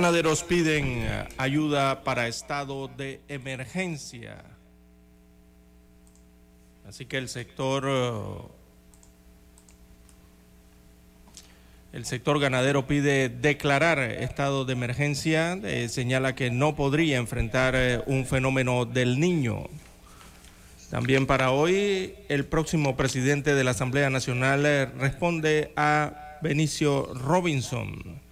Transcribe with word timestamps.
Ganaderos 0.00 0.44
piden 0.44 1.02
eh, 1.02 1.28
ayuda 1.36 2.04
para 2.04 2.26
estado 2.26 2.88
de 2.88 3.20
emergencia. 3.28 4.42
Así 6.88 7.04
que 7.04 7.18
el 7.18 7.28
sector 7.28 7.84
eh, 7.86 8.22
el 11.92 12.06
sector 12.06 12.40
ganadero 12.40 12.86
pide 12.86 13.28
declarar 13.28 13.98
estado 13.98 14.64
de 14.64 14.72
emergencia, 14.72 15.60
eh, 15.64 15.90
señala 15.90 16.34
que 16.34 16.50
no 16.50 16.76
podría 16.76 17.18
enfrentar 17.18 18.02
un 18.06 18.24
fenómeno 18.24 18.86
del 18.86 19.20
niño. 19.20 19.66
También 20.88 21.26
para 21.26 21.50
hoy, 21.50 22.14
el 22.30 22.46
próximo 22.46 22.96
presidente 22.96 23.54
de 23.54 23.64
la 23.64 23.72
Asamblea 23.72 24.08
Nacional 24.08 24.62
responde 24.98 25.74
a 25.76 26.38
Benicio 26.40 27.12
Robinson. 27.12 28.29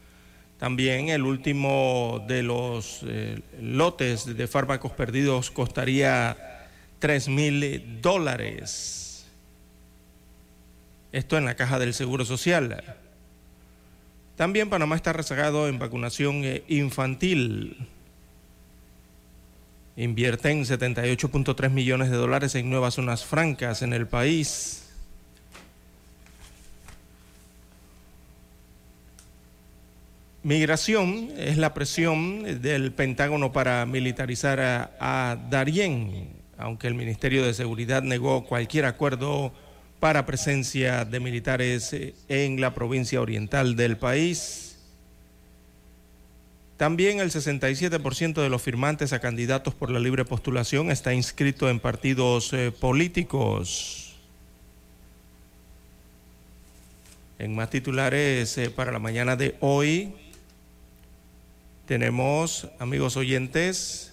También 0.59 1.09
el 1.09 1.23
último 1.23 2.25
de 2.27 2.43
los 2.43 3.01
eh, 3.07 3.41
lotes 3.61 4.37
de 4.37 4.49
fármacos 4.49 4.91
perdidos 4.93 5.53
costaría 5.53 6.67
3 6.99 7.29
mil 7.29 8.01
dólares. 8.03 9.27
Esto 11.13 11.39
en 11.39 11.45
la 11.45 11.55
caja 11.55 11.79
del 11.79 11.95
Seguro 11.95 12.25
Social. 12.25 12.83
También 14.35 14.69
Panamá 14.69 14.97
está 14.97 15.13
rezagado 15.13 15.69
en 15.69 15.79
vacunación 15.79 16.45
eh, 16.45 16.65
infantil. 16.69 17.77
Invierten 19.97 20.65
78.3 20.65 21.71
millones 21.71 22.11
de 22.11 22.17
dólares 22.17 22.57
en 22.57 22.69
nuevas 22.69 22.95
zonas 22.95 23.25
francas 23.25 23.83
en 23.83 23.93
el 23.93 24.09
país. 24.09 24.88
Migración 30.45 31.31
es 31.37 31.57
la 31.57 31.75
presión 31.75 32.63
del 32.63 32.93
Pentágono 32.93 33.53
para 33.53 33.85
militarizar 33.87 34.61
a, 34.61 34.91
a, 35.01 35.37
Darién, 35.51 36.29
aunque 36.57 36.87
el 36.87 36.95
Ministerio 36.95 37.45
de 37.45 37.53
Seguridad 37.55 38.03
negó 38.03 38.45
cualquier 38.45 38.85
acuerdo 38.85 39.53
para 39.99 40.27
presencia 40.27 41.05
de 41.05 41.19
militares 41.19 41.95
en 42.29 42.61
la 42.61 42.73
provincia 42.73 43.21
oriental 43.21 43.75
del 43.75 43.97
país. 43.97 44.69
También 46.77 47.19
el 47.19 47.33
67% 47.33 48.41
de 48.41 48.49
los 48.49 48.63
firmantes 48.63 49.13
a 49.13 49.19
candidatos 49.19 49.75
por 49.75 49.91
la 49.91 49.99
libre 49.99 50.25
postulación 50.25 50.93
está 50.93 51.13
inscrito 51.13 51.69
en 51.69 51.81
partidos 51.81 52.53
eh, 52.53 52.71
políticos. 52.71 54.15
En 57.41 57.57
más 57.57 57.71
titulares 57.71 58.57
eh, 58.59 58.71
para 58.71 58.93
la 58.93 59.01
mañana 59.01 59.35
de 59.35 59.57
hoy, 59.59 60.15
tenemos, 61.89 62.69
amigos 62.79 63.17
oyentes, 63.17 64.13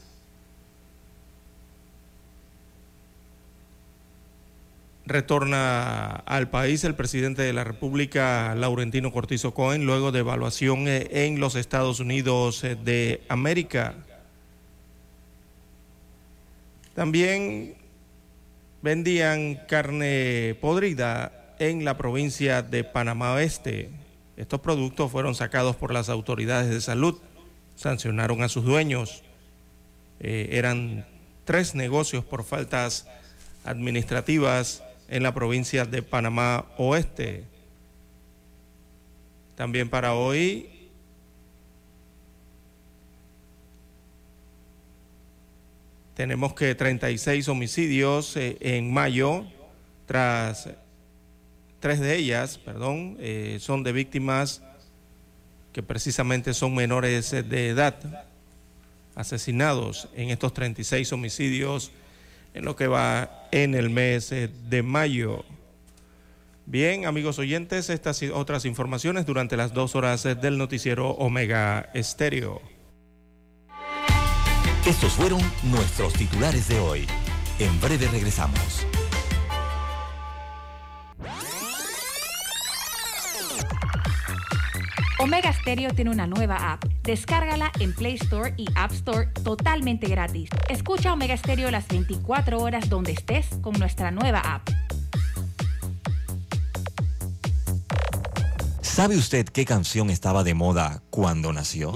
retorna 5.05 6.07
al 6.25 6.49
país 6.49 6.85
el 6.85 6.95
presidente 6.95 7.41
de 7.41 7.51
la 7.51 7.65
República, 7.65 8.55
Laurentino 8.55 9.11
Cortizo 9.11 9.53
Cohen, 9.53 9.85
luego 9.85 10.13
de 10.13 10.19
evaluación 10.19 10.87
eh, 10.87 11.25
en 11.25 11.41
los 11.41 11.55
Estados 11.55 11.99
Unidos 11.99 12.63
eh, 12.63 12.77
de 12.81 13.21
América. 13.27 13.95
También 16.93 17.75
vendían 18.81 19.59
carne 19.67 20.57
podrida 20.61 21.53
en 21.59 21.83
la 21.83 21.97
provincia 21.97 22.61
de 22.61 22.85
Panamá 22.85 23.33
Oeste. 23.33 23.89
Estos 24.37 24.61
productos 24.61 25.11
fueron 25.11 25.35
sacados 25.35 25.75
por 25.75 25.91
las 25.91 26.07
autoridades 26.07 26.69
de 26.69 26.79
salud, 26.79 27.19
sancionaron 27.75 28.41
a 28.43 28.49
sus 28.49 28.65
dueños. 28.65 29.23
Eh, 30.19 30.49
eran 30.51 31.05
tres 31.43 31.75
negocios 31.75 32.23
por 32.23 32.43
faltas 32.43 33.07
administrativas 33.63 34.83
en 35.07 35.23
la 35.23 35.33
provincia 35.33 35.85
de 35.85 36.01
Panamá 36.01 36.65
Oeste. 36.77 37.43
También 39.55 39.89
para 39.89 40.15
hoy 40.15 40.69
tenemos 46.15 46.53
que 46.53 46.73
36 46.75 47.47
homicidios 47.49 48.35
eh, 48.37 48.57
en 48.61 48.91
mayo, 48.91 49.45
tras 50.05 50.69
tres 51.79 51.99
de 51.99 52.15
ellas, 52.15 52.57
perdón, 52.57 53.17
eh, 53.19 53.57
son 53.59 53.83
de 53.83 53.91
víctimas 53.91 54.61
que 55.75 55.83
precisamente 55.83 56.53
son 56.53 56.73
menores 56.73 57.31
de 57.31 57.67
edad, 57.67 58.29
asesinados 59.13 60.07
en 60.15 60.29
estos 60.29 60.53
36 60.53 61.11
homicidios 61.11 61.91
en 62.53 62.63
lo 62.63 62.77
que 62.77 62.87
va 62.87 63.49
en 63.51 63.75
el 63.75 63.89
mes 63.89 64.29
de 64.29 64.83
mayo. 64.83 65.43
Bien, 66.65 67.05
amigos 67.05 67.39
oyentes, 67.39 67.89
estas 67.89 68.21
y 68.23 68.29
otras 68.29 68.63
informaciones 68.63 69.25
durante 69.25 69.57
las 69.57 69.73
dos 69.73 69.97
horas 69.97 70.23
del 70.23 70.57
noticiero 70.57 71.09
Omega 71.09 71.89
Estéreo. 71.93 72.61
Estos 74.87 75.11
fueron 75.11 75.41
nuestros 75.63 76.13
titulares 76.13 76.69
de 76.69 76.79
hoy. 76.79 77.05
En 77.59 77.81
breve 77.81 78.07
regresamos. 78.07 78.87
Omega 85.25 85.51
Stereo 85.51 85.89
tiene 85.89 86.11
una 86.11 86.27
nueva 86.27 86.71
app. 86.71 86.85
Descárgala 87.01 87.71
en 87.79 87.95
Play 87.95 88.13
Store 88.13 88.53
y 88.57 88.67
App 88.75 88.91
Store 88.91 89.25
totalmente 89.43 90.05
gratis. 90.07 90.51
Escucha 90.69 91.13
Omega 91.13 91.35
Stereo 91.35 91.71
las 91.71 91.87
24 91.87 92.59
horas 92.59 92.89
donde 92.89 93.13
estés 93.13 93.47
con 93.63 93.73
nuestra 93.79 94.11
nueva 94.11 94.37
app. 94.41 94.69
¿Sabe 98.81 99.17
usted 99.17 99.47
qué 99.49 99.65
canción 99.65 100.11
estaba 100.11 100.43
de 100.43 100.53
moda 100.53 101.01
cuando 101.09 101.51
nació? 101.51 101.95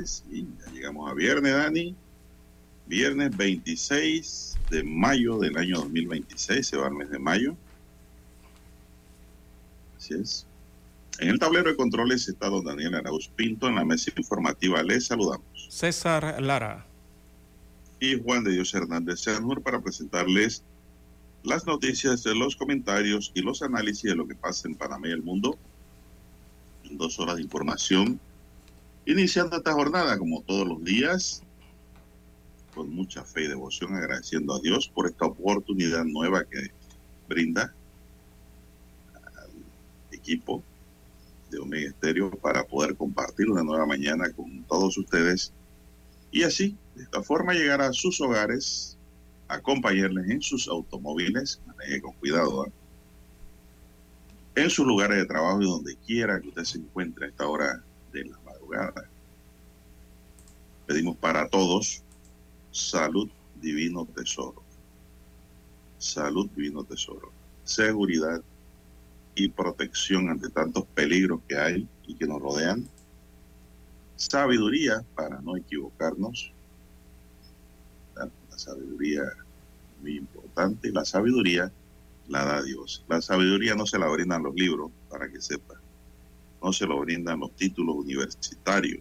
Viernes. 0.00 0.24
y 0.30 0.42
ya 0.42 0.72
llegamos 0.72 1.10
a 1.10 1.14
viernes, 1.14 1.52
Dani. 1.52 1.96
Viernes 2.86 3.36
26 3.36 4.58
de 4.70 4.82
mayo 4.82 5.38
del 5.38 5.56
año 5.56 5.76
2026, 5.76 6.66
se 6.66 6.76
va 6.76 6.88
el 6.88 6.94
mes 6.94 7.10
de 7.10 7.18
mayo. 7.20 7.56
Así 9.96 10.14
es. 10.14 10.46
En 11.20 11.28
el 11.28 11.38
tablero 11.38 11.70
de 11.70 11.76
controles 11.76 12.26
está 12.28 12.48
don 12.48 12.64
Daniel 12.64 12.96
Arauz 12.96 13.28
Pinto. 13.28 13.68
En 13.68 13.76
la 13.76 13.84
mesa 13.84 14.10
informativa 14.16 14.82
les 14.82 15.06
saludamos. 15.06 15.44
César 15.68 16.42
Lara. 16.42 16.86
Y 18.00 18.20
Juan 18.20 18.42
de 18.42 18.52
Dios 18.52 18.74
Hernández 18.74 19.20
Sernur 19.20 19.62
para 19.62 19.80
presentarles 19.80 20.64
las 21.44 21.66
noticias, 21.66 22.24
los 22.26 22.56
comentarios 22.56 23.30
y 23.34 23.42
los 23.42 23.62
análisis 23.62 24.10
de 24.10 24.16
lo 24.16 24.26
que 24.26 24.34
pasa 24.34 24.66
en 24.66 24.74
Panamá 24.74 25.08
y 25.08 25.12
el 25.12 25.22
mundo 25.22 25.58
en 26.84 26.98
dos 26.98 27.20
horas 27.20 27.36
de 27.36 27.42
información. 27.42 28.18
Iniciando 29.10 29.56
esta 29.56 29.72
jornada, 29.72 30.16
como 30.16 30.40
todos 30.42 30.64
los 30.68 30.84
días, 30.84 31.42
con 32.72 32.94
mucha 32.94 33.24
fe 33.24 33.42
y 33.42 33.48
devoción, 33.48 33.96
agradeciendo 33.96 34.54
a 34.54 34.60
Dios 34.60 34.86
por 34.86 35.08
esta 35.08 35.26
oportunidad 35.26 36.04
nueva 36.04 36.44
que 36.44 36.68
brinda 37.28 37.74
al 39.34 39.50
equipo 40.12 40.62
de 41.50 41.58
Omega 41.58 41.88
Estéreo 41.88 42.30
para 42.30 42.62
poder 42.62 42.94
compartir 42.94 43.50
una 43.50 43.64
nueva 43.64 43.84
mañana 43.84 44.30
con 44.30 44.62
todos 44.68 44.96
ustedes 44.96 45.52
y 46.30 46.44
así, 46.44 46.76
de 46.94 47.02
esta 47.02 47.20
forma, 47.20 47.54
llegar 47.54 47.82
a 47.82 47.92
sus 47.92 48.20
hogares, 48.20 48.96
acompañarles 49.48 50.30
en 50.30 50.40
sus 50.40 50.68
automóviles, 50.68 51.60
maneje 51.66 52.00
con 52.00 52.12
cuidado, 52.12 52.64
¿eh? 52.64 52.72
en 54.54 54.70
sus 54.70 54.86
lugares 54.86 55.18
de 55.18 55.26
trabajo 55.26 55.60
y 55.62 55.66
donde 55.66 55.96
quiera 55.96 56.40
que 56.40 56.46
usted 56.46 56.62
se 56.62 56.78
encuentre 56.78 57.26
a 57.26 57.28
esta 57.30 57.48
hora 57.48 57.82
de 58.12 58.24
la 58.26 58.39
Pedimos 60.86 61.16
para 61.16 61.48
todos 61.48 62.02
salud, 62.70 63.28
divino 63.60 64.06
tesoro. 64.06 64.62
Salud, 65.98 66.48
divino 66.56 66.84
tesoro. 66.84 67.30
Seguridad 67.64 68.42
y 69.34 69.48
protección 69.48 70.28
ante 70.28 70.48
tantos 70.50 70.84
peligros 70.94 71.40
que 71.48 71.56
hay 71.56 71.88
y 72.06 72.14
que 72.14 72.26
nos 72.26 72.40
rodean. 72.40 72.88
Sabiduría 74.16 75.04
para 75.14 75.40
no 75.40 75.56
equivocarnos. 75.56 76.52
La, 78.14 78.28
sabiduría 78.56 79.22
muy 80.02 80.18
importante. 80.18 80.90
La 80.90 81.04
sabiduría 81.04 81.72
la 82.28 82.44
da 82.44 82.62
Dios. 82.62 83.04
La 83.08 83.22
sabiduría 83.22 83.74
no 83.74 83.86
se 83.86 83.98
la 83.98 84.08
brindan 84.08 84.42
los 84.42 84.54
libros, 84.54 84.90
para 85.08 85.30
que 85.30 85.40
sepa. 85.40 85.80
No 86.62 86.72
se 86.72 86.86
lo 86.86 86.98
brindan 87.00 87.40
los 87.40 87.52
títulos 87.52 87.96
universitarios. 87.96 89.00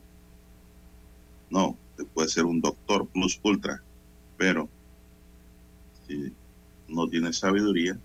No, 1.50 1.77
usted 1.91 2.06
puede 2.13 2.29
ser 2.29 2.45
un 2.45 2.61
doctor 2.61 3.07
plus 3.07 3.39
ultra, 3.44 3.81
pero 4.38 4.69
si 6.07 6.33
no 6.88 7.07
tiene 7.07 7.33
sabiduría, 7.33 8.00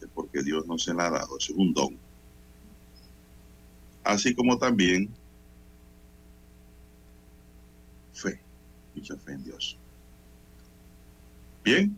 es 0.00 0.08
porque 0.14 0.42
Dios 0.42 0.66
no 0.66 0.78
se 0.78 0.94
la 0.94 1.06
ha 1.06 1.10
dado, 1.10 1.38
es 1.38 1.50
un 1.50 1.72
don. 1.72 1.96
Así 4.04 4.34
como 4.34 4.58
también 4.58 5.08
fe, 8.12 8.40
mucha 8.94 9.16
fe 9.16 9.32
en 9.32 9.44
Dios. 9.44 9.78
Bien, 11.64 11.96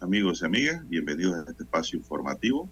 amigos 0.00 0.42
y 0.42 0.44
amigas, 0.44 0.88
bienvenidos 0.88 1.46
a 1.46 1.50
este 1.50 1.62
espacio 1.62 1.98
informativo. 1.98 2.68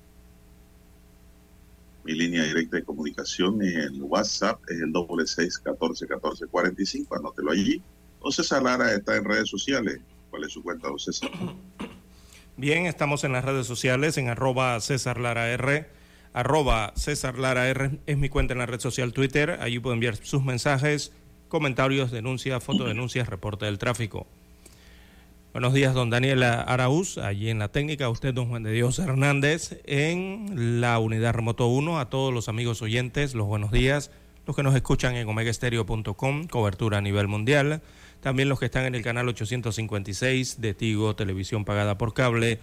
Mi 2.05 2.13
línea 2.13 2.45
directa 2.45 2.77
de 2.77 2.85
comunicación 2.85 3.63
en 3.63 3.81
el 3.81 4.03
WhatsApp 4.03 4.61
es 4.69 4.81
el 4.81 4.93
doble 4.93 5.27
seis 5.27 5.59
catorce 5.59 6.07
catorce 6.07 6.47
cuarenta 6.47 6.83
y 6.83 6.87
cinco. 6.87 7.17
Anótelo 7.17 7.51
allí. 7.51 7.83
O 8.21 8.31
César 8.31 8.63
Lara 8.63 8.93
está 8.93 9.17
en 9.17 9.25
redes 9.25 9.49
sociales. 9.49 10.01
¿Cuál 10.31 10.45
es 10.45 10.53
su 10.53 10.63
cuenta, 10.63 10.89
don 10.89 10.99
César? 10.99 11.31
Bien, 12.57 12.87
estamos 12.87 13.25
en 13.25 13.33
las 13.33 13.45
redes 13.45 13.67
sociales 13.67 14.19
en 14.19 14.29
arroba 14.29 14.79
César 14.81 15.19
Lara 15.19 15.49
R. 15.51 15.87
Arroba 16.35 16.93
César 16.95 17.39
Lara 17.39 17.69
R 17.69 17.99
es 18.07 18.19
mi 18.19 18.29
cuenta 18.29 18.53
en 18.53 18.59
la 18.59 18.67
red 18.67 18.81
social 18.81 19.13
Twitter. 19.13 19.59
Allí 19.61 19.79
pueden 19.79 19.97
enviar 19.97 20.17
sus 20.17 20.45
mensajes, 20.45 21.13
comentarios, 21.49 22.11
denuncias, 22.11 22.63
fotodenuncias, 22.63 23.29
reporte 23.29 23.65
del 23.65 23.79
tráfico. 23.79 24.27
Buenos 25.55 25.73
días, 25.73 25.95
don 25.95 26.11
Daniel 26.11 26.43
Araúz, 26.43 27.17
allí 27.17 27.49
en 27.49 27.61
la 27.61 27.69
técnica, 27.69 28.09
usted, 28.09 28.35
don 28.35 28.49
Juan 28.49 28.65
de 28.65 28.73
Dios 28.73 28.99
Hernández, 28.99 29.81
en 29.85 30.81
la 30.81 30.99
unidad 30.99 31.33
remoto 31.33 31.69
1, 31.69 32.01
a 32.01 32.11
todos 32.11 32.35
los 32.35 32.49
amigos 32.49 32.83
oyentes, 32.83 33.37
los 33.37 33.47
buenos 33.47 33.71
días, 33.71 34.11
los 34.49 34.57
que 34.57 34.65
nos 34.65 34.75
escuchan 34.75 35.15
en 35.15 35.29
omegaestereo.com, 35.29 36.49
cobertura 36.49 36.99
a 36.99 37.01
nivel 37.01 37.29
mundial, 37.29 37.83
también 38.21 38.49
los 38.49 38.59
que 38.59 38.65
están 38.65 38.85
en 38.85 38.97
el 38.97 39.05
canal 39.05 39.29
856 39.29 40.61
de 40.61 40.75
Tigo, 40.75 41.15
televisión 41.15 41.65
pagada 41.65 41.97
por 41.99 42.15
cable, 42.15 42.59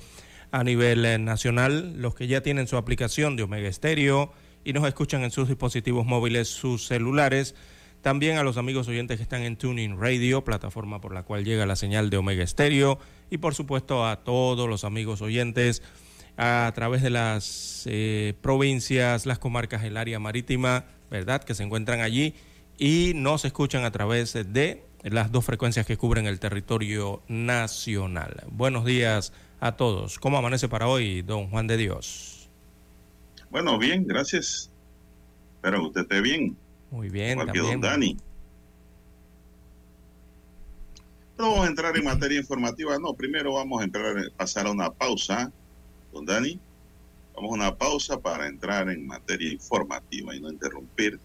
a 0.51 0.65
nivel 0.65 1.05
eh, 1.05 1.17
nacional, 1.17 1.93
los 1.95 2.13
que 2.13 2.27
ya 2.27 2.41
tienen 2.41 2.67
su 2.67 2.75
aplicación 2.75 3.37
de 3.37 3.43
Omega 3.43 3.69
Estéreo 3.69 4.33
y 4.65 4.73
nos 4.73 4.85
escuchan 4.85 5.23
en 5.23 5.31
sus 5.31 5.47
dispositivos 5.47 6.05
móviles, 6.05 6.49
sus 6.49 6.87
celulares, 6.87 7.55
también 8.01 8.37
a 8.37 8.43
los 8.43 8.57
amigos 8.57 8.87
oyentes 8.87 9.17
que 9.17 9.23
están 9.23 9.43
en 9.43 9.57
Tuning 9.57 9.99
Radio, 9.99 10.43
plataforma 10.43 10.99
por 10.99 11.13
la 11.13 11.23
cual 11.23 11.45
llega 11.45 11.65
la 11.65 11.75
señal 11.75 12.09
de 12.09 12.17
Omega 12.17 12.43
Estéreo. 12.43 12.99
Y 13.29 13.37
por 13.37 13.55
supuesto 13.55 14.05
a 14.05 14.23
todos 14.23 14.67
los 14.67 14.83
amigos 14.83 15.21
oyentes 15.21 15.83
a 16.37 16.71
través 16.73 17.01
de 17.03 17.11
las 17.11 17.83
eh, 17.85 18.33
provincias, 18.41 19.25
las 19.25 19.39
comarcas, 19.39 19.83
el 19.83 19.97
área 19.97 20.19
marítima, 20.19 20.85
¿verdad? 21.09 21.43
Que 21.43 21.53
se 21.53 21.63
encuentran 21.63 22.01
allí 22.01 22.33
y 22.77 23.13
nos 23.15 23.45
escuchan 23.45 23.83
a 23.83 23.91
través 23.91 24.33
de 24.33 24.83
las 25.03 25.31
dos 25.31 25.45
frecuencias 25.45 25.85
que 25.85 25.97
cubren 25.97 26.25
el 26.25 26.39
territorio 26.39 27.21
nacional. 27.27 28.43
Buenos 28.49 28.85
días 28.85 29.33
a 29.59 29.73
todos. 29.73 30.17
¿Cómo 30.17 30.37
amanece 30.37 30.67
para 30.67 30.87
hoy, 30.87 31.21
don 31.21 31.47
Juan 31.49 31.67
de 31.67 31.77
Dios? 31.77 32.49
Bueno, 33.51 33.77
bien, 33.77 34.07
gracias. 34.07 34.71
Que 35.61 35.69
usted 35.69 36.01
esté 36.01 36.21
bien. 36.21 36.57
Muy 36.91 37.09
bien, 37.09 37.31
Igual 37.39 37.51
que 37.51 37.59
también. 37.59 37.81
don 37.81 37.89
Dani. 37.89 38.17
No 41.37 41.49
vamos 41.49 41.65
a 41.65 41.69
entrar 41.69 41.95
en 41.97 42.03
materia 42.03 42.37
informativa, 42.39 42.97
no. 42.99 43.13
Primero 43.13 43.53
vamos 43.53 43.81
a 43.81 43.85
entrar, 43.85 44.13
pasar 44.37 44.67
a 44.67 44.71
una 44.71 44.91
pausa, 44.91 45.51
don 46.13 46.25
Dani. 46.25 46.59
Vamos 47.33 47.51
a 47.51 47.53
una 47.55 47.73
pausa 47.75 48.19
para 48.19 48.45
entrar 48.47 48.89
en 48.89 49.07
materia 49.07 49.51
informativa 49.51 50.35
y 50.35 50.39
no 50.41 50.51
interrumpir. 50.51 51.19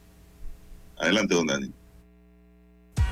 Adelante, 0.98 1.34
don 1.34 1.46
Dani. 1.48 1.70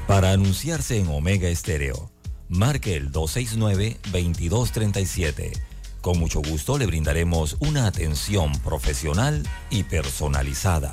Para 0.07 0.33
anunciarse 0.33 0.99
en 0.99 1.09
Omega 1.09 1.49
Estéreo, 1.49 2.11
marque 2.49 2.95
el 2.95 3.11
269-2237. 3.13 5.53
Con 6.01 6.19
mucho 6.19 6.41
gusto 6.41 6.79
le 6.79 6.87
brindaremos 6.87 7.59
una 7.61 7.87
atención 7.87 8.53
profesional 8.61 9.43
y 9.71 9.83
personalizada. 9.83 10.93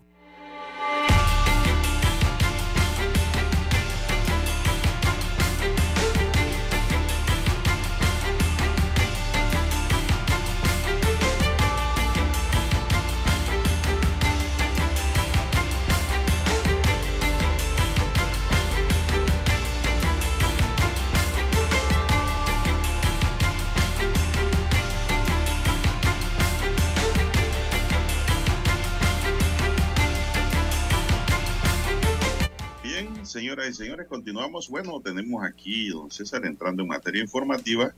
Y 33.69 33.73
señores, 33.73 34.07
continuamos. 34.07 34.69
Bueno, 34.69 34.99
tenemos 35.01 35.43
aquí, 35.43 35.89
don 35.89 36.09
César, 36.11 36.45
entrando 36.45 36.81
en 36.83 36.89
materia 36.89 37.21
informativa, 37.21 37.93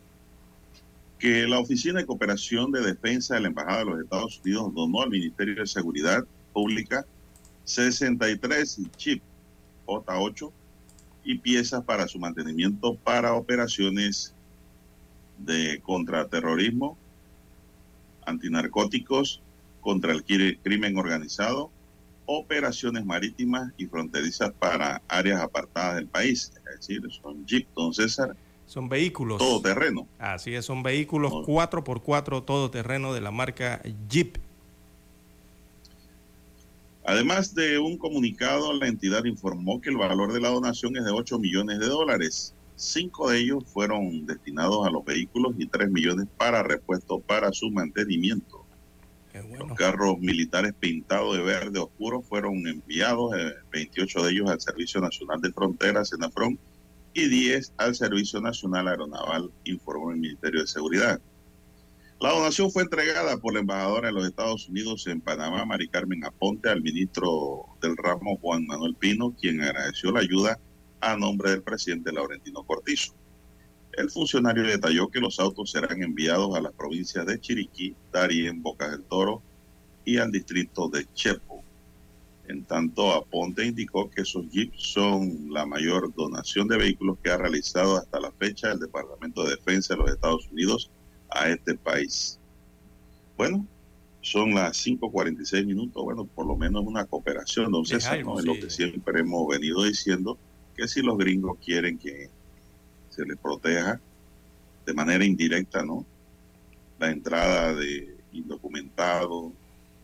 que 1.20 1.48
la 1.48 1.60
Oficina 1.60 2.00
de 2.00 2.06
Cooperación 2.06 2.72
de 2.72 2.82
Defensa 2.82 3.36
de 3.36 3.42
la 3.42 3.48
Embajada 3.48 3.80
de 3.80 3.86
los 3.86 4.02
Estados 4.02 4.42
Unidos 4.44 4.74
donó 4.74 5.02
al 5.02 5.10
Ministerio 5.10 5.56
de 5.56 5.68
Seguridad 5.68 6.26
Pública 6.52 7.06
63 7.64 8.82
chip 8.98 9.24
J8 9.86 10.52
y 11.24 11.38
piezas 11.38 11.84
para 11.84 12.08
su 12.08 12.20
mantenimiento 12.20 12.96
para 12.96 13.34
operaciones 13.34 14.36
de 15.38 15.80
contraterrorismo, 15.82 16.98
antinarcóticos, 18.26 19.42
contra 19.82 20.12
el 20.14 20.26
cri- 20.26 20.58
crimen 20.64 20.98
organizado, 20.98 21.72
operaciones 22.26 23.06
marítimas 23.06 23.72
y 23.78 23.86
fronterizas 23.86 24.52
para 24.60 25.02
áreas 25.08 25.42
apartadas 25.42 25.96
del 25.96 26.08
país. 26.08 26.52
Es 26.72 26.80
decir, 26.80 27.02
son 27.22 27.46
Jeep, 27.46 27.68
don 27.76 27.94
César, 27.94 28.36
Son 28.66 28.88
vehículos. 28.90 29.38
todo 29.40 29.62
terreno. 29.62 30.08
Así 30.20 30.54
es, 30.56 30.66
son 30.66 30.84
vehículos 30.84 31.32
No. 31.32 31.44
4x4 31.46 32.44
todoterreno 32.46 33.14
de 33.14 33.22
la 33.22 33.32
marca 33.32 33.82
Jeep. 34.10 34.38
Además 37.06 37.54
de 37.54 37.80
un 37.80 37.98
comunicado, 37.98 38.72
la 38.74 38.88
entidad 38.88 39.26
informó 39.26 39.82
que 39.82 39.90
el 39.90 39.98
valor 39.98 40.32
de 40.32 40.40
la 40.40 40.50
donación 40.50 40.96
es 40.96 41.04
de 41.04 41.12
8 41.12 41.38
millones 41.38 41.80
de 41.80 41.88
dólares. 41.88 42.56
Cinco 42.76 43.30
de 43.30 43.40
ellos 43.40 43.66
fueron 43.66 44.26
destinados 44.26 44.88
a 44.88 44.90
los 44.90 45.04
vehículos 45.04 45.54
y 45.58 45.68
3 45.68 45.92
millones 45.92 46.28
para 46.38 46.64
repuesto 46.64 47.20
para 47.20 47.52
su 47.52 47.70
mantenimiento. 47.70 48.63
Bueno. 49.34 49.68
Los 49.68 49.78
carros 49.78 50.20
militares 50.20 50.74
pintados 50.80 51.36
de 51.36 51.44
verde 51.44 51.80
oscuro 51.80 52.22
fueron 52.22 52.68
enviados, 52.68 53.36
eh, 53.36 53.54
28 53.72 54.24
de 54.24 54.32
ellos 54.32 54.50
al 54.50 54.62
Servicio 54.62 55.02
Nacional 55.02 55.42
de 55.42 55.52
Fronteras, 55.52 56.10
Senafron, 56.10 56.60
y 57.14 57.28
10 57.28 57.74
al 57.78 57.96
Servicio 57.96 58.42
Nacional 58.42 58.88
Aeronaval, 58.88 59.52
informó 59.64 60.12
el 60.12 60.18
Ministerio 60.20 60.62
de 60.62 60.68
Seguridad. 60.68 61.22
La 62.20 62.32
donación 62.32 62.72
fue 62.72 62.84
entregada 62.84 63.38
por 63.38 63.54
la 63.54 63.60
embajadora 63.60 64.08
de 64.08 64.14
los 64.14 64.26
Estados 64.26 64.70
Unidos 64.70 65.08
en 65.08 65.20
Panamá, 65.20 65.66
Mari 65.66 65.90
Carmen 65.90 66.24
Aponte, 66.24 66.70
al 66.70 66.82
ministro 66.82 67.66
del 67.82 67.98
ramo 67.98 68.38
Juan 68.38 68.66
Manuel 68.66 68.96
Pino, 68.96 69.36
quien 69.40 69.62
agradeció 69.62 70.12
la 70.12 70.22
ayuda 70.22 70.60
a 71.02 71.18
nombre 71.18 71.52
del 71.52 71.64
presidente 71.64 72.14
Laurentino 72.14 72.64
Cortizo. 72.64 73.14
El 73.94 74.10
funcionario 74.10 74.64
detalló 74.64 75.08
que 75.08 75.20
los 75.20 75.40
autos 75.40 75.72
serán 75.72 76.02
enviados 76.02 76.56
a 76.56 76.62
las 76.62 76.74
provincias 76.74 77.26
de 77.26 77.40
Chiriquí, 77.40 77.96
Darién, 78.12 78.64
Bocas 78.64 78.92
del 78.92 79.04
Toro 79.04 79.42
y 80.04 80.18
al 80.18 80.32
distrito 80.32 80.90
de 80.90 81.06
Chepo. 81.14 81.64
En 82.48 82.66
tanto, 82.66 83.14
Aponte 83.14 83.66
indicó 83.66 84.10
que 84.10 84.22
esos 84.22 84.50
jeeps 84.50 84.82
son 84.82 85.54
la 85.54 85.66
mayor 85.66 86.14
donación 86.14 86.68
de 86.68 86.78
vehículos 86.78 87.18
que 87.24 87.30
ha 87.30 87.38
realizado 87.38 87.98
hasta 87.98 88.20
la 88.20 88.32
fecha 88.32 88.72
el 88.72 88.80
Departamento 88.80 89.44
de 89.44 89.52
Defensa 89.52 89.94
de 89.94 90.02
los 90.02 90.12
Estados 90.12 90.50
Unidos 90.52 90.90
a 91.30 91.50
este 91.50 91.76
país. 91.76 92.40
Bueno, 93.38 93.66
son 94.22 94.56
las 94.56 94.86
5.46 94.86 95.66
minutos, 95.66 96.04
bueno, 96.04 96.26
por 96.26 96.46
lo 96.46 96.56
menos 96.56 96.84
una 96.86 97.06
cooperación, 97.06 97.72
don 97.72 97.86
César. 97.86 98.18
Es 98.20 98.46
lo 98.46 98.54
que 98.56 98.70
siempre 98.70 99.22
hemos 99.22 99.48
venido 99.48 99.84
diciendo, 99.84 100.38
que 100.76 100.88
si 100.88 101.02
los 101.02 101.18
gringos 101.18 101.58
quieren 101.64 101.98
que 101.98 102.30
se 103.16 103.26
les 103.26 103.38
proteja 103.38 104.00
de 104.86 104.94
manera 104.94 105.24
indirecta, 105.26 105.84
¿no? 105.84 106.06
La 107.00 107.10
entrada 107.12 107.74
de 107.74 108.16
indocumentados, 108.32 109.52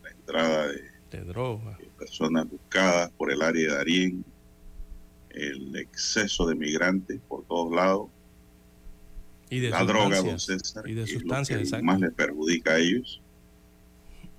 la 0.02 0.10
entrada 0.10 0.68
de 0.68 0.82
De 1.10 1.24
droga. 1.24 1.76
personas 1.98 2.48
buscadas 2.48 3.10
por 3.12 3.32
el 3.32 3.42
área 3.42 3.70
de 3.70 3.76
Darién, 3.76 4.24
el 5.30 5.76
exceso 5.76 6.46
de 6.46 6.54
migrantes 6.54 7.20
por 7.28 7.44
todos 7.44 7.74
lados, 7.74 8.08
Y 9.50 9.58
de 9.60 9.70
la 9.70 9.84
droga, 9.84 10.22
don. 10.22 10.38
César, 10.38 10.88
Y 10.88 10.94
de 10.94 11.02
es 11.02 11.22
lo 11.24 11.42
que 11.44 11.54
exacto. 11.54 11.84
más 11.84 12.00
les 12.00 12.12
perjudica 12.12 12.72
a 12.74 12.78
ellos. 12.78 13.20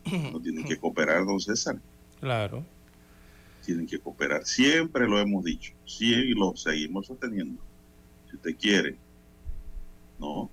No 0.31 0.39
tienen 0.41 0.63
que 0.65 0.77
cooperar, 0.77 1.25
don 1.25 1.39
César, 1.39 1.77
Claro. 2.19 2.65
tienen 3.65 3.85
que 3.85 3.99
cooperar. 3.99 4.45
Siempre 4.45 5.07
lo 5.07 5.19
hemos 5.19 5.43
dicho, 5.43 5.73
sí, 5.85 6.13
y 6.13 6.33
lo 6.33 6.55
seguimos 6.55 7.07
sosteniendo. 7.07 7.61
Si 8.31 8.37
usted 8.37 8.55
quiere, 8.57 8.95
no, 10.19 10.49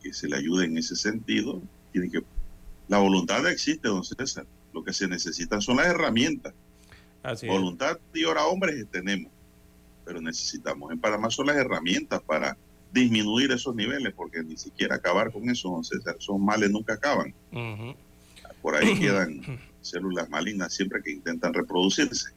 que 0.00 0.12
se 0.12 0.28
le 0.28 0.36
ayude 0.36 0.66
en 0.66 0.78
ese 0.78 0.94
sentido, 0.94 1.60
tiene 1.90 2.10
que. 2.10 2.22
La 2.88 2.98
voluntad 2.98 3.46
existe, 3.48 3.88
don 3.88 4.04
César. 4.04 4.46
Lo 4.72 4.84
que 4.84 4.92
se 4.92 5.08
necesitan 5.08 5.60
son 5.60 5.76
las 5.78 5.86
herramientas. 5.86 6.54
Así 7.22 7.46
es. 7.46 7.52
Voluntad 7.52 7.98
y 8.14 8.24
hora 8.24 8.46
hombres 8.46 8.86
tenemos, 8.90 9.30
pero 10.04 10.20
necesitamos 10.20 10.92
en 10.92 10.98
Panamá 10.98 11.30
son 11.30 11.46
las 11.46 11.56
herramientas 11.56 12.22
para 12.22 12.56
disminuir 12.92 13.50
esos 13.52 13.74
niveles, 13.74 14.12
porque 14.14 14.42
ni 14.42 14.56
siquiera 14.56 14.96
acabar 14.96 15.32
con 15.32 15.48
eso, 15.48 15.70
don 15.70 15.84
César, 15.84 16.16
esos 16.18 16.38
males 16.38 16.70
nunca 16.70 16.94
acaban. 16.94 17.34
Por 18.60 18.76
ahí 18.76 18.94
quedan 19.00 19.60
células 19.80 20.28
malignas 20.30 20.74
siempre 20.74 21.02
que 21.02 21.10
intentan 21.10 21.52
reproducirse. 21.52 22.30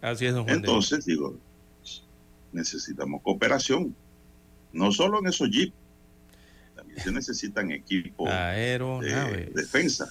Así 0.00 0.26
es, 0.26 0.34
don 0.34 0.44
Juan. 0.44 0.56
Entonces, 0.56 1.04
digo, 1.04 1.36
necesitamos 2.52 3.22
cooperación, 3.22 3.94
no 4.72 4.92
solo 4.92 5.18
en 5.20 5.26
esos 5.26 5.50
jeeps, 5.50 5.72
también 6.74 7.00
se 7.00 7.12
necesitan 7.12 7.70
equipos 7.70 8.28
de 8.28 9.50
defensa. 9.54 10.08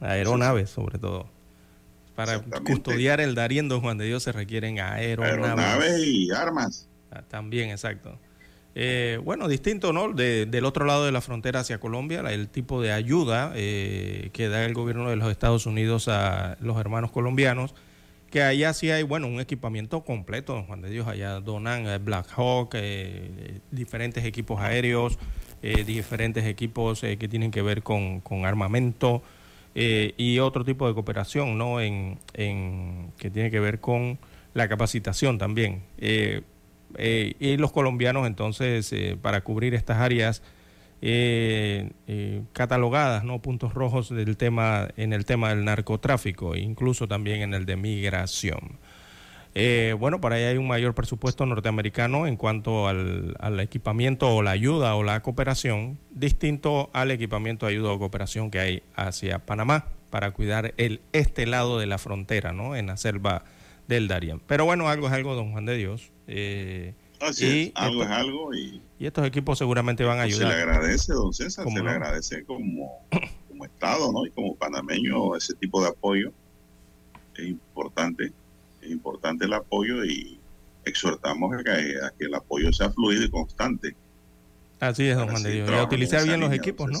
Aeronaves, 0.00 0.70
sobre 0.70 0.98
todo. 0.98 1.28
Para 2.14 2.40
custodiar 2.64 3.20
el 3.20 3.34
Darién, 3.34 3.68
don 3.68 3.80
Juan 3.82 3.98
de 3.98 4.06
Dios, 4.06 4.22
se 4.22 4.32
requieren 4.32 4.80
aeronaves. 4.80 5.42
Aeronaves 5.42 5.98
y 6.06 6.30
armas. 6.30 6.88
Ah, 7.10 7.22
También, 7.22 7.70
exacto. 7.70 8.18
Eh, 8.74 9.18
bueno, 9.24 9.48
distinto, 9.48 9.92
¿no? 9.92 10.12
De- 10.12 10.44
del 10.46 10.64
otro 10.66 10.84
lado 10.84 11.04
de 11.06 11.12
la 11.12 11.20
frontera 11.22 11.60
hacia 11.60 11.78
Colombia, 11.78 12.20
el 12.30 12.48
tipo 12.48 12.80
de 12.82 12.92
ayuda 12.92 13.52
eh, 13.54 14.28
que 14.34 14.48
da 14.48 14.64
el 14.64 14.74
gobierno 14.74 15.08
de 15.08 15.16
los 15.16 15.30
Estados 15.30 15.64
Unidos 15.66 16.08
a 16.08 16.56
los 16.60 16.78
hermanos 16.78 17.10
colombianos, 17.10 17.74
que 18.36 18.42
allá 18.42 18.74
sí 18.74 18.90
hay, 18.90 19.02
bueno, 19.02 19.28
un 19.28 19.40
equipamiento 19.40 20.04
completo, 20.04 20.52
don 20.52 20.66
Juan 20.66 20.82
de 20.82 20.90
Dios, 20.90 21.08
allá 21.08 21.40
donan 21.40 21.86
eh, 21.86 21.96
Black 21.96 22.26
Hawk, 22.36 22.74
eh, 22.74 23.60
diferentes 23.70 24.26
equipos 24.26 24.60
aéreos, 24.60 25.18
eh, 25.62 25.84
diferentes 25.84 26.44
equipos 26.44 27.00
que 27.00 27.28
tienen 27.28 27.50
que 27.50 27.62
ver 27.62 27.82
con, 27.82 28.20
armamento 28.44 29.22
y 29.74 30.38
otro 30.38 30.66
tipo 30.66 30.86
de 30.86 30.92
cooperación, 30.92 31.56
¿no? 31.56 31.80
En, 31.80 32.18
que 32.34 33.30
tiene 33.30 33.50
que 33.50 33.58
ver 33.58 33.80
con 33.80 34.18
la 34.52 34.68
capacitación 34.68 35.38
también. 35.38 35.84
Y 35.98 37.56
los 37.56 37.72
colombianos 37.72 38.26
entonces, 38.26 38.94
para 39.22 39.40
cubrir 39.40 39.72
estas 39.72 39.96
áreas 39.96 40.42
eh, 41.02 41.90
eh, 42.06 42.42
catalogadas, 42.52 43.24
¿no? 43.24 43.40
Puntos 43.40 43.74
rojos 43.74 44.08
del 44.08 44.36
tema, 44.36 44.88
en 44.96 45.12
el 45.12 45.24
tema 45.24 45.50
del 45.50 45.64
narcotráfico, 45.64 46.54
e 46.54 46.60
incluso 46.60 47.06
también 47.06 47.42
en 47.42 47.54
el 47.54 47.66
de 47.66 47.76
migración. 47.76 48.78
Eh, 49.54 49.94
bueno, 49.98 50.20
para 50.20 50.36
allá 50.36 50.48
hay 50.50 50.58
un 50.58 50.68
mayor 50.68 50.94
presupuesto 50.94 51.46
norteamericano 51.46 52.26
en 52.26 52.36
cuanto 52.36 52.88
al, 52.88 53.36
al 53.38 53.58
equipamiento 53.60 54.34
o 54.34 54.42
la 54.42 54.50
ayuda 54.50 54.94
o 54.96 55.02
la 55.02 55.22
cooperación, 55.22 55.98
distinto 56.10 56.90
al 56.92 57.10
equipamiento 57.10 57.64
de 57.66 57.72
ayuda 57.72 57.92
o 57.92 57.98
cooperación 57.98 58.50
que 58.50 58.58
hay 58.58 58.82
hacia 58.94 59.38
Panamá 59.38 59.86
para 60.10 60.30
cuidar 60.32 60.74
el 60.76 61.00
este 61.12 61.46
lado 61.46 61.78
de 61.78 61.86
la 61.86 61.98
frontera, 61.98 62.52
¿no? 62.52 62.76
En 62.76 62.86
la 62.86 62.96
selva 62.96 63.44
del 63.88 64.08
Darién. 64.08 64.40
Pero 64.46 64.64
bueno, 64.64 64.88
algo 64.88 65.06
es 65.06 65.12
algo, 65.12 65.34
don 65.34 65.52
Juan 65.52 65.64
de 65.64 65.76
Dios. 65.76 66.12
Así 67.20 67.44
y 67.46 67.66
es, 67.68 67.72
algo 67.74 68.02
esto- 68.02 68.12
es 68.14 68.18
algo 68.18 68.54
y 68.54 68.82
y 68.98 69.06
estos 69.06 69.26
equipos 69.26 69.58
seguramente 69.58 70.04
van 70.04 70.18
a 70.20 70.22
se 70.22 70.28
le 70.28 70.34
ayudar. 70.46 70.52
agradece, 70.52 71.12
don 71.12 71.32
César, 71.34 71.64
¿Cómo 71.64 71.76
se 71.76 71.82
le 71.84 71.90
agradece 71.90 72.44
como, 72.44 73.06
como 73.48 73.64
Estado, 73.66 74.10
¿no? 74.12 74.24
Y 74.26 74.30
como 74.30 74.54
panameño 74.56 75.36
ese 75.36 75.54
tipo 75.54 75.82
de 75.82 75.88
apoyo 75.90 76.32
es 77.34 77.46
importante, 77.46 78.32
es 78.80 78.90
importante 78.90 79.44
el 79.44 79.52
apoyo 79.52 80.02
y 80.04 80.38
exhortamos 80.86 81.52
a 81.54 81.62
que, 81.62 81.70
a 81.70 82.10
que 82.18 82.24
el 82.24 82.34
apoyo 82.34 82.72
sea 82.72 82.88
fluido 82.90 83.24
y 83.24 83.30
constante. 83.30 83.94
Así 84.80 85.06
es, 85.06 85.16
don 85.16 85.28
Juan 85.28 85.42
de 85.42 85.52
Dios. 85.52 85.70
Y 85.70 85.74
a 85.74 85.82
utilizar 85.84 86.24
bien 86.24 86.40
los 86.40 86.48
línea, 86.50 86.56
equipos, 86.62 86.90
¿no? 86.90 87.00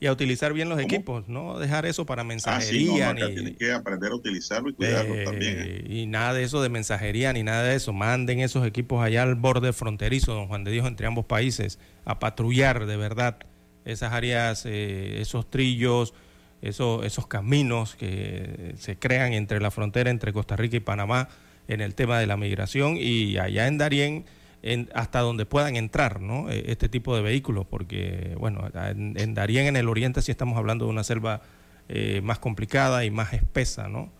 Y 0.00 0.06
a 0.06 0.12
utilizar 0.12 0.54
bien 0.54 0.70
los 0.70 0.78
¿Cómo? 0.78 0.86
equipos, 0.86 1.28
no 1.28 1.58
dejar 1.58 1.84
eso 1.84 2.06
para 2.06 2.22
Ah, 2.22 2.60
sí, 2.62 2.86
no, 2.86 2.94
mensajería 2.94 3.12
ni, 3.12 3.34
tienen 3.34 3.54
que 3.54 3.70
aprender 3.70 4.12
a 4.12 4.14
utilizarlo 4.14 4.70
y 4.70 4.72
cuidarlo 4.72 5.14
eh, 5.14 5.24
también. 5.24 5.56
¿eh? 5.60 5.84
y 5.90 6.06
nada 6.06 6.32
de 6.32 6.42
eso 6.42 6.62
de 6.62 6.70
mensajería 6.70 7.34
ni 7.34 7.42
nada 7.42 7.64
de 7.64 7.76
eso. 7.76 7.92
Manden 7.92 8.40
esos 8.40 8.66
equipos 8.66 9.04
allá 9.04 9.22
al 9.22 9.34
borde 9.34 9.74
fronterizo, 9.74 10.32
don 10.32 10.48
Juan 10.48 10.64
de 10.64 10.70
Dios, 10.70 10.86
entre 10.86 11.06
ambos 11.06 11.26
países, 11.26 11.78
a 12.06 12.18
patrullar 12.18 12.86
de 12.86 12.96
verdad 12.96 13.36
esas 13.84 14.12
áreas, 14.14 14.64
eh, 14.64 15.20
esos 15.20 15.50
trillos, 15.50 16.14
esos, 16.62 17.04
esos 17.04 17.26
caminos 17.26 17.94
que 17.94 18.74
se 18.78 18.98
crean 18.98 19.34
entre 19.34 19.60
la 19.60 19.70
frontera 19.70 20.10
entre 20.10 20.32
Costa 20.32 20.56
Rica 20.56 20.78
y 20.78 20.80
Panamá 20.80 21.28
en 21.68 21.82
el 21.82 21.94
tema 21.94 22.18
de 22.18 22.26
la 22.26 22.38
migración 22.38 22.96
y 22.98 23.36
allá 23.36 23.66
en 23.66 23.76
Darién 23.78 24.24
en- 24.62 24.88
hasta 24.94 25.20
donde 25.20 25.46
puedan 25.46 25.76
entrar. 25.76 26.20
Eh, 26.50 26.64
este 26.68 26.88
tipo 26.88 27.14
de 27.16 27.22
vehículos, 27.22 27.66
porque 27.68 28.34
bueno, 28.38 28.68
en, 28.74 29.18
en 29.18 29.34
en 29.66 29.76
el 29.76 29.88
oriente, 29.88 30.22
sí 30.22 30.30
estamos 30.30 30.56
hablando 30.58 30.84
de 30.86 30.90
una 30.90 31.04
selva 31.04 31.42
eh, 31.88 32.20
más 32.22 32.38
complicada 32.38 33.04
y 33.04 33.10
más 33.10 33.32
espesa, 33.32 33.88
¿no? 33.88 34.10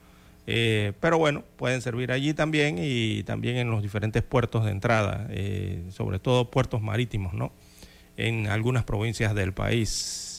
Eh, 0.47 0.92
pero 1.00 1.18
bueno, 1.18 1.44
pueden 1.56 1.80
servir 1.82 2.11
allí 2.11 2.35
también 2.35 2.76
y 2.80 3.23
también 3.23 3.56
en 3.56 3.70
los 3.70 3.82
diferentes 3.82 4.23
puertos 4.23 4.64
de 4.64 4.73
entrada, 4.73 5.26
eh, 5.30 5.85
sobre 5.90 6.18
todo 6.18 6.50
puertos 6.50 6.82
marítimos, 6.82 7.35
¿no? 7.35 7.52
En 8.16 8.49
algunas 8.49 8.85
provincias 8.85 9.35
del 9.35 9.52
país. 9.52 10.29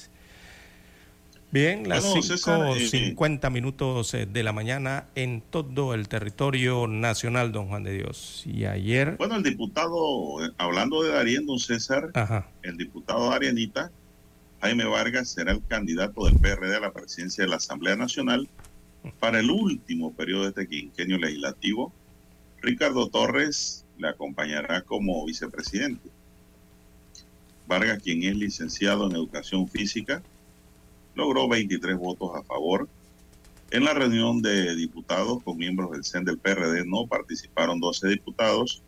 Bien, 1.51 1.89
las 1.89 2.05
Bueno, 2.05 2.22
César, 2.22 2.62
eh, 2.77 2.88
5.50 2.88 3.51
minutos 3.51 4.13
eh, 4.13 4.25
de 4.25 4.41
la 4.41 4.53
mañana 4.53 5.08
en 5.15 5.41
todo 5.41 5.93
el 5.93 6.08
territorio 6.08 6.88
nacional, 6.88 7.51
don 7.51 7.67
Juan 7.67 7.84
de 7.84 7.91
Dios. 7.91 8.43
Y 8.46 8.63
ayer... 8.63 9.17
Bueno, 9.17 9.36
el 9.36 9.43
diputado, 9.43 10.46
eh, 10.46 10.51
hablando 10.58 11.03
de 11.03 11.12
Darien, 11.12 11.46
don 11.46 11.60
César, 11.60 12.10
Ajá. 12.13 12.48
el 12.63 12.77
diputado 12.77 13.31
Arianita, 13.31 13.91
Jaime 14.62 14.86
Vargas, 14.86 15.29
será 15.29 15.51
el 15.51 15.62
candidato 15.67 16.24
del 16.25 16.39
PRD 16.39 16.77
a 16.77 16.79
la 16.79 16.93
presidencia 16.93 17.43
de 17.43 17.50
la 17.50 17.58
Asamblea 17.58 17.97
Nacional 17.97 18.47
para 19.19 19.39
el 19.39 19.52
último 19.52 20.13
periodo 20.13 20.43
de 20.43 20.49
este 20.49 20.67
quinquenio 20.67 21.17
legislativo. 21.17 21.91
Ricardo 22.62 23.10
Torres 23.10 23.84
le 23.97 24.08
acompañará 24.08 24.84
como 24.84 25.26
vicepresidente. 25.26 26.10
Vargas, 27.67 28.02
quien 28.02 28.23
es 28.23 28.38
licenciado 28.38 29.10
en 29.10 29.17
educación 29.17 29.67
física, 29.67 30.21
logró 31.15 31.47
23 31.47 31.97
votos 31.97 32.32
a 32.36 32.43
favor. 32.43 32.88
En 33.71 33.86
la 33.86 33.93
reunión 33.93 34.41
de 34.41 34.76
diputados 34.76 35.41
con 35.43 35.58
miembros 35.58 35.91
del 35.91 36.04
CEN 36.04 36.26
del 36.26 36.38
PRD 36.38 36.86
no 36.86 37.08
participaron 37.08 37.80
12 37.80 38.08
diputados, 38.10 38.84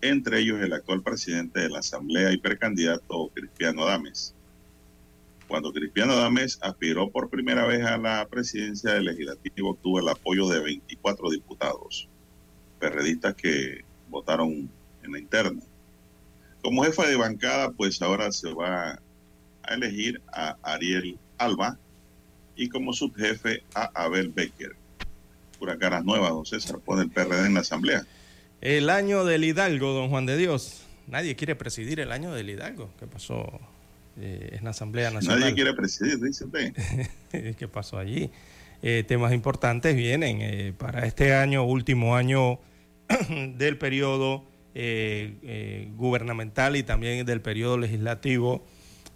entre 0.00 0.40
ellos 0.40 0.60
el 0.60 0.72
actual 0.72 1.02
presidente 1.02 1.60
de 1.60 1.70
la 1.70 1.78
Asamblea 1.78 2.32
y 2.32 2.38
precandidato 2.38 3.30
Cristiano 3.34 3.84
Adames. 3.84 4.34
Cuando 5.48 5.72
Cristiano 5.72 6.12
Adames 6.12 6.58
aspiró 6.60 7.08
por 7.08 7.30
primera 7.30 7.64
vez 7.64 7.82
a 7.84 7.96
la 7.96 8.26
presidencia 8.28 8.92
del 8.92 9.06
legislativo, 9.06 9.70
obtuvo 9.70 9.98
el 9.98 10.08
apoyo 10.08 10.46
de 10.46 10.60
24 10.60 11.30
diputados, 11.30 12.06
perredistas 12.78 13.34
que 13.34 13.82
votaron 14.10 14.70
en 15.02 15.12
la 15.12 15.18
interna. 15.18 15.62
Como 16.62 16.84
jefa 16.84 17.06
de 17.06 17.16
bancada, 17.16 17.70
pues 17.70 18.02
ahora 18.02 18.30
se 18.30 18.52
va 18.52 19.00
a 19.62 19.74
elegir 19.74 20.20
a 20.34 20.56
Ariel 20.62 21.18
Alba 21.38 21.78
y 22.56 22.68
como 22.68 22.92
subjefe 22.92 23.62
a 23.74 23.90
Abel 23.94 24.28
Becker. 24.28 24.74
Pura 25.58 25.78
caras 25.78 26.04
nuevas, 26.04 26.30
don 26.30 26.44
César, 26.44 26.78
pone 26.84 27.02
el 27.02 27.10
PRD 27.10 27.46
en 27.46 27.54
la 27.54 27.60
asamblea. 27.60 28.04
El 28.60 28.90
año 28.90 29.24
del 29.24 29.44
Hidalgo, 29.44 29.92
don 29.92 30.10
Juan 30.10 30.26
de 30.26 30.36
Dios. 30.36 30.82
Nadie 31.06 31.36
quiere 31.36 31.54
presidir 31.54 32.00
el 32.00 32.12
año 32.12 32.34
del 32.34 32.50
Hidalgo. 32.50 32.90
¿Qué 32.98 33.06
pasó 33.06 33.60
eh, 34.20 34.56
en 34.58 34.64
la 34.64 34.70
Asamblea 34.70 35.10
Nacional? 35.10 35.40
Nadie 35.40 35.54
quiere 35.54 35.72
presidir, 35.72 36.20
dice 36.20 36.44
usted. 36.44 36.74
¿Qué 37.56 37.68
pasó 37.68 37.98
allí? 37.98 38.30
Eh, 38.82 39.04
temas 39.06 39.32
importantes 39.32 39.96
vienen 39.96 40.40
eh, 40.40 40.74
para 40.76 41.06
este 41.06 41.34
año, 41.34 41.64
último 41.64 42.16
año 42.16 42.58
del 43.56 43.78
periodo 43.78 44.44
gubernamental 45.96 46.76
y 46.76 46.84
también 46.84 47.26
del 47.26 47.40
periodo 47.40 47.78
legislativo 47.78 48.64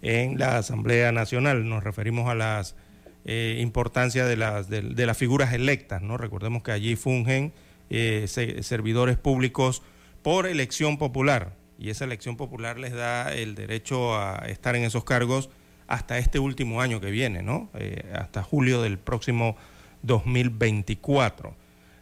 en 0.03 0.39
la 0.39 0.59
Asamblea 0.59 1.13
Nacional. 1.13 1.69
Nos 1.69 1.83
referimos 1.83 2.29
a 2.29 2.35
las 2.35 2.77
eh, 3.25 3.59
importancia 3.61 4.27
de 4.27 4.37
las, 4.37 4.69
de, 4.69 4.83
de 4.83 5.07
las 5.07 5.17
figuras 5.17 5.53
electas, 5.53 6.03
¿no? 6.03 6.19
Recordemos 6.19 6.63
que 6.63 6.73
allí 6.73 6.97
fungen 6.97 7.53
eh, 7.91 8.25
se- 8.29 8.63
servidores 8.63 9.17
públicos 9.17 9.83
por 10.23 10.47
elección 10.47 10.99
popular 10.99 11.55
y 11.79 11.91
esa 11.91 12.05
elección 12.05 12.37
popular 12.37 12.79
les 12.79 12.93
da 12.93 13.33
el 13.35 13.55
derecho 13.55 14.17
a 14.17 14.37
estar 14.49 14.77
en 14.77 14.85
esos 14.85 15.05
cargos 15.05 15.51
hasta 15.89 16.19
este 16.19 16.39
último 16.39 16.81
año 16.81 17.01
que 17.01 17.11
viene, 17.11 17.43
¿no? 17.43 17.71
Eh, 17.75 18.03
hasta 18.15 18.43
julio 18.43 18.83
del 18.83 18.99
próximo 18.99 19.57
2024. 20.03 21.55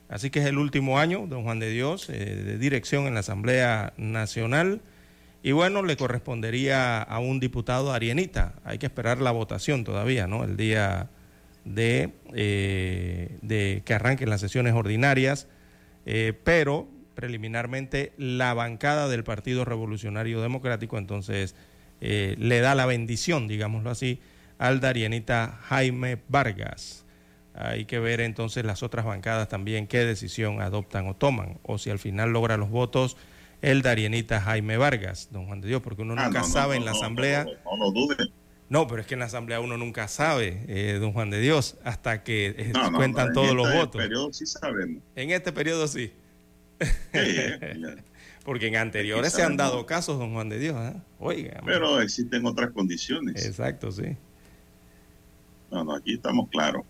Así 0.08 0.30
que 0.30 0.40
es 0.40 0.46
el 0.46 0.58
último 0.58 0.98
año, 0.98 1.26
don 1.28 1.44
Juan 1.44 1.58
de 1.60 1.70
Dios, 1.70 2.08
eh, 2.10 2.14
de 2.34 2.58
dirección 2.58 3.06
en 3.06 3.14
la 3.14 3.20
Asamblea 3.20 3.92
Nacional. 3.96 4.80
Y 5.42 5.52
bueno, 5.52 5.82
le 5.82 5.96
correspondería 5.96 7.02
a 7.02 7.18
un 7.18 7.40
diputado 7.40 7.92
arienita. 7.92 8.54
Hay 8.64 8.78
que 8.78 8.86
esperar 8.86 9.20
la 9.20 9.30
votación 9.30 9.84
todavía, 9.84 10.26
¿no? 10.26 10.44
El 10.44 10.56
día 10.56 11.08
de, 11.64 12.10
eh, 12.34 13.38
de 13.40 13.82
que 13.84 13.94
arranquen 13.94 14.28
las 14.28 14.40
sesiones 14.40 14.74
ordinarias. 14.74 15.48
Eh, 16.06 16.32
pero 16.44 16.88
preliminarmente 17.14 18.12
la 18.16 18.54
bancada 18.54 19.08
del 19.08 19.24
Partido 19.24 19.64
Revolucionario 19.64 20.40
Democrático 20.40 20.96
entonces 20.96 21.54
eh, 22.00 22.34
le 22.38 22.60
da 22.60 22.74
la 22.74 22.86
bendición, 22.86 23.46
digámoslo 23.46 23.90
así, 23.90 24.20
al 24.58 24.80
darienita 24.80 25.58
Jaime 25.64 26.18
Vargas. 26.28 27.04
Hay 27.54 27.84
que 27.84 27.98
ver 27.98 28.20
entonces 28.20 28.64
las 28.64 28.82
otras 28.82 29.04
bancadas 29.04 29.48
también 29.48 29.86
qué 29.86 29.98
decisión 30.04 30.62
adoptan 30.62 31.08
o 31.08 31.14
toman, 31.14 31.58
o 31.62 31.76
si 31.76 31.90
al 31.90 31.98
final 31.98 32.32
logra 32.32 32.56
los 32.56 32.70
votos 32.70 33.16
el 33.62 33.82
darienita 33.82 34.40
Jaime 34.40 34.76
Vargas, 34.76 35.28
don 35.30 35.46
Juan 35.46 35.60
de 35.60 35.68
Dios, 35.68 35.82
porque 35.82 36.02
uno 36.02 36.14
Ah, 36.16 36.26
nunca 36.26 36.40
no, 36.40 36.46
sabe 36.46 36.74
no, 36.74 36.80
en 36.80 36.84
la 36.86 36.90
asamblea. 36.92 37.44
No, 37.44 37.92
no, 37.92 38.06
no 38.68 38.86
pero 38.86 39.00
es 39.02 39.06
que 39.06 39.14
en 39.14 39.20
la 39.20 39.26
asamblea 39.26 39.60
uno 39.60 39.76
nunca 39.76 40.06
sabe, 40.08 40.64
eh, 40.68 40.98
don 41.00 41.12
Juan 41.12 41.30
de 41.30 41.40
Dios, 41.40 41.76
hasta 41.84 42.22
que 42.22 42.54
eh, 42.56 42.72
cuentan 42.94 43.28
en 43.28 43.32
todos 43.34 43.54
los 43.54 43.66
este 43.66 43.78
votos. 43.78 44.00
periodo 44.02 44.32
sí 44.32 44.46
sabemos. 44.46 45.02
En 45.16 45.30
este 45.30 45.52
periodo 45.52 45.88
sí. 45.88 46.12
Sí, 46.80 46.86
eh. 47.12 47.96
Porque 48.44 48.68
en 48.68 48.76
anteriores 48.76 49.32
se 49.34 49.42
han 49.42 49.56
dado 49.56 49.84
casos, 49.84 50.18
don 50.18 50.32
Juan 50.32 50.48
de 50.48 50.58
Dios. 50.58 50.76
¿eh? 50.80 50.96
Oiga. 51.18 51.60
Pero 51.66 52.00
existen 52.00 52.46
otras 52.46 52.70
condiciones. 52.70 53.44
Exacto, 53.44 53.92
sí. 53.92 54.16
No, 55.70 55.84
no, 55.84 55.94
aquí 55.94 56.14
estamos 56.14 56.48
claros. 56.48 56.84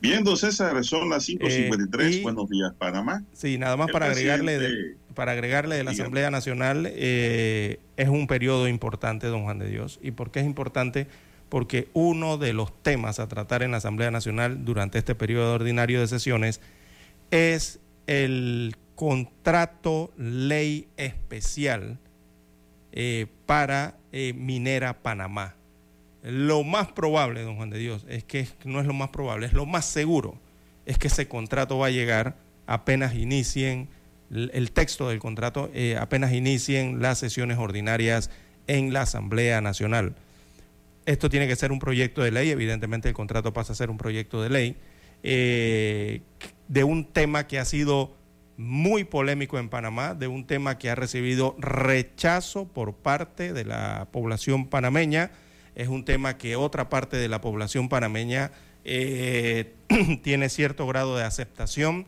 Bien, 0.00 0.22
don 0.24 0.36
César, 0.36 0.84
son 0.84 1.08
las 1.08 1.28
5.53. 1.28 2.00
Eh, 2.00 2.22
Buenos 2.22 2.48
días, 2.48 2.72
Panamá. 2.78 3.24
Sí, 3.32 3.58
nada 3.58 3.76
más 3.76 3.88
El 3.88 3.92
para 3.92 4.06
agregarle, 4.06 4.58
de, 4.58 4.96
para 5.14 5.32
agregarle 5.32 5.76
de 5.76 5.84
la. 5.84 5.92
Asamblea 5.92 6.30
Nacional, 6.30 6.86
eh, 6.90 7.80
es 7.96 8.08
un 8.08 8.26
periodo 8.26 8.68
importante, 8.68 9.26
don 9.26 9.44
Juan 9.44 9.58
de 9.58 9.68
Dios. 9.68 9.98
¿Y 10.02 10.10
por 10.10 10.30
qué 10.30 10.40
es 10.40 10.46
importante? 10.46 11.06
porque 11.48 11.88
uno 11.92 12.38
de 12.38 12.52
los 12.52 12.82
temas 12.82 13.20
a 13.20 13.28
tratar 13.28 13.62
en 13.62 13.70
la 13.70 13.76
Asamblea 13.76 14.10
Nacional 14.10 14.64
durante 14.64 14.98
este 14.98 15.14
periodo 15.14 15.54
ordinario 15.54 16.00
de 16.00 16.08
sesiones 16.08 16.60
es 17.30 17.78
el 18.06 18.76
contrato 18.94 20.12
ley 20.16 20.88
especial 20.96 21.98
eh, 22.92 23.26
para 23.46 23.98
eh, 24.12 24.32
Minera 24.34 25.02
Panamá. 25.02 25.54
Lo 26.28 26.64
más 26.64 26.88
probable, 26.88 27.42
don 27.42 27.54
Juan 27.54 27.70
de 27.70 27.78
Dios, 27.78 28.04
es 28.08 28.24
que 28.24 28.48
no 28.64 28.80
es 28.80 28.86
lo 28.86 28.94
más 28.94 29.10
probable, 29.10 29.46
es 29.46 29.52
lo 29.52 29.64
más 29.64 29.84
seguro, 29.84 30.40
es 30.84 30.98
que 30.98 31.06
ese 31.06 31.28
contrato 31.28 31.78
va 31.78 31.86
a 31.86 31.90
llegar 31.90 32.36
apenas 32.66 33.14
inicien 33.14 33.88
el 34.30 34.72
texto 34.72 35.08
del 35.08 35.20
contrato, 35.20 35.70
eh, 35.72 35.96
apenas 35.96 36.32
inicien 36.32 37.00
las 37.00 37.18
sesiones 37.18 37.58
ordinarias 37.58 38.30
en 38.66 38.92
la 38.92 39.02
Asamblea 39.02 39.60
Nacional. 39.60 40.16
Esto 41.04 41.30
tiene 41.30 41.46
que 41.46 41.54
ser 41.54 41.70
un 41.70 41.78
proyecto 41.78 42.22
de 42.22 42.32
ley, 42.32 42.50
evidentemente 42.50 43.08
el 43.08 43.14
contrato 43.14 43.52
pasa 43.52 43.72
a 43.72 43.76
ser 43.76 43.88
un 43.88 43.96
proyecto 43.96 44.42
de 44.42 44.50
ley, 44.50 44.76
de 45.22 46.84
un 46.84 47.04
tema 47.04 47.46
que 47.46 47.60
ha 47.60 47.64
sido 47.64 48.16
muy 48.56 49.04
polémico 49.04 49.60
en 49.60 49.68
Panamá, 49.68 50.14
de 50.14 50.26
un 50.26 50.44
tema 50.44 50.76
que 50.76 50.90
ha 50.90 50.96
recibido 50.96 51.54
rechazo 51.58 52.66
por 52.66 52.94
parte 52.94 53.52
de 53.52 53.64
la 53.64 54.08
población 54.10 54.66
panameña. 54.66 55.30
Es 55.76 55.88
un 55.88 56.06
tema 56.06 56.38
que 56.38 56.56
otra 56.56 56.88
parte 56.88 57.18
de 57.18 57.28
la 57.28 57.42
población 57.42 57.90
panameña 57.90 58.50
eh, 58.82 59.74
tiene 60.22 60.48
cierto 60.48 60.86
grado 60.86 61.16
de 61.18 61.22
aceptación. 61.22 62.06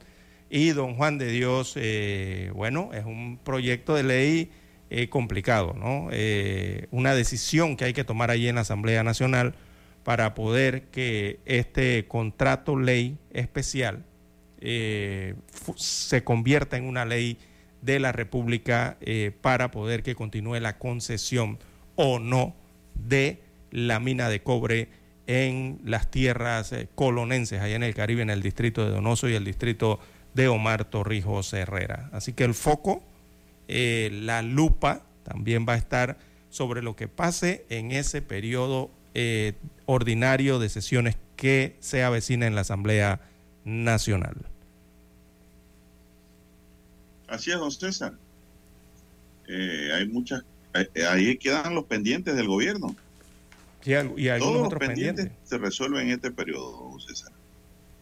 Y 0.48 0.70
don 0.70 0.94
Juan 0.94 1.18
de 1.18 1.30
Dios, 1.30 1.74
eh, 1.76 2.50
bueno, 2.54 2.90
es 2.94 3.04
un 3.04 3.38
proyecto 3.44 3.94
de 3.94 4.04
ley 4.04 4.50
eh, 4.88 5.10
complicado, 5.10 5.74
¿no? 5.74 6.08
una 6.90 7.14
decisión 7.14 7.76
que 7.76 7.84
hay 7.84 7.92
que 7.92 8.04
tomar 8.04 8.30
allí 8.30 8.48
en 8.48 8.54
la 8.54 8.62
Asamblea 8.62 9.04
Nacional 9.04 9.54
para 10.02 10.32
poder 10.32 10.84
que 10.84 11.40
este 11.44 12.06
contrato 12.08 12.78
ley 12.78 13.18
especial 13.30 14.06
se 15.76 16.24
convierta 16.24 16.78
en 16.78 16.84
una 16.84 17.04
ley 17.04 17.36
de 17.82 18.00
la 18.00 18.12
República 18.12 18.96
para 19.42 19.70
poder 19.70 20.02
que 20.02 20.14
continúe 20.14 20.58
la 20.60 20.78
concesión 20.78 21.58
o 21.96 22.18
no 22.18 22.56
de 22.94 23.42
la 23.70 24.00
mina 24.00 24.28
de 24.28 24.42
cobre 24.42 24.88
en 25.26 25.80
las 25.84 26.10
tierras 26.10 26.72
eh, 26.72 26.88
colonenses, 26.94 27.60
allá 27.60 27.76
en 27.76 27.82
el 27.82 27.94
Caribe, 27.94 28.22
en 28.22 28.30
el 28.30 28.42
distrito 28.42 28.84
de 28.84 28.90
Donoso 28.90 29.28
y 29.28 29.34
el 29.34 29.44
distrito 29.44 30.00
de 30.34 30.48
Omar 30.48 30.84
Torrijos 30.84 31.52
Herrera. 31.52 32.08
Así 32.12 32.32
que 32.32 32.44
el 32.44 32.54
foco, 32.54 33.02
la 33.68 34.42
lupa, 34.42 35.02
también 35.24 35.66
va 35.68 35.74
a 35.74 35.76
estar 35.76 36.16
sobre 36.48 36.82
lo 36.82 36.96
que 36.96 37.08
pase 37.08 37.66
en 37.68 37.92
ese 37.92 38.22
periodo 38.22 38.90
ordinario 39.86 40.58
de 40.58 40.68
sesiones 40.68 41.16
que 41.36 41.76
se 41.80 42.02
avecina 42.02 42.46
en 42.46 42.54
la 42.54 42.62
Asamblea 42.62 43.20
nacional. 43.64 44.36
Así 47.28 47.52
es, 47.52 47.58
don 47.58 47.70
César. 47.70 48.14
Eh, 49.46 49.90
hay 49.94 50.08
muchas, 50.08 50.42
eh, 50.74 51.06
ahí 51.06 51.36
quedan 51.36 51.74
los 51.74 51.84
pendientes 51.84 52.34
del 52.36 52.48
gobierno. 52.48 52.96
Y 53.84 53.94
algunos 53.94 54.38
Todos 54.38 54.66
otros 54.66 54.80
pendientes, 54.80 55.30
se 55.44 55.58
resuelven 55.58 56.08
en 56.08 56.14
este 56.14 56.30
periodo, 56.30 56.90
don 56.90 57.00
César. 57.00 57.32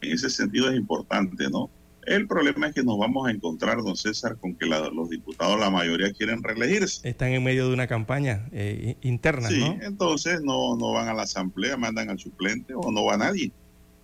En 0.00 0.12
ese 0.12 0.30
sentido 0.30 0.70
es 0.70 0.76
importante, 0.76 1.48
¿no? 1.50 1.70
El 2.06 2.28
problema 2.28 2.68
es 2.68 2.74
que 2.74 2.84
nos 2.84 2.98
vamos 2.98 3.26
a 3.26 3.32
encontrar, 3.32 3.78
don 3.78 3.96
César, 3.96 4.36
con 4.36 4.54
que 4.54 4.66
los 4.66 5.10
diputados, 5.10 5.58
la 5.58 5.70
mayoría 5.70 6.12
quieren 6.12 6.42
reelegirse. 6.42 7.08
Están 7.08 7.30
en 7.30 7.42
medio 7.42 7.66
de 7.66 7.74
una 7.74 7.88
campaña 7.88 8.48
eh, 8.52 8.96
interna, 9.02 9.48
sí, 9.48 9.58
¿no? 9.58 9.78
entonces 9.82 10.40
no, 10.40 10.76
no 10.76 10.92
van 10.92 11.08
a 11.08 11.14
la 11.14 11.22
asamblea, 11.22 11.76
mandan 11.76 12.08
al 12.08 12.20
suplente 12.20 12.74
o 12.74 12.92
no 12.92 13.04
va 13.04 13.16
nadie. 13.16 13.50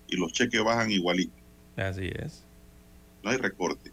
Y 0.09 0.17
los 0.17 0.33
cheques 0.33 0.63
bajan 0.65 0.91
igualito. 0.91 1.33
Así 1.77 2.11
es. 2.13 2.45
No 3.23 3.31
hay 3.31 3.37
recorte. 3.37 3.93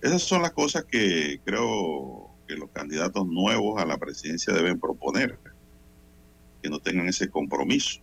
Esas 0.00 0.22
son 0.22 0.40
las 0.40 0.52
cosas 0.52 0.84
que 0.84 1.38
creo 1.44 2.30
que 2.48 2.56
los 2.56 2.70
candidatos 2.70 3.26
nuevos 3.26 3.80
a 3.80 3.84
la 3.84 3.98
presidencia 3.98 4.54
deben 4.54 4.80
proponer, 4.80 5.38
que 6.62 6.70
no 6.70 6.78
tengan 6.78 7.08
ese 7.08 7.28
compromiso 7.28 8.00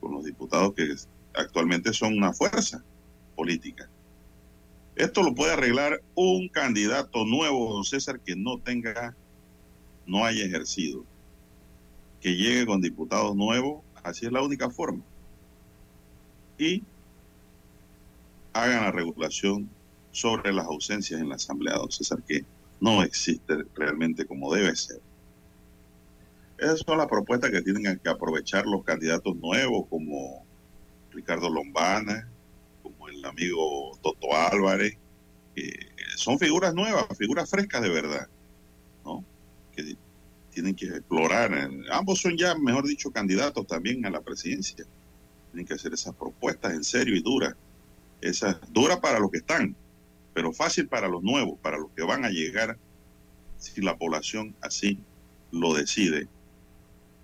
con 0.00 0.12
los 0.12 0.24
diputados 0.24 0.74
que 0.74 0.94
actualmente 1.34 1.92
son 1.92 2.16
una 2.16 2.32
fuerza 2.32 2.82
política. 3.34 3.88
Esto 4.96 5.22
lo 5.22 5.34
puede 5.34 5.52
arreglar 5.52 6.02
un 6.14 6.48
candidato 6.48 7.26
nuevo, 7.26 7.74
don 7.74 7.84
César, 7.84 8.18
que 8.20 8.34
no 8.34 8.58
tenga, 8.58 9.14
no 10.06 10.24
haya 10.24 10.44
ejercido, 10.44 11.04
que 12.20 12.34
llegue 12.34 12.64
con 12.64 12.80
diputados 12.80 13.36
nuevos, 13.36 13.82
así 14.02 14.24
es 14.24 14.32
la 14.32 14.42
única 14.42 14.70
forma. 14.70 15.02
Y 16.58 16.82
hagan 18.54 18.84
la 18.84 18.92
regulación 18.92 19.68
sobre 20.12 20.50
las 20.54 20.64
ausencias 20.64 21.20
en 21.20 21.28
la 21.28 21.34
Asamblea, 21.34 21.74
don 21.76 21.90
César, 21.90 22.22
que 22.26 22.46
no 22.80 23.02
existe 23.02 23.64
realmente 23.74 24.24
como 24.24 24.54
debe 24.54 24.74
ser. 24.74 25.00
Esas 26.58 26.80
son 26.80 26.98
las 26.98 27.06
propuestas 27.06 27.50
que 27.50 27.60
tienen 27.60 27.98
que 27.98 28.08
aprovechar 28.08 28.66
los 28.66 28.82
candidatos 28.82 29.36
nuevos 29.36 29.86
como 29.90 30.46
Ricardo 31.10 31.50
Lombana, 31.50 32.28
como 32.82 33.08
el 33.08 33.22
amigo 33.24 33.98
Toto 34.02 34.34
Álvarez, 34.34 34.96
que 35.54 35.72
son 36.16 36.38
figuras 36.38 36.74
nuevas, 36.74 37.04
figuras 37.18 37.50
frescas 37.50 37.82
de 37.82 37.90
verdad, 37.90 38.26
¿no? 39.04 39.22
Que 39.74 39.96
tienen 40.50 40.74
que 40.74 40.86
explorar. 40.86 41.52
Ambos 41.90 42.20
son 42.20 42.38
ya, 42.38 42.54
mejor 42.54 42.86
dicho, 42.86 43.10
candidatos 43.10 43.66
también 43.66 44.06
a 44.06 44.10
la 44.10 44.22
presidencia. 44.22 44.86
Tienen 45.50 45.66
que 45.66 45.74
hacer 45.74 45.92
esas 45.92 46.14
propuestas 46.14 46.72
en 46.72 46.84
serio 46.84 47.14
y 47.16 47.20
duras. 47.20 47.54
Esas 48.22 48.56
duras 48.72 48.98
para 49.00 49.18
los 49.18 49.30
que 49.30 49.38
están, 49.38 49.76
pero 50.32 50.54
fácil 50.54 50.88
para 50.88 51.06
los 51.06 51.22
nuevos, 51.22 51.58
para 51.60 51.76
los 51.76 51.90
que 51.90 52.02
van 52.02 52.24
a 52.24 52.30
llegar 52.30 52.78
si 53.58 53.82
la 53.82 53.96
población 53.96 54.54
así 54.62 54.98
lo 55.50 55.74
decide 55.74 56.28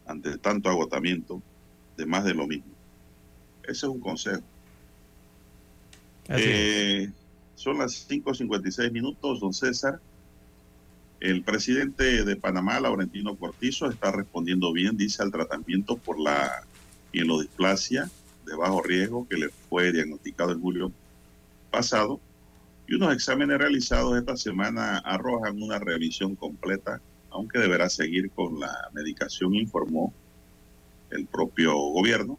ante 0.06 0.38
tanto 0.38 0.68
agotamiento 0.68 1.42
de 1.96 2.06
más 2.06 2.24
de 2.24 2.34
lo 2.34 2.46
mismo. 2.46 2.72
Ese 3.62 3.72
es 3.72 3.82
un 3.84 4.00
consejo. 4.00 4.42
Eh, 6.28 7.10
son 7.54 7.78
las 7.78 8.08
5.56 8.08 8.90
minutos, 8.90 9.40
don 9.40 9.52
César. 9.52 10.00
El 11.20 11.42
presidente 11.42 12.24
de 12.24 12.36
Panamá, 12.36 12.80
Laurentino 12.80 13.36
Cortizo, 13.36 13.88
está 13.88 14.10
respondiendo 14.10 14.72
bien, 14.72 14.96
dice, 14.96 15.22
al 15.22 15.30
tratamiento 15.30 15.96
por 15.96 16.18
la 16.18 16.64
displasia 17.12 18.10
de 18.46 18.56
bajo 18.56 18.82
riesgo 18.82 19.28
que 19.28 19.36
le 19.36 19.48
fue 19.48 19.92
diagnosticado 19.92 20.52
en 20.52 20.60
julio 20.60 20.92
pasado 21.70 22.20
y 22.86 22.94
unos 22.94 23.14
exámenes 23.14 23.58
realizados 23.58 24.18
esta 24.18 24.36
semana 24.36 24.98
arrojan 24.98 25.62
una 25.62 25.78
revisión 25.78 26.34
completa, 26.34 27.00
aunque 27.32 27.58
deberá 27.58 27.88
seguir 27.88 28.30
con 28.30 28.60
la 28.60 28.90
medicación, 28.92 29.54
informó 29.54 30.12
el 31.10 31.26
propio 31.26 31.74
gobierno. 31.74 32.38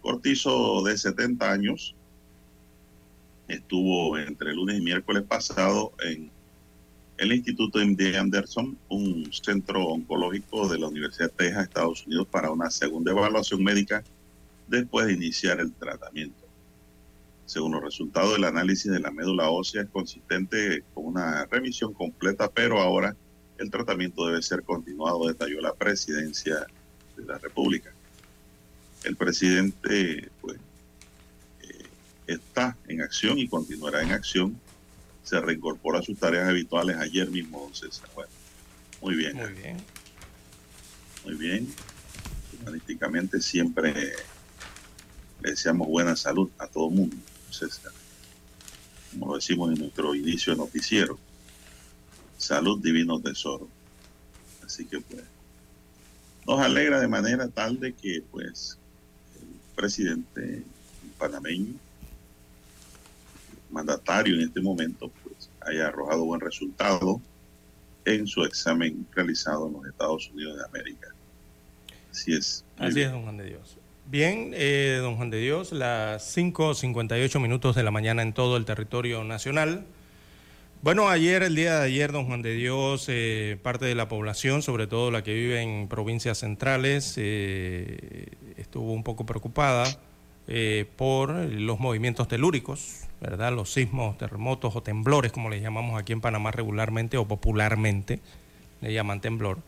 Cortizo, 0.00 0.82
de 0.82 0.96
70 0.96 1.50
años, 1.50 1.94
estuvo 3.48 4.18
entre 4.18 4.54
lunes 4.54 4.78
y 4.78 4.82
miércoles 4.82 5.22
pasado 5.22 5.92
en 6.02 6.30
el 7.16 7.32
Instituto 7.32 7.78
MD 7.78 8.16
Anderson, 8.16 8.76
un 8.88 9.32
centro 9.32 9.86
oncológico 9.86 10.68
de 10.68 10.78
la 10.78 10.88
Universidad 10.88 11.30
de 11.30 11.36
Texas, 11.36 11.64
Estados 11.64 12.06
Unidos, 12.06 12.26
para 12.30 12.50
una 12.50 12.70
segunda 12.70 13.12
evaluación 13.12 13.62
médica 13.62 14.02
después 14.66 15.06
de 15.06 15.14
iniciar 15.14 15.60
el 15.60 15.72
tratamiento. 15.72 16.44
Según 17.46 17.72
los 17.72 17.82
resultados 17.82 18.32
del 18.32 18.44
análisis 18.44 18.90
de 18.90 19.00
la 19.00 19.10
médula 19.10 19.50
ósea, 19.50 19.82
es 19.82 19.88
consistente 19.90 20.82
con 20.92 21.06
una 21.06 21.44
remisión 21.46 21.92
completa, 21.92 22.50
pero 22.50 22.80
ahora 22.80 23.14
el 23.58 23.70
tratamiento 23.70 24.26
debe 24.26 24.42
ser 24.42 24.62
continuado, 24.62 25.28
detalló 25.28 25.60
la 25.60 25.74
presidencia 25.74 26.66
de 27.16 27.24
la 27.24 27.38
República. 27.38 27.92
El 29.04 29.16
presidente 29.16 30.30
pues, 30.40 30.58
eh, 31.62 31.84
está 32.26 32.76
en 32.88 33.02
acción 33.02 33.38
y 33.38 33.48
continuará 33.48 34.02
en 34.02 34.12
acción. 34.12 34.58
Se 35.22 35.40
reincorpora 35.40 36.00
a 36.00 36.02
sus 36.02 36.18
tareas 36.18 36.48
habituales 36.48 36.96
ayer 36.96 37.30
mismo, 37.30 37.60
don 37.60 37.74
César. 37.74 38.08
Bueno, 38.14 38.30
muy 39.00 39.14
bien. 39.14 39.36
Muy 39.36 39.52
bien. 39.52 39.76
Muy 41.24 41.34
bien. 41.34 41.74
Humanísticamente 42.60 43.40
siempre 43.40 44.14
le 45.42 45.50
deseamos 45.50 45.88
buena 45.88 46.16
salud 46.16 46.50
a 46.58 46.66
todo 46.66 46.88
el 46.88 46.94
mundo 46.94 47.16
como 49.12 49.28
lo 49.28 49.34
decimos 49.36 49.72
en 49.72 49.78
nuestro 49.78 50.14
inicio 50.14 50.52
de 50.52 50.58
noticiero. 50.58 51.18
Salud 52.38 52.80
divino 52.82 53.20
tesoro. 53.20 53.68
Así 54.64 54.84
que 54.86 55.00
pues 55.00 55.22
nos 56.46 56.60
alegra 56.60 57.00
de 57.00 57.08
manera 57.08 57.48
tal 57.48 57.80
de 57.80 57.92
que 57.92 58.22
pues 58.30 58.78
el 59.40 59.48
presidente 59.74 60.62
panameño, 61.18 61.74
mandatario 63.70 64.36
en 64.36 64.42
este 64.42 64.60
momento, 64.60 65.10
pues 65.22 65.48
haya 65.60 65.88
arrojado 65.88 66.24
buen 66.24 66.40
resultado 66.40 67.20
en 68.04 68.26
su 68.26 68.44
examen 68.44 69.06
realizado 69.14 69.68
en 69.68 69.74
los 69.74 69.86
Estados 69.86 70.30
Unidos 70.32 70.58
de 70.58 70.64
América. 70.64 71.08
Así 72.10 72.34
es. 72.34 72.64
Así 72.78 72.94
bien. 72.94 73.06
es, 73.06 73.12
don 73.12 73.22
Juan 73.22 73.36
de 73.38 73.44
Dios. 73.46 73.76
Bien, 74.06 74.50
eh, 74.54 74.98
don 75.00 75.16
Juan 75.16 75.30
de 75.30 75.38
Dios, 75.38 75.72
las 75.72 76.36
5.58 76.36 77.40
minutos 77.40 77.74
de 77.74 77.82
la 77.82 77.90
mañana 77.90 78.22
en 78.22 78.34
todo 78.34 78.58
el 78.58 78.66
territorio 78.66 79.24
nacional. 79.24 79.86
Bueno, 80.84 81.08
ayer, 81.08 81.42
el 81.42 81.54
día 81.54 81.78
de 81.78 81.86
ayer, 81.86 82.12
don 82.12 82.26
Juan 82.26 82.42
de 82.42 82.52
Dios, 82.52 83.06
eh, 83.08 83.56
parte 83.62 83.86
de 83.86 83.94
la 83.94 84.06
población, 84.06 84.60
sobre 84.60 84.86
todo 84.86 85.10
la 85.10 85.24
que 85.24 85.32
vive 85.32 85.62
en 85.62 85.88
provincias 85.88 86.36
centrales, 86.36 87.14
eh, 87.16 88.26
estuvo 88.58 88.92
un 88.92 89.02
poco 89.02 89.24
preocupada 89.24 89.86
eh, 90.46 90.84
por 90.96 91.30
los 91.30 91.80
movimientos 91.80 92.28
telúricos, 92.28 93.04
¿verdad? 93.22 93.54
Los 93.54 93.72
sismos, 93.72 94.18
terremotos 94.18 94.76
o 94.76 94.82
temblores, 94.82 95.32
como 95.32 95.48
les 95.48 95.62
llamamos 95.62 95.98
aquí 95.98 96.12
en 96.12 96.20
Panamá 96.20 96.50
regularmente 96.50 97.16
o 97.16 97.26
popularmente, 97.26 98.20
le 98.82 98.92
llaman 98.92 99.22
temblor, 99.22 99.60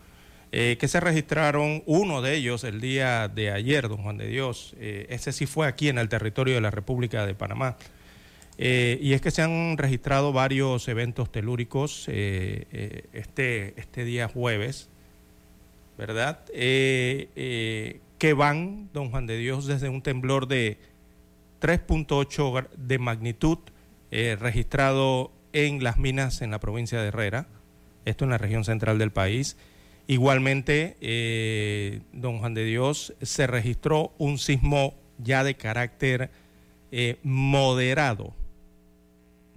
que 0.51 0.87
se 0.87 0.99
registraron, 0.99 1.81
uno 1.87 2.21
de 2.21 2.35
ellos 2.35 2.63
el 2.63 2.79
día 2.79 3.27
de 3.27 3.51
ayer, 3.51 3.89
don 3.89 4.03
Juan 4.03 4.17
de 4.17 4.27
Dios, 4.27 4.75
ese 4.79 5.31
sí 5.31 5.47
fue 5.47 5.65
aquí 5.65 5.89
en 5.89 5.97
el 5.97 6.09
territorio 6.09 6.53
de 6.53 6.61
la 6.61 6.69
República 6.69 7.25
de 7.25 7.33
Panamá. 7.33 7.75
Eh, 8.59 8.97
y 9.01 9.13
es 9.13 9.21
que 9.21 9.29
se 9.29 9.43
han 9.43 9.77
registrado 9.77 10.33
varios 10.33 10.87
eventos 10.87 11.31
telúricos 11.31 12.05
eh, 12.07 12.65
eh, 12.71 13.03
este, 13.13 13.79
este 13.79 14.03
día 14.03 14.27
jueves, 14.27 14.89
¿verdad? 15.97 16.43
Que 16.45 18.33
van, 18.35 18.89
don 18.93 19.11
Juan 19.11 19.27
de 19.27 19.37
Dios, 19.37 19.67
desde 19.67 19.89
un 19.89 20.01
temblor 20.01 20.47
de 20.47 20.79
3.8 21.61 22.27
gra- 22.51 22.69
de 22.75 22.97
magnitud 22.97 23.59
registrado 24.09 25.31
en 25.53 25.83
las 25.83 25.97
minas 25.97 26.41
en 26.41 26.49
la 26.49 26.59
provincia 26.59 26.99
de 27.01 27.09
Herrera, 27.09 27.47
esto 28.05 28.23
en 28.25 28.31
la 28.31 28.37
región 28.39 28.63
central 28.63 28.97
del 28.97 29.11
país. 29.11 29.55
Igualmente, 30.07 30.95
don 32.13 32.39
Juan 32.39 32.53
de 32.55 32.63
Dios, 32.65 33.13
se 33.21 33.45
registró 33.45 34.13
un 34.17 34.39
sismo 34.39 34.95
ya 35.19 35.43
de 35.43 35.55
carácter 35.55 36.31
moderado, 37.23 38.33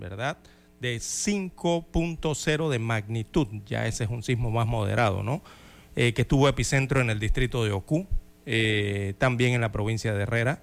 ¿verdad? 0.01 0.39
De 0.81 0.97
5.0 0.97 2.69
de 2.71 2.79
magnitud, 2.79 3.47
ya 3.67 3.87
ese 3.87 4.05
es 4.05 4.11
un 4.11 4.23
sismo 4.23 4.51
más 4.51 4.67
moderado, 4.67 5.23
¿no? 5.23 5.43
Eh, 5.97 6.15
que 6.15 6.25
tuvo 6.25 6.49
epicentro 6.49 7.01
en 7.01 7.11
el 7.11 7.19
distrito 7.19 7.65
de 7.65 7.73
Ocú, 7.73 8.07
eh, 8.47 9.15
también 9.19 9.53
en 9.55 9.61
la 9.61 9.73
provincia 9.73 10.15
de 10.15 10.23
Herrera, 10.23 10.63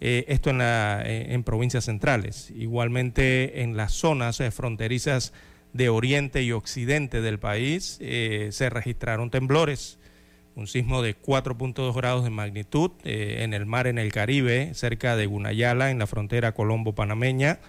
eh, 0.00 0.24
esto 0.28 0.50
en, 0.50 0.58
la, 0.58 1.02
en 1.04 1.42
provincias 1.44 1.84
centrales. 1.84 2.50
Igualmente 2.50 3.62
en 3.62 3.76
las 3.76 3.92
zonas 3.92 4.42
fronterizas 4.52 5.32
de 5.72 5.88
oriente 5.88 6.42
y 6.42 6.52
occidente 6.52 7.20
del 7.20 7.38
país 7.38 7.98
se 7.98 8.70
registraron 8.70 9.30
temblores, 9.30 9.98
un 10.54 10.66
sismo 10.66 11.02
de 11.02 11.16
4.2 11.16 11.94
grados 11.94 12.24
de 12.24 12.30
magnitud 12.30 12.90
en 13.04 13.54
el 13.54 13.66
mar 13.66 13.86
en 13.86 13.98
el 13.98 14.12
Caribe, 14.12 14.72
cerca 14.74 15.16
de 15.16 15.26
Gunayala, 15.26 15.90
en 15.90 15.98
la 15.98 16.06
frontera 16.06 16.52
colombo-panameña. 16.52 17.60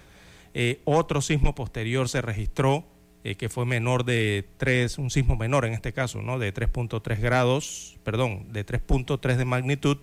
Eh, 0.54 0.82
otro 0.86 1.22
sismo 1.22 1.54
posterior 1.54 2.10
se 2.10 2.22
registró 2.22 2.86
eh, 3.24 3.36
que 3.36 3.50
fue 3.50 3.66
menor 3.66 4.06
de 4.06 4.46
3, 4.58 4.98
un 4.98 5.10
sismo 5.10 5.36
menor 5.36 5.66
en 5.66 5.74
este 5.74 5.94
caso, 5.94 6.22
¿no? 6.22 6.40
De 6.40 6.54
3.3 6.54 7.20
grados, 7.20 7.98
perdón, 8.04 8.52
de 8.52 8.66
3.3 8.66 9.36
de 9.36 9.46
magnitud 9.46 9.98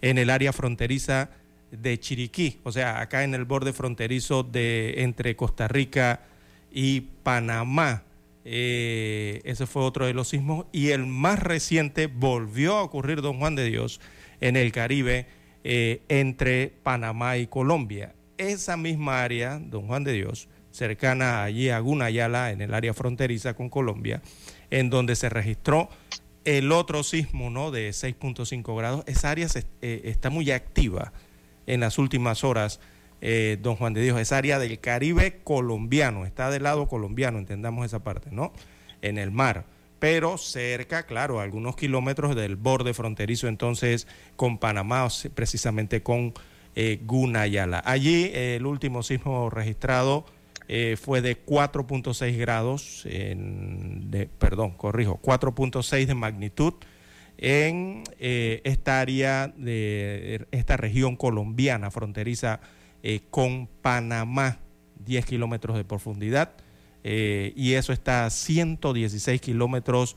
en 0.00 0.18
el 0.18 0.30
área 0.30 0.52
fronteriza 0.52 1.30
de 1.70 1.98
Chiriquí, 1.98 2.60
o 2.64 2.72
sea, 2.72 3.00
acá 3.00 3.24
en 3.24 3.34
el 3.34 3.44
borde 3.44 3.72
fronterizo 3.72 4.42
de 4.42 5.02
entre 5.02 5.36
Costa 5.36 5.68
Rica 5.68 6.22
y 6.72 7.02
Panamá. 7.22 8.04
Eh, 8.44 9.42
ese 9.44 9.66
fue 9.66 9.82
otro 9.82 10.06
de 10.06 10.14
los 10.14 10.28
sismos. 10.28 10.66
Y 10.72 10.90
el 10.90 11.06
más 11.06 11.40
reciente 11.40 12.06
volvió 12.06 12.76
a 12.76 12.82
ocurrir, 12.82 13.20
don 13.20 13.38
Juan 13.38 13.56
de 13.56 13.64
Dios, 13.64 14.00
en 14.40 14.56
el 14.56 14.72
Caribe, 14.72 15.26
entre 15.64 16.72
Panamá 16.84 17.38
y 17.38 17.48
Colombia. 17.48 18.15
Esa 18.38 18.76
misma 18.76 19.22
área, 19.22 19.58
don 19.58 19.86
Juan 19.86 20.04
de 20.04 20.12
Dios, 20.12 20.48
cercana 20.70 21.42
allí 21.42 21.70
a 21.70 21.78
Gunayala, 21.78 22.50
en 22.50 22.60
el 22.60 22.74
área 22.74 22.92
fronteriza 22.92 23.54
con 23.54 23.70
Colombia, 23.70 24.20
en 24.70 24.90
donde 24.90 25.16
se 25.16 25.28
registró 25.28 25.88
el 26.44 26.70
otro 26.70 27.02
sismo 27.02 27.50
¿no? 27.50 27.70
de 27.70 27.90
6.5 27.90 28.76
grados. 28.76 29.04
Esa 29.06 29.30
área 29.30 29.48
eh, 29.82 30.02
está 30.04 30.30
muy 30.30 30.50
activa 30.50 31.12
en 31.66 31.80
las 31.80 31.98
últimas 31.98 32.44
horas, 32.44 32.78
eh, 33.20 33.58
don 33.60 33.76
Juan 33.76 33.94
de 33.94 34.02
Dios. 34.02 34.20
Esa 34.20 34.36
área 34.38 34.58
del 34.58 34.78
Caribe 34.78 35.40
colombiano, 35.42 36.26
está 36.26 36.50
del 36.50 36.62
lado 36.62 36.86
colombiano, 36.88 37.38
entendamos 37.38 37.86
esa 37.86 38.04
parte, 38.04 38.30
¿no? 38.30 38.52
En 39.02 39.18
el 39.18 39.30
mar. 39.30 39.64
Pero 39.98 40.36
cerca, 40.36 41.06
claro, 41.06 41.40
algunos 41.40 41.74
kilómetros 41.74 42.36
del 42.36 42.56
borde 42.56 42.92
fronterizo 42.92 43.48
entonces 43.48 44.06
con 44.36 44.58
Panamá, 44.58 45.08
precisamente 45.34 46.02
con 46.02 46.34
eh, 46.76 47.00
Gunayala. 47.04 47.82
Allí 47.84 48.26
eh, 48.32 48.56
el 48.56 48.66
último 48.66 49.02
sismo 49.02 49.50
registrado 49.50 50.24
eh, 50.68 50.96
fue 51.00 51.22
de 51.22 51.36
4.6 51.44 52.36
grados, 52.36 53.02
en- 53.06 54.10
de, 54.10 54.26
perdón, 54.26 54.72
corrijo, 54.72 55.18
4.6 55.22 56.06
de 56.06 56.14
magnitud 56.14 56.74
en 57.38 58.02
eh, 58.18 58.60
esta 58.64 59.00
área 59.00 59.48
de 59.48 60.46
esta 60.52 60.76
región 60.76 61.16
colombiana 61.16 61.90
fronteriza 61.90 62.60
con 63.30 63.68
Panamá, 63.82 64.58
10 65.04 65.26
kilómetros 65.26 65.76
de 65.76 65.84
profundidad, 65.84 66.54
y 67.04 67.74
eso 67.74 67.92
está 67.92 68.24
a 68.26 68.30
116 68.30 69.40
kilómetros 69.40 70.16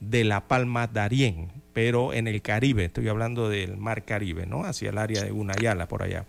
de 0.00 0.24
La 0.24 0.48
Palma 0.48 0.86
Darién, 0.86 1.48
pero 1.82 2.12
en 2.12 2.28
el 2.28 2.42
Caribe, 2.42 2.84
estoy 2.84 3.08
hablando 3.08 3.48
del 3.48 3.78
Mar 3.78 4.04
Caribe, 4.04 4.44
¿no? 4.44 4.64
Hacia 4.64 4.90
el 4.90 4.98
área 4.98 5.22
de 5.24 5.30
Gunayala, 5.30 5.88
por 5.88 6.02
allá. 6.02 6.26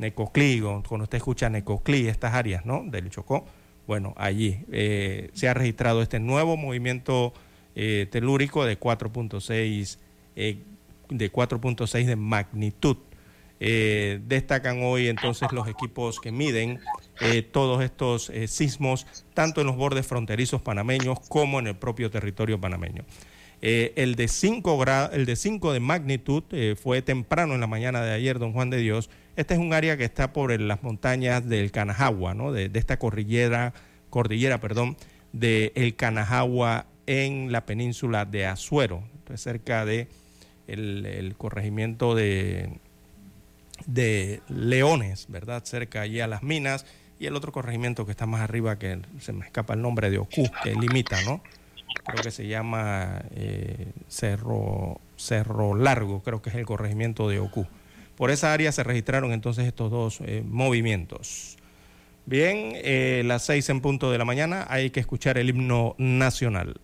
Necoclí, 0.00 0.58
cuando 0.62 1.02
usted 1.02 1.18
escucha 1.18 1.50
Necoclí, 1.50 2.08
estas 2.08 2.32
áreas, 2.32 2.64
¿no? 2.64 2.82
Del 2.82 3.10
Chocó, 3.10 3.44
bueno, 3.86 4.14
allí 4.16 4.60
eh, 4.72 5.28
se 5.34 5.50
ha 5.50 5.52
registrado 5.52 6.00
este 6.00 6.18
nuevo 6.18 6.56
movimiento 6.56 7.34
eh, 7.74 8.08
telúrico 8.10 8.64
de 8.64 8.80
4.6 8.80 9.98
eh, 10.34 10.62
de 11.10 11.30
4.6 11.30 12.06
de 12.06 12.16
magnitud. 12.16 12.96
Destacan 13.58 14.82
hoy 14.82 15.08
entonces 15.08 15.52
los 15.52 15.68
equipos 15.68 16.20
que 16.20 16.32
miden 16.32 16.80
todos 17.52 17.82
estos 17.84 18.32
sismos, 18.46 19.06
tanto 19.34 19.60
en 19.60 19.66
los 19.66 19.76
bordes 19.76 20.06
fronterizos 20.06 20.62
panameños 20.62 21.20
como 21.28 21.58
en 21.58 21.66
el 21.66 21.76
propio 21.76 22.10
territorio 22.10 22.58
panameño. 22.58 23.04
Eh, 23.62 23.92
el 23.96 24.16
de 24.16 24.28
5 24.28 24.84
el 25.12 25.26
de 25.26 25.36
5 25.36 25.72
de 25.72 25.80
magnitud 25.80 26.44
eh, 26.50 26.76
fue 26.80 27.02
temprano 27.02 27.54
en 27.54 27.60
la 27.60 27.66
mañana 27.66 28.02
de 28.02 28.12
ayer, 28.12 28.38
don 28.38 28.52
Juan 28.52 28.70
de 28.70 28.78
Dios. 28.78 29.10
Este 29.36 29.54
es 29.54 29.60
un 29.60 29.72
área 29.72 29.96
que 29.96 30.04
está 30.04 30.32
por 30.32 30.58
las 30.60 30.82
montañas 30.82 31.48
del 31.48 31.70
Canajagua, 31.70 32.34
¿no? 32.34 32.52
de, 32.52 32.68
de 32.68 32.78
esta 32.78 32.98
cordillera, 32.98 33.72
cordillera 34.10 34.60
perdón, 34.60 34.96
de 35.32 35.72
el 35.74 35.96
Canajagua 35.96 36.86
en 37.06 37.52
la 37.52 37.66
península 37.66 38.24
de 38.24 38.46
Azuero, 38.46 39.02
entonces 39.14 39.42
cerca 39.42 39.84
de 39.84 40.08
el, 40.66 41.06
el 41.06 41.36
corregimiento 41.36 42.14
de, 42.14 42.78
de 43.86 44.40
Leones, 44.48 45.26
¿verdad? 45.28 45.64
Cerca 45.64 46.00
allí 46.02 46.20
a 46.20 46.26
las 46.26 46.42
minas, 46.42 46.86
y 47.18 47.26
el 47.26 47.36
otro 47.36 47.52
corregimiento 47.52 48.04
que 48.04 48.10
está 48.10 48.26
más 48.26 48.40
arriba, 48.40 48.78
que 48.78 49.00
se 49.20 49.32
me 49.32 49.44
escapa 49.44 49.74
el 49.74 49.82
nombre 49.82 50.10
de 50.10 50.18
Ocú, 50.18 50.50
que 50.62 50.74
limita, 50.74 51.22
¿no? 51.22 51.42
Creo 52.04 52.22
que 52.22 52.30
se 52.30 52.46
llama 52.46 53.22
eh, 53.34 53.92
Cerro, 54.08 55.00
Cerro 55.16 55.74
Largo, 55.74 56.22
creo 56.22 56.42
que 56.42 56.50
es 56.50 56.56
el 56.56 56.66
corregimiento 56.66 57.28
de 57.28 57.40
Ocú. 57.40 57.66
Por 58.16 58.30
esa 58.30 58.52
área 58.52 58.72
se 58.72 58.82
registraron 58.82 59.32
entonces 59.32 59.66
estos 59.66 59.90
dos 59.90 60.20
eh, 60.20 60.42
movimientos. 60.46 61.56
Bien, 62.24 62.72
eh, 62.74 63.22
las 63.24 63.44
seis 63.44 63.68
en 63.68 63.80
punto 63.80 64.10
de 64.10 64.18
la 64.18 64.24
mañana 64.24 64.66
hay 64.68 64.90
que 64.90 65.00
escuchar 65.00 65.38
el 65.38 65.50
himno 65.50 65.94
nacional. 65.98 66.80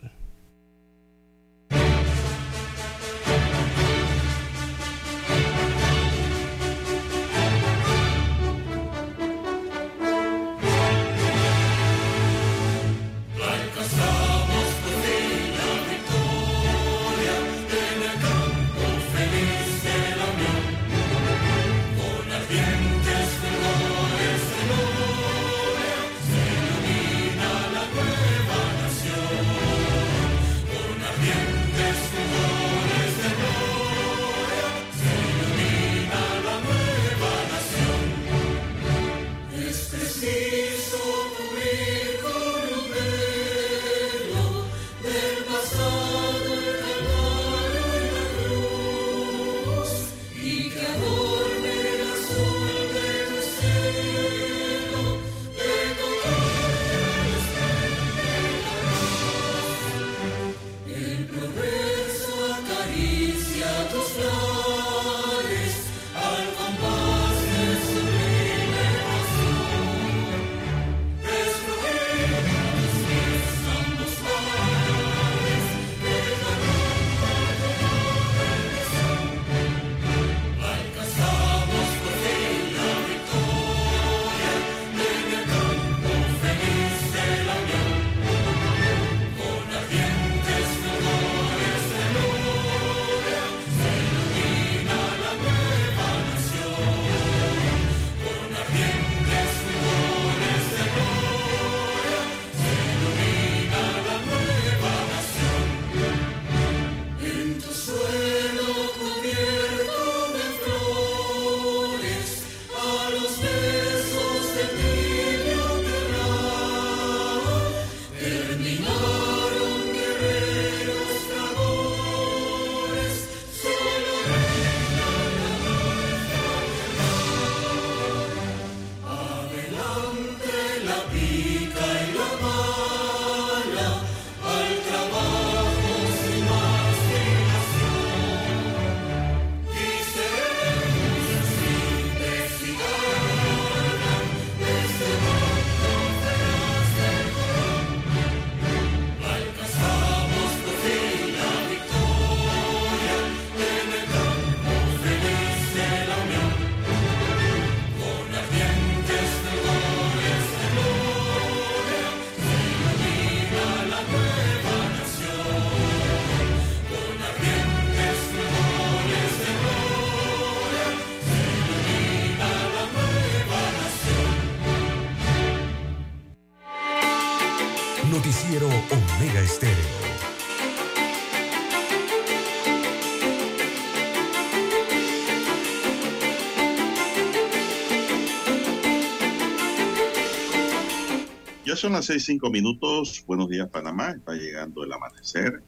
Ya 191.72 191.76
son 191.76 191.92
las 191.94 192.04
seis 192.04 192.26
cinco 192.26 192.50
minutos. 192.50 193.24
Buenos 193.26 193.48
días, 193.48 193.66
Panamá. 193.66 194.11
Está 194.11 194.35
llegando 194.35 194.85
el 194.85 194.92
amanecer 194.92 195.62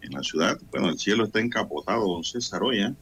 en 0.00 0.12
la 0.12 0.22
ciudad. 0.22 0.58
Bueno, 0.70 0.88
el 0.88 0.98
cielo 0.98 1.24
está 1.24 1.40
encapotado, 1.40 2.08
don 2.08 2.24
César, 2.24 2.62
hoy, 2.62 2.80
¿eh? 2.80 2.94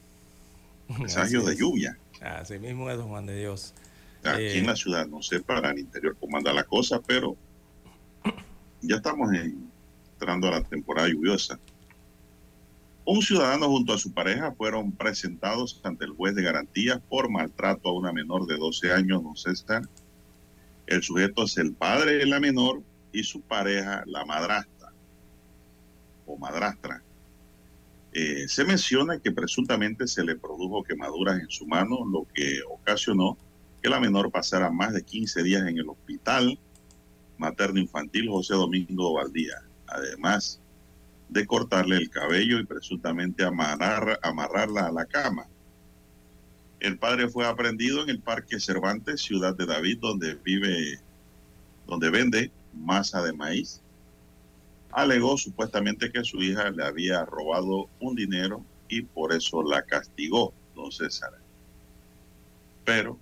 Presagios 0.97 1.45
de 1.45 1.55
lluvia. 1.55 1.97
Así 2.19 2.59
mismo 2.59 2.89
es, 2.89 2.97
don 2.97 3.07
Juan 3.07 3.25
de 3.25 3.37
Dios. 3.39 3.73
Aquí 4.25 4.41
Eh, 4.41 4.57
en 4.59 4.67
la 4.67 4.75
ciudad, 4.75 5.07
no 5.07 5.21
sé 5.21 5.39
para 5.39 5.71
el 5.71 5.79
interior 5.79 6.17
cómo 6.19 6.35
anda 6.35 6.51
la 6.51 6.65
cosa, 6.65 6.99
pero 7.07 7.37
ya 8.81 8.97
estamos 8.97 9.31
en- 9.33 9.71
entrando 10.11 10.49
a 10.49 10.51
la 10.51 10.63
temporada 10.65 11.07
lluviosa. 11.07 11.57
Un 13.05 13.21
ciudadano 13.21 13.69
junto 13.69 13.93
a 13.93 13.97
su 13.97 14.11
pareja 14.11 14.51
fueron 14.51 14.91
presentados 14.91 15.79
ante 15.85 16.03
el 16.03 16.11
juez 16.11 16.35
de 16.35 16.43
garantías 16.43 16.99
por 17.07 17.29
maltrato 17.29 17.87
a 17.87 17.93
una 17.93 18.11
menor 18.11 18.45
de 18.45 18.57
12 18.57 18.91
años, 18.91 19.23
don 19.23 19.37
César. 19.37 19.83
El 20.89 21.03
sujeto 21.03 21.43
es 21.43 21.55
el 21.59 21.75
padre 21.75 22.13
de 22.13 22.25
la 22.25 22.39
menor 22.39 22.81
y 23.13 23.23
su 23.23 23.41
pareja, 23.41 24.01
la 24.07 24.25
madrastra 24.25 24.91
o 26.25 26.35
madrastra. 26.35 27.03
Eh, 28.11 28.47
se 28.47 28.63
menciona 28.63 29.19
que 29.19 29.31
presuntamente 29.31 30.07
se 30.07 30.23
le 30.23 30.35
produjo 30.35 30.83
quemaduras 30.83 31.39
en 31.39 31.49
su 31.51 31.67
mano, 31.67 32.03
lo 32.11 32.25
que 32.33 32.61
ocasionó 32.67 33.37
que 33.83 33.89
la 33.89 33.99
menor 33.99 34.31
pasara 34.31 34.71
más 34.71 34.93
de 34.93 35.03
15 35.03 35.43
días 35.43 35.61
en 35.67 35.77
el 35.77 35.89
hospital 35.89 36.57
materno 37.37 37.79
infantil 37.79 38.27
José 38.27 38.55
Domingo 38.55 39.13
Valdía, 39.13 39.61
además 39.85 40.59
de 41.29 41.45
cortarle 41.45 41.97
el 41.97 42.09
cabello 42.09 42.57
y 42.57 42.65
presuntamente 42.65 43.45
amarrar, 43.45 44.19
amarrarla 44.23 44.87
a 44.87 44.91
la 44.91 45.05
cama. 45.05 45.45
El 46.79 46.97
padre 46.97 47.27
fue 47.27 47.45
aprendido 47.45 48.01
en 48.03 48.09
el 48.09 48.19
Parque 48.21 48.59
Cervantes, 48.59 49.21
Ciudad 49.21 49.55
de 49.55 49.65
David, 49.65 49.99
donde 49.99 50.35
vive, 50.35 50.99
donde 51.87 52.09
vende 52.09 52.51
masa 52.73 53.21
de 53.21 53.33
maíz. 53.33 53.81
Alegó 54.91 55.37
supuestamente 55.37 56.11
que 56.11 56.23
su 56.23 56.41
hija 56.41 56.69
le 56.71 56.83
había 56.85 57.25
robado 57.25 57.89
un 57.99 58.15
dinero 58.15 58.63
y 58.87 59.01
por 59.01 59.33
eso 59.33 59.61
la 59.61 59.81
castigó, 59.83 60.53
don 60.73 60.91
César. 60.91 61.31
Pero 62.85 63.17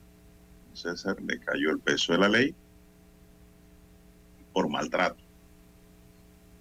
don 0.68 0.78
César 0.78 1.18
le 1.22 1.40
cayó 1.40 1.72
el 1.72 1.80
peso 1.80 2.14
de 2.14 2.20
la 2.20 2.30
ley 2.30 2.54
por 4.54 4.70
maltrato. 4.70 5.18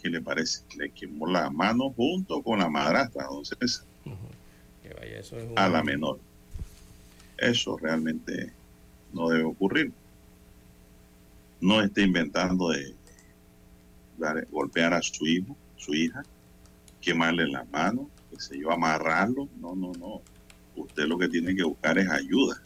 ¿Qué 0.02 0.08
le 0.10 0.20
parece? 0.20 0.62
Le 0.76 0.90
quemó 0.90 1.26
la 1.26 1.50
mano 1.50 1.90
junto 1.90 2.42
con 2.42 2.58
la 2.58 2.68
madrastra, 2.68 3.24
don 3.26 3.44
César, 3.44 3.84
que 4.82 4.94
vaya, 4.94 5.18
eso 5.20 5.36
es 5.38 5.44
un- 5.50 5.58
a 5.58 5.68
la 5.68 5.82
menor. 5.82 6.18
Eso 7.38 7.76
realmente 7.76 8.52
no 9.12 9.28
debe 9.28 9.44
ocurrir. 9.44 9.92
No 11.60 11.82
esté 11.82 12.02
inventando 12.02 12.70
de 12.70 12.94
golpear 14.50 14.94
a 14.94 15.02
su 15.02 15.26
hijo, 15.26 15.56
su 15.76 15.94
hija, 15.94 16.22
quemarle 17.00 17.46
la 17.46 17.64
mano, 17.64 18.10
qué 18.30 18.40
sé 18.40 18.58
yo, 18.58 18.70
amarrarlo. 18.72 19.48
No, 19.60 19.74
no, 19.74 19.92
no. 19.92 20.22
Usted 20.74 21.04
lo 21.04 21.18
que 21.18 21.28
tiene 21.28 21.54
que 21.54 21.62
buscar 21.62 21.98
es 21.98 22.08
ayuda. 22.10 22.62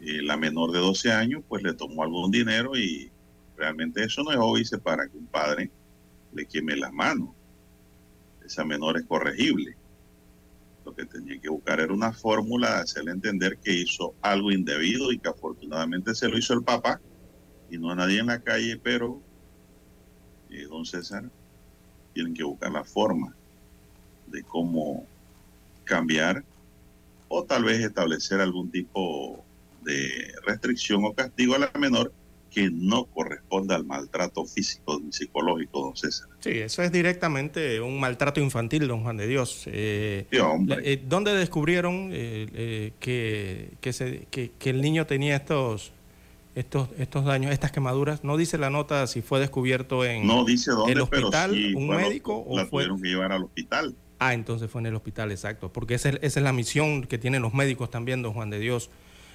Y 0.00 0.22
la 0.22 0.36
menor 0.36 0.72
de 0.72 0.78
12 0.78 1.12
años, 1.12 1.42
pues 1.46 1.62
le 1.62 1.74
tomó 1.74 2.02
algún 2.02 2.30
dinero 2.30 2.76
y 2.76 3.10
realmente 3.56 4.02
eso 4.02 4.22
no 4.22 4.32
es 4.32 4.38
óbice 4.38 4.78
para 4.78 5.06
que 5.06 5.18
un 5.18 5.26
padre 5.26 5.70
le 6.32 6.46
queme 6.46 6.76
las 6.76 6.92
manos. 6.92 7.30
Esa 8.44 8.64
menor 8.64 8.96
es 8.96 9.04
corregible. 9.04 9.76
Lo 10.84 10.94
que 10.94 11.06
tenía 11.06 11.38
que 11.40 11.48
buscar 11.48 11.80
era 11.80 11.92
una 11.92 12.12
fórmula 12.12 12.76
de 12.76 12.82
hacerle 12.82 13.12
entender 13.12 13.58
que 13.58 13.72
hizo 13.72 14.14
algo 14.22 14.50
indebido 14.50 15.12
y 15.12 15.18
que 15.18 15.28
afortunadamente 15.28 16.14
se 16.14 16.28
lo 16.28 16.38
hizo 16.38 16.54
el 16.54 16.62
papá 16.62 17.00
y 17.70 17.78
no 17.78 17.94
nadie 17.94 18.20
en 18.20 18.26
la 18.26 18.40
calle, 18.40 18.78
pero 18.82 19.20
eh, 20.50 20.66
don 20.68 20.84
César, 20.84 21.30
tienen 22.12 22.34
que 22.34 22.42
buscar 22.42 22.72
la 22.72 22.84
forma 22.84 23.34
de 24.26 24.42
cómo 24.44 25.06
cambiar 25.84 26.44
o 27.28 27.44
tal 27.44 27.64
vez 27.64 27.80
establecer 27.80 28.40
algún 28.40 28.70
tipo 28.70 29.44
de 29.82 30.32
restricción 30.44 31.04
o 31.04 31.14
castigo 31.14 31.54
a 31.54 31.60
la 31.60 31.70
menor 31.78 32.12
que 32.50 32.68
no 32.70 33.04
corresponda 33.04 33.76
al 33.76 33.84
maltrato 33.84 34.44
físico 34.44 35.00
ni 35.02 35.12
psicológico, 35.12 35.82
don 35.84 35.96
César. 35.96 36.28
Sí, 36.40 36.50
eso 36.50 36.82
es 36.82 36.90
directamente 36.92 37.80
un 37.80 38.00
maltrato 38.00 38.40
infantil, 38.40 38.88
don 38.88 39.02
Juan 39.02 39.16
de 39.16 39.26
Dios. 39.26 39.64
Eh, 39.66 40.26
Sí, 40.30 40.36
eh, 40.82 41.02
¿Dónde 41.08 41.32
descubrieron 41.34 42.10
eh, 42.12 42.48
eh, 42.54 42.92
que, 42.98 43.70
que, 43.80 43.92
se- 43.92 44.26
que- 44.30 44.50
que 44.58 44.70
el 44.70 44.80
niño 44.80 45.06
tenía 45.06 45.36
estos, 45.36 45.92
estos, 46.54 46.88
estos 46.98 47.24
daños, 47.24 47.52
estas 47.52 47.70
quemaduras? 47.72 48.24
No 48.24 48.36
dice 48.36 48.58
la 48.58 48.70
nota 48.70 49.06
si 49.06 49.22
fue 49.22 49.38
descubierto 49.40 50.04
en 50.04 50.26
No 50.26 50.44
dice 50.44 50.72
dónde, 50.72 50.92
el 50.92 51.00
hospital, 51.02 51.50
pero 51.50 51.68
sí 51.68 51.74
un 51.74 51.86
fue 51.86 51.96
médico 51.98 52.44
o 52.46 52.56
la 52.56 52.66
fue... 52.66 52.82
tuvieron 52.84 53.00
que 53.02 53.08
llevar 53.08 53.32
al 53.32 53.44
hospital. 53.44 53.94
Ah, 54.18 54.34
entonces 54.34 54.70
fue 54.70 54.80
en 54.82 54.86
el 54.86 54.94
hospital, 54.96 55.30
exacto. 55.30 55.72
Porque 55.72 55.94
esa 55.94 56.10
es, 56.10 56.16
esa 56.20 56.40
es 56.40 56.44
la 56.44 56.52
misión 56.52 57.04
que 57.04 57.16
tienen 57.16 57.40
los 57.42 57.54
médicos 57.54 57.90
también, 57.90 58.22
don 58.22 58.32
Juan 58.34 58.50
de 58.50 58.58
Dios. 58.58 58.90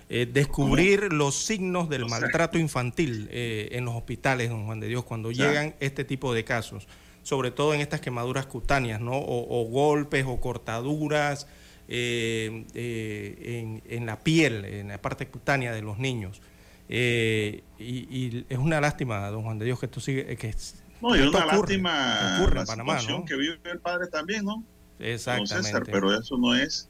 Eh, 0.07 0.27
descubrir 0.31 1.11
los 1.11 1.35
signos 1.35 1.89
del 1.89 2.05
maltrato 2.05 2.59
infantil 2.59 3.27
eh, 3.31 3.69
en 3.71 3.85
los 3.85 3.95
hospitales, 3.95 4.49
don 4.49 4.65
Juan 4.65 4.79
de 4.79 4.87
Dios, 4.87 5.03
cuando 5.03 5.31
llegan 5.31 5.73
este 5.79 6.03
tipo 6.05 6.33
de 6.33 6.43
casos. 6.43 6.87
Sobre 7.23 7.49
todo 7.49 7.73
en 7.73 7.81
estas 7.81 8.01
quemaduras 8.01 8.45
cutáneas, 8.45 9.01
¿no? 9.01 9.13
O, 9.17 9.61
o 9.61 9.65
golpes 9.65 10.25
o 10.27 10.39
cortaduras 10.39 11.47
eh, 11.87 12.65
eh, 12.75 13.61
en, 13.63 13.81
en 13.89 14.05
la 14.05 14.19
piel, 14.19 14.63
en 14.65 14.89
la 14.89 15.01
parte 15.01 15.27
cutánea 15.27 15.73
de 15.73 15.81
los 15.81 15.97
niños. 15.97 16.39
Eh, 16.87 17.63
y, 17.79 17.95
y 18.15 18.45
es 18.47 18.59
una 18.59 18.79
lástima, 18.79 19.27
don 19.29 19.41
Juan 19.43 19.57
de 19.57 19.65
Dios, 19.65 19.79
que 19.79 19.87
esto 19.87 19.99
sigue... 19.99 20.31
eh, 20.31 20.37
Que 20.37 20.53
No, 21.01 21.15
y 21.15 21.21
una 21.21 21.29
ocurre, 21.39 21.47
lástima 21.57 22.37
ocurre 22.39 22.55
la 22.55 22.61
en 22.61 22.67
Panamá, 22.67 22.99
situación 22.99 23.19
¿no? 23.21 23.25
que 23.25 23.35
vive 23.37 23.57
el 23.71 23.79
padre 23.79 24.07
también, 24.07 24.45
¿no? 24.45 24.63
Don 24.99 25.07
Exactamente. 25.07 25.63
César, 25.63 25.83
pero 25.91 26.15
eso 26.17 26.37
no 26.37 26.53
es 26.55 26.89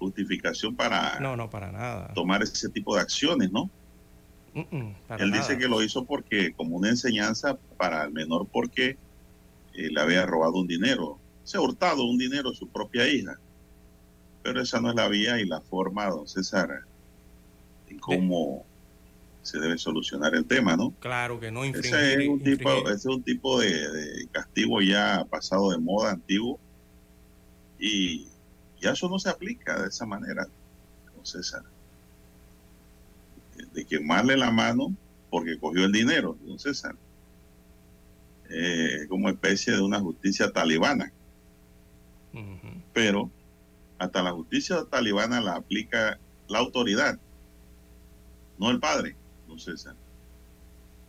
justificación 0.00 0.74
para 0.74 1.20
No, 1.20 1.36
no, 1.36 1.48
para 1.48 1.70
nada. 1.70 2.12
tomar 2.14 2.42
ese 2.42 2.68
tipo 2.70 2.96
de 2.96 3.02
acciones, 3.02 3.52
¿no? 3.52 3.70
Él 4.54 4.66
nada. 5.08 5.26
dice 5.38 5.56
que 5.58 5.68
lo 5.68 5.80
hizo 5.82 6.04
porque 6.04 6.52
como 6.54 6.76
una 6.76 6.88
enseñanza 6.88 7.56
para 7.76 8.02
el 8.04 8.10
menor 8.12 8.48
porque 8.50 8.96
eh, 9.74 9.88
le 9.92 10.00
había 10.00 10.26
robado 10.26 10.54
un 10.54 10.66
dinero, 10.66 11.18
se 11.44 11.56
ha 11.56 11.60
hurtado 11.60 12.02
un 12.04 12.18
dinero 12.18 12.50
a 12.50 12.54
su 12.54 12.66
propia 12.68 13.06
hija. 13.06 13.38
Pero 14.42 14.60
esa 14.60 14.80
no 14.80 14.88
es 14.90 14.96
la 14.96 15.06
vía 15.08 15.38
y 15.38 15.46
la 15.46 15.60
forma, 15.60 16.06
don 16.06 16.26
César, 16.26 16.80
en 17.88 17.98
cómo 17.98 18.64
se 19.42 19.58
debe 19.58 19.78
solucionar 19.78 20.34
el 20.34 20.44
tema, 20.46 20.76
¿no? 20.76 20.92
Claro 20.98 21.38
que 21.38 21.50
no 21.50 21.64
infringir. 21.64 21.94
Ese 21.94 22.22
es 22.24 22.28
un 22.28 22.42
tipo, 22.42 22.70
ese 22.88 22.94
es 22.94 23.06
un 23.06 23.22
tipo 23.22 23.60
de, 23.60 23.70
de 23.90 24.26
castigo 24.32 24.80
ya 24.80 25.24
pasado 25.30 25.70
de 25.70 25.78
moda, 25.78 26.10
antiguo, 26.12 26.58
y 27.78 28.26
ya 28.80 28.92
eso 28.92 29.08
no 29.08 29.18
se 29.18 29.30
aplica 29.30 29.80
de 29.80 29.88
esa 29.88 30.06
manera, 30.06 30.46
don 31.14 31.26
César. 31.26 31.62
De 33.72 33.84
quemarle 33.84 34.36
la 34.36 34.50
mano 34.50 34.94
porque 35.30 35.58
cogió 35.58 35.84
el 35.84 35.92
dinero, 35.92 36.36
don 36.46 36.58
César. 36.58 36.96
Eh, 38.48 39.06
como 39.08 39.28
especie 39.28 39.74
de 39.74 39.80
una 39.80 40.00
justicia 40.00 40.50
talibana, 40.50 41.12
pero 42.92 43.30
hasta 43.98 44.22
la 44.22 44.32
justicia 44.32 44.84
talibana 44.90 45.40
la 45.40 45.54
aplica 45.54 46.18
la 46.48 46.58
autoridad, 46.58 47.16
no 48.58 48.70
el 48.70 48.80
padre, 48.80 49.14
don 49.46 49.60
César. 49.60 49.94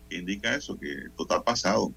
Que 0.08 0.18
indica 0.18 0.56
eso, 0.56 0.78
que 0.78 0.92
esto 0.92 1.24
está 1.24 1.42
pasado. 1.42 1.92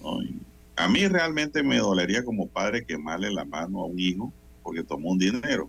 ¿no? 0.00 0.22
Y 0.22 0.40
a 0.78 0.88
mí 0.88 1.06
realmente 1.08 1.62
me 1.62 1.78
dolería 1.78 2.24
como 2.24 2.48
padre 2.48 2.84
quemarle 2.84 3.30
la 3.32 3.44
mano 3.44 3.80
a 3.80 3.86
un 3.86 3.98
hijo 3.98 4.32
porque 4.62 4.84
tomó 4.84 5.10
un 5.10 5.18
dinero. 5.18 5.68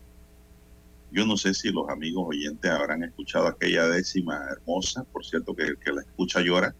Yo 1.11 1.25
no 1.25 1.37
sé 1.37 1.53
si 1.55 1.71
los 1.71 1.89
amigos 1.89 2.25
oyentes 2.27 2.69
habrán 2.69 3.03
escuchado 3.03 3.47
aquella 3.47 3.87
décima 3.87 4.39
hermosa, 4.51 5.03
por 5.05 5.25
cierto 5.25 5.55
que 5.55 5.63
el 5.63 5.77
que 5.79 5.91
la 5.91 6.01
escucha 6.01 6.41
llora, 6.41 6.75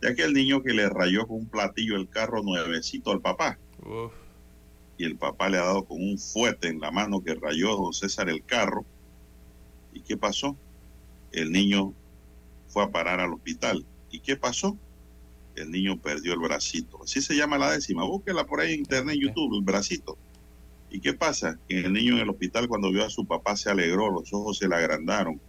de 0.00 0.08
aquel 0.08 0.32
niño 0.32 0.62
que 0.62 0.74
le 0.74 0.88
rayó 0.88 1.26
con 1.26 1.36
un 1.38 1.46
platillo 1.46 1.96
el 1.96 2.08
carro 2.08 2.42
nuevecito 2.42 3.12
al 3.12 3.20
papá 3.20 3.58
Uf, 3.84 4.12
y 4.96 5.04
el 5.04 5.16
papá 5.16 5.48
le 5.48 5.58
ha 5.58 5.64
dado 5.64 5.84
con 5.84 6.02
un 6.02 6.18
fuete 6.18 6.68
en 6.68 6.80
la 6.80 6.90
mano 6.90 7.22
que 7.22 7.34
rayó 7.34 7.72
a 7.72 7.76
don 7.76 7.92
César 7.92 8.28
el 8.28 8.44
carro. 8.44 8.84
¿Y 9.92 10.00
qué 10.00 10.16
pasó? 10.16 10.56
El 11.30 11.52
niño 11.52 11.94
fue 12.66 12.82
a 12.82 12.90
parar 12.90 13.20
al 13.20 13.32
hospital. 13.32 13.86
¿Y 14.10 14.18
qué 14.20 14.36
pasó? 14.36 14.76
El 15.60 15.70
niño 15.70 15.98
perdió 16.00 16.32
el 16.32 16.38
bracito. 16.38 17.02
Así 17.02 17.20
se 17.20 17.34
llama 17.34 17.58
la 17.58 17.72
décima. 17.72 18.04
Búsquela 18.04 18.44
por 18.44 18.60
ahí 18.60 18.74
en 18.74 18.80
internet, 18.80 19.16
en 19.16 19.22
YouTube, 19.22 19.56
el 19.56 19.62
bracito. 19.62 20.16
¿Y 20.90 21.00
qué 21.00 21.14
pasa? 21.14 21.58
Que 21.68 21.80
el 21.80 21.92
niño 21.92 22.14
en 22.14 22.20
el 22.20 22.30
hospital 22.30 22.68
cuando 22.68 22.90
vio 22.90 23.04
a 23.04 23.10
su 23.10 23.26
papá 23.26 23.56
se 23.56 23.70
alegró, 23.70 24.10
los 24.10 24.32
ojos 24.32 24.58
se 24.58 24.68
le 24.68 24.76
agrandaron 24.76 25.40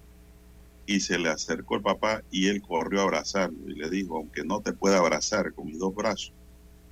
y 0.86 1.00
se 1.00 1.20
le 1.20 1.30
acercó 1.30 1.76
el 1.76 1.82
papá 1.82 2.24
y 2.32 2.48
él 2.48 2.62
corrió 2.62 3.02
a 3.02 3.04
abrazarlo 3.04 3.70
y 3.70 3.76
le 3.76 3.90
dijo, 3.90 4.18
aunque 4.18 4.44
no 4.44 4.62
te 4.62 4.74
pueda 4.74 4.98
abrazar 4.98 5.54
con 5.54 5.68
mis 5.68 5.78
dos 5.78 5.94
brazos, 5.94 6.34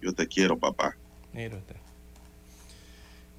yo 0.01 0.13
te 0.13 0.27
quiero, 0.27 0.57
papá. 0.57 0.95
Mira 1.33 1.57
usted. 1.57 1.86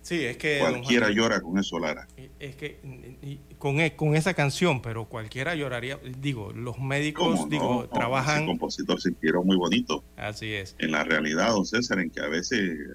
Sí, 0.09 0.25
es 0.25 0.39
que... 0.39 0.59
Cualquiera 0.61 1.11
llora 1.11 1.39
con 1.43 1.59
eso, 1.59 1.79
Lara. 1.79 2.09
Es 2.41 2.57
que 2.57 2.81
y 3.21 3.37
con, 3.57 3.79
e- 3.79 3.95
con 3.95 4.17
esa 4.17 4.33
canción, 4.33 4.81
pero 4.81 5.05
cualquiera 5.05 5.55
lloraría. 5.55 5.99
Digo, 6.19 6.51
los 6.51 6.79
médicos, 6.79 7.41
¿Cómo 7.41 7.47
digo, 7.47 7.83
no? 7.83 7.89
Trabajan. 7.91 8.39
Ese 8.39 8.47
compositor 8.47 8.99
se 9.03 9.11
inspiró 9.11 9.45
muy 9.45 9.59
bonito. 9.59 10.03
Así 10.17 10.55
es. 10.55 10.77
En 10.79 10.93
la 10.93 11.05
realidad, 11.05 11.51
don 11.51 11.67
César, 11.67 11.99
en 11.99 12.09
que 12.09 12.21
a 12.21 12.29
veces 12.29 12.59
eh, 12.59 12.87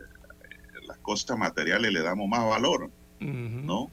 las 0.87 0.97
cosas 1.03 1.37
materiales 1.37 1.93
le 1.93 2.01
damos 2.01 2.27
más 2.27 2.49
valor. 2.49 2.89
¿no? 3.19 3.91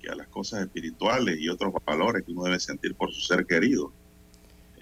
Que 0.00 0.10
a 0.10 0.14
las 0.14 0.28
cosas 0.28 0.60
espirituales 0.60 1.36
y 1.40 1.48
otros 1.48 1.72
valores 1.84 2.22
que 2.24 2.30
uno 2.30 2.44
debe 2.44 2.60
sentir 2.60 2.94
por 2.94 3.12
su 3.12 3.20
ser 3.20 3.46
querido. 3.46 3.92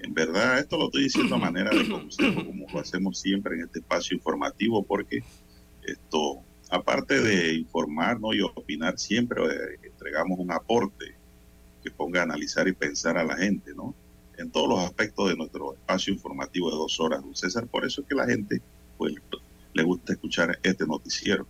En 0.02 0.12
verdad, 0.12 0.58
esto 0.58 0.76
lo 0.76 0.84
estoy 0.86 1.04
diciendo 1.04 1.36
a 1.36 1.38
manera 1.38 1.70
de 1.70 1.88
consejo, 1.88 2.44
como 2.44 2.66
lo 2.70 2.80
hacemos 2.80 3.18
siempre 3.18 3.54
en 3.54 3.62
este 3.62 3.78
espacio 3.78 4.14
informativo, 4.14 4.82
porque 4.82 5.24
esto, 5.84 6.42
aparte 6.72 7.20
de 7.20 7.54
informar 7.54 8.18
¿no? 8.18 8.32
y 8.32 8.40
opinar, 8.40 8.98
siempre 8.98 9.44
eh, 9.44 9.78
entregamos 9.82 10.38
un 10.38 10.50
aporte 10.50 11.14
que 11.82 11.90
ponga 11.90 12.20
a 12.20 12.22
analizar 12.22 12.66
y 12.66 12.72
pensar 12.72 13.18
a 13.18 13.24
la 13.24 13.36
gente, 13.36 13.74
¿no? 13.74 13.94
En 14.38 14.50
todos 14.50 14.70
los 14.70 14.78
aspectos 14.80 15.28
de 15.28 15.36
nuestro 15.36 15.74
espacio 15.74 16.14
informativo 16.14 16.70
de 16.70 16.76
dos 16.76 16.98
horas, 16.98 17.22
don 17.22 17.36
César. 17.36 17.66
Por 17.66 17.84
eso 17.84 18.00
es 18.00 18.08
que 18.08 18.14
la 18.14 18.26
gente, 18.26 18.62
pues, 18.96 19.14
le 19.74 19.82
gusta 19.82 20.14
escuchar 20.14 20.58
este 20.62 20.86
noticiero. 20.86 21.46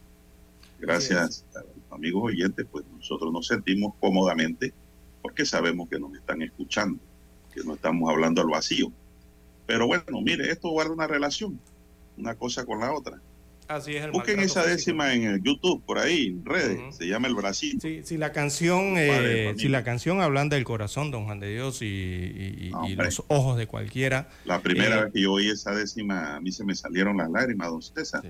Gracias 0.81 1.45
a 1.55 1.61
los 1.61 1.93
amigos 1.93 2.25
oyentes, 2.25 2.67
pues 2.69 2.85
nosotros 2.93 3.33
nos 3.33 3.47
sentimos 3.47 3.95
cómodamente 4.01 4.75
porque 5.23 5.47
sabemos 5.47 5.89
que 5.89 6.01
nos 6.01 6.15
están 6.15 6.43
escuchando, 6.43 6.99
que 7.55 7.63
no 7.63 7.75
estamos 7.75 8.11
hablando 8.11 8.41
al 8.41 8.49
vacío. 8.49 8.91
Pero 9.67 9.87
bueno, 9.87 10.21
mire, 10.21 10.51
esto 10.51 10.71
guarda 10.71 10.93
una 10.93 11.07
relación, 11.07 11.61
una 12.17 12.35
cosa 12.35 12.67
con 12.67 12.81
la 12.81 12.93
otra. 12.93 13.21
Así 13.77 13.97
es 13.97 14.05
el 14.05 14.11
Busquen 14.11 14.41
esa 14.41 14.61
físico. 14.63 14.69
décima 14.77 15.15
en 15.15 15.23
el 15.25 15.43
YouTube, 15.43 15.83
por 15.85 15.99
ahí, 15.99 16.27
en 16.29 16.45
redes, 16.45 16.97
se 16.97 17.07
llama 17.07 17.29
El 17.29 17.35
Brasil. 17.35 17.79
Sí, 17.81 18.03
si 18.05 18.17
la 18.19 18.33
canción, 18.33 18.95
eh, 18.97 19.55
si 19.57 19.69
la 19.69 19.83
canción 19.85 20.21
hablando 20.21 20.55
del 20.57 20.65
corazón, 20.65 21.11
don 21.11 21.25
Juan 21.25 21.41
de 21.41 21.53
Dios, 21.53 21.81
y, 21.83 21.87
y- 21.87 22.67
y- 22.67 22.71
No, 22.71 22.87
y 22.89 22.93
hombre. 22.93 23.07
los 23.07 23.23
ojos 23.29 23.57
de 23.57 23.67
cualquiera. 23.67 24.29
La 24.45 24.61
primera 24.61 24.99
eh, 25.01 25.05
vez 25.05 25.13
que 25.13 25.21
yo 25.23 25.33
oí 25.33 25.49
esa 25.49 25.75
décima, 25.75 26.37
a 26.37 26.41
mí 26.41 26.53
se 26.53 26.65
me 26.65 26.75
salieron 26.75 27.17
las 27.17 27.31
lágrimas, 27.31 27.69
don 27.71 27.83
César. 27.83 28.23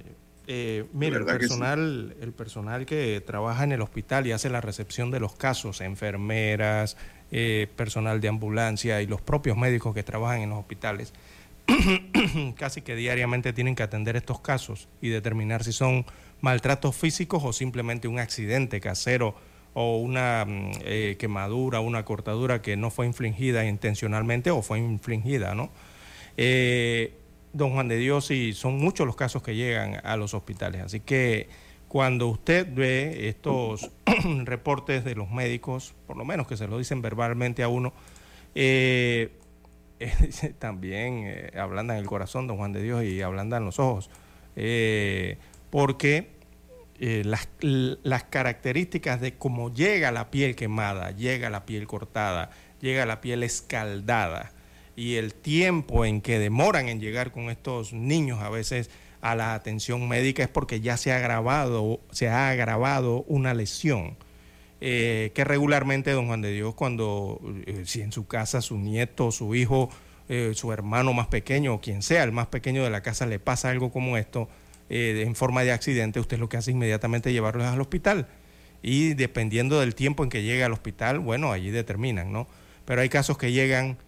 Eh, 0.48 0.84
mira, 0.92 1.18
el 1.18 1.22
sí. 1.24 1.30
personal, 1.30 2.16
el 2.20 2.32
personal 2.32 2.84
que 2.84 3.22
trabaja 3.24 3.62
en 3.62 3.72
el 3.72 3.80
hospital 3.80 4.26
y 4.26 4.32
hace 4.32 4.50
la 4.50 4.60
recepción 4.60 5.10
de 5.12 5.20
los 5.20 5.34
casos, 5.36 5.80
enfermeras, 5.80 6.96
eh, 7.30 7.68
personal 7.76 8.20
de 8.20 8.28
ambulancia 8.28 9.00
y 9.02 9.06
los 9.06 9.20
propios 9.20 9.56
médicos 9.56 9.94
que 9.94 10.02
trabajan 10.02 10.40
en 10.40 10.50
los 10.50 10.58
hospitales, 10.58 11.12
casi 12.56 12.82
que 12.82 12.96
diariamente 12.96 13.52
tienen 13.52 13.74
que 13.74 13.82
atender 13.82 14.16
estos 14.16 14.40
casos 14.40 14.88
y 15.00 15.08
determinar 15.08 15.64
si 15.64 15.72
son 15.72 16.04
maltratos 16.40 16.96
físicos 16.96 17.42
o 17.44 17.52
simplemente 17.52 18.08
un 18.08 18.18
accidente 18.18 18.80
casero 18.80 19.34
o 19.74 19.98
una 19.98 20.44
mm, 20.44 20.70
eh, 20.84 21.16
quemadura, 21.18 21.80
una 21.80 22.04
cortadura 22.04 22.62
que 22.62 22.76
no 22.76 22.90
fue 22.90 23.06
infligida 23.06 23.64
intencionalmente 23.64 24.50
o 24.50 24.62
fue 24.62 24.78
infligida, 24.78 25.54
¿no? 25.54 25.70
Eh, 26.36 27.14
don 27.52 27.72
Juan 27.72 27.88
de 27.88 27.96
Dios, 27.96 28.30
y 28.30 28.54
son 28.54 28.78
muchos 28.78 29.06
los 29.06 29.16
casos 29.16 29.42
que 29.42 29.54
llegan 29.54 30.00
a 30.04 30.16
los 30.16 30.34
hospitales. 30.34 30.82
Así 30.82 31.00
que 31.00 31.48
cuando 31.88 32.28
usted 32.28 32.66
ve 32.72 33.28
estos 33.28 33.90
reportes 34.44 35.04
de 35.04 35.14
los 35.14 35.30
médicos, 35.30 35.94
por 36.06 36.16
lo 36.16 36.24
menos 36.24 36.46
que 36.46 36.56
se 36.56 36.66
lo 36.66 36.78
dicen 36.78 37.02
verbalmente 37.02 37.62
a 37.62 37.68
uno, 37.68 37.92
eh, 38.54 39.30
también 40.58 41.24
eh, 41.26 41.52
ablandan 41.58 41.96
el 41.96 42.06
corazón, 42.06 42.46
don 42.46 42.56
Juan 42.56 42.72
de 42.72 42.82
Dios, 42.82 43.04
y 43.04 43.22
ablandan 43.22 43.64
los 43.64 43.78
ojos. 43.78 44.10
Eh, 44.56 45.38
porque 45.70 46.30
eh, 47.00 47.22
las, 47.24 47.48
las 47.60 48.24
características 48.24 49.20
de 49.20 49.34
cómo 49.34 49.72
llega 49.72 50.12
la 50.12 50.30
piel 50.30 50.54
quemada, 50.54 51.10
llega 51.10 51.50
la 51.50 51.64
piel 51.64 51.86
cortada, 51.86 52.50
llega 52.80 53.06
la 53.06 53.20
piel 53.20 53.42
escaldada, 53.42 54.52
y 54.94 55.16
el 55.16 55.34
tiempo 55.34 56.04
en 56.04 56.20
que 56.20 56.38
demoran 56.38 56.88
en 56.88 57.00
llegar 57.00 57.32
con 57.32 57.50
estos 57.50 57.92
niños 57.92 58.40
a 58.40 58.50
veces 58.50 58.90
a 59.22 59.34
la 59.34 59.54
atención 59.54 60.06
médica 60.08 60.42
es 60.42 60.48
porque 60.48 60.80
ya 60.80 60.96
se 60.96 61.12
ha 61.12 61.16
agravado, 61.16 62.00
se 62.10 62.28
ha 62.28 62.50
agravado 62.50 63.24
una 63.28 63.54
lesión. 63.54 64.16
Eh, 64.84 65.30
que 65.32 65.44
regularmente, 65.44 66.10
don 66.10 66.26
Juan 66.26 66.42
de 66.42 66.50
Dios, 66.50 66.74
cuando 66.74 67.40
eh, 67.66 67.84
si 67.86 68.00
en 68.00 68.10
su 68.10 68.26
casa 68.26 68.60
su 68.60 68.78
nieto, 68.78 69.30
su 69.30 69.54
hijo, 69.54 69.90
eh, 70.28 70.54
su 70.56 70.72
hermano 70.72 71.12
más 71.12 71.28
pequeño, 71.28 71.74
o 71.74 71.80
quien 71.80 72.02
sea, 72.02 72.24
el 72.24 72.32
más 72.32 72.48
pequeño 72.48 72.82
de 72.82 72.90
la 72.90 73.00
casa, 73.00 73.24
le 73.26 73.38
pasa 73.38 73.70
algo 73.70 73.92
como 73.92 74.16
esto, 74.16 74.48
en 74.88 75.36
forma 75.36 75.62
de 75.62 75.70
accidente, 75.70 76.18
usted 76.18 76.36
lo 76.38 76.48
que 76.48 76.56
hace 76.56 76.72
inmediatamente 76.72 77.30
es 77.30 77.32
llevarlos 77.32 77.64
al 77.68 77.80
hospital. 77.80 78.26
Y 78.82 79.14
dependiendo 79.14 79.78
del 79.78 79.94
tiempo 79.94 80.24
en 80.24 80.30
que 80.30 80.42
llegue 80.42 80.64
al 80.64 80.72
hospital, 80.72 81.20
bueno, 81.20 81.52
allí 81.52 81.70
determinan, 81.70 82.32
¿no? 82.32 82.48
Pero 82.84 83.00
hay 83.00 83.08
casos 83.08 83.38
que 83.38 83.52
llegan 83.52 83.98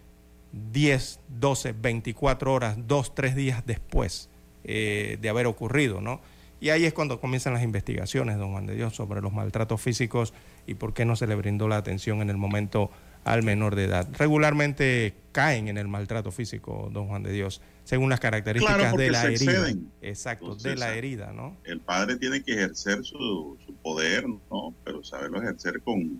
10, 0.51 1.21
12, 1.39 1.71
24 1.71 2.53
horas, 2.53 2.77
2, 2.85 3.15
3 3.15 3.35
días 3.35 3.63
después 3.65 4.29
de 4.63 5.27
haber 5.29 5.47
ocurrido, 5.47 6.01
¿no? 6.01 6.19
Y 6.59 6.69
ahí 6.69 6.85
es 6.85 6.93
cuando 6.93 7.19
comienzan 7.19 7.53
las 7.53 7.63
investigaciones, 7.63 8.37
don 8.37 8.51
Juan 8.51 8.65
de 8.65 8.75
Dios, 8.75 8.95
sobre 8.95 9.21
los 9.21 9.33
maltratos 9.33 9.81
físicos 9.81 10.33
y 10.67 10.75
por 10.75 10.93
qué 10.93 11.05
no 11.05 11.15
se 11.15 11.27
le 11.27 11.35
brindó 11.35 11.67
la 11.67 11.77
atención 11.77 12.21
en 12.21 12.29
el 12.29 12.37
momento 12.37 12.89
al 13.23 13.41
menor 13.43 13.75
de 13.75 13.85
edad. 13.85 14.07
Regularmente 14.17 15.15
caen 15.31 15.67
en 15.67 15.77
el 15.77 15.87
maltrato 15.87 16.31
físico, 16.31 16.89
don 16.93 17.07
Juan 17.07 17.23
de 17.23 17.31
Dios, 17.31 17.61
según 17.83 18.09
las 18.09 18.19
características 18.19 18.77
Claro, 18.77 18.97
de 18.97 19.11
la 19.11 19.21
se 19.21 19.27
herida. 19.33 19.51
exceden. 19.51 19.91
Exacto, 20.01 20.45
Entonces, 20.45 20.71
de 20.73 20.77
la 20.77 20.93
herida, 20.95 21.33
¿no? 21.33 21.57
El 21.63 21.79
padre 21.79 22.17
tiene 22.17 22.43
que 22.43 22.53
ejercer 22.53 23.03
su, 23.03 23.57
su 23.65 23.73
poder, 23.81 24.27
¿no? 24.27 24.73
Pero 24.83 25.03
saberlo 25.03 25.41
ejercer 25.41 25.81
con 25.81 26.19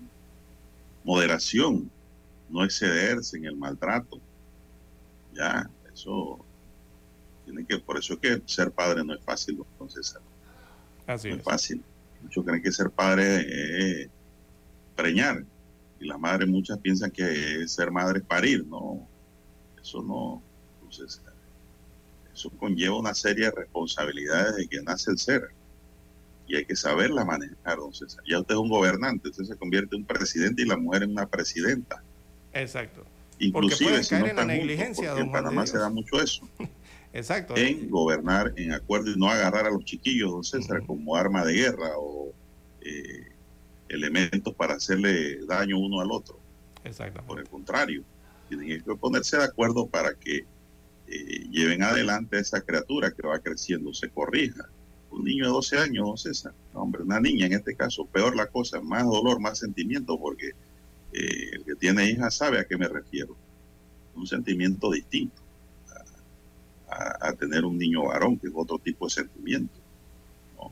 moderación, 1.04 1.90
no 2.50 2.64
excederse 2.64 3.38
en 3.38 3.46
el 3.46 3.56
maltrato. 3.56 4.20
Ya, 5.34 5.70
eso 5.94 6.44
tiene 7.46 7.66
que, 7.66 7.78
por 7.80 7.98
eso 7.98 8.14
es 8.14 8.20
que 8.20 8.42
ser 8.46 8.72
padre 8.72 9.04
no 9.04 9.14
es 9.14 9.24
fácil, 9.24 9.60
entonces 9.74 10.16
Así 11.08 11.28
no 11.30 11.36
es. 11.36 11.40
es 11.40 11.46
fácil. 11.46 11.84
Muchos 12.24 12.44
creen 12.46 12.64
que 12.64 12.72
ser 12.72 12.90
padre 12.90 13.42
es 14.02 14.10
preñar. 14.96 15.44
Y 16.00 16.08
las 16.08 16.20
madres 16.20 16.48
muchas 16.48 16.78
piensan 16.80 17.12
que 17.12 17.64
es 17.64 17.72
ser 17.74 17.92
madre 17.92 18.20
es 18.20 18.26
parir. 18.26 18.66
No, 18.68 19.08
eso 19.82 20.02
no. 20.02 20.42
Entonces, 20.82 21.22
eso 22.34 22.50
conlleva 22.52 22.98
una 22.98 23.14
serie 23.14 23.46
de 23.46 23.52
responsabilidades 23.52 24.56
de 24.58 24.68
que 24.68 24.82
nace 24.82 25.12
el 25.12 25.18
ser. 25.18 25.50
Y 26.48 26.58
hay 26.58 26.66
que 26.66 26.76
saberla 26.76 27.26
manejar, 27.26 27.78
don 27.78 27.94
César. 27.94 28.24
Ya 28.28 28.40
usted 28.40 28.54
es 28.54 28.60
un 28.60 28.70
gobernante, 28.70 29.30
usted 29.30 29.46
se 29.46 29.56
convierte 29.56 29.96
en 29.96 30.02
un 30.02 30.08
presidente 30.08 30.62
y 30.62 30.66
la 30.66 30.78
mujer 30.78 31.04
en 31.04 31.12
una 31.12 31.26
presidenta. 31.26 32.04
Exacto. 32.54 33.04
Inclusive 33.40 34.04
si 34.04 34.16
no 34.16 34.28
en 34.28 34.36
la 34.36 34.44
juntos, 34.44 35.06
porque 35.06 35.22
en 35.22 35.32
Panamá 35.32 35.64
Dios. 35.64 35.72
se 35.72 35.78
da 35.78 35.90
mucho 35.90 36.22
eso. 36.22 36.48
Exacto. 37.14 37.56
en 37.56 37.90
gobernar 37.90 38.52
en 38.58 38.74
acuerdo 38.74 39.10
y 39.10 39.18
no 39.18 39.30
agarrar 39.30 39.66
a 39.66 39.70
los 39.70 39.86
chiquillos, 39.86 40.32
don 40.32 40.44
César, 40.44 40.86
como 40.86 41.16
arma 41.16 41.46
de 41.46 41.54
guerra 41.54 41.92
o 41.98 42.34
eh, 42.82 43.32
elementos 43.90 44.54
para 44.54 44.76
hacerle 44.76 45.46
daño 45.46 45.78
uno 45.80 46.02
al 46.02 46.12
otro. 46.12 46.40
Exactamente. 46.84 47.28
Por 47.28 47.40
el 47.40 47.50
contrario, 47.50 48.04
tienen 48.48 48.84
que 48.84 48.96
ponerse 48.96 49.38
de 49.38 49.44
acuerdo 49.44 49.88
para 49.88 50.14
que 50.14 50.46
eh, 51.08 51.48
lleven 51.52 51.84
adelante 51.84 52.38
a 52.38 52.40
esa 52.40 52.62
criatura 52.62 53.12
que 53.12 53.28
va 53.28 53.40
creciendo, 53.40 53.94
se 53.94 54.10
corrija. 54.10 54.68
Un 55.12 55.24
niño 55.24 55.46
de 55.46 55.52
12 55.52 55.78
años, 55.78 56.22
César, 56.22 56.54
no, 56.74 56.82
hombre, 56.82 57.04
una 57.04 57.20
niña 57.20 57.46
en 57.46 57.54
este 57.54 57.76
caso, 57.76 58.06
peor 58.06 58.36
la 58.36 58.48
cosa, 58.48 58.82
más 58.82 59.06
dolor, 59.06 59.40
más 59.40 59.60
sentimiento, 59.60 60.20
porque 60.20 60.50
eh, 61.14 61.50
el 61.54 61.64
que 61.64 61.76
tiene 61.76 62.10
hija 62.10 62.30
sabe 62.32 62.60
a 62.60 62.66
qué 62.66 62.78
me 62.78 62.88
refiero. 62.88 63.36
Un 64.16 64.28
sentimiento 64.28 64.92
distinto 64.92 65.42
a, 66.90 67.28
a 67.30 67.34
tener 67.34 67.66
un 67.66 67.78
niño 67.78 68.06
varón, 68.06 68.38
que 68.38 68.48
es 68.48 68.54
otro 68.56 68.78
tipo 68.80 69.06
de 69.06 69.12
sentimiento. 69.12 69.76
¿no? 70.58 70.72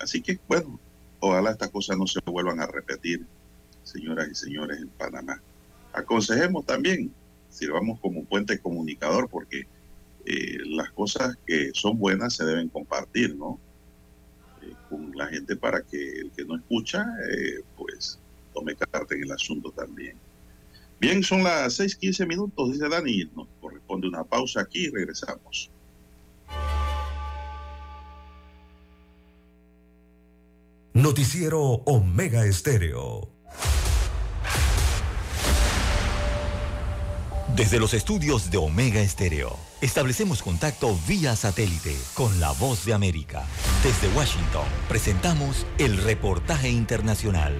Así 0.00 0.20
que, 0.20 0.38
bueno, 0.48 0.78
ojalá 1.20 1.52
estas 1.52 1.70
cosas 1.70 1.96
no 1.96 2.06
se 2.06 2.20
vuelvan 2.26 2.60
a 2.60 2.66
repetir, 2.66 3.26
señoras 3.84 4.28
y 4.30 4.34
señores, 4.34 4.80
en 4.80 4.88
Panamá. 4.88 5.40
Aconsejemos 5.92 6.66
también, 6.66 7.12
sirvamos 7.48 7.98
como 8.00 8.24
puente 8.24 8.58
comunicador, 8.58 9.28
porque 9.28 9.66
eh, 10.26 10.58
las 10.66 10.90
cosas 10.90 11.36
que 11.46 11.70
son 11.74 11.98
buenas 11.98 12.34
se 12.34 12.44
deben 12.44 12.68
compartir, 12.68 13.34
¿no? 13.36 13.58
Eh, 14.62 14.72
con 14.88 15.16
la 15.16 15.26
gente 15.28 15.56
para 15.56 15.82
que 15.82 16.20
el 16.20 16.30
que 16.32 16.44
no 16.44 16.56
escucha, 16.56 17.06
eh, 17.30 17.62
pues 17.76 18.18
tome 18.52 18.74
carta 18.76 19.14
en 19.14 19.24
el 19.24 19.32
asunto 19.32 19.70
también. 19.70 20.16
Bien, 21.00 21.22
son 21.22 21.42
las 21.42 21.80
6:15 21.80 22.26
minutos, 22.26 22.72
dice 22.72 22.88
Dani. 22.88 23.24
Nos 23.34 23.48
corresponde 23.60 24.08
una 24.08 24.22
pausa 24.22 24.60
aquí 24.60 24.84
y 24.84 24.90
regresamos. 24.90 25.70
Noticiero 31.00 31.62
Omega 31.86 32.44
Estéreo. 32.44 33.30
Desde 37.56 37.80
los 37.80 37.94
estudios 37.94 38.50
de 38.50 38.58
Omega 38.58 39.00
Estéreo, 39.00 39.56
establecemos 39.80 40.42
contacto 40.42 40.94
vía 41.08 41.36
satélite 41.36 41.96
con 42.12 42.38
la 42.38 42.52
voz 42.52 42.84
de 42.84 42.92
América. 42.92 43.46
Desde 43.82 44.14
Washington, 44.14 44.66
presentamos 44.90 45.64
el 45.78 45.96
reportaje 45.96 46.68
internacional. 46.68 47.54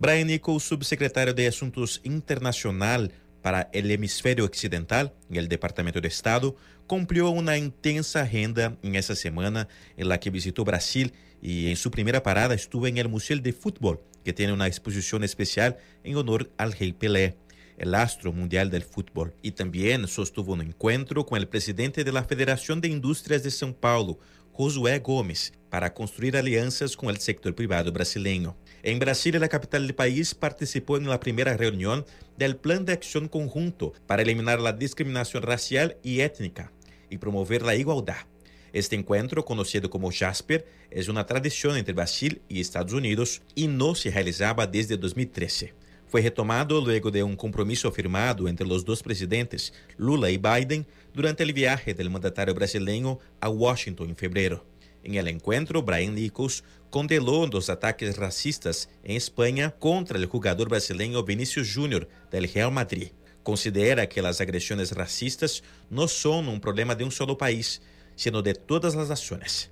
Brian 0.00 0.26
Nichols, 0.26 0.64
subsecretario 0.64 1.34
de 1.34 1.46
Asuntos 1.46 2.00
Internacional 2.02 3.12
para 3.44 3.68
el 3.74 3.90
Hemisferio 3.90 4.46
Occidental 4.46 5.12
en 5.28 5.36
el 5.36 5.48
Departamento 5.48 6.00
de 6.00 6.08
Estado, 6.08 6.56
cumplió 6.86 7.30
una 7.30 7.56
intensa 7.56 8.22
agenda 8.22 8.76
en 8.82 8.94
esa 8.94 9.14
semana 9.14 9.68
en 9.96 10.08
la 10.08 10.20
que 10.20 10.30
visitó 10.30 10.64
Brasil 10.64 11.12
y 11.40 11.68
en 11.68 11.76
su 11.76 11.90
primera 11.90 12.22
parada 12.22 12.54
estuvo 12.54 12.86
en 12.86 12.98
el 12.98 13.08
Museo 13.08 13.38
de 13.38 13.52
Fútbol, 13.52 14.00
que 14.24 14.32
tiene 14.32 14.52
una 14.52 14.66
exposición 14.66 15.24
especial 15.24 15.76
en 16.02 16.16
honor 16.16 16.50
al 16.56 16.72
rey 16.72 16.92
Pelé, 16.92 17.36
el 17.76 17.94
astro 17.94 18.32
mundial 18.32 18.70
del 18.70 18.82
fútbol. 18.82 19.34
Y 19.42 19.52
también 19.52 20.06
sostuvo 20.08 20.52
un 20.52 20.62
encuentro 20.62 21.26
con 21.26 21.38
el 21.38 21.48
presidente 21.48 22.04
de 22.04 22.12
la 22.12 22.24
Federación 22.24 22.80
de 22.80 22.88
Industrias 22.88 23.42
de 23.42 23.50
São 23.50 23.74
Paulo, 23.74 24.18
Josué 24.52 25.00
Gomes, 25.00 25.52
para 25.68 25.92
construir 25.92 26.36
alianzas 26.36 26.96
con 26.96 27.10
el 27.10 27.18
sector 27.18 27.54
privado 27.54 27.90
brasileño. 27.92 28.56
En 28.82 28.98
Brasilia, 28.98 29.40
la 29.40 29.48
capital 29.48 29.86
del 29.86 29.94
país, 29.96 30.34
participó 30.34 30.96
en 30.96 31.08
la 31.08 31.18
primera 31.18 31.56
reunión 31.56 32.06
del 32.38 32.56
Plan 32.56 32.84
de 32.84 32.92
Acción 32.92 33.28
Conjunto 33.28 33.92
para 34.06 34.22
eliminar 34.22 34.60
la 34.60 34.72
discriminación 34.72 35.42
racial 35.42 35.96
y 36.02 36.20
étnica 36.20 36.70
y 37.10 37.18
promover 37.18 37.62
la 37.62 37.74
igualdad. 37.74 38.26
Este 38.72 38.96
encuentro, 38.96 39.44
conocido 39.44 39.88
como 39.88 40.10
Jasper, 40.10 40.66
es 40.90 41.08
una 41.08 41.26
tradición 41.26 41.76
entre 41.76 41.94
Brasil 41.94 42.42
y 42.48 42.60
Estados 42.60 42.92
Unidos 42.92 43.40
y 43.54 43.68
no 43.68 43.94
se 43.94 44.10
realizaba 44.10 44.66
desde 44.66 44.96
2013. 44.96 45.74
Fue 46.08 46.22
retomado 46.22 46.80
luego 46.80 47.10
de 47.10 47.22
un 47.22 47.36
compromiso 47.36 47.90
firmado 47.92 48.48
entre 48.48 48.66
los 48.66 48.84
dos 48.84 49.02
presidentes, 49.02 49.72
Lula 49.96 50.30
y 50.30 50.38
Biden, 50.38 50.86
durante 51.12 51.42
el 51.42 51.52
viaje 51.52 51.94
del 51.94 52.10
mandatario 52.10 52.54
brasileño 52.54 53.18
a 53.40 53.48
Washington 53.48 54.10
en 54.10 54.16
febrero. 54.16 54.64
En 55.04 55.14
el 55.14 55.28
encuentro, 55.28 55.82
Brian 55.82 56.14
Nichols 56.14 56.64
condenó 56.90 57.46
los 57.46 57.68
ataques 57.68 58.16
racistas 58.16 58.88
en 59.02 59.16
España 59.16 59.70
contra 59.70 60.18
el 60.18 60.26
jugador 60.26 60.68
brasileño 60.68 61.22
Vinicius 61.22 61.74
Júnior 61.74 62.08
del 62.30 62.48
Real 62.52 62.72
Madrid. 62.72 63.08
Considera 63.44 64.08
que 64.08 64.22
las 64.22 64.40
agresiones 64.40 64.92
racistas 64.92 65.62
no 65.90 66.08
son 66.08 66.48
un 66.48 66.60
problema 66.60 66.94
de 66.94 67.04
un 67.04 67.12
solo 67.12 67.38
país, 67.38 67.82
sino 68.16 68.42
de 68.42 68.54
todas 68.54 68.94
las 68.94 69.08
naciones. 69.08 69.70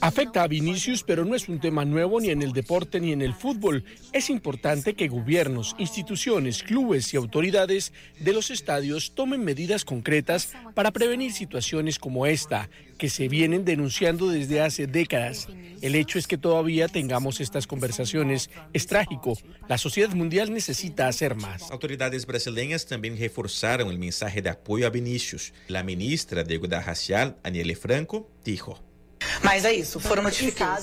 Afecta 0.00 0.42
a 0.42 0.48
Vinicius, 0.48 1.02
pero 1.02 1.24
no 1.24 1.34
es 1.34 1.48
un 1.48 1.60
tema 1.60 1.84
nuevo 1.84 2.20
ni 2.20 2.30
en 2.30 2.42
el 2.42 2.52
deporte 2.52 3.00
ni 3.00 3.12
en 3.12 3.22
el 3.22 3.34
fútbol. 3.34 3.84
Es 4.12 4.30
importante 4.30 4.94
que 4.94 5.08
gobiernos, 5.08 5.74
instituciones, 5.78 6.62
clubes 6.62 7.14
y 7.14 7.16
autoridades 7.16 7.92
de 8.20 8.32
los 8.32 8.50
estadios 8.50 9.14
tomen 9.14 9.44
medidas 9.44 9.84
concretas 9.84 10.52
para 10.74 10.90
prevenir 10.90 11.32
situaciones 11.32 11.98
como 11.98 12.26
esta, 12.26 12.68
que 12.98 13.08
se 13.08 13.28
vienen 13.28 13.64
denunciando 13.64 14.28
desde 14.28 14.60
hace 14.60 14.86
décadas. 14.86 15.48
El 15.80 15.94
hecho 15.94 16.18
es 16.18 16.26
que 16.26 16.36
todavía 16.36 16.88
tengamos 16.88 17.40
estas 17.40 17.66
conversaciones. 17.66 18.50
Es 18.72 18.86
trágico. 18.86 19.34
La 19.68 19.78
sociedad 19.78 20.10
mundial 20.10 20.52
necesita 20.52 21.08
hacer 21.08 21.36
más. 21.36 21.70
Autoridades 21.70 22.26
brasileñas 22.26 22.86
también 22.86 23.16
reforzaron 23.16 23.88
el 23.88 23.98
mensaje 23.98 24.42
de 24.42 24.50
apoyo 24.50 24.86
a 24.86 24.90
Vinicius. 24.90 25.52
La 25.68 25.82
ministra 25.82 26.44
de 26.44 26.54
Igualdad 26.54 26.84
Racial, 26.84 27.36
Aniele 27.42 27.76
Franco, 27.76 28.28
dijo. 28.44 28.87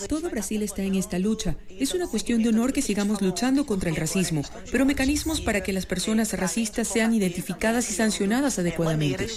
Todo 0.08 0.30
Brasil 0.30 0.64
está 0.64 0.82
en 0.82 0.96
esta 0.96 1.20
lucha. 1.20 1.56
Es 1.70 1.94
una 1.94 2.08
cuestión 2.08 2.42
de 2.42 2.50
honor 2.50 2.74
que 2.74 2.82
sigamos 2.82 3.22
luchando 3.22 3.66
contra 3.66 3.90
el 3.90 3.96
racismo, 3.96 4.44
pero 4.72 4.86
mecanismos 4.86 5.42
para 5.42 5.62
que 5.62 5.74
las 5.74 5.86
personas 5.86 6.34
racistas 6.34 6.88
sean 6.88 7.14
identificadas 7.14 7.90
y 7.90 7.94
sancionadas 7.94 8.60
adecuadamente. 8.60 9.28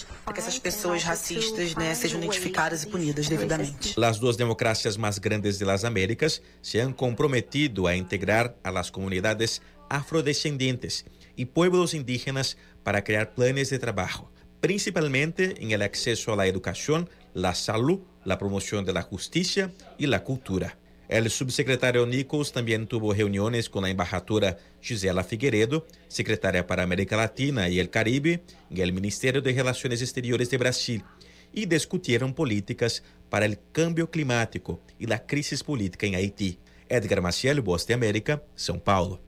Las 3.96 4.20
dos 4.20 4.36
democracias 4.36 4.98
más 4.98 5.20
grandes 5.20 5.58
de 5.58 5.66
las 5.66 5.84
Américas 5.84 6.42
se 6.60 6.80
han 6.80 6.92
comprometido 6.92 7.86
a 7.86 7.96
integrar 7.96 8.56
a 8.62 8.70
las 8.70 8.90
comunidades 8.90 9.62
afrodescendientes 9.90 11.06
y 11.36 11.46
pueblos 11.46 11.94
indígenas 11.94 12.56
para 12.82 13.04
crear 13.04 13.34
planes 13.34 13.70
de 13.70 13.78
trabajo, 13.78 14.30
principalmente 14.60 15.62
en 15.62 15.70
el 15.70 15.82
acceso 15.82 16.32
a 16.32 16.36
la 16.36 16.46
educación, 16.46 17.08
la 17.34 17.54
salud, 17.54 18.00
la 18.28 18.38
promoción 18.38 18.84
de 18.84 18.92
la 18.92 19.02
justicia 19.02 19.72
y 19.96 20.06
la 20.06 20.22
cultura. 20.22 20.76
El 21.08 21.30
subsecretario 21.30 22.04
Nichols 22.04 22.52
también 22.52 22.86
tuvo 22.86 23.14
reuniones 23.14 23.70
con 23.70 23.82
la 23.82 23.88
embajadora 23.88 24.58
Gisela 24.82 25.24
Figueiredo, 25.24 25.86
secretaria 26.06 26.66
para 26.66 26.82
América 26.82 27.16
Latina 27.16 27.70
y 27.70 27.80
el 27.80 27.88
Caribe, 27.88 28.42
en 28.70 28.78
el 28.78 28.92
Ministerio 28.92 29.40
de 29.40 29.54
Relaciones 29.54 30.02
Exteriores 30.02 30.50
de 30.50 30.58
Brasil, 30.58 31.02
y 31.50 31.64
discutieron 31.64 32.34
políticas 32.34 33.02
para 33.30 33.46
el 33.46 33.58
cambio 33.72 34.10
climático 34.10 34.82
y 34.98 35.06
la 35.06 35.24
crisis 35.26 35.64
política 35.64 36.06
en 36.06 36.14
Haití. 36.14 36.58
Edgar 36.90 37.22
Maciel, 37.22 37.62
Voz 37.62 37.86
de 37.86 37.94
América, 37.94 38.42
São 38.56 38.78
Paulo. 38.78 39.20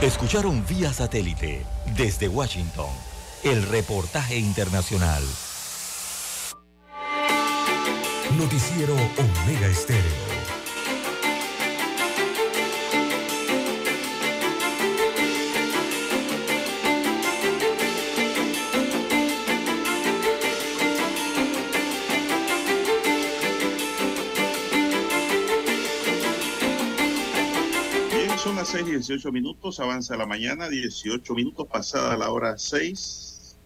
Escucharon 0.00 0.64
vía 0.66 0.92
satélite 0.92 1.64
desde 1.96 2.28
Washington 2.28 2.90
el 3.44 3.62
reportaje 3.62 4.36
internacional. 4.36 5.22
Noticiero 8.38 8.94
Omega 8.94 9.66
Estéreo. 9.68 10.02
Bien, 28.10 28.38
son 28.38 28.56
las 28.56 28.68
6 28.68 28.86
y 28.88 28.90
18 28.92 29.32
minutos, 29.32 29.80
avanza 29.80 30.16
la 30.16 30.26
mañana, 30.26 30.68
18 30.68 31.34
minutos 31.34 31.66
pasada 31.68 32.16
la 32.16 32.30
hora 32.30 32.58
6. 32.58 33.56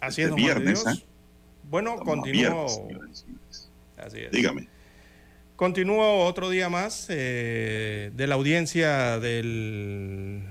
Así 0.00 0.22
es, 0.22 0.28
Este 0.28 0.30
Juan 0.30 0.36
de 0.36 0.42
viernes, 0.42 0.84
Dios. 0.84 0.98
¿eh? 0.98 1.13
Bueno, 1.74 1.96
continúo. 1.96 2.66
Así 3.96 4.20
es. 4.20 4.30
Dígame. 4.30 4.68
Continúo 5.56 6.24
otro 6.24 6.48
día 6.48 6.68
más 6.68 7.08
eh, 7.10 8.12
de 8.14 8.26
la 8.28 8.36
audiencia 8.36 9.18
del 9.18 10.44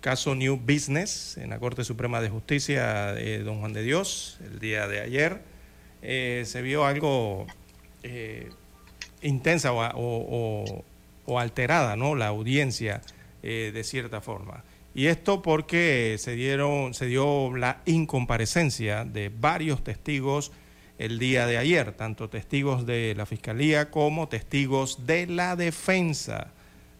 caso 0.00 0.34
New 0.34 0.56
Business 0.56 1.36
en 1.36 1.50
la 1.50 1.58
Corte 1.58 1.84
Suprema 1.84 2.22
de 2.22 2.30
Justicia 2.30 3.12
de 3.12 3.40
Don 3.42 3.60
Juan 3.60 3.74
de 3.74 3.82
Dios 3.82 4.38
el 4.42 4.58
día 4.58 4.88
de 4.88 5.00
ayer. 5.00 5.42
Eh, 6.00 6.44
se 6.46 6.62
vio 6.62 6.86
algo 6.86 7.46
eh, 8.02 8.48
intensa 9.20 9.74
o, 9.74 9.80
o- 9.82 10.64
o- 10.64 10.84
o 11.26 11.38
alterada, 11.38 11.94
¿no? 11.94 12.14
La 12.14 12.28
audiencia 12.28 13.02
de 13.42 13.84
cierta 13.84 14.22
forma. 14.22 14.64
Y 14.94 15.08
esto 15.08 15.42
porque 15.42 16.16
se 16.18 16.32
dieron, 16.36 16.94
se 16.94 17.04
dio 17.04 17.54
la 17.54 17.82
incomparecencia 17.84 19.04
de 19.04 19.28
varios 19.28 19.84
testigos 19.84 20.52
el 21.00 21.18
día 21.18 21.46
de 21.46 21.56
ayer, 21.56 21.92
tanto 21.92 22.28
testigos 22.28 22.84
de 22.84 23.14
la 23.16 23.24
Fiscalía 23.24 23.90
como 23.90 24.28
testigos 24.28 25.06
de 25.06 25.26
la 25.26 25.56
defensa 25.56 26.48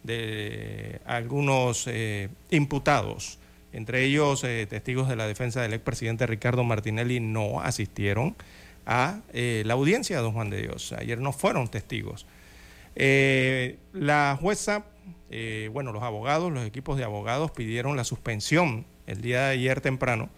de 0.05 1.03
algunos 1.05 1.87
eh, 1.87 2.31
imputados. 2.51 3.39
Entre 3.75 4.03
ellos, 4.05 4.43
eh, 4.43 4.67
testigos 4.71 5.07
de 5.07 5.17
la 5.17 5.27
defensa 5.27 5.61
del 5.61 5.75
expresidente 5.75 6.27
Ricardo 6.27 6.65
Martinelli 6.65 7.21
no 7.21 7.61
asistieron 7.61 8.37
a 8.87 9.21
eh, 9.35 9.65
la 9.67 9.75
audiencia 9.75 10.17
de 10.17 10.23
Don 10.23 10.33
Juan 10.33 10.49
de 10.49 10.63
Dios. 10.63 10.95
Ayer 10.95 11.21
no 11.21 11.35
fueron 11.35 11.69
testigos. 11.69 12.27
La 13.93 14.39
jueza, 14.41 14.87
bueno, 15.73 15.93
los 15.93 16.03
abogados, 16.03 16.51
los 16.51 16.67
equipos 16.67 16.97
de 16.97 17.05
abogados 17.05 17.51
pidieron 17.51 17.97
la 17.99 18.05
suspensión 18.05 18.87
el 19.07 19.21
día 19.21 19.43
de 19.43 19.53
ayer 19.53 19.83
temprano 19.83 20.31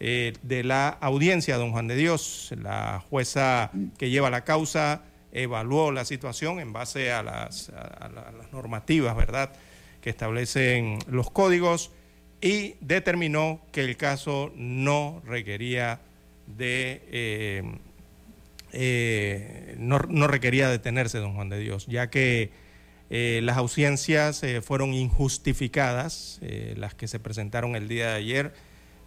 eh, 0.00 0.32
de 0.42 0.64
la 0.64 0.88
audiencia 0.88 1.56
Don 1.58 1.72
Juan 1.72 1.86
de 1.86 1.94
Dios. 1.96 2.52
La 2.60 3.04
jueza 3.08 3.70
que 3.98 4.10
lleva 4.10 4.30
la 4.30 4.44
causa 4.44 5.02
evaluó 5.32 5.92
la 5.92 6.04
situación 6.04 6.58
en 6.58 6.72
base 6.72 7.12
a 7.12 7.22
las, 7.22 7.68
a- 7.70 7.82
a 8.06 8.08
la- 8.08 8.22
a 8.22 8.32
las 8.32 8.52
normativas, 8.52 9.14
¿verdad?, 9.16 9.52
que 10.00 10.10
establecen 10.10 10.98
los 11.08 11.30
códigos 11.30 11.90
y 12.40 12.74
determinó 12.80 13.60
que 13.70 13.82
el 13.84 13.96
caso 13.98 14.50
no 14.56 15.20
requería 15.26 16.00
de... 16.46 17.02
eh, 17.12 17.62
eh, 18.72 19.74
no, 19.78 19.98
no 20.08 20.26
requería 20.26 20.68
detenerse 20.68 21.18
don 21.18 21.34
Juan 21.34 21.48
de 21.48 21.58
Dios, 21.58 21.86
ya 21.86 22.08
que 22.08 22.50
las 23.10 23.56
audiencias 23.56 24.42
eh, 24.44 24.62
fueron 24.62 24.94
injustificadas, 24.94 26.38
las 26.76 26.94
que 26.94 27.08
se 27.08 27.18
presentaron 27.18 27.74
el 27.74 27.88
día 27.88 28.10
de 28.10 28.14
ayer, 28.16 28.54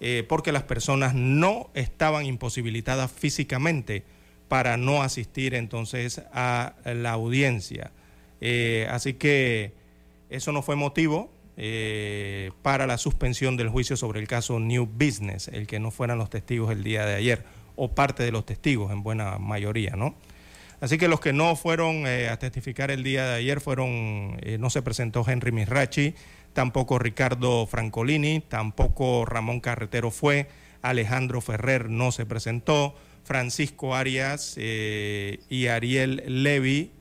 eh, 0.06 0.26
porque 0.28 0.52
las 0.52 0.64
personas 0.64 1.14
no 1.16 1.70
estaban 1.76 2.26
imposibilitadas 2.26 3.10
físicamente 3.10 4.04
para 4.50 4.76
no 4.76 5.02
asistir 5.02 5.56
entonces 5.56 6.22
a 6.34 6.74
la 6.84 7.12
audiencia. 7.12 7.92
Eh, 8.42 8.86
así 8.92 9.14
que 9.14 9.72
eso 10.30 10.52
no 10.52 10.62
fue 10.62 10.76
motivo 10.76 11.32
eh, 11.56 12.52
para 12.64 12.86
la 12.86 12.98
suspensión 12.98 13.56
del 13.56 13.70
juicio 13.70 13.96
sobre 13.96 14.20
el 14.20 14.28
caso 14.28 14.60
New 14.60 14.86
Business, 14.88 15.48
el 15.48 15.68
que 15.68 15.80
no 15.80 15.90
fueran 15.90 16.18
los 16.18 16.30
testigos 16.30 16.70
el 16.74 16.84
día 16.84 17.06
de 17.06 17.16
ayer, 17.16 17.46
o 17.78 17.96
parte 17.96 18.24
de 18.24 18.34
los 18.34 18.46
testigos 18.46 18.92
en 18.92 19.04
buena 19.04 19.40
mayoría, 19.40 19.92
¿no? 19.96 20.18
Así 20.82 20.98
que 20.98 21.08
los 21.08 21.22
que 21.22 21.32
no 21.32 21.56
fueron 21.56 22.06
a 22.06 22.38
testificar 22.40 22.92
el 22.92 23.04
día 23.04 23.26
de 23.26 23.36
ayer 23.36 23.62
fueron, 23.62 24.38
no 24.60 24.70
se 24.70 24.82
presentó 24.82 25.24
Henry 25.26 25.54
Misrachi, 25.54 26.14
tampoco 26.54 27.00
Ricardo 27.00 27.66
Francolini, 27.66 28.42
tampoco 28.42 29.26
Ramón 29.26 29.60
Carretero 29.60 30.12
fue, 30.12 30.48
Alejandro 30.82 31.42
Ferrer 31.42 31.90
no 31.90 32.12
se 32.12 32.26
presentó, 32.26 32.96
Francisco 33.24 33.96
Arias 33.96 34.56
eh, 34.58 35.40
y 35.50 35.68
Ariel 35.68 36.24
Levy 36.44 36.92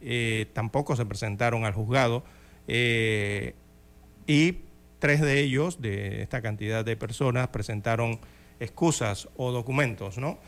tampoco 0.53 0.95
se 0.95 1.05
presentaron 1.05 1.65
al 1.65 1.73
juzgado 1.73 2.25
y 2.69 4.57
tres 5.01 5.21
de 5.21 5.41
ellos, 5.41 5.83
de 5.83 6.23
esta 6.23 6.41
cantidad 6.43 6.85
de 6.85 6.97
personas, 6.97 7.49
presentaron 7.49 8.21
excusas 8.61 9.29
o 9.37 9.51
documentos, 9.51 10.17
¿no? 10.19 10.39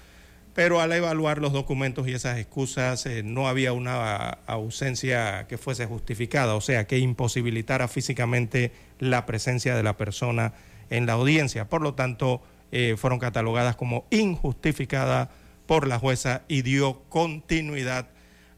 pero 0.55 0.81
al 0.81 0.93
evaluar 0.93 1.39
los 1.39 1.53
documentos 1.53 2.07
y 2.07 2.13
esas 2.13 2.39
excusas 2.39 3.05
eh, 3.07 3.23
no 3.25 3.49
había 3.49 3.73
una 3.73 4.39
ausencia 4.47 5.47
que 5.49 5.59
fuese 5.59 5.85
justificada, 5.87 6.55
o 6.55 6.61
sea, 6.61 6.87
que 6.87 6.99
imposibilitara 6.99 7.89
físicamente 7.89 8.71
la 9.05 9.27
presencia 9.27 9.75
de 9.77 9.83
la 9.83 9.97
persona 9.97 10.55
en 10.91 11.07
la 11.07 11.15
audiencia. 11.15 11.69
Por 11.69 11.83
lo 11.83 11.95
tanto, 11.95 12.43
eh, 12.73 12.97
fueron 12.97 13.19
catalogadas 13.19 13.77
como 13.77 14.07
injustificadas 14.11 15.29
por 15.67 15.87
la 15.87 15.99
jueza 15.99 16.43
y 16.49 16.63
dio 16.63 17.03
continuidad 17.09 18.09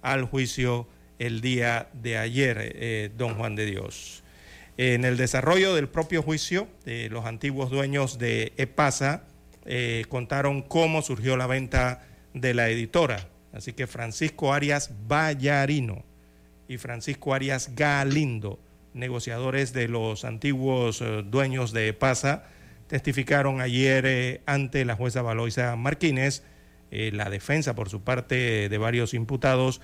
al 0.02 0.24
juicio 0.24 0.88
el 1.18 1.40
día 1.40 1.88
de 1.92 2.18
ayer, 2.18 2.56
eh, 2.60 3.10
don 3.16 3.34
Juan 3.34 3.56
de 3.56 3.66
Dios. 3.66 4.22
En 4.76 5.04
el 5.04 5.16
desarrollo 5.16 5.74
del 5.74 5.88
propio 5.88 6.22
juicio, 6.22 6.68
los 6.84 7.24
antiguos 7.24 7.70
dueños 7.70 8.18
de 8.18 8.52
EPASA, 8.58 9.22
eh, 9.68 10.04
contaron 10.08 10.62
cómo 10.62 11.02
surgió 11.02 11.36
la 11.36 11.48
venta 11.48 12.06
de 12.34 12.54
la 12.54 12.68
editora. 12.68 13.28
Así 13.52 13.72
que 13.72 13.88
Francisco 13.88 14.52
Arias 14.52 14.92
Vallarino 15.08 16.04
y 16.68 16.78
Francisco 16.78 17.34
Arias 17.34 17.74
Galindo, 17.74 18.60
negociadores 18.96 19.72
de 19.72 19.88
los 19.88 20.24
antiguos 20.24 21.00
eh, 21.00 21.22
dueños 21.24 21.72
de 21.72 21.92
PASA, 21.92 22.44
testificaron 22.88 23.60
ayer 23.60 24.04
eh, 24.06 24.40
ante 24.46 24.84
la 24.84 24.96
jueza 24.96 25.22
Valoisa 25.22 25.76
Martínez. 25.76 26.42
la 26.90 27.28
defensa, 27.28 27.74
por 27.74 27.88
su 27.88 28.02
parte, 28.02 28.68
de 28.68 28.78
varios 28.78 29.12
imputados, 29.12 29.80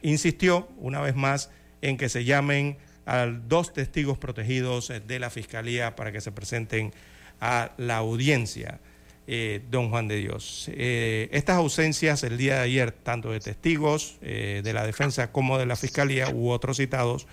insistió 0.00 0.68
una 0.78 1.00
vez 1.00 1.14
más 1.16 1.50
en 1.82 1.96
que 1.96 2.08
se 2.08 2.24
llamen 2.24 2.78
a 3.04 3.26
dos 3.26 3.72
testigos 3.72 4.16
protegidos 4.16 4.92
de 5.06 5.18
la 5.18 5.28
Fiscalía 5.28 5.96
para 5.96 6.12
que 6.12 6.20
se 6.20 6.30
presenten 6.32 6.92
a 7.40 7.72
la 7.76 7.96
audiencia, 7.96 8.80
eh, 9.26 9.60
don 9.70 9.90
Juan 9.90 10.08
de 10.08 10.16
Dios. 10.16 10.70
Eh, 10.72 11.28
estas 11.32 11.56
ausencias 11.56 12.22
el 12.22 12.38
día 12.38 12.56
de 12.56 12.60
ayer, 12.62 12.92
tanto 12.92 13.30
de 13.30 13.40
testigos 13.40 14.16
eh, 14.22 14.62
de 14.64 14.72
la 14.72 14.86
defensa 14.86 15.32
como 15.32 15.58
de 15.58 15.66
la 15.66 15.76
fiscalía 15.76 16.30
u 16.30 16.50
otros 16.50 16.78
citados, 16.78 17.26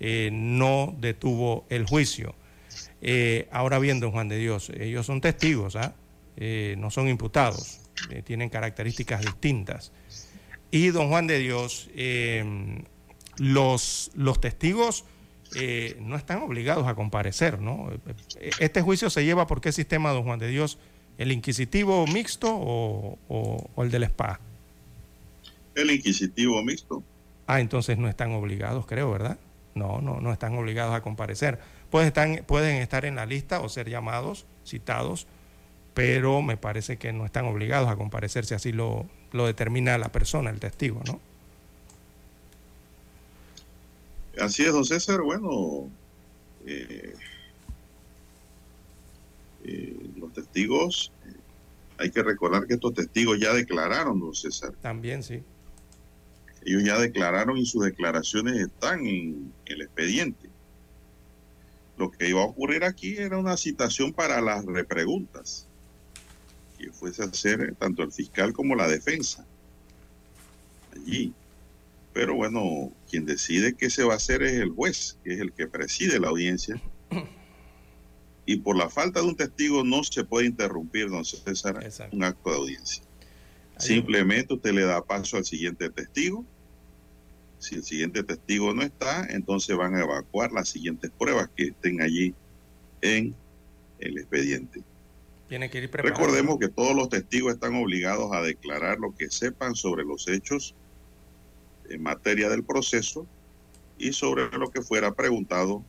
no 0.00 0.94
detuvo 0.98 1.66
el 1.68 1.86
juicio. 1.86 2.34
ahora 3.50 3.78
bien, 3.78 4.00
don 4.00 4.12
Juan 4.12 4.28
de 4.28 4.38
Dios, 4.38 4.70
ellos 4.70 5.06
son 5.06 5.20
testigos, 5.20 5.76
¿ah? 5.76 5.94
no 6.76 6.90
son 6.90 7.08
imputados, 7.08 7.80
tienen 8.24 8.48
características 8.48 9.22
distintas. 9.22 9.92
Y 10.70 10.88
don 10.88 11.08
Juan 11.08 11.26
de 11.26 11.38
Dios, 11.38 11.88
los, 13.38 14.10
los 14.14 14.40
testigos 14.40 15.04
eh, 15.54 15.96
no 16.00 16.16
están 16.16 16.42
obligados 16.42 16.86
a 16.88 16.94
comparecer, 16.94 17.60
¿no? 17.60 17.90
Este 18.58 18.82
juicio 18.82 19.10
se 19.10 19.24
lleva 19.24 19.46
por 19.46 19.60
qué 19.60 19.72
sistema, 19.72 20.10
don 20.10 20.24
Juan 20.24 20.38
de 20.38 20.48
Dios, 20.48 20.78
el 21.18 21.32
inquisitivo 21.32 22.06
mixto 22.06 22.52
o, 22.52 23.70
el 23.78 23.90
del 23.90 24.06
SPA. 24.06 24.40
El 25.74 25.90
inquisitivo 25.90 26.62
mixto. 26.62 27.02
Ah, 27.46 27.60
entonces 27.60 27.96
no 27.96 28.08
están 28.08 28.32
obligados, 28.32 28.86
creo, 28.86 29.10
¿verdad? 29.10 29.38
No, 29.76 30.00
no, 30.00 30.20
no 30.20 30.32
están 30.32 30.56
obligados 30.56 30.94
a 30.94 31.02
comparecer. 31.02 31.60
Pueden 31.90 32.08
estar, 32.08 32.44
pueden 32.44 32.76
estar 32.76 33.04
en 33.04 33.14
la 33.14 33.26
lista 33.26 33.60
o 33.60 33.68
ser 33.68 33.88
llamados, 33.88 34.46
citados, 34.64 35.26
pero 35.94 36.42
me 36.42 36.56
parece 36.56 36.96
que 36.96 37.12
no 37.12 37.24
están 37.24 37.44
obligados 37.44 37.88
a 37.88 37.96
comparecer 37.96 38.46
si 38.46 38.54
así 38.54 38.72
lo, 38.72 39.06
lo 39.32 39.46
determina 39.46 39.98
la 39.98 40.08
persona, 40.08 40.50
el 40.50 40.58
testigo, 40.58 41.02
¿no? 41.06 41.20
Así 44.40 44.64
es, 44.64 44.72
don 44.72 44.84
César. 44.84 45.20
Bueno, 45.20 45.90
eh, 46.66 47.14
eh, 49.64 49.96
los 50.16 50.32
testigos, 50.32 51.12
eh, 51.26 51.34
hay 51.98 52.10
que 52.10 52.22
recordar 52.22 52.66
que 52.66 52.74
estos 52.74 52.94
testigos 52.94 53.38
ya 53.38 53.52
declararon, 53.52 54.20
don 54.20 54.34
César. 54.34 54.72
También, 54.80 55.22
sí. 55.22 55.42
Ellos 56.66 56.82
ya 56.82 56.98
declararon 56.98 57.56
y 57.56 57.64
sus 57.64 57.84
declaraciones 57.84 58.56
están 58.56 59.06
en 59.06 59.52
el 59.66 59.82
expediente. 59.82 60.50
Lo 61.96 62.10
que 62.10 62.28
iba 62.28 62.42
a 62.42 62.46
ocurrir 62.46 62.82
aquí 62.82 63.16
era 63.16 63.38
una 63.38 63.56
citación 63.56 64.12
para 64.12 64.40
las 64.40 64.64
repreguntas 64.64 65.68
que 66.76 66.90
fuese 66.90 67.22
a 67.22 67.26
hacer 67.26 67.76
tanto 67.78 68.02
el 68.02 68.10
fiscal 68.10 68.52
como 68.52 68.74
la 68.74 68.88
defensa 68.88 69.46
allí. 70.92 71.32
Pero 72.12 72.34
bueno, 72.34 72.90
quien 73.08 73.26
decide 73.26 73.74
qué 73.74 73.88
se 73.88 74.02
va 74.02 74.14
a 74.14 74.16
hacer 74.16 74.42
es 74.42 74.54
el 74.54 74.70
juez, 74.70 75.18
que 75.22 75.34
es 75.34 75.40
el 75.40 75.52
que 75.52 75.68
preside 75.68 76.18
la 76.18 76.28
audiencia. 76.28 76.82
Y 78.44 78.56
por 78.56 78.76
la 78.76 78.90
falta 78.90 79.20
de 79.20 79.26
un 79.26 79.36
testigo 79.36 79.84
no 79.84 80.02
se 80.02 80.24
puede 80.24 80.46
interrumpir, 80.46 81.10
don 81.10 81.24
César, 81.24 81.78
un 82.10 82.24
acto 82.24 82.50
de 82.50 82.56
audiencia. 82.56 83.04
Simplemente 83.78 84.54
usted 84.54 84.72
le 84.72 84.84
da 84.84 85.04
paso 85.04 85.36
al 85.36 85.44
siguiente 85.44 85.90
testigo. 85.90 86.44
Si 87.58 87.76
el 87.76 87.84
siguiente 87.84 88.22
testigo 88.22 88.74
no 88.74 88.82
está, 88.82 89.26
entonces 89.30 89.76
van 89.76 89.94
a 89.94 90.02
evacuar 90.02 90.52
las 90.52 90.68
siguientes 90.68 91.10
pruebas 91.18 91.48
que 91.56 91.68
estén 91.68 92.00
allí 92.02 92.34
en 93.00 93.34
el 93.98 94.18
expediente. 94.18 94.82
Tiene 95.48 95.70
que 95.70 95.78
ir 95.78 95.90
Recordemos 95.90 96.58
que 96.58 96.68
todos 96.68 96.94
los 96.94 97.08
testigos 97.08 97.54
están 97.54 97.76
obligados 97.76 98.32
a 98.32 98.42
declarar 98.42 98.98
lo 98.98 99.14
que 99.14 99.30
sepan 99.30 99.74
sobre 99.74 100.04
los 100.04 100.26
hechos 100.28 100.74
en 101.88 102.02
materia 102.02 102.48
del 102.48 102.64
proceso 102.64 103.26
y 103.98 104.12
sobre 104.12 104.50
lo 104.58 104.70
que 104.70 104.82
fuera 104.82 105.14
preguntado 105.14 105.82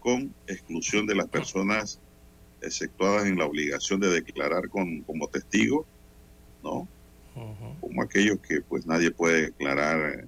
con 0.00 0.34
exclusión 0.46 1.06
de 1.06 1.14
las 1.14 1.28
personas 1.28 2.00
exceptuadas 2.60 3.26
en 3.26 3.38
la 3.38 3.46
obligación 3.46 4.00
de 4.00 4.08
declarar 4.08 4.68
con, 4.68 5.02
como 5.02 5.28
testigo, 5.28 5.86
¿no? 6.62 6.88
Como 7.80 8.02
aquellos 8.02 8.40
que 8.40 8.62
pues 8.62 8.84
nadie 8.84 9.12
puede 9.12 9.42
declarar 9.42 10.10
eh, 10.10 10.24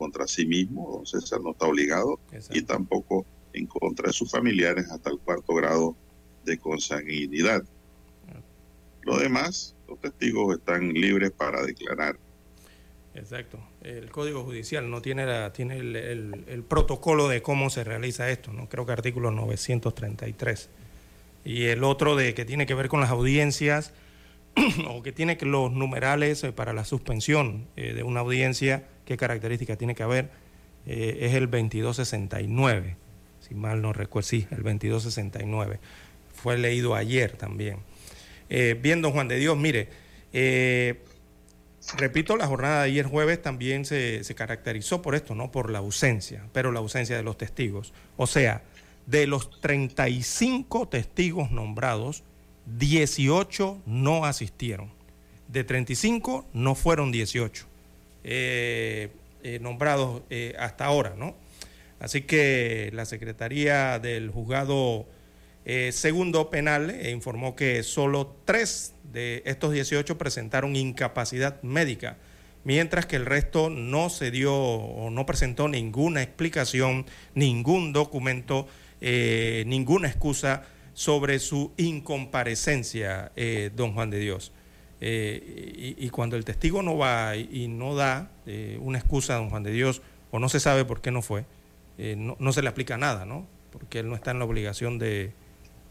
contra 0.00 0.26
sí 0.26 0.46
mismo, 0.46 0.90
don 0.90 1.04
César 1.04 1.42
no 1.42 1.50
está 1.50 1.66
obligado, 1.66 2.18
y 2.50 2.62
tampoco 2.62 3.26
en 3.52 3.66
contra 3.66 4.06
de 4.06 4.14
sus 4.14 4.30
familiares 4.30 4.90
hasta 4.90 5.10
el 5.10 5.18
cuarto 5.18 5.52
grado 5.52 5.94
de 6.46 6.56
consanguinidad. 6.56 7.62
Lo 9.02 9.18
demás, 9.18 9.76
los 9.86 10.00
testigos 10.00 10.56
están 10.56 10.88
libres 10.94 11.30
para 11.32 11.62
declarar 11.62 12.18
Exacto. 13.14 13.58
El 13.82 14.10
Código 14.10 14.44
Judicial 14.44 14.88
no 14.88 15.02
tiene, 15.02 15.26
la, 15.26 15.52
tiene 15.52 15.78
el, 15.78 16.64
protocolo 16.66 17.28
de 17.28 17.42
cómo 17.42 17.68
se 17.68 17.84
realiza 17.84 18.30
esto, 18.30 18.52
¿no? 18.52 18.68
Creo 18.68 18.86
que 18.86 18.92
artículo 18.92 19.30
933. 19.30 20.70
Y 21.44 21.64
el 21.64 21.84
otro 21.84 22.16
de 22.16 22.34
que 22.34 22.44
tiene 22.44 22.66
que 22.66 22.74
ver 22.74 22.88
con 22.88 23.00
las 23.00 23.10
audiencias 23.10 23.92
o 24.88 25.02
que 25.02 25.12
tiene 25.12 25.36
que 25.36 25.46
los 25.46 25.72
numerales 25.72 26.42
eh, 26.44 26.52
para 26.52 26.72
la 26.72 26.84
suspensión 26.84 27.66
eh, 27.76 27.94
de 27.94 28.02
una 28.02 28.20
audiencia, 28.20 28.86
qué 29.04 29.16
características 29.16 29.78
tiene 29.78 29.94
que 29.94 30.02
haber, 30.02 30.30
eh, 30.86 31.18
es 31.22 31.34
el 31.34 31.50
2269. 31.50 32.96
Si 33.40 33.54
mal 33.54 33.82
no 33.82 33.92
recuerdo, 33.92 34.28
sí, 34.28 34.46
el 34.50 34.62
2269. 34.62 35.78
Fue 36.34 36.58
leído 36.58 36.94
ayer 36.94 37.32
también. 37.32 37.78
bien, 38.48 39.02
don 39.02 39.12
Juan 39.12 39.28
de 39.28 39.36
Dios, 39.36 39.56
mire, 39.56 39.88
Repito, 41.96 42.36
la 42.36 42.46
jornada 42.46 42.82
de 42.82 42.90
ayer 42.90 43.06
jueves 43.06 43.40
también 43.40 43.84
se, 43.84 44.22
caracterizó 44.36 45.00
por 45.00 45.14
esto, 45.14 45.34
¿no? 45.34 45.50
Por 45.50 45.70
la 45.70 45.78
ausencia, 45.78 46.46
pero 46.52 46.72
la 46.72 46.80
ausencia 46.80 47.16
de 47.16 47.22
los 47.22 47.38
testigos. 47.38 47.94
O 48.16 48.26
sea, 48.26 48.62
de 49.06 49.26
los 49.26 49.60
35 49.60 50.88
testigos 50.88 51.50
nombrados, 51.50 52.22
18 52.66 53.82
no 53.86 54.24
asistieron. 54.24 54.90
De 55.48 55.64
35 55.64 56.46
no 56.52 56.74
fueron 56.74 57.10
18 57.10 57.66
eh, 58.22 59.10
eh, 59.42 59.58
nombrados 59.60 60.22
eh, 60.30 60.54
hasta 60.58 60.84
ahora, 60.84 61.14
¿no? 61.16 61.34
Así 61.98 62.22
que 62.22 62.90
la 62.94 63.04
Secretaría 63.04 63.98
del 63.98 64.30
Juzgado 64.30 65.06
Segundo 65.92 66.50
Penal 66.50 67.06
informó 67.06 67.54
que 67.54 67.84
solo 67.84 68.34
tres 68.44 68.94
de 69.12 69.42
estos 69.44 69.72
18 69.72 70.18
presentaron 70.18 70.74
incapacidad 70.74 71.62
médica 71.62 72.16
mientras 72.64 73.06
que 73.06 73.16
el 73.16 73.26
resto 73.26 73.70
no 73.70 74.08
se 74.08 74.32
dio 74.32 74.54
o 74.54 75.10
no 75.10 75.26
presentó 75.26 75.68
ninguna 75.68 76.22
explicación, 76.22 77.06
ningún 77.34 77.92
documento, 77.92 78.66
ninguna 79.00 80.08
excusa 80.08 80.64
sobre 81.00 81.38
su 81.38 81.72
incomparecencia, 81.78 83.32
eh, 83.34 83.70
don 83.74 83.94
Juan 83.94 84.10
de 84.10 84.18
Dios. 84.18 84.52
Eh, 85.00 85.94
y, 85.98 86.04
y, 86.06 86.10
cuando 86.10 86.36
el 86.36 86.44
testigo 86.44 86.82
no 86.82 86.98
va 86.98 87.36
y, 87.36 87.48
y 87.50 87.68
no 87.68 87.94
da 87.94 88.30
eh, 88.44 88.76
una 88.82 88.98
excusa 88.98 89.32
a 89.32 89.38
don 89.38 89.48
Juan 89.48 89.62
de 89.62 89.72
Dios, 89.72 90.02
o 90.30 90.38
no 90.38 90.50
se 90.50 90.60
sabe 90.60 90.84
por 90.84 91.00
qué 91.00 91.10
no 91.10 91.22
fue, 91.22 91.46
eh, 91.96 92.16
no, 92.18 92.36
no, 92.38 92.52
se 92.52 92.60
le 92.60 92.68
aplica 92.68 92.98
nada, 92.98 93.24
¿no? 93.24 93.46
Porque 93.72 94.00
él 94.00 94.10
no 94.10 94.14
está 94.14 94.32
en 94.32 94.40
la 94.40 94.44
obligación 94.44 94.98
de, 94.98 95.32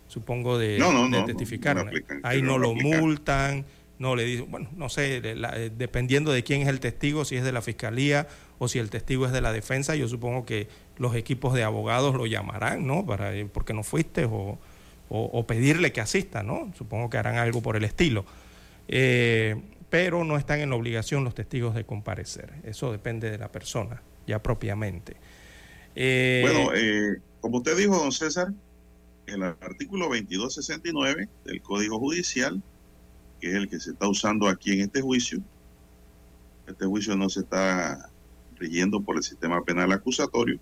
supongo, 0.10 0.60
de, 0.60 0.78
no, 0.78 0.92
no, 0.92 1.10
de 1.10 1.24
testificar. 1.24 1.80
aplican, 1.80 2.20
Ahí 2.22 2.44
no 2.44 2.60
lo 2.60 2.76
multan, 2.76 3.66
no 3.98 4.16
le 4.16 4.26
dicen, 4.26 4.52
bueno, 4.52 4.70
no 4.78 4.90
sé, 4.90 5.22
de 5.22 5.34
la- 5.34 5.58
eh, 5.60 5.72
dependiendo 5.76 6.32
de 6.32 6.44
quién 6.44 6.62
es 6.62 6.68
el 6.68 6.80
testigo, 6.80 7.26
si 7.26 7.36
es 7.36 7.44
de 7.44 7.52
la 7.52 7.64
fiscalía 7.64 8.28
o 8.60 8.68
si 8.68 8.78
el 8.78 8.92
testigo 8.92 9.26
es 9.26 9.32
de 9.32 9.42
la 9.42 9.54
defensa, 9.54 9.96
yo 9.96 10.08
supongo 10.08 10.46
que 10.46 10.68
los 10.98 11.16
equipos 11.16 11.56
de 11.56 11.64
abogados 11.64 12.14
lo 12.14 12.28
llamarán, 12.28 12.86
¿no? 12.86 13.08
Para, 13.08 13.32
¿Por 13.52 13.66
qué 13.66 13.74
no 13.74 13.82
fuiste? 13.82 14.26
O, 14.26 14.60
o, 15.10 15.46
pedirle 15.48 15.92
que 15.92 16.02
asista, 16.02 16.44
¿no? 16.44 16.72
Supongo 16.78 17.10
que 17.10 17.18
harán 17.18 17.38
algo 17.38 17.62
por 17.62 17.76
el 17.76 17.84
estilo. 17.84 18.26
Eh, 18.88 19.56
pero 19.90 20.24
no 20.24 20.38
están 20.38 20.60
en 20.60 20.70
la 20.70 20.76
obligación 20.76 21.24
los 21.24 21.34
testigos 21.34 21.74
de 21.74 21.84
comparecer. 21.84 22.54
Eso 22.64 22.92
depende 22.92 23.32
de 23.32 23.38
la 23.38 23.52
persona, 23.52 24.02
ya 24.28 24.42
propiamente. 24.42 25.18
Eh, 25.96 26.42
Bueno, 26.44 26.72
eh, 26.76 27.20
como 27.42 27.58
usted 27.58 27.76
dijo, 27.76 27.98
don 27.98 28.12
César, 28.12 28.54
el 29.26 29.44
artículo 29.44 30.06
2269 30.06 31.28
del 31.46 31.62
Código 31.62 32.00
Judicial, 32.00 32.62
que 33.40 33.50
es 33.50 33.56
el 33.56 33.70
que 33.70 33.80
se 33.80 33.92
está 33.92 34.08
usando 34.08 34.48
aquí 34.48 34.74
en 34.74 34.82
este 34.82 35.02
juicio, 35.02 35.40
este 36.68 36.86
juicio 36.86 37.16
no 37.16 37.30
se 37.30 37.42
está 37.42 38.10
rigiendo 38.58 39.02
por 39.02 39.18
el 39.18 39.24
sistema 39.24 39.64
penal 39.64 39.92
acusatorio, 39.92 40.60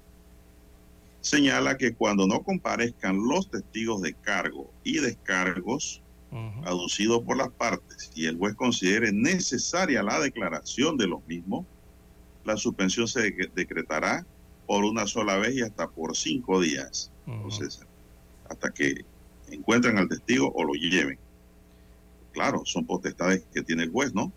señala 1.27 1.77
que 1.77 1.93
cuando 1.93 2.25
no 2.27 2.41
comparezcan 2.43 3.17
los 3.27 3.49
testigos 3.49 4.01
de 4.01 4.13
cargo 4.13 4.71
y 4.83 4.99
descargos 4.99 6.01
aducidos 6.65 7.21
por 7.23 7.37
las 7.37 7.49
partes 7.49 8.11
y 8.13 8.25
el 8.25 8.37
juez 8.37 8.53
considere 8.55 9.11
necesaria 9.13 10.03
la 10.03 10.19
declaración 10.19 10.97
de 10.97 11.07
los 11.07 11.25
mismos, 11.27 11.65
la 12.43 12.57
suspensión 12.57 13.07
se 13.07 13.21
de- 13.21 13.51
decretará 13.55 14.25
por 14.65 14.83
una 14.83 15.07
sola 15.07 15.37
vez 15.37 15.55
y 15.55 15.61
hasta 15.61 15.87
por 15.89 16.15
cinco 16.17 16.59
días. 16.59 17.11
César, 17.51 17.87
hasta 18.49 18.71
que 18.71 19.05
encuentren 19.51 19.97
al 19.97 20.09
testigo 20.09 20.51
o 20.53 20.63
lo 20.63 20.73
lleven. 20.73 21.17
Claro, 22.33 22.61
son 22.65 22.85
potestades 22.85 23.43
que 23.53 23.63
tiene 23.63 23.83
el 23.83 23.91
juez, 23.91 24.13
¿no? 24.13 24.31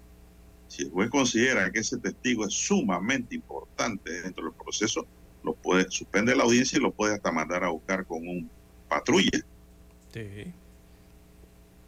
Si 0.69 0.83
el 0.85 0.91
juez 0.91 1.11
considera 1.11 1.71
que 1.73 1.81
ese 1.81 1.99
testigo 1.99 2.47
es 2.47 2.55
sumamente 2.55 3.35
importante 3.35 4.23
dentro 4.23 4.45
del 4.45 4.55
proceso, 4.55 5.07
lo 5.43 5.55
puede 5.55 5.91
suspende 5.91 6.35
la 6.37 6.45
audiencia 6.45 6.79
y 6.79 6.83
lo 6.83 6.93
puede 6.93 7.15
hasta 7.15 7.33
mandar 7.33 7.65
a 7.65 7.71
buscar 7.71 8.05
con 8.07 8.27
un 8.27 8.51
patrulla. 8.89 9.41
Sí. 10.13 10.53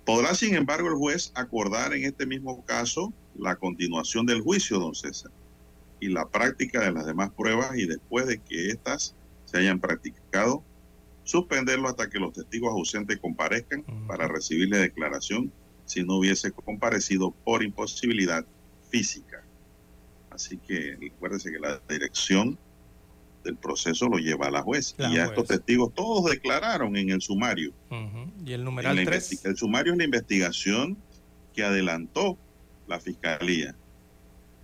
Podrá, 0.05 0.35
sin 0.35 0.55
embargo, 0.55 0.89
el 0.89 0.95
juez 0.95 1.33
acordar 1.35 1.95
en 1.95 2.05
este 2.05 2.27
mismo 2.27 2.65
caso 2.65 3.13
la 3.37 3.57
continuación 3.57 4.27
del 4.27 4.41
juicio, 4.41 4.79
don 4.79 4.95
César, 4.95 5.31
y 6.01 6.09
la 6.09 6.27
práctica 6.27 6.81
de 6.81 6.93
las 6.93 7.07
demás 7.07 7.31
pruebas 7.31 7.77
y 7.77 7.87
después 7.87 8.27
de 8.27 8.39
que 8.39 8.69
éstas 8.69 9.15
se 9.45 9.59
hayan 9.59 9.79
practicado, 9.79 10.65
suspenderlo 11.25 11.89
hasta 11.89 12.09
que 12.09 12.19
los 12.19 12.33
testigos 12.33 12.73
ausentes 12.73 13.19
comparezcan 13.19 13.85
para 14.09 14.27
recibirle 14.27 14.79
declaración 14.79 15.53
si 15.85 16.03
no 16.03 16.17
hubiese 16.17 16.51
comparecido 16.51 17.31
por 17.45 17.63
imposibilidad 17.63 18.45
física. 18.91 19.45
Así 20.31 20.59
que 20.59 20.97
recuérdese 21.01 21.53
que 21.53 21.59
la 21.59 21.81
dirección 21.89 22.59
del 23.43 23.57
proceso 23.57 24.09
lo 24.09 24.19
lleva 24.19 24.47
a 24.47 24.51
la 24.51 24.63
juez. 24.63 24.95
La 24.99 25.09
y 25.11 25.15
ya 25.17 25.27
juez. 25.27 25.39
estos 25.39 25.57
testigos 25.57 25.93
todos 25.95 26.31
declararon 26.31 26.97
en 26.97 27.11
el 27.11 27.21
sumario. 27.21 27.73
Y 28.45 28.53
el 28.53 28.65
numeral 28.65 28.97
la 28.97 29.05
3. 29.05 29.33
investi- 29.33 29.47
El 29.49 29.57
sumario 29.57 29.93
es 29.93 29.99
la 29.99 30.05
investigación 30.05 30.97
que 31.55 31.65
adelantó 31.65 32.39
la 32.87 33.01
fiscalía. 33.01 33.75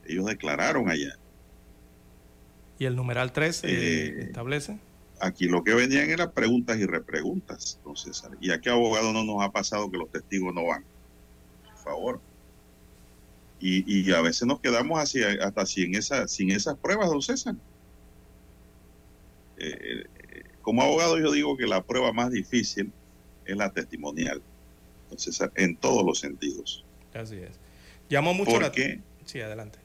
Ellos 0.06 0.26
declararon 0.26 0.88
allá. 0.88 1.16
Y 2.78 2.84
el 2.84 2.94
numeral 2.96 3.32
3 3.32 3.62
Eh, 3.64 4.22
establece. 4.22 4.78
Aquí 5.20 5.46
lo 5.48 5.64
que 5.64 5.74
venían 5.74 6.08
eran 6.10 6.30
preguntas 6.30 6.78
y 6.78 6.86
repreguntas, 6.86 7.80
don 7.84 7.96
César. 7.96 8.30
¿Y 8.40 8.50
a 8.52 8.60
qué 8.60 8.70
abogado 8.70 9.12
no 9.12 9.24
nos 9.24 9.42
ha 9.42 9.50
pasado 9.50 9.90
que 9.90 9.98
los 9.98 10.10
testigos 10.10 10.54
no 10.54 10.64
van? 10.66 10.84
Por 11.64 11.76
favor. 11.82 12.20
Y, 13.60 13.82
y 13.92 14.12
a 14.12 14.20
veces 14.20 14.46
nos 14.46 14.60
quedamos 14.60 15.00
así, 15.00 15.20
hasta 15.24 15.66
sin, 15.66 15.96
esa, 15.96 16.28
sin 16.28 16.52
esas 16.52 16.76
pruebas, 16.78 17.08
don 17.10 17.20
César. 17.20 17.56
Eh, 19.58 20.04
como 20.62 20.82
abogado 20.82 21.18
yo 21.18 21.32
digo 21.32 21.56
que 21.56 21.66
la 21.66 21.82
prueba 21.82 22.12
más 22.12 22.30
difícil 22.30 22.92
es 23.44 23.56
la 23.56 23.72
testimonial, 23.72 24.42
César, 25.16 25.50
en 25.56 25.76
todos 25.76 26.04
los 26.04 26.20
sentidos. 26.20 26.84
Así 27.14 27.36
es. 27.36 27.58
Llamó 28.08 28.34
mucho 28.34 28.52
¿Por 28.52 28.62
la 28.62 28.72
qué? 28.72 29.00
Sí, 29.24 29.40
adelante. 29.40 29.78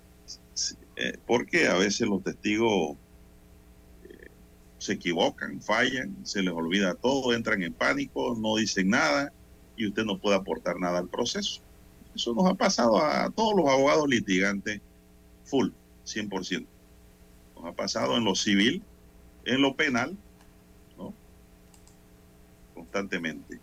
Eh, 0.96 1.18
porque 1.26 1.68
a 1.68 1.76
veces 1.76 2.08
los 2.08 2.24
testigos 2.24 2.98
eh, 4.04 4.28
se 4.78 4.94
equivocan, 4.94 5.62
fallan, 5.62 6.16
se 6.24 6.44
les 6.44 6.54
olvida 6.54 6.94
todo, 6.96 7.34
entran 7.34 7.64
en 7.64 7.74
pánico, 7.74 8.36
no 8.40 8.58
dicen 8.58 8.90
nada 8.90 9.34
y 9.76 9.88
usted 9.88 10.04
no 10.04 10.20
puede 10.20 10.36
aportar 10.36 10.80
nada 10.80 11.00
al 11.00 11.10
proceso. 11.10 11.62
Eso 12.16 12.34
nos 12.34 12.46
ha 12.46 12.54
pasado 12.54 13.04
a 13.04 13.30
todos 13.32 13.56
los 13.56 13.68
abogados 13.68 14.08
litigantes 14.08 14.82
full, 15.46 15.70
100%. 16.06 16.66
Nos 17.56 17.66
ha 17.66 17.72
pasado 17.72 18.18
en 18.18 18.24
lo 18.24 18.36
civil, 18.36 18.84
en 19.46 19.62
lo 19.62 19.76
penal, 19.76 20.18
¿no? 20.98 21.14
Constantemente. 22.74 23.60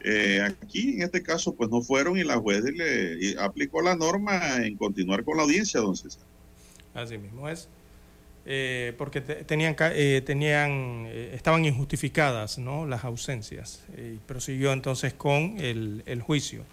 Eh, 0.00 0.40
aquí, 0.40 0.94
en 0.94 1.02
este 1.02 1.22
caso, 1.22 1.54
pues 1.54 1.68
no 1.70 1.82
fueron 1.82 2.16
y 2.18 2.24
la 2.24 2.36
juez 2.36 2.62
le 2.64 3.36
aplicó 3.40 3.82
la 3.82 3.96
norma 3.96 4.64
en 4.64 4.76
continuar 4.76 5.24
con 5.24 5.36
la 5.36 5.42
audiencia, 5.42 5.80
don 5.80 5.96
César. 5.96 6.22
Así 6.94 7.18
mismo 7.18 7.48
es. 7.48 7.68
Eh, 8.50 8.94
porque 8.96 9.20
te- 9.20 9.44
tenían, 9.44 9.76
eh, 9.78 10.22
tenían 10.24 11.04
eh, 11.06 11.32
estaban 11.34 11.66
injustificadas 11.66 12.58
¿no? 12.58 12.86
las 12.86 13.04
ausencias. 13.04 13.82
y 13.94 14.16
prosiguió 14.26 14.72
entonces 14.72 15.12
con 15.12 15.56
el, 15.58 16.22
juicio. 16.22 16.64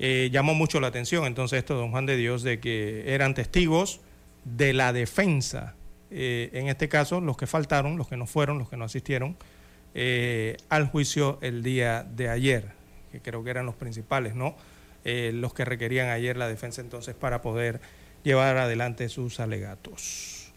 Llamó 0.00 0.54
mucho 0.54 0.80
la 0.80 0.88
atención 0.88 1.26
entonces 1.26 1.60
esto, 1.60 1.76
don 1.76 1.92
Juan 1.92 2.06
de 2.06 2.16
Dios, 2.16 2.42
de 2.42 2.58
que 2.58 3.14
eran 3.14 3.34
testigos 3.34 4.00
de 4.44 4.72
la 4.72 4.92
defensa. 4.92 5.76
Eh, 6.14 6.50
en 6.52 6.68
este 6.68 6.88
caso, 6.88 7.20
los 7.22 7.38
que 7.38 7.46
faltaron, 7.46 7.96
los 7.96 8.06
que 8.06 8.18
no 8.18 8.26
fueron, 8.26 8.58
los 8.58 8.68
que 8.68 8.76
no 8.76 8.84
asistieron 8.84 9.36
eh, 9.94 10.58
al 10.68 10.86
juicio 10.86 11.38
el 11.40 11.62
día 11.62 12.02
de 12.02 12.28
ayer, 12.28 12.68
que 13.10 13.20
creo 13.20 13.42
que 13.42 13.50
eran 13.50 13.64
los 13.64 13.74
principales, 13.74 14.34
¿no? 14.34 14.54
Eh, 15.04 15.32
los 15.34 15.54
que 15.54 15.64
requerían 15.64 16.10
ayer 16.10 16.36
la 16.36 16.48
defensa 16.48 16.82
entonces 16.82 17.14
para 17.14 17.40
poder 17.40 17.80
llevar 18.24 18.58
adelante 18.58 19.08
sus 19.08 19.40
alegatos. 19.40 20.52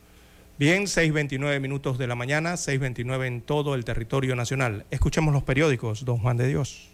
Bien, 0.59 0.83
6.29 0.83 1.59
minutos 1.61 1.97
de 1.97 2.07
la 2.07 2.15
mañana, 2.15 2.53
6.29 2.53 3.25
en 3.25 3.41
todo 3.41 3.75
el 3.75 3.85
territorio 3.85 4.35
nacional. 4.35 4.85
Escuchemos 4.91 5.33
los 5.33 5.43
periódicos, 5.43 6.03
don 6.03 6.17
Juan 6.19 6.37
de 6.37 6.47
Dios. 6.47 6.89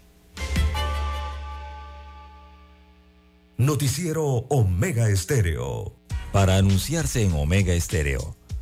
Noticiero 3.56 4.24
Omega 4.24 5.08
Estéreo. 5.08 5.94
Para 6.32 6.56
anunciarse 6.56 7.22
en 7.22 7.34
Omega 7.34 7.74
Estéreo, 7.74 8.34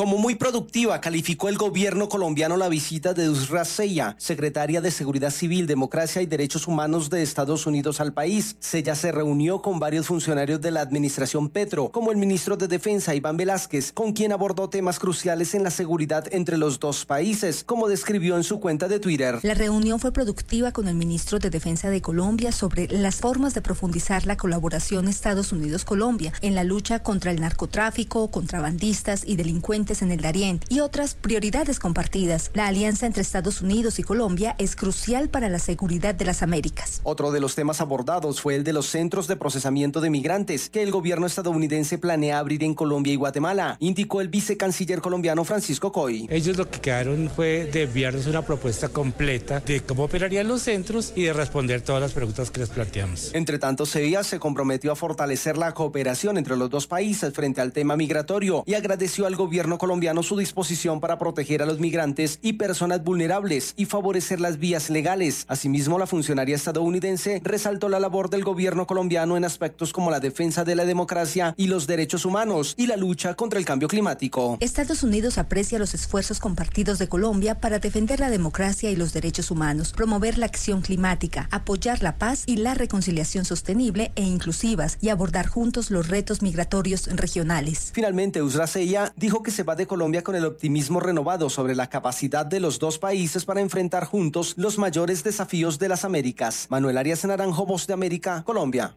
Como 0.00 0.16
muy 0.16 0.34
productiva, 0.34 0.98
calificó 0.98 1.50
el 1.50 1.58
gobierno 1.58 2.08
colombiano 2.08 2.56
la 2.56 2.70
visita 2.70 3.12
de 3.12 3.28
Usra 3.28 3.66
Seya, 3.66 4.16
secretaria 4.16 4.80
de 4.80 4.90
Seguridad 4.90 5.30
Civil, 5.30 5.66
Democracia 5.66 6.22
y 6.22 6.26
Derechos 6.26 6.66
Humanos 6.66 7.10
de 7.10 7.22
Estados 7.22 7.66
Unidos 7.66 8.00
al 8.00 8.14
país. 8.14 8.56
Sella 8.60 8.94
se 8.94 9.12
reunió 9.12 9.60
con 9.60 9.78
varios 9.78 10.06
funcionarios 10.06 10.62
de 10.62 10.70
la 10.70 10.80
administración 10.80 11.50
Petro, 11.50 11.90
como 11.90 12.12
el 12.12 12.16
ministro 12.16 12.56
de 12.56 12.66
Defensa 12.66 13.14
Iván 13.14 13.36
Velázquez, 13.36 13.92
con 13.92 14.14
quien 14.14 14.32
abordó 14.32 14.70
temas 14.70 14.98
cruciales 14.98 15.54
en 15.54 15.64
la 15.64 15.70
seguridad 15.70 16.24
entre 16.32 16.56
los 16.56 16.80
dos 16.80 17.04
países, 17.04 17.62
como 17.62 17.86
describió 17.86 18.38
en 18.38 18.42
su 18.42 18.58
cuenta 18.58 18.88
de 18.88 19.00
Twitter. 19.00 19.40
La 19.42 19.52
reunión 19.52 20.00
fue 20.00 20.12
productiva 20.12 20.72
con 20.72 20.88
el 20.88 20.94
ministro 20.94 21.38
de 21.40 21.50
Defensa 21.50 21.90
de 21.90 22.00
Colombia 22.00 22.52
sobre 22.52 22.88
las 22.88 23.16
formas 23.16 23.52
de 23.52 23.60
profundizar 23.60 24.24
la 24.24 24.38
colaboración 24.38 25.08
Estados 25.08 25.52
Unidos-Colombia 25.52 26.32
en 26.40 26.54
la 26.54 26.64
lucha 26.64 27.02
contra 27.02 27.32
el 27.32 27.42
narcotráfico, 27.42 28.30
contrabandistas 28.30 29.24
y 29.26 29.36
delincuentes 29.36 29.89
en 29.90 30.12
el 30.12 30.20
Darién 30.20 30.60
y 30.68 30.80
otras 30.80 31.14
prioridades 31.14 31.80
compartidas. 31.80 32.50
La 32.54 32.68
alianza 32.68 33.06
entre 33.06 33.22
Estados 33.22 33.60
Unidos 33.60 33.98
y 33.98 34.04
Colombia 34.04 34.54
es 34.58 34.76
crucial 34.76 35.28
para 35.28 35.48
la 35.48 35.58
seguridad 35.58 36.14
de 36.14 36.24
las 36.24 36.42
Américas. 36.42 37.00
Otro 37.02 37.32
de 37.32 37.40
los 37.40 37.56
temas 37.56 37.80
abordados 37.80 38.40
fue 38.40 38.54
el 38.54 38.62
de 38.62 38.72
los 38.72 38.86
centros 38.86 39.26
de 39.26 39.36
procesamiento 39.36 40.00
de 40.00 40.10
migrantes 40.10 40.70
que 40.70 40.82
el 40.82 40.92
gobierno 40.92 41.26
estadounidense 41.26 41.98
planea 41.98 42.38
abrir 42.38 42.62
en 42.62 42.74
Colombia 42.74 43.12
y 43.12 43.16
Guatemala, 43.16 43.76
indicó 43.80 44.20
el 44.20 44.28
vicecanciller 44.28 45.00
colombiano 45.00 45.44
Francisco 45.44 45.90
Coy. 45.90 46.28
Ellos 46.30 46.56
lo 46.56 46.70
que 46.70 46.80
quedaron 46.80 47.28
fue 47.34 47.68
de 47.72 47.82
enviarnos 47.82 48.26
una 48.26 48.42
propuesta 48.42 48.88
completa 48.88 49.58
de 49.60 49.80
cómo 49.80 50.04
operarían 50.04 50.46
los 50.46 50.62
centros 50.62 51.12
y 51.16 51.24
de 51.24 51.32
responder 51.32 51.82
todas 51.82 52.00
las 52.00 52.12
preguntas 52.12 52.50
que 52.50 52.60
les 52.60 52.68
planteamos. 52.68 53.34
Entre 53.34 53.58
tanto, 53.58 53.86
Sevilla 53.86 54.22
se 54.22 54.38
comprometió 54.38 54.92
a 54.92 54.96
fortalecer 54.96 55.56
la 55.56 55.72
cooperación 55.72 56.38
entre 56.38 56.56
los 56.56 56.70
dos 56.70 56.86
países 56.86 57.32
frente 57.32 57.60
al 57.60 57.72
tema 57.72 57.96
migratorio 57.96 58.62
y 58.66 58.74
agradeció 58.74 59.26
al 59.26 59.36
gobierno 59.36 59.78
colombiano 59.80 60.22
su 60.22 60.36
disposición 60.36 61.00
para 61.00 61.18
proteger 61.18 61.62
a 61.62 61.66
los 61.66 61.80
migrantes 61.80 62.38
y 62.42 62.52
personas 62.52 63.02
vulnerables 63.02 63.72
y 63.78 63.86
favorecer 63.86 64.38
las 64.38 64.58
vías 64.58 64.90
legales. 64.90 65.46
Asimismo, 65.48 65.98
la 65.98 66.06
funcionaria 66.06 66.54
estadounidense 66.54 67.40
resaltó 67.42 67.88
la 67.88 67.98
labor 67.98 68.28
del 68.28 68.44
gobierno 68.44 68.86
colombiano 68.86 69.38
en 69.38 69.44
aspectos 69.46 69.94
como 69.94 70.10
la 70.10 70.20
defensa 70.20 70.64
de 70.64 70.74
la 70.74 70.84
democracia 70.84 71.54
y 71.56 71.68
los 71.68 71.86
derechos 71.86 72.26
humanos 72.26 72.74
y 72.76 72.88
la 72.88 72.98
lucha 72.98 73.34
contra 73.34 73.58
el 73.58 73.64
cambio 73.64 73.88
climático. 73.88 74.58
Estados 74.60 75.02
Unidos 75.02 75.38
aprecia 75.38 75.78
los 75.78 75.94
esfuerzos 75.94 76.40
compartidos 76.40 76.98
de 76.98 77.08
Colombia 77.08 77.58
para 77.58 77.78
defender 77.78 78.20
la 78.20 78.28
democracia 78.28 78.90
y 78.90 78.96
los 78.96 79.14
derechos 79.14 79.50
humanos, 79.50 79.94
promover 79.96 80.36
la 80.36 80.44
acción 80.44 80.82
climática, 80.82 81.48
apoyar 81.50 82.02
la 82.02 82.18
paz 82.18 82.42
y 82.44 82.56
la 82.56 82.74
reconciliación 82.74 83.46
sostenible 83.46 84.12
e 84.14 84.24
inclusivas 84.24 84.98
y 85.00 85.08
abordar 85.08 85.46
juntos 85.46 85.90
los 85.90 86.08
retos 86.08 86.42
migratorios 86.42 87.06
regionales. 87.06 87.92
Finalmente, 87.94 88.42
Usra 88.42 88.66
Seya 88.66 89.14
dijo 89.16 89.42
que 89.42 89.50
se 89.50 89.59
va 89.62 89.76
de 89.76 89.86
Colombia 89.86 90.22
con 90.22 90.34
el 90.34 90.44
optimismo 90.44 91.00
renovado 91.00 91.50
sobre 91.50 91.74
la 91.74 91.88
capacidad 91.88 92.46
de 92.46 92.60
los 92.60 92.78
dos 92.78 92.98
países 92.98 93.44
para 93.44 93.60
enfrentar 93.60 94.04
juntos 94.04 94.54
los 94.56 94.78
mayores 94.78 95.24
desafíos 95.24 95.78
de 95.78 95.88
las 95.88 96.04
Américas. 96.04 96.66
Manuel 96.70 96.98
Arias 96.98 97.24
Naranjo, 97.24 97.66
Voz 97.66 97.86
de 97.86 97.94
América, 97.94 98.42
Colombia. 98.44 98.96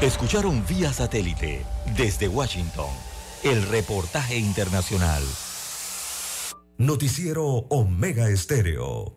Escucharon 0.00 0.64
vía 0.66 0.92
satélite 0.92 1.64
desde 1.96 2.28
Washington 2.28 2.90
el 3.42 3.62
reportaje 3.68 4.36
internacional. 4.38 5.22
Noticiero 6.78 7.44
Omega 7.68 8.28
Estéreo. 8.28 9.16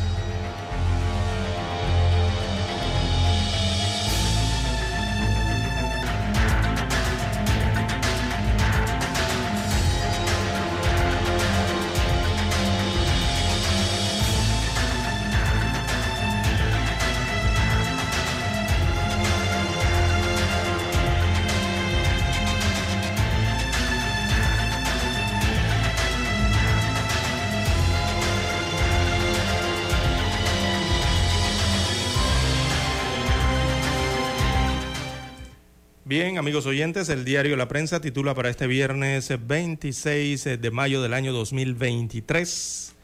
Amigos 36.41 36.65
oyentes, 36.65 37.09
el 37.09 37.23
diario 37.23 37.55
La 37.55 37.67
Prensa 37.67 38.01
titula 38.01 38.33
para 38.33 38.49
este 38.49 38.65
viernes 38.65 39.31
26 39.45 40.43
de 40.59 40.71
mayo 40.71 41.03
del 41.03 41.13
año 41.13 41.33
2023. 41.33 42.95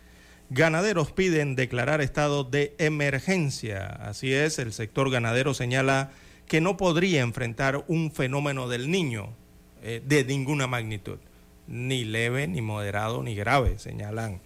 Ganaderos 0.50 1.12
piden 1.12 1.56
declarar 1.56 2.02
estado 2.02 2.44
de 2.44 2.74
emergencia. 2.80 3.86
Así 3.86 4.34
es, 4.34 4.58
el 4.58 4.74
sector 4.74 5.12
ganadero 5.12 5.54
señala 5.54 6.10
que 6.48 6.62
no 6.62 6.78
podría 6.78 7.22
enfrentar 7.22 7.86
un 7.88 8.12
fenómeno 8.12 8.68
del 8.68 8.90
niño 8.90 9.36
eh, 9.84 10.02
de 10.04 10.24
ninguna 10.24 10.66
magnitud, 10.66 11.20
ni 11.68 12.06
leve, 12.06 12.48
ni 12.48 12.64
moderado, 12.64 13.22
ni 13.22 13.36
grave, 13.36 13.78
señalan 13.78 14.42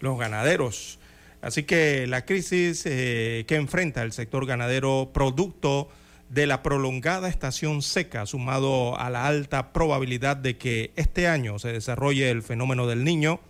los 0.00 0.18
ganaderos. 0.18 0.98
Así 1.40 1.62
que 1.62 2.06
la 2.06 2.26
crisis 2.26 2.84
eh, 2.84 3.46
que 3.48 3.56
enfrenta 3.56 4.02
el 4.02 4.12
sector 4.12 4.44
ganadero 4.44 5.12
producto 5.14 5.88
de 5.88 6.03
la 6.30 6.62
prolongada 6.62 7.28
estación 7.28 7.82
seca, 7.82 8.26
sumado 8.26 8.98
a 8.98 9.10
la 9.10 9.26
alta 9.26 9.72
probabilidad 9.72 10.36
de 10.36 10.56
que 10.56 10.92
este 10.96 11.28
año 11.28 11.58
se 11.58 11.72
desarrolle 11.72 12.30
el 12.30 12.42
fenómeno 12.42 12.86
del 12.86 13.04
niño, 13.04 13.40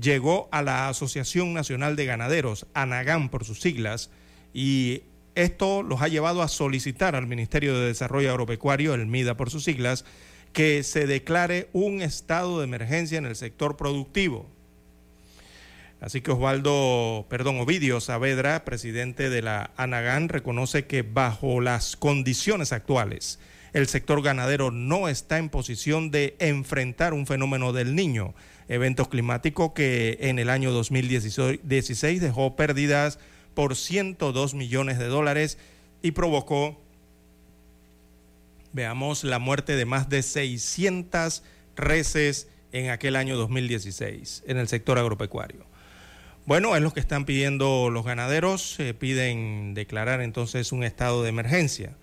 llegó 0.00 0.48
a 0.52 0.62
la 0.62 0.88
Asociación 0.88 1.54
Nacional 1.54 1.96
de 1.96 2.06
Ganaderos, 2.06 2.66
ANAGAM 2.74 3.28
por 3.28 3.44
sus 3.44 3.60
siglas, 3.60 4.10
y 4.52 5.02
esto 5.34 5.82
los 5.82 6.00
ha 6.00 6.08
llevado 6.08 6.42
a 6.42 6.48
solicitar 6.48 7.14
al 7.14 7.26
Ministerio 7.26 7.78
de 7.78 7.88
Desarrollo 7.88 8.30
Agropecuario, 8.30 8.94
el 8.94 9.06
MIDA 9.06 9.36
por 9.36 9.50
sus 9.50 9.64
siglas, 9.64 10.04
que 10.52 10.82
se 10.82 11.06
declare 11.06 11.68
un 11.72 12.00
estado 12.00 12.58
de 12.58 12.64
emergencia 12.64 13.18
en 13.18 13.26
el 13.26 13.36
sector 13.36 13.76
productivo. 13.76 14.48
Así 16.00 16.20
que 16.20 16.30
Osvaldo, 16.30 17.26
perdón, 17.30 17.58
Ovidio 17.58 18.00
Saavedra, 18.00 18.64
presidente 18.64 19.30
de 19.30 19.40
la 19.40 19.70
ANAGAN, 19.76 20.28
reconoce 20.28 20.86
que 20.86 21.02
bajo 21.02 21.60
las 21.60 21.96
condiciones 21.96 22.72
actuales, 22.72 23.38
el 23.72 23.86
sector 23.88 24.22
ganadero 24.22 24.70
no 24.70 25.08
está 25.08 25.38
en 25.38 25.48
posición 25.48 26.10
de 26.10 26.36
enfrentar 26.38 27.14
un 27.14 27.26
fenómeno 27.26 27.72
del 27.72 27.94
niño, 27.94 28.34
evento 28.68 29.08
climático 29.08 29.74
que 29.74 30.18
en 30.20 30.38
el 30.38 30.50
año 30.50 30.70
2016 30.70 32.20
dejó 32.20 32.56
pérdidas 32.56 33.18
por 33.54 33.74
102 33.74 34.54
millones 34.54 34.98
de 34.98 35.06
dólares 35.06 35.56
y 36.02 36.10
provocó, 36.10 36.78
veamos, 38.72 39.24
la 39.24 39.38
muerte 39.38 39.76
de 39.76 39.86
más 39.86 40.10
de 40.10 40.22
600 40.22 41.42
reses 41.74 42.48
en 42.72 42.90
aquel 42.90 43.16
año 43.16 43.36
2016 43.36 44.44
en 44.46 44.58
el 44.58 44.68
sector 44.68 44.98
agropecuario. 44.98 45.75
Bueno, 46.46 46.76
es 46.76 46.82
lo 46.82 46.92
que 46.92 47.00
están 47.00 47.24
pidiendo 47.24 47.90
los 47.90 48.04
ganaderos, 48.04 48.78
eh, 48.78 48.94
piden 48.94 49.74
declarar 49.74 50.20
entonces 50.20 50.70
un 50.70 50.84
estado 50.84 51.24
de 51.24 51.28
emergencia, 51.28 51.96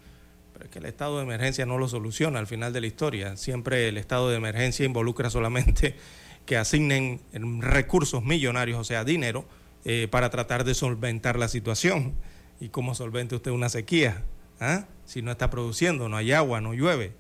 pero 0.52 0.66
es 0.66 0.72
que 0.72 0.80
el 0.80 0.86
estado 0.86 1.16
de 1.16 1.24
emergencia 1.24 1.66
no 1.66 1.78
lo 1.78 1.88
soluciona 1.88 2.40
al 2.40 2.48
final 2.48 2.74
de 2.74 2.82
la 2.82 2.88
historia, 2.88 3.38
siempre 3.38 3.88
el 3.88 3.98
estado 3.98 4.30
de 4.30 4.36
emergencia 4.36 4.86
involucra 4.86 5.30
solamente 5.30 5.96
que 6.46 6.58
asignen 6.58 7.22
recursos 7.62 8.22
millonarios, 8.22 8.78
o 8.78 8.84
sea, 8.84 9.06
dinero, 9.06 9.46
eh, 9.86 10.10
para 10.12 10.30
tratar 10.30 10.66
de 10.66 10.74
solventar 10.74 11.40
la 11.40 11.48
situación. 11.48 12.14
¿Y 12.60 12.68
cómo 12.68 12.96
solvente 12.96 13.36
usted 13.36 13.52
una 13.52 13.70
sequía? 13.70 14.26
¿Ah? 14.60 14.88
Si 15.06 15.22
no 15.22 15.32
está 15.32 15.50
produciendo, 15.50 16.10
no 16.10 16.18
hay 16.18 16.34
agua, 16.34 16.60
no 16.60 16.74
llueve, 16.74 17.14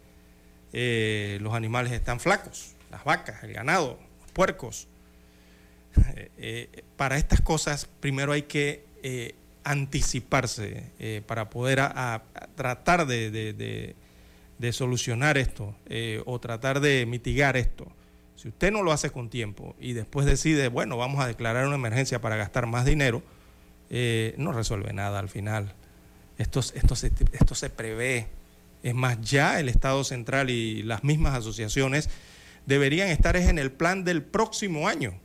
eh, 0.74 1.38
los 1.39 1.53
animales 1.53 1.93
están 1.93 2.19
flacos, 2.19 2.76
las 2.91 3.05
vacas, 3.05 3.45
el 3.45 3.53
ganado, 3.53 3.97
los 4.21 4.32
puercos. 4.34 4.89
Eh, 6.16 6.70
eh, 6.74 6.84
para 6.98 7.18
estas 7.18 7.41
cosas 7.41 7.88
primero 8.00 8.34
hay 8.34 8.44
que 8.44 8.86
eh, 9.02 9.36
anticiparse 9.64 10.91
para 11.26 11.50
poder 11.50 11.80
tratar 12.56 13.08
de, 13.08 13.96
solucionar 14.72 15.38
esto 15.38 15.74
o 16.26 16.39
tratar 16.39 16.82
de 16.82 17.06
mitigar 17.06 17.56
esto, 17.56 17.88
si 18.36 18.50
usted 18.50 18.74
no 18.74 18.84
lo 18.84 18.91
hace 18.91 19.10
con 19.10 19.30
tiempo 19.30 19.74
y 19.80 19.94
después 19.94 20.26
decide, 20.26 20.68
bueno, 20.68 20.98
vamos 20.98 21.24
a 21.24 21.28
declarar 21.28 21.66
una 21.66 21.76
emergencia 21.76 22.20
para 22.20 22.36
gastar 22.36 22.66
más 22.66 22.84
dinero, 22.84 23.24
no 24.38 24.52
resuelve 24.52 24.91
nada 24.91 25.20
al 25.20 25.30
final. 25.30 25.74
Esto, 26.38 26.60
esto, 26.60 26.96
se, 26.96 27.12
esto 27.32 27.56
se 27.56 27.70
prevé. 27.70 28.28
Es 28.82 28.94
más, 28.94 29.22
ya 29.22 29.62
el 29.62 29.70
Estado 29.70 30.04
Central 30.04 30.50
y 30.50 30.84
las 30.84 31.06
mismas 31.06 31.36
asociaciones 31.36 32.10
deberían 32.66 33.10
estar 33.10 33.38
en 33.38 33.60
el 33.60 33.72
plan 33.72 34.04
del 34.04 34.24
próximo 34.24 34.89
año. 34.89 35.20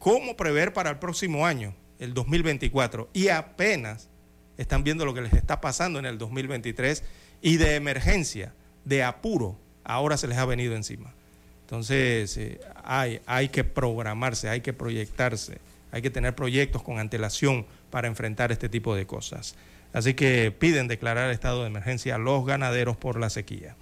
¿Cómo 0.00 0.34
prever 0.34 0.72
para 0.72 0.88
el 0.88 0.98
próximo 0.98 1.46
año, 1.46 1.74
el 1.98 2.14
2024? 2.14 3.10
Y 3.12 3.28
apenas 3.28 4.08
están 4.56 4.82
viendo 4.82 5.04
lo 5.04 5.12
que 5.12 5.20
les 5.20 5.34
está 5.34 5.60
pasando 5.60 5.98
en 5.98 6.06
el 6.06 6.16
2023 6.16 7.04
y 7.42 7.58
de 7.58 7.74
emergencia, 7.74 8.54
de 8.86 9.02
apuro, 9.02 9.58
ahora 9.84 10.16
se 10.16 10.26
les 10.26 10.38
ha 10.38 10.46
venido 10.46 10.74
encima. 10.74 11.12
Entonces, 11.60 12.34
eh, 12.38 12.60
hay, 12.82 13.20
hay 13.26 13.50
que 13.50 13.62
programarse, 13.62 14.48
hay 14.48 14.62
que 14.62 14.72
proyectarse, 14.72 15.58
hay 15.92 16.00
que 16.00 16.08
tener 16.08 16.34
proyectos 16.34 16.82
con 16.82 16.98
antelación 16.98 17.66
para 17.90 18.08
enfrentar 18.08 18.52
este 18.52 18.70
tipo 18.70 18.96
de 18.96 19.06
cosas. 19.06 19.54
Así 19.92 20.14
que 20.14 20.50
piden 20.50 20.88
declarar 20.88 21.30
estado 21.30 21.60
de 21.60 21.66
emergencia 21.66 22.14
a 22.14 22.18
los 22.18 22.46
ganaderos 22.46 22.96
por 22.96 23.20
la 23.20 23.28
sequía. 23.28 23.76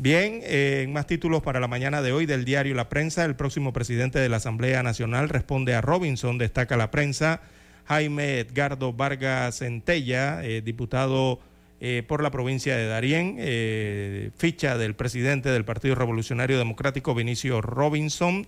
Bien, 0.00 0.42
eh, 0.44 0.86
más 0.88 1.08
títulos 1.08 1.42
para 1.42 1.58
la 1.58 1.66
mañana 1.66 2.02
de 2.02 2.12
hoy 2.12 2.24
del 2.24 2.44
diario 2.44 2.72
La 2.76 2.88
Prensa, 2.88 3.24
el 3.24 3.34
próximo 3.34 3.72
presidente 3.72 4.20
de 4.20 4.28
la 4.28 4.36
Asamblea 4.36 4.84
Nacional 4.84 5.28
responde 5.28 5.74
a 5.74 5.80
Robinson, 5.80 6.38
destaca 6.38 6.76
la 6.76 6.92
prensa. 6.92 7.40
Jaime 7.84 8.38
Edgardo 8.38 8.92
Vargas 8.92 9.58
Centella, 9.58 10.44
eh, 10.44 10.62
diputado 10.62 11.40
eh, 11.80 12.04
por 12.06 12.22
la 12.22 12.30
provincia 12.30 12.76
de 12.76 12.86
Darién, 12.86 14.32
ficha 14.36 14.78
del 14.78 14.94
presidente 14.94 15.48
del 15.48 15.64
Partido 15.64 15.96
Revolucionario 15.96 16.58
Democrático, 16.58 17.12
Vinicio 17.16 17.60
Robinson, 17.60 18.46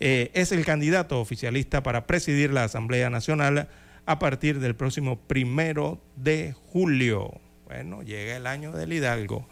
es 0.00 0.52
el 0.52 0.66
candidato 0.66 1.18
oficialista 1.18 1.82
para 1.82 2.06
presidir 2.06 2.52
la 2.52 2.64
Asamblea 2.64 3.08
Nacional 3.08 3.68
a 4.04 4.18
partir 4.18 4.60
del 4.60 4.74
próximo 4.74 5.18
primero 5.18 5.98
de 6.16 6.52
julio. 6.52 7.40
Bueno, 7.64 8.02
llega 8.02 8.36
el 8.36 8.46
año 8.46 8.72
del 8.72 8.92
Hidalgo. 8.92 9.48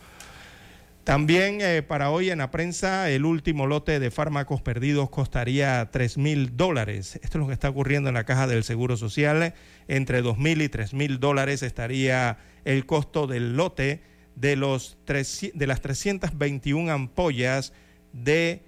También 1.09 1.63
eh, 1.63 1.83
para 1.83 2.11
hoy 2.11 2.29
en 2.29 2.37
la 2.37 2.51
prensa, 2.51 3.09
el 3.09 3.25
último 3.25 3.67
lote 3.67 3.99
de 3.99 4.11
fármacos 4.11 4.61
perdidos 4.61 5.09
costaría 5.09 5.89
3 5.91 6.19
mil 6.19 6.55
dólares. 6.55 7.19
Esto 7.23 7.39
es 7.39 7.41
lo 7.41 7.47
que 7.47 7.55
está 7.55 7.71
ocurriendo 7.71 8.11
en 8.11 8.15
la 8.15 8.25
caja 8.25 8.47
del 8.47 8.63
Seguro 8.63 8.99
Social. 8.99 9.55
Entre 9.87 10.21
2 10.21 10.37
mil 10.37 10.61
y 10.61 10.69
3 10.69 10.93
mil 10.93 11.19
dólares 11.19 11.63
estaría 11.63 12.37
el 12.67 12.85
costo 12.85 13.27
del 13.27 13.57
lote 13.57 14.03
de, 14.37 14.57
los 14.57 14.99
de 15.07 15.67
las 15.67 15.81
321 15.81 16.93
ampollas 16.93 17.73
de 18.13 18.61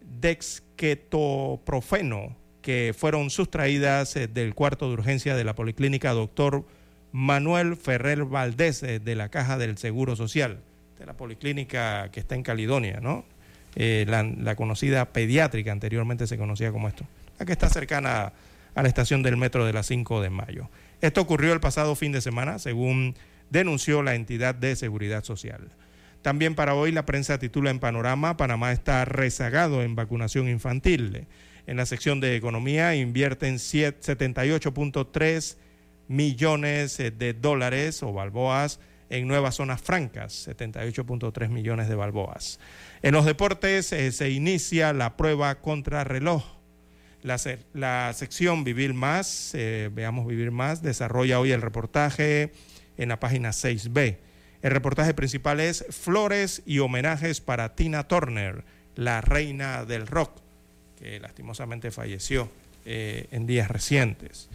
dexketoprofeno 0.00 2.36
que 2.62 2.96
fueron 2.98 3.30
sustraídas 3.30 4.16
eh, 4.16 4.26
del 4.26 4.56
cuarto 4.56 4.88
de 4.88 4.94
urgencia 4.94 5.36
de 5.36 5.44
la 5.44 5.54
Policlínica 5.54 6.10
Doctor 6.10 6.66
Manuel 7.12 7.76
Ferrer 7.76 8.24
Valdés 8.24 8.82
eh, 8.82 8.98
de 8.98 9.14
la 9.14 9.28
Caja 9.28 9.56
del 9.56 9.78
Seguro 9.78 10.16
Social 10.16 10.64
de 10.98 11.06
la 11.06 11.14
policlínica 11.14 12.10
que 12.10 12.20
está 12.20 12.34
en 12.34 12.42
Caledonia, 12.42 13.00
¿no? 13.00 13.24
Eh, 13.74 14.06
la, 14.08 14.56
conocida 14.56 15.12
pediátrica, 15.12 15.70
anteriormente 15.70 16.26
se 16.26 16.38
conocía 16.38 16.72
como 16.72 16.88
esto, 16.88 17.04
la 17.38 17.44
que 17.44 17.52
está 17.52 17.68
cercana 17.68 18.32
a 18.74 18.82
la 18.82 18.88
estación 18.88 19.22
del 19.22 19.36
metro 19.36 19.66
de 19.66 19.74
la 19.74 19.82
5 19.82 20.22
de 20.22 20.30
mayo. 20.30 20.70
Esto 21.02 21.20
ocurrió 21.20 21.52
el 21.52 21.60
pasado 21.60 21.94
fin 21.94 22.12
de 22.12 22.22
semana, 22.22 22.58
según 22.58 23.14
denunció 23.50 24.02
la 24.02 24.14
entidad 24.14 24.54
de 24.54 24.76
seguridad 24.76 25.24
social. 25.24 25.68
También 26.22 26.54
para 26.54 26.74
hoy 26.74 26.90
la 26.90 27.04
prensa 27.04 27.38
titula 27.38 27.68
en 27.70 27.78
Panorama, 27.78 28.38
Panamá 28.38 28.72
está 28.72 29.04
rezagado 29.04 29.82
en 29.82 29.94
vacunación 29.94 30.48
infantil. 30.48 31.26
En 31.66 31.76
la 31.76 31.84
sección 31.84 32.18
de 32.20 32.34
economía 32.34 32.96
invierten 32.96 33.56
78.3 33.56 35.56
millones 36.08 36.96
de 36.96 37.34
dólares 37.34 38.02
o 38.02 38.14
balboas 38.14 38.80
en 39.10 39.28
nuevas 39.28 39.56
zonas 39.56 39.80
francas, 39.80 40.48
78.3 40.48 41.48
millones 41.48 41.88
de 41.88 41.94
balboas. 41.94 42.58
En 43.02 43.14
los 43.14 43.24
deportes 43.24 43.92
eh, 43.92 44.12
se 44.12 44.30
inicia 44.30 44.92
la 44.92 45.16
prueba 45.16 45.56
contra 45.56 46.04
reloj. 46.04 46.44
La, 47.22 47.40
la 47.72 48.12
sección 48.14 48.64
Vivir 48.64 48.94
Más, 48.94 49.52
eh, 49.54 49.90
veamos 49.92 50.26
Vivir 50.26 50.50
Más, 50.50 50.82
desarrolla 50.82 51.40
hoy 51.40 51.52
el 51.52 51.62
reportaje 51.62 52.52
en 52.96 53.08
la 53.08 53.20
página 53.20 53.50
6B. 53.50 54.18
El 54.62 54.70
reportaje 54.70 55.14
principal 55.14 55.60
es 55.60 55.84
Flores 55.90 56.62
y 56.66 56.78
homenajes 56.78 57.40
para 57.40 57.74
Tina 57.74 58.08
Turner, 58.08 58.64
la 58.94 59.20
reina 59.20 59.84
del 59.84 60.06
rock, 60.06 60.40
que 60.98 61.20
lastimosamente 61.20 61.90
falleció 61.90 62.48
eh, 62.84 63.26
en 63.30 63.46
días 63.46 63.70
recientes. 63.70 64.48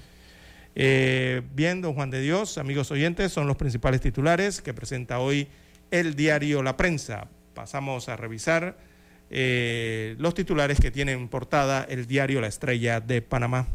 Eh, 0.76 1.42
bien, 1.54 1.82
don 1.82 1.94
Juan 1.94 2.10
de 2.10 2.22
Dios, 2.22 2.58
amigos 2.58 2.92
oyentes, 2.92 3.32
son 3.32 3.48
los 3.48 3.58
principales 3.58 4.02
titulares 4.02 4.62
que 4.62 4.74
presenta 4.74 5.20
hoy 5.20 5.48
el 5.92 6.16
diario 6.16 6.64
La 6.64 6.78
Prensa. 6.78 7.28
Pasamos 7.54 8.08
a 8.08 8.16
revisar 8.16 8.78
eh, 9.30 10.16
los 10.18 10.34
titulares 10.34 10.80
que 10.80 10.92
tienen 10.92 11.28
portada 11.28 11.84
el 11.84 12.08
diario 12.08 12.40
La 12.40 12.48
Estrella 12.48 13.02
de 13.02 13.22
Panamá. 13.22 13.68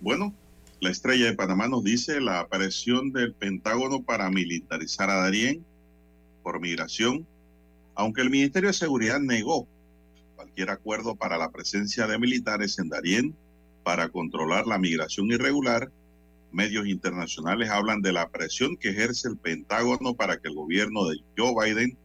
Bueno, 0.00 0.34
la 0.80 0.90
Estrella 0.90 1.26
de 1.26 1.34
Panamá 1.34 1.68
nos 1.68 1.82
dice 1.84 2.20
la 2.20 2.40
aparición 2.40 3.12
del 3.12 3.32
Pentágono 3.32 4.02
para 4.02 4.30
militarizar 4.30 5.08
a 5.10 5.16
Darién 5.16 5.64
por 6.42 6.60
migración, 6.60 7.26
aunque 7.94 8.22
el 8.22 8.30
Ministerio 8.30 8.68
de 8.68 8.74
Seguridad 8.74 9.20
negó 9.20 9.66
cualquier 10.36 10.70
acuerdo 10.70 11.16
para 11.16 11.36
la 11.36 11.50
presencia 11.50 12.06
de 12.06 12.18
militares 12.18 12.78
en 12.78 12.88
Darién 12.88 13.34
para 13.82 14.08
controlar 14.08 14.66
la 14.66 14.78
migración 14.78 15.30
irregular, 15.30 15.90
medios 16.52 16.86
internacionales 16.86 17.70
hablan 17.70 18.02
de 18.02 18.12
la 18.12 18.28
presión 18.28 18.76
que 18.76 18.90
ejerce 18.90 19.28
el 19.28 19.36
Pentágono 19.36 20.14
para 20.14 20.38
que 20.38 20.48
el 20.48 20.54
gobierno 20.54 21.06
de 21.06 21.18
Joe 21.36 21.54
Biden 21.54 21.96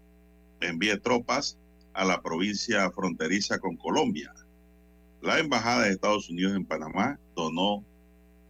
envíe 0.61 0.97
tropas 0.97 1.57
a 1.93 2.05
la 2.05 2.21
provincia 2.21 2.89
fronteriza 2.91 3.59
con 3.59 3.77
Colombia. 3.77 4.33
La 5.21 5.39
Embajada 5.39 5.83
de 5.83 5.91
Estados 5.91 6.29
Unidos 6.29 6.55
en 6.55 6.65
Panamá 6.65 7.19
donó 7.35 7.83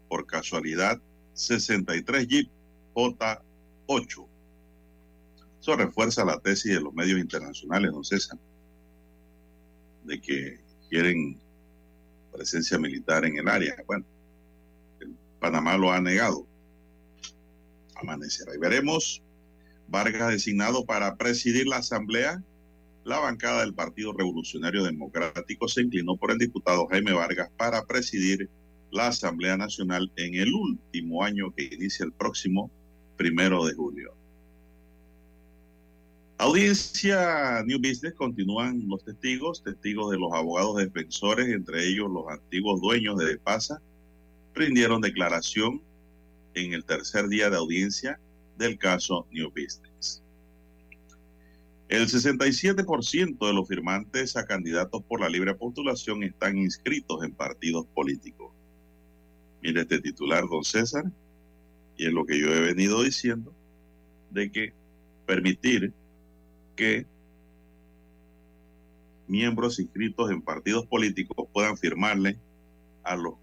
por 0.09 0.25
casualidad 0.25 0.99
63 1.33 2.27
Jeep 2.27 2.49
J8. 2.93 4.27
Eso 5.61 5.75
refuerza 5.75 6.25
la 6.25 6.39
tesis 6.39 6.73
de 6.73 6.81
los 6.81 6.93
medios 6.93 7.19
internacionales, 7.19 7.91
don 7.91 8.03
César, 8.03 8.37
de 10.03 10.21
que 10.21 10.59
quieren 10.89 11.39
presencia 12.35 12.77
militar 12.77 13.25
en 13.25 13.37
el 13.37 13.47
área. 13.47 13.75
Bueno, 13.87 14.05
Panamá 15.39 15.77
lo 15.77 15.91
ha 15.91 16.01
negado. 16.01 16.45
Amanecerá 17.95 18.55
y 18.55 18.59
veremos. 18.59 19.21
Vargas 19.87 20.29
designado 20.29 20.85
para 20.85 21.15
presidir 21.15 21.67
la 21.67 21.77
Asamblea. 21.77 22.43
La 23.03 23.19
bancada 23.19 23.61
del 23.61 23.73
Partido 23.73 24.13
Revolucionario 24.13 24.83
Democrático 24.83 25.67
se 25.67 25.81
inclinó 25.81 26.17
por 26.17 26.31
el 26.31 26.39
diputado 26.39 26.87
Jaime 26.87 27.13
Vargas 27.13 27.51
para 27.55 27.85
presidir 27.85 28.49
la 28.91 29.07
Asamblea 29.07 29.57
Nacional 29.57 30.11
en 30.15 30.35
el 30.35 30.53
último 30.53 31.23
año 31.23 31.53
que 31.53 31.65
inicia 31.65 32.05
el 32.05 32.11
próximo 32.11 32.71
primero 33.15 33.63
de 33.65 33.73
julio. 33.73 34.15
Audiencia 36.37 37.63
New 37.65 37.77
Business 37.77 38.13
continúan 38.13 38.83
los 38.89 39.05
testigos, 39.05 39.63
testigos 39.63 40.11
de 40.11 40.17
los 40.17 40.33
abogados 40.33 40.75
defensores, 40.75 41.47
entre 41.47 41.87
ellos 41.87 42.11
los 42.11 42.27
antiguos 42.27 42.81
dueños 42.81 43.17
de 43.17 43.37
Pasa, 43.37 43.81
rindieron 44.53 44.99
declaración 44.99 45.81
en 46.53 46.73
el 46.73 46.83
tercer 46.83 47.29
día 47.29 47.49
de 47.49 47.55
audiencia 47.55 48.19
del 48.57 48.77
caso 48.77 49.25
New 49.31 49.49
Business. 49.49 50.21
El 51.87 52.07
67% 52.07 53.47
de 53.47 53.53
los 53.53 53.67
firmantes 53.67 54.35
a 54.35 54.45
candidatos 54.45 55.03
por 55.03 55.21
la 55.21 55.29
libre 55.29 55.53
postulación 55.55 56.23
están 56.23 56.57
inscritos 56.57 57.23
en 57.23 57.31
partidos 57.31 57.85
políticos. 57.93 58.51
Mire 59.61 59.81
este 59.81 60.01
titular, 60.01 60.43
don 60.49 60.65
César, 60.65 61.05
y 61.95 62.07
es 62.07 62.11
lo 62.11 62.25
que 62.25 62.39
yo 62.39 62.53
he 62.53 62.59
venido 62.59 63.03
diciendo, 63.03 63.53
de 64.31 64.51
que 64.51 64.73
permitir 65.25 65.93
que 66.75 67.05
miembros 69.27 69.79
inscritos 69.79 70.29
en 70.31 70.41
partidos 70.41 70.85
políticos 70.85 71.47
puedan 71.51 71.77
firmarle 71.77 72.37
a 73.03 73.15
los 73.15 73.35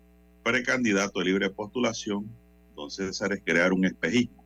precandidatos 0.43 1.23
de 1.23 1.31
libre 1.31 1.51
postulación, 1.51 2.29
don 2.75 2.91
César, 2.91 3.33
es 3.33 3.43
crear 3.45 3.73
un 3.73 3.85
espejismo. 3.85 4.45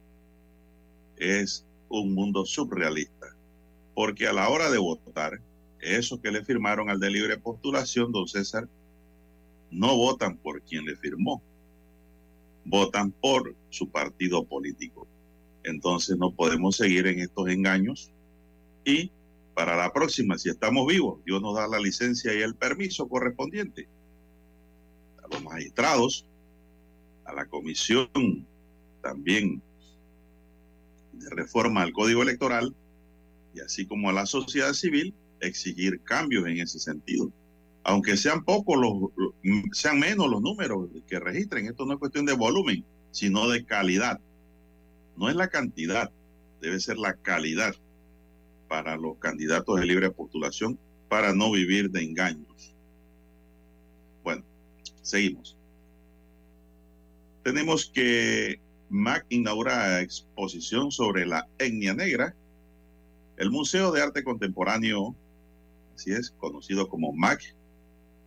Es 1.16 1.64
un 1.88 2.14
mundo 2.14 2.44
surrealista. 2.44 3.34
Porque 3.94 4.26
a 4.26 4.32
la 4.32 4.48
hora 4.48 4.70
de 4.70 4.78
votar, 4.78 5.40
esos 5.80 6.20
que 6.20 6.30
le 6.30 6.44
firmaron 6.44 6.90
al 6.90 7.00
de 7.00 7.10
libre 7.10 7.38
postulación, 7.38 8.12
don 8.12 8.28
César, 8.28 8.68
no 9.70 9.96
votan 9.96 10.36
por 10.36 10.62
quien 10.62 10.84
le 10.84 10.96
firmó, 10.96 11.42
votan 12.64 13.12
por 13.12 13.54
su 13.70 13.88
partido 13.88 14.44
político. 14.44 15.06
Entonces 15.64 16.16
no 16.18 16.30
podemos 16.30 16.76
seguir 16.76 17.06
en 17.06 17.20
estos 17.20 17.48
engaños 17.48 18.12
y 18.86 19.10
para 19.54 19.76
la 19.76 19.92
próxima, 19.92 20.38
si 20.38 20.48
estamos 20.48 20.86
vivos, 20.86 21.18
Dios 21.26 21.42
nos 21.42 21.56
da 21.56 21.66
la 21.66 21.80
licencia 21.80 22.32
y 22.32 22.40
el 22.40 22.54
permiso 22.54 23.08
correspondiente 23.08 23.88
a 25.22 25.28
los 25.28 25.42
magistrados, 25.42 26.24
a 27.24 27.32
la 27.32 27.46
comisión 27.46 28.08
también 29.02 29.60
de 31.14 31.30
reforma 31.30 31.82
al 31.82 31.92
Código 31.92 32.22
Electoral 32.22 32.74
y 33.54 33.60
así 33.60 33.86
como 33.86 34.08
a 34.08 34.12
la 34.12 34.24
sociedad 34.24 34.72
civil 34.72 35.12
exigir 35.40 36.00
cambios 36.02 36.46
en 36.46 36.60
ese 36.60 36.78
sentido. 36.78 37.32
Aunque 37.82 38.16
sean 38.16 38.44
pocos 38.44 38.78
los, 38.78 39.10
sean 39.72 39.98
menos 39.98 40.28
los 40.30 40.42
números 40.42 40.90
que 41.08 41.18
registren, 41.18 41.66
esto 41.66 41.86
no 41.86 41.94
es 41.94 41.98
cuestión 41.98 42.26
de 42.26 42.34
volumen, 42.34 42.84
sino 43.10 43.48
de 43.48 43.64
calidad. 43.64 44.20
No 45.16 45.28
es 45.28 45.34
la 45.34 45.48
cantidad, 45.48 46.10
debe 46.60 46.78
ser 46.78 46.98
la 46.98 47.14
calidad 47.14 47.74
para 48.68 48.96
los 48.96 49.18
candidatos 49.18 49.80
de 49.80 49.86
libre 49.86 50.10
postulación 50.10 50.78
para 51.08 51.32
no 51.32 51.50
vivir 51.52 51.90
de 51.90 52.02
engaños. 52.02 52.74
Bueno, 54.24 54.42
seguimos. 55.02 55.56
Tenemos 57.42 57.86
que 57.86 58.60
MAC 58.88 59.26
inaugura 59.28 60.00
exposición 60.00 60.90
sobre 60.90 61.26
la 61.26 61.48
etnia 61.58 61.94
negra. 61.94 62.34
El 63.36 63.50
Museo 63.50 63.92
de 63.92 64.02
Arte 64.02 64.24
Contemporáneo, 64.24 65.14
así 65.94 66.12
es, 66.12 66.30
conocido 66.30 66.88
como 66.88 67.12
MAC, 67.12 67.54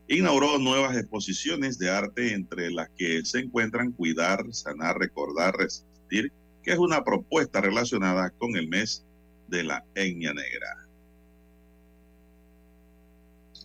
inauguró 0.07 0.57
nuevas 0.57 0.97
exposiciones 0.97 1.77
de 1.77 1.89
arte 1.89 2.33
entre 2.33 2.71
las 2.71 2.89
que 2.89 3.23
se 3.25 3.39
encuentran 3.39 3.91
Cuidar, 3.91 4.45
Sanar, 4.53 4.97
Recordar, 4.97 5.55
Resistir, 5.55 6.31
que 6.63 6.71
es 6.71 6.79
una 6.79 7.03
propuesta 7.03 7.61
relacionada 7.61 8.31
con 8.31 8.55
el 8.55 8.67
mes 8.67 9.05
de 9.49 9.63
la 9.63 9.83
etnia 9.95 10.33
negra. 10.33 10.87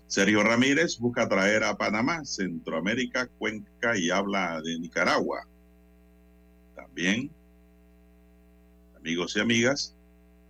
Sergio 0.06 0.42
Ramírez 0.42 0.98
busca 0.98 1.28
traer 1.28 1.64
a 1.64 1.76
Panamá, 1.76 2.24
Centroamérica, 2.24 3.26
Cuenca 3.38 3.98
y 3.98 4.10
habla 4.10 4.60
de 4.62 4.78
Nicaragua. 4.78 5.46
También, 6.76 7.30
amigos 8.96 9.36
y 9.36 9.40
amigas, 9.40 9.96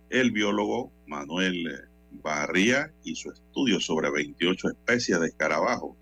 el 0.09 0.31
biólogo 0.31 0.91
Manuel 1.07 1.89
Barría 2.11 2.93
y 3.03 3.15
su 3.15 3.31
estudio 3.31 3.79
sobre 3.79 4.11
28 4.11 4.69
especies 4.69 5.19
de 5.19 5.27
escarabajo. 5.27 5.97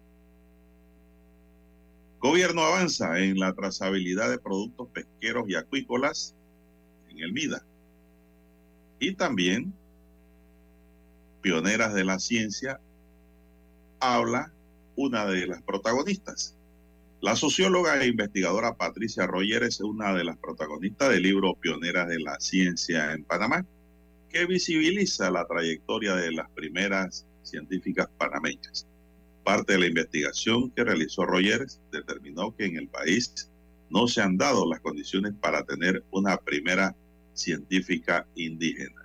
Gobierno 2.20 2.64
avanza 2.64 3.20
en 3.20 3.40
la 3.40 3.54
trazabilidad 3.54 4.30
de 4.30 4.40
productos 4.40 4.90
pesqueros 4.90 5.46
y 5.48 5.56
acuícolas 5.56 6.36
en 7.10 7.20
el 7.20 7.34
MIDA. 7.34 7.66
Y 9.04 9.16
también, 9.16 9.74
pioneras 11.42 11.94
de 11.94 12.06
la 12.06 12.20
ciencia, 12.20 12.80
habla 14.00 14.54
una 14.96 15.26
de 15.26 15.46
las 15.46 15.62
protagonistas. 15.62 16.56
La 17.20 17.36
socióloga 17.36 18.02
e 18.02 18.08
investigadora 18.08 18.78
Patricia 18.78 19.28
Roger 19.28 19.64
es 19.64 19.82
una 19.82 20.14
de 20.14 20.24
las 20.24 20.38
protagonistas 20.38 21.10
del 21.10 21.24
libro 21.24 21.54
Pioneras 21.56 22.08
de 22.08 22.22
la 22.22 22.40
Ciencia 22.40 23.12
en 23.12 23.26
Panamá, 23.26 23.66
que 24.30 24.46
visibiliza 24.46 25.30
la 25.32 25.46
trayectoria 25.48 26.16
de 26.16 26.32
las 26.32 26.50
primeras 26.52 27.26
científicas 27.44 28.08
panameñas. 28.18 28.88
Parte 29.44 29.74
de 29.74 29.80
la 29.80 29.88
investigación 29.88 30.72
que 30.72 30.86
realizó 30.86 31.26
Rogers 31.26 31.82
determinó 31.92 32.56
que 32.56 32.68
en 32.68 32.78
el 32.78 32.88
país 32.88 33.52
no 33.90 34.08
se 34.08 34.22
han 34.22 34.38
dado 34.38 34.66
las 34.66 34.80
condiciones 34.80 35.34
para 35.42 35.66
tener 35.66 36.06
una 36.12 36.38
primera 36.38 36.96
científica 37.34 38.28
indígena. 38.36 39.04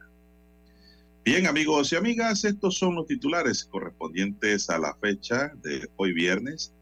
Bien, 1.24 1.46
amigos 1.46 1.92
y 1.92 1.96
amigas, 1.96 2.44
estos 2.44 2.78
son 2.78 2.94
los 2.94 3.06
titulares 3.06 3.64
correspondientes 3.64 4.70
a 4.70 4.78
la 4.78 4.94
fecha 4.94 5.52
de 5.62 5.86
hoy 5.96 6.14
viernes 6.14 6.72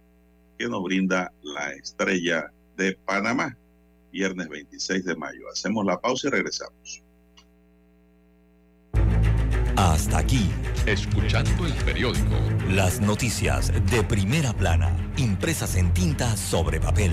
que 0.58 0.68
nos 0.68 0.82
brinda 0.84 1.32
la 1.42 1.72
estrella 1.72 2.52
de 2.76 2.94
Panamá, 3.04 3.56
viernes 4.12 4.48
26 4.48 5.04
de 5.04 5.16
mayo. 5.16 5.50
Hacemos 5.52 5.84
la 5.84 6.00
pausa 6.00 6.28
y 6.28 6.30
regresamos. 6.30 7.02
Hasta 9.76 10.18
aquí, 10.18 10.48
escuchando 10.86 11.66
el 11.66 11.74
periódico. 11.84 12.36
Las 12.70 13.00
noticias 13.00 13.72
de 13.90 14.02
primera 14.04 14.52
plana, 14.52 14.96
impresas 15.16 15.76
en 15.76 15.92
tinta 15.92 16.36
sobre 16.36 16.80
papel. 16.80 17.12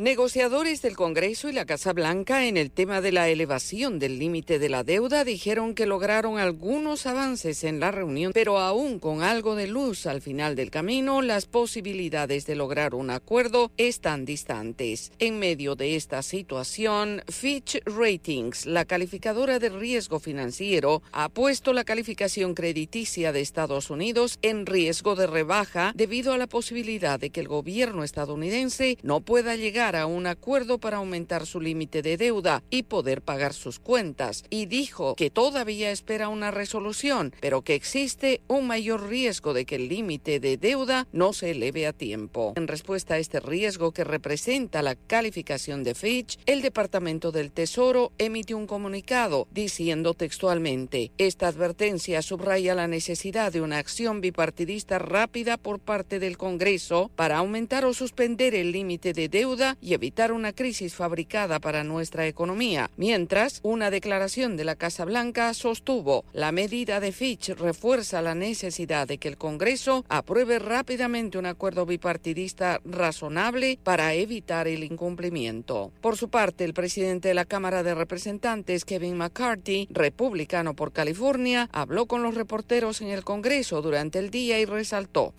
Negociadores 0.00 0.80
del 0.80 0.96
Congreso 0.96 1.50
y 1.50 1.52
la 1.52 1.66
Casa 1.66 1.92
Blanca 1.92 2.46
en 2.46 2.56
el 2.56 2.70
tema 2.70 3.02
de 3.02 3.12
la 3.12 3.28
elevación 3.28 3.98
del 3.98 4.18
límite 4.18 4.58
de 4.58 4.70
la 4.70 4.82
deuda 4.82 5.24
dijeron 5.24 5.74
que 5.74 5.84
lograron 5.84 6.38
algunos 6.38 7.04
avances 7.04 7.64
en 7.64 7.80
la 7.80 7.90
reunión, 7.90 8.32
pero 8.32 8.58
aún 8.58 8.98
con 8.98 9.22
algo 9.22 9.56
de 9.56 9.66
luz 9.66 10.06
al 10.06 10.22
final 10.22 10.56
del 10.56 10.70
camino, 10.70 11.20
las 11.20 11.44
posibilidades 11.44 12.46
de 12.46 12.54
lograr 12.54 12.94
un 12.94 13.10
acuerdo 13.10 13.72
están 13.76 14.24
distantes. 14.24 15.12
En 15.18 15.38
medio 15.38 15.76
de 15.76 15.96
esta 15.96 16.22
situación, 16.22 17.22
Fitch 17.28 17.82
Ratings, 17.84 18.64
la 18.64 18.86
calificadora 18.86 19.58
de 19.58 19.68
riesgo 19.68 20.18
financiero, 20.18 21.02
ha 21.12 21.28
puesto 21.28 21.74
la 21.74 21.84
calificación 21.84 22.54
crediticia 22.54 23.32
de 23.32 23.42
Estados 23.42 23.90
Unidos 23.90 24.38
en 24.40 24.64
riesgo 24.64 25.14
de 25.14 25.26
rebaja 25.26 25.92
debido 25.94 26.32
a 26.32 26.38
la 26.38 26.46
posibilidad 26.46 27.20
de 27.20 27.28
que 27.28 27.40
el 27.40 27.48
gobierno 27.48 28.02
estadounidense 28.02 28.96
no 29.02 29.20
pueda 29.20 29.56
llegar 29.56 29.89
a 29.96 30.06
un 30.06 30.26
acuerdo 30.26 30.78
para 30.78 30.98
aumentar 30.98 31.46
su 31.46 31.60
límite 31.60 32.02
de 32.02 32.16
deuda 32.16 32.62
y 32.70 32.84
poder 32.84 33.22
pagar 33.22 33.54
sus 33.54 33.78
cuentas, 33.78 34.44
y 34.50 34.66
dijo 34.66 35.14
que 35.14 35.30
todavía 35.30 35.90
espera 35.90 36.28
una 36.28 36.50
resolución, 36.50 37.32
pero 37.40 37.62
que 37.62 37.74
existe 37.74 38.40
un 38.48 38.66
mayor 38.66 39.08
riesgo 39.08 39.54
de 39.54 39.64
que 39.64 39.76
el 39.76 39.88
límite 39.88 40.40
de 40.40 40.56
deuda 40.56 41.06
no 41.12 41.32
se 41.32 41.50
eleve 41.50 41.86
a 41.86 41.92
tiempo. 41.92 42.52
En 42.56 42.68
respuesta 42.68 43.14
a 43.14 43.18
este 43.18 43.40
riesgo 43.40 43.92
que 43.92 44.04
representa 44.04 44.82
la 44.82 44.94
calificación 44.94 45.82
de 45.84 45.94
Fitch, 45.94 46.38
el 46.46 46.62
Departamento 46.62 47.32
del 47.32 47.52
Tesoro 47.52 48.12
emitió 48.18 48.56
un 48.56 48.66
comunicado 48.66 49.48
diciendo 49.50 50.14
textualmente, 50.14 51.12
esta 51.18 51.48
advertencia 51.48 52.22
subraya 52.22 52.74
la 52.74 52.88
necesidad 52.88 53.52
de 53.52 53.60
una 53.60 53.78
acción 53.78 54.20
bipartidista 54.20 54.98
rápida 54.98 55.56
por 55.56 55.78
parte 55.78 56.18
del 56.18 56.36
Congreso 56.36 57.10
para 57.16 57.38
aumentar 57.38 57.84
o 57.84 57.94
suspender 57.94 58.54
el 58.54 58.72
límite 58.72 59.12
de 59.12 59.28
deuda 59.28 59.76
y 59.80 59.94
evitar 59.94 60.32
una 60.32 60.52
crisis 60.52 60.94
fabricada 60.94 61.58
para 61.60 61.84
nuestra 61.84 62.26
economía. 62.26 62.90
Mientras, 62.96 63.60
una 63.62 63.90
declaración 63.90 64.56
de 64.56 64.64
la 64.64 64.76
Casa 64.76 65.04
Blanca 65.04 65.54
sostuvo 65.54 66.24
la 66.32 66.52
medida 66.52 67.00
de 67.00 67.12
Fitch 67.12 67.50
refuerza 67.50 68.22
la 68.22 68.34
necesidad 68.34 69.06
de 69.06 69.18
que 69.18 69.28
el 69.28 69.36
Congreso 69.36 70.04
apruebe 70.08 70.58
rápidamente 70.58 71.38
un 71.38 71.46
acuerdo 71.46 71.86
bipartidista 71.86 72.80
razonable 72.84 73.78
para 73.82 74.14
evitar 74.14 74.68
el 74.68 74.84
incumplimiento. 74.84 75.92
Por 76.00 76.16
su 76.16 76.28
parte, 76.28 76.64
el 76.64 76.74
presidente 76.74 77.28
de 77.28 77.34
la 77.34 77.44
Cámara 77.44 77.82
de 77.82 77.94
Representantes, 77.94 78.84
Kevin 78.84 79.16
McCarthy, 79.16 79.88
republicano 79.90 80.74
por 80.74 80.92
California, 80.92 81.68
habló 81.72 82.06
con 82.06 82.22
los 82.22 82.34
reporteros 82.34 83.00
en 83.00 83.08
el 83.08 83.24
Congreso 83.24 83.82
durante 83.82 84.18
el 84.18 84.30
día 84.30 84.58
y 84.58 84.64
resaltó. 84.64 85.34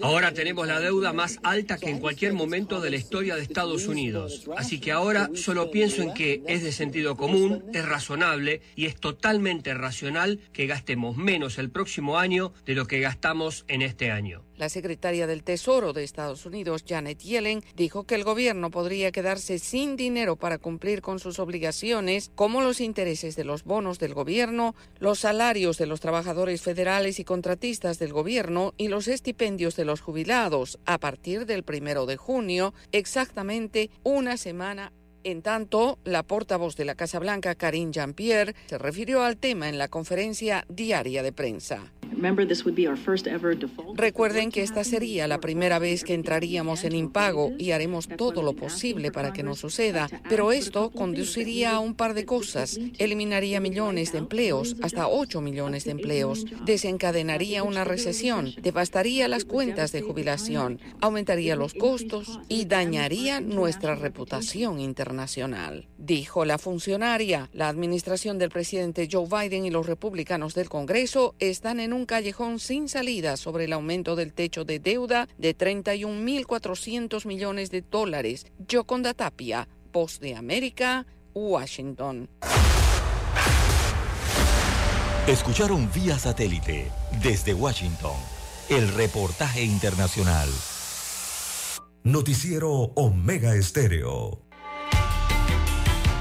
Ahora 0.00 0.32
tenemos 0.32 0.66
la 0.66 0.80
deuda 0.80 1.12
más 1.12 1.38
alta 1.42 1.78
que 1.78 1.90
en 1.90 1.98
cualquier 1.98 2.32
momento 2.32 2.80
de 2.80 2.90
la 2.94 3.00
historia 3.00 3.34
de 3.34 3.42
Estados 3.42 3.88
Unidos. 3.88 4.48
Así 4.56 4.78
que 4.78 4.92
ahora 4.92 5.28
solo 5.34 5.72
pienso 5.72 6.00
en 6.00 6.14
que 6.14 6.44
es 6.46 6.62
de 6.62 6.70
sentido 6.70 7.16
común, 7.16 7.64
es 7.72 7.84
razonable 7.84 8.60
y 8.76 8.86
es 8.86 8.94
totalmente 8.94 9.74
racional 9.74 10.38
que 10.52 10.68
gastemos 10.68 11.16
menos 11.16 11.58
el 11.58 11.70
próximo 11.70 12.20
año 12.20 12.52
de 12.66 12.76
lo 12.76 12.86
que 12.86 13.00
gastamos 13.00 13.64
en 13.66 13.82
este 13.82 14.12
año. 14.12 14.42
La 14.56 14.68
secretaria 14.68 15.26
del 15.26 15.42
Tesoro 15.42 15.92
de 15.92 16.04
Estados 16.04 16.46
Unidos, 16.46 16.84
Janet 16.86 17.18
Yellen, 17.18 17.64
dijo 17.74 18.04
que 18.04 18.14
el 18.14 18.22
gobierno 18.22 18.70
podría 18.70 19.10
quedarse 19.10 19.58
sin 19.58 19.96
dinero 19.96 20.36
para 20.36 20.58
cumplir 20.58 21.02
con 21.02 21.18
sus 21.18 21.40
obligaciones, 21.40 22.30
como 22.36 22.60
los 22.60 22.80
intereses 22.80 23.34
de 23.34 23.42
los 23.42 23.64
bonos 23.64 23.98
del 23.98 24.14
gobierno, 24.14 24.76
los 25.00 25.18
salarios 25.18 25.76
de 25.76 25.86
los 25.86 26.00
trabajadores 26.00 26.62
federales 26.62 27.18
y 27.18 27.24
contratistas 27.24 27.98
del 27.98 28.12
gobierno 28.12 28.74
y 28.76 28.88
los 28.88 29.08
estipendios 29.08 29.74
de 29.74 29.84
los 29.84 30.00
jubilados. 30.00 30.78
A 30.86 30.98
partir 30.98 31.46
del 31.46 31.64
primero 31.64 32.06
de 32.06 32.16
junio, 32.16 32.74
exactamente 32.92 33.90
una 34.04 34.36
semana 34.36 34.92
En 35.26 35.40
tanto, 35.40 35.98
la 36.04 36.22
portavoz 36.22 36.76
de 36.76 36.84
la 36.84 36.96
Casa 36.96 37.18
Blanca, 37.18 37.54
Karine 37.54 37.92
Jean-Pierre, 37.92 38.54
se 38.66 38.76
refirió 38.76 39.22
al 39.22 39.38
tema 39.38 39.70
en 39.70 39.78
la 39.78 39.88
conferencia 39.88 40.66
diaria 40.68 41.22
de 41.22 41.32
prensa. 41.32 41.90
Recuerden 43.96 44.50
que 44.50 44.62
esta 44.62 44.84
sería 44.84 45.26
la 45.26 45.40
primera 45.40 45.78
vez 45.78 46.04
que 46.04 46.14
entraríamos 46.14 46.84
en 46.84 46.94
impago 46.94 47.52
y 47.58 47.72
haremos 47.72 48.06
todo 48.06 48.42
lo 48.42 48.52
posible 48.52 49.10
para 49.10 49.32
que 49.32 49.42
no 49.42 49.54
suceda, 49.54 50.08
pero 50.28 50.52
esto 50.52 50.90
conduciría 50.90 51.72
a 51.72 51.80
un 51.80 51.94
par 51.94 52.14
de 52.14 52.24
cosas. 52.24 52.78
Eliminaría 52.98 53.60
millones 53.60 54.12
de 54.12 54.18
empleos, 54.18 54.76
hasta 54.82 55.08
8 55.08 55.40
millones 55.40 55.84
de 55.84 55.92
empleos, 55.92 56.46
desencadenaría 56.64 57.62
una 57.62 57.84
recesión, 57.84 58.52
devastaría 58.62 59.26
las 59.26 59.44
cuentas 59.44 59.90
de 59.90 60.02
jubilación, 60.02 60.80
aumentaría 61.00 61.56
los 61.56 61.74
costos 61.74 62.38
y 62.48 62.66
dañaría 62.66 63.40
nuestra 63.40 63.94
reputación 63.94 64.80
internacional. 64.80 65.13
Dijo 65.98 66.44
la 66.44 66.58
funcionaria, 66.58 67.48
la 67.52 67.68
administración 67.68 68.38
del 68.38 68.50
presidente 68.50 69.08
Joe 69.10 69.26
Biden 69.28 69.64
y 69.64 69.70
los 69.70 69.86
republicanos 69.86 70.54
del 70.54 70.68
Congreso 70.68 71.34
están 71.38 71.80
en 71.80 71.92
un 71.92 72.06
callejón 72.06 72.58
sin 72.58 72.88
salida 72.88 73.36
sobre 73.36 73.64
el 73.64 73.72
aumento 73.72 74.16
del 74.16 74.32
techo 74.32 74.64
de 74.64 74.78
deuda 74.78 75.28
de 75.38 75.56
31.400 75.56 77.26
millones 77.26 77.70
de 77.70 77.82
dólares. 77.82 78.46
Yoconda 78.68 79.14
Tapia, 79.14 79.68
Post 79.92 80.20
de 80.20 80.34
América, 80.34 81.06
Washington. 81.34 82.28
Escucharon 85.26 85.90
vía 85.94 86.18
satélite 86.18 86.90
desde 87.22 87.54
Washington 87.54 88.16
el 88.68 88.88
reportaje 88.94 89.62
internacional. 89.62 90.48
Noticiero 92.02 92.70
Omega 92.94 93.54
Estéreo. 93.54 94.43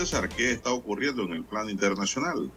Entonces, 0.00 0.34
¿qué 0.34 0.50
está 0.52 0.72
ocurriendo 0.72 1.24
en 1.24 1.32
el 1.32 1.44
plano 1.44 1.68
internacional? 1.68 2.50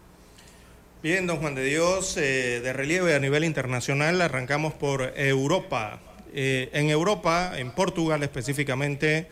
Bien, 1.02 1.28
don 1.28 1.40
Juan 1.40 1.56
de 1.56 1.66
Dios, 1.66 2.16
eh, 2.16 2.62
de 2.64 2.72
relieve 2.72 3.14
a 3.16 3.20
nivel 3.20 3.44
internacional, 3.44 4.22
arrancamos 4.22 4.74
por 4.74 5.14
Europa. 5.18 6.00
Eh, 6.34 6.70
en 6.72 6.90
Europa, 6.90 7.52
en 7.58 7.72
Portugal 7.72 8.24
específicamente, 8.24 9.28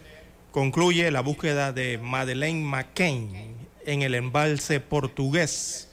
concluye 0.52 1.10
la 1.10 1.22
búsqueda 1.22 1.72
de 1.72 1.98
Madeleine 2.00 2.62
McCain 2.62 3.56
en 3.86 4.02
el 4.02 4.16
embalse 4.16 4.82
portugués. 4.82 5.88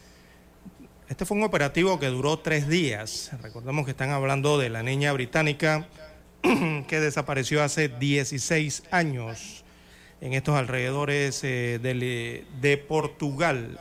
Este 1.09 1.25
fue 1.25 1.37
un 1.37 1.45
operativo 1.45 2.01
que 2.01 2.09
duró 2.09 2.41
tres 2.41 2.67
días. 2.67 3.31
Recordemos 3.41 3.85
que 3.85 3.93
están 3.93 4.11
hablando 4.11 4.59
de 4.59 4.71
la 4.71 4.83
niña 4.83 5.13
británica 5.13 5.87
que 6.43 7.01
desapareció 7.01 7.63
hace 7.63 7.89
16 7.89 8.83
años 8.91 9.58
en 10.21 10.33
estos 10.33 10.57
alrededores 10.57 11.43
eh, 11.45 11.79
de, 11.81 12.45
de 12.61 12.77
Portugal. 12.77 13.79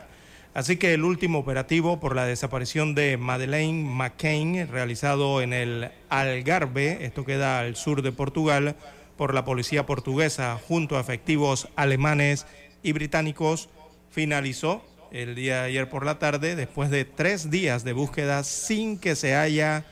Así 0.53 0.77
que 0.77 0.93
el 0.95 1.03
último 1.03 1.37
operativo 1.39 1.99
por 1.99 2.15
la 2.15 2.25
desaparición 2.25 2.95
de 2.95 3.17
Madeleine 3.17 3.83
McCain, 3.83 4.67
realizado 4.67 5.41
en 5.43 5.53
el 5.53 5.91
Algarve, 6.09 7.05
esto 7.05 7.25
queda 7.25 7.59
al 7.59 7.75
sur 7.75 8.01
de 8.01 8.11
Portugal, 8.11 8.75
por 9.17 9.33
la 9.33 9.45
policía 9.45 9.85
portuguesa 9.85 10.59
junto 10.67 10.97
a 10.97 11.01
efectivos 11.01 11.67
alemanes 11.75 12.47
y 12.81 12.91
británicos, 12.91 13.69
finalizó 14.09 14.83
el 15.11 15.35
día 15.35 15.61
de 15.61 15.67
ayer 15.67 15.89
por 15.89 16.05
la 16.05 16.17
tarde, 16.17 16.55
después 16.55 16.89
de 16.89 17.05
tres 17.05 17.51
días 17.51 17.83
de 17.83 17.93
búsqueda 17.93 18.43
sin 18.43 18.97
que 18.97 19.15
se 19.15 19.35
haya 19.35 19.85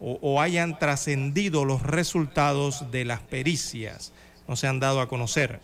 o 0.00 0.40
hayan 0.40 0.78
trascendido 0.78 1.64
los 1.64 1.82
resultados 1.82 2.90
de 2.90 3.04
las 3.04 3.20
pericias. 3.20 4.12
No 4.48 4.56
se 4.56 4.66
han 4.66 4.80
dado 4.80 5.00
a 5.00 5.08
conocer. 5.08 5.60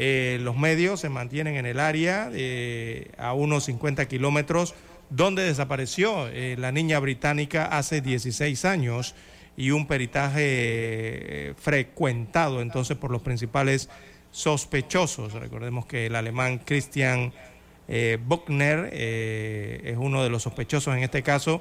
Eh, 0.00 0.38
los 0.42 0.56
medios 0.56 1.00
se 1.00 1.08
mantienen 1.08 1.56
en 1.56 1.66
el 1.66 1.80
área 1.80 2.30
eh, 2.32 3.10
a 3.18 3.32
unos 3.32 3.64
50 3.64 4.06
kilómetros 4.06 4.76
donde 5.10 5.42
desapareció 5.42 6.28
eh, 6.28 6.54
la 6.56 6.70
niña 6.70 7.00
británica 7.00 7.64
hace 7.64 8.00
16 8.00 8.64
años 8.64 9.16
y 9.56 9.72
un 9.72 9.88
peritaje 9.88 11.52
frecuentado 11.58 12.62
entonces 12.62 12.96
por 12.96 13.10
los 13.10 13.22
principales 13.22 13.88
sospechosos. 14.30 15.32
Recordemos 15.32 15.84
que 15.84 16.06
el 16.06 16.14
alemán 16.14 16.60
Christian 16.64 17.32
Buckner 18.24 18.90
es 18.92 19.96
uno 19.96 20.22
de 20.22 20.30
los 20.30 20.44
sospechosos 20.44 20.96
en 20.96 21.02
este 21.02 21.24
caso. 21.24 21.60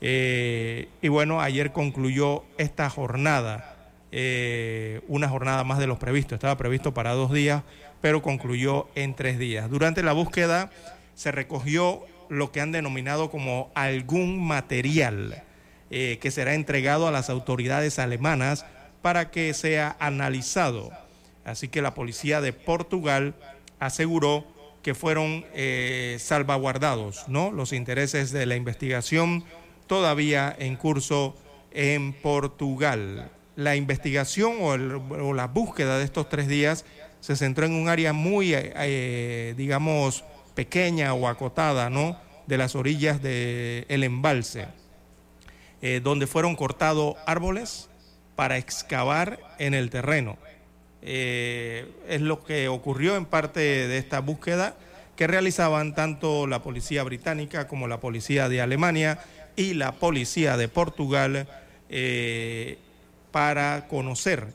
Y 0.00 1.08
bueno, 1.08 1.40
ayer 1.40 1.70
concluyó 1.70 2.42
esta 2.58 2.90
jornada, 2.90 3.79
eh, 4.12 5.00
una 5.08 5.28
jornada 5.28 5.64
más 5.64 5.78
de 5.78 5.86
los 5.86 5.98
previstos. 5.98 6.36
Estaba 6.36 6.56
previsto 6.56 6.94
para 6.94 7.12
dos 7.12 7.32
días, 7.32 7.62
pero 8.00 8.22
concluyó 8.22 8.88
en 8.94 9.14
tres 9.14 9.38
días. 9.38 9.70
Durante 9.70 10.02
la 10.02 10.12
búsqueda 10.12 10.70
se 11.14 11.32
recogió 11.32 12.02
lo 12.28 12.52
que 12.52 12.60
han 12.60 12.72
denominado 12.72 13.30
como 13.30 13.70
algún 13.74 14.46
material 14.46 15.42
eh, 15.90 16.18
que 16.20 16.30
será 16.30 16.54
entregado 16.54 17.08
a 17.08 17.10
las 17.10 17.30
autoridades 17.30 17.98
alemanas 17.98 18.64
para 19.02 19.30
que 19.30 19.52
sea 19.54 19.96
analizado. 19.98 20.90
Así 21.44 21.68
que 21.68 21.82
la 21.82 21.94
policía 21.94 22.40
de 22.40 22.52
Portugal 22.52 23.34
aseguró 23.80 24.44
que 24.82 24.94
fueron 24.94 25.44
eh, 25.52 26.16
salvaguardados 26.20 27.28
¿no? 27.28 27.50
los 27.50 27.72
intereses 27.72 28.30
de 28.30 28.46
la 28.46 28.56
investigación 28.56 29.44
todavía 29.86 30.54
en 30.58 30.76
curso 30.76 31.34
en 31.72 32.12
Portugal. 32.12 33.30
La 33.56 33.76
investigación 33.76 34.56
o, 34.60 35.34
la 35.34 35.46
búsqueda 35.46 35.98
de 35.98 36.04
estos 36.04 36.28
tres 36.28 36.48
días 36.48 36.84
se 37.20 37.36
centró 37.36 37.66
en 37.66 37.72
un 37.72 37.88
área 37.88 38.12
muy, 38.12 38.54
eh, 38.54 38.72
eh, 38.76 39.54
digamos, 39.56 40.24
pequeña 40.54 41.12
o 41.14 41.28
acotada, 41.28 41.90
¿no? 41.90 42.16
De 42.46 42.56
las 42.58 42.74
orillas 42.74 43.22
del 43.22 44.02
embalse, 44.02 44.66
eh, 45.82 46.00
donde 46.02 46.26
fueron 46.26 46.56
cortados 46.56 47.16
árboles 47.26 47.88
para 48.36 48.56
excavar 48.56 49.38
en 49.58 49.74
el 49.74 49.90
terreno. 49.90 50.38
Es 51.02 52.20
lo 52.20 52.44
que 52.44 52.68
ocurrió 52.68 53.16
en 53.16 53.24
parte 53.24 53.60
de 53.60 53.98
esta 53.98 54.20
búsqueda 54.20 54.76
que 55.16 55.26
realizaban 55.26 55.94
tanto 55.94 56.46
la 56.46 56.62
policía 56.62 57.02
británica 57.04 57.68
como 57.68 57.88
la 57.88 58.00
policía 58.00 58.48
de 58.48 58.60
Alemania 58.60 59.18
y 59.56 59.74
la 59.74 59.92
policía 59.92 60.56
de 60.56 60.68
Portugal 60.68 61.46
para 63.30 63.86
conocer 63.88 64.52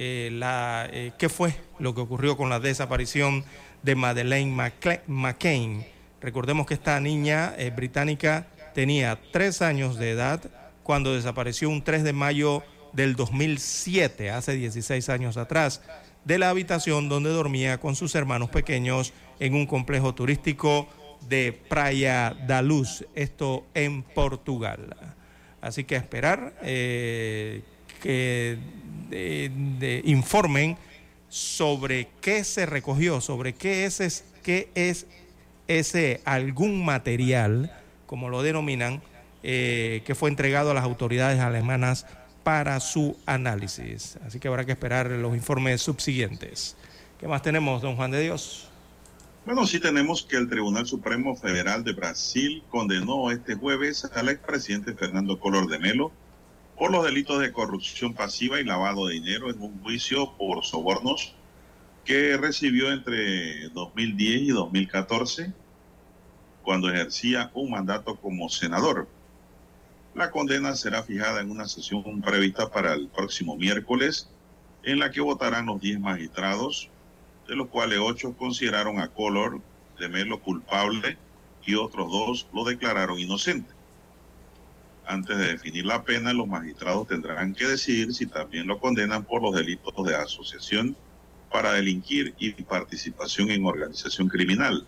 eh, 0.00 0.30
la, 0.32 0.88
eh, 0.92 1.10
qué 1.18 1.28
fue 1.28 1.54
lo 1.80 1.92
que 1.92 2.00
ocurrió 2.00 2.36
con 2.36 2.48
la 2.48 2.60
desaparición 2.60 3.44
de 3.82 3.96
Madeleine 3.96 4.72
McCain. 5.08 5.84
Recordemos 6.20 6.66
que 6.66 6.74
esta 6.74 7.00
niña 7.00 7.54
eh, 7.58 7.70
británica 7.70 8.46
tenía 8.74 9.18
tres 9.32 9.60
años 9.60 9.98
de 9.98 10.12
edad 10.12 10.40
cuando 10.84 11.14
desapareció 11.14 11.68
un 11.68 11.82
3 11.82 12.04
de 12.04 12.12
mayo 12.12 12.62
del 12.92 13.16
2007, 13.16 14.30
hace 14.30 14.52
16 14.52 15.08
años 15.08 15.36
atrás, 15.36 15.82
de 16.24 16.38
la 16.38 16.50
habitación 16.50 17.08
donde 17.08 17.30
dormía 17.30 17.78
con 17.78 17.96
sus 17.96 18.14
hermanos 18.14 18.50
pequeños 18.50 19.12
en 19.40 19.54
un 19.54 19.66
complejo 19.66 20.14
turístico 20.14 20.88
de 21.28 21.52
Praia 21.68 22.36
da 22.46 22.62
Luz, 22.62 23.04
esto 23.16 23.66
en 23.74 24.04
Portugal. 24.04 24.96
Así 25.60 25.82
que 25.82 25.96
a 25.96 25.98
esperar 25.98 26.54
que 27.98 28.58
de- 29.10 30.02
informen 30.04 30.76
sobre 31.28 32.08
qué 32.20 32.44
se 32.44 32.66
recogió, 32.66 33.20
sobre 33.20 33.54
qué 33.54 33.84
es- 33.86 34.24
qué 34.42 34.70
es 34.74 35.06
ese 35.66 36.20
algún 36.24 36.84
material, 36.84 37.72
como 38.06 38.28
lo 38.30 38.42
denominan, 38.42 39.02
eh, 39.42 40.02
que 40.06 40.14
fue 40.14 40.30
entregado 40.30 40.70
a 40.70 40.74
las 40.74 40.84
autoridades 40.84 41.40
alemanas 41.40 42.06
para 42.42 42.80
su 42.80 43.16
análisis. 43.26 44.16
Así 44.26 44.40
que 44.40 44.48
habrá 44.48 44.64
que 44.64 44.72
esperar 44.72 45.10
los 45.10 45.34
informes 45.34 45.82
subsiguientes. 45.82 46.76
¿Qué 47.20 47.28
más 47.28 47.42
tenemos, 47.42 47.82
don 47.82 47.96
Juan 47.96 48.10
de 48.10 48.22
Dios? 48.22 48.68
Bueno, 49.44 49.66
sí 49.66 49.80
tenemos 49.80 50.22
que 50.22 50.36
el 50.36 50.48
Tribunal 50.48 50.86
Supremo 50.86 51.34
Federal 51.36 51.84
de 51.84 51.92
Brasil 51.92 52.62
condenó 52.70 53.30
este 53.30 53.54
jueves 53.54 54.04
al 54.14 54.28
expresidente 54.28 54.92
Fernando 54.94 55.38
Collor 55.38 55.68
de 55.68 55.78
Melo 55.78 56.12
por 56.78 56.92
los 56.92 57.04
delitos 57.04 57.40
de 57.40 57.52
corrupción 57.52 58.14
pasiva 58.14 58.60
y 58.60 58.64
lavado 58.64 59.08
de 59.08 59.14
dinero 59.14 59.50
en 59.50 59.60
un 59.60 59.82
juicio 59.82 60.36
por 60.36 60.64
sobornos 60.64 61.34
que 62.04 62.36
recibió 62.36 62.92
entre 62.92 63.68
2010 63.70 64.42
y 64.42 64.48
2014 64.48 65.52
cuando 66.62 66.88
ejercía 66.88 67.50
un 67.54 67.70
mandato 67.70 68.16
como 68.16 68.48
senador. 68.48 69.08
La 70.14 70.30
condena 70.30 70.74
será 70.76 71.02
fijada 71.02 71.40
en 71.40 71.50
una 71.50 71.66
sesión 71.66 72.20
prevista 72.20 72.70
para 72.70 72.94
el 72.94 73.08
próximo 73.08 73.56
miércoles, 73.56 74.28
en 74.84 75.00
la 75.00 75.10
que 75.10 75.20
votarán 75.20 75.66
los 75.66 75.80
10 75.80 76.00
magistrados, 76.00 76.90
de 77.48 77.56
los 77.56 77.68
cuales 77.68 77.98
8 78.00 78.36
consideraron 78.38 79.00
a 79.00 79.08
Color 79.08 79.60
de 79.98 80.08
Melo 80.08 80.40
culpable 80.40 81.18
y 81.66 81.74
otros 81.74 82.10
dos 82.10 82.46
lo 82.54 82.64
declararon 82.64 83.18
inocente. 83.18 83.77
Antes 85.08 85.38
de 85.38 85.46
definir 85.46 85.86
la 85.86 86.04
pena, 86.04 86.34
los 86.34 86.46
magistrados 86.46 87.08
tendrán 87.08 87.54
que 87.54 87.66
decidir 87.66 88.12
si 88.12 88.26
también 88.26 88.66
lo 88.66 88.78
condenan 88.78 89.24
por 89.24 89.40
los 89.40 89.54
delitos 89.54 89.94
de 90.04 90.14
asociación 90.14 90.94
para 91.50 91.72
delinquir 91.72 92.34
y 92.38 92.52
participación 92.64 93.50
en 93.50 93.64
organización 93.64 94.28
criminal. 94.28 94.86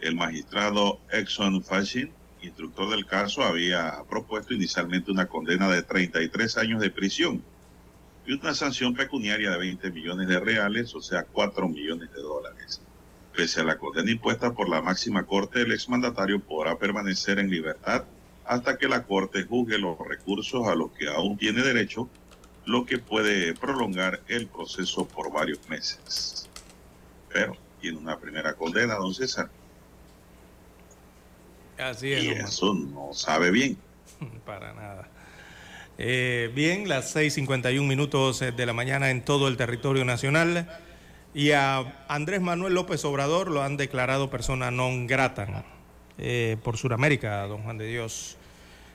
El 0.00 0.16
magistrado 0.16 1.00
Exxon 1.10 1.64
Fashin, 1.64 2.12
instructor 2.42 2.90
del 2.90 3.06
caso, 3.06 3.42
había 3.42 4.04
propuesto 4.10 4.52
inicialmente 4.52 5.10
una 5.10 5.28
condena 5.28 5.66
de 5.70 5.82
33 5.82 6.58
años 6.58 6.82
de 6.82 6.90
prisión 6.90 7.42
y 8.26 8.34
una 8.34 8.52
sanción 8.52 8.92
pecuniaria 8.92 9.52
de 9.52 9.56
20 9.60 9.90
millones 9.92 10.28
de 10.28 10.40
reales, 10.40 10.94
o 10.94 11.00
sea, 11.00 11.22
4 11.22 11.66
millones 11.70 12.12
de 12.12 12.20
dólares. 12.20 12.82
Pese 13.34 13.62
a 13.62 13.64
la 13.64 13.78
condena 13.78 14.10
impuesta 14.10 14.52
por 14.52 14.68
la 14.68 14.82
máxima 14.82 15.24
corte, 15.24 15.62
el 15.62 15.72
exmandatario 15.72 16.38
podrá 16.38 16.78
permanecer 16.78 17.38
en 17.38 17.48
libertad 17.48 18.04
hasta 18.48 18.78
que 18.78 18.88
la 18.88 19.04
corte 19.04 19.44
juzgue 19.44 19.78
los 19.78 19.98
recursos 19.98 20.66
a 20.66 20.74
los 20.74 20.90
que 20.92 21.06
aún 21.06 21.36
tiene 21.36 21.62
derecho, 21.62 22.08
lo 22.64 22.86
que 22.86 22.98
puede 22.98 23.54
prolongar 23.54 24.22
el 24.26 24.46
proceso 24.46 25.06
por 25.06 25.30
varios 25.30 25.68
meses. 25.68 26.48
Pero 27.30 27.56
tiene 27.78 27.98
una 27.98 28.18
primera 28.18 28.54
condena, 28.54 28.94
don 28.94 29.12
César. 29.12 29.50
Así 31.76 32.10
es. 32.12 32.24
Y 32.24 32.30
eso 32.30 32.72
no 32.72 33.10
sabe 33.12 33.50
bien. 33.50 33.76
Para 34.46 34.72
nada. 34.72 35.08
Eh, 35.98 36.50
bien, 36.54 36.88
las 36.88 37.14
6.51 37.14 37.86
minutos 37.86 38.40
de 38.40 38.66
la 38.66 38.72
mañana 38.72 39.10
en 39.10 39.24
todo 39.24 39.48
el 39.48 39.58
territorio 39.58 40.06
nacional. 40.06 40.80
Y 41.34 41.50
a 41.50 42.06
Andrés 42.08 42.40
Manuel 42.40 42.72
López 42.72 43.04
Obrador 43.04 43.50
lo 43.50 43.62
han 43.62 43.76
declarado 43.76 44.30
persona 44.30 44.70
non 44.70 45.06
grata 45.06 45.64
eh, 46.16 46.56
por 46.64 46.78
Sudamérica, 46.78 47.46
don 47.46 47.62
Juan 47.62 47.76
de 47.76 47.86
Dios. 47.86 48.37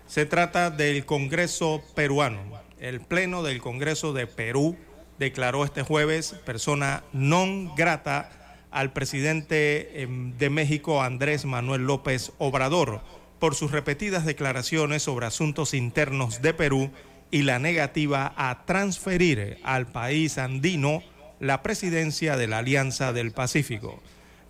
Se 0.08 0.26
trata 0.26 0.70
del 0.70 1.06
Congreso 1.06 1.84
peruano. 1.96 2.40
El 2.80 3.02
Pleno 3.02 3.44
del 3.44 3.62
Congreso 3.62 4.14
de 4.14 4.28
Perú 4.28 4.78
declaró 5.18 5.64
este 5.64 5.84
jueves 5.84 6.36
persona 6.46 7.04
non 7.14 7.74
grata 7.76 8.30
al 8.72 8.92
presidente 8.92 10.02
em, 10.02 10.36
de 10.38 10.50
México, 10.50 11.02
Andrés 11.02 11.46
Manuel 11.46 11.86
López 11.86 12.34
Obrador, 12.40 13.02
por 13.40 13.56
sus 13.56 13.72
repetidas 13.72 14.26
declaraciones 14.26 15.04
sobre 15.04 15.26
asuntos 15.26 15.74
internos 15.74 16.42
de 16.42 16.54
Perú 16.54 16.92
y 17.30 17.44
la 17.44 17.60
negativa 17.60 18.34
a 18.36 18.66
transferir 18.66 19.60
al 19.64 19.88
país 19.88 20.38
andino 20.38 21.04
la 21.40 21.62
presidencia 21.62 22.38
de 22.38 22.48
la 22.48 22.60
Alianza 22.60 23.14
del 23.14 23.32
Pacífico. 23.32 24.02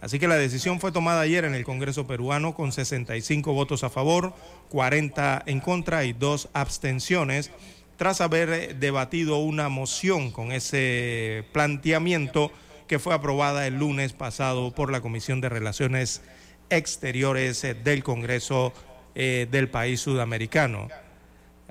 Así 0.04 0.20
que 0.20 0.28
la 0.28 0.36
decisión 0.36 0.82
fue 0.82 0.92
tomada 0.92 1.22
ayer 1.22 1.46
en 1.46 1.56
el 1.56 1.64
Congreso 1.64 2.06
peruano 2.06 2.54
con 2.56 2.74
65 2.74 3.54
votos 3.54 3.86
a 3.86 3.90
favor, 3.90 4.34
40 4.68 5.44
en 5.46 5.62
contra 5.62 6.04
y 6.04 6.12
dos 6.12 6.50
abstenciones, 6.52 7.52
tras 7.96 8.20
haber 8.20 8.76
debatido 8.76 9.38
una 9.38 9.70
moción 9.70 10.32
con 10.32 10.52
ese 10.52 11.46
planteamiento 11.54 12.52
que 12.86 13.00
fue 13.00 13.14
aprobada 13.14 13.66
el 13.66 13.80
lunes 13.80 14.12
pasado 14.12 14.76
por 14.76 14.92
la 14.92 15.00
Comisión 15.00 15.40
de 15.40 15.48
Relaciones 15.48 16.22
Exteriores 16.70 17.64
eh, 17.64 17.74
del 17.74 18.04
Congreso 18.04 18.74
eh, 19.16 19.48
del 19.50 19.70
país 19.70 20.02
sudamericano. 20.02 20.90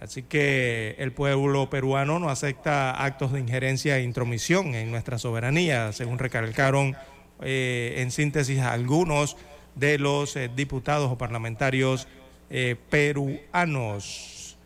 Así 0.00 0.22
que 0.22 0.96
el 0.98 1.12
pueblo 1.12 1.68
peruano 1.68 2.18
no 2.18 2.30
acepta 2.30 2.92
actos 2.92 3.30
de 3.32 3.40
injerencia 3.40 3.98
e 3.98 4.02
intromisión 4.04 4.74
en 4.74 4.90
nuestra 4.90 5.18
soberanía, 5.18 5.92
según 5.92 6.18
recalcaron 6.18 6.96
eh, 7.40 7.94
en 7.98 8.10
síntesis 8.10 8.60
algunos 8.60 9.36
de 9.74 9.98
los 9.98 10.36
eh, 10.36 10.50
diputados 10.54 11.10
o 11.10 11.18
parlamentarios 11.18 12.06
eh, 12.50 12.76
peruanos. 12.90 14.56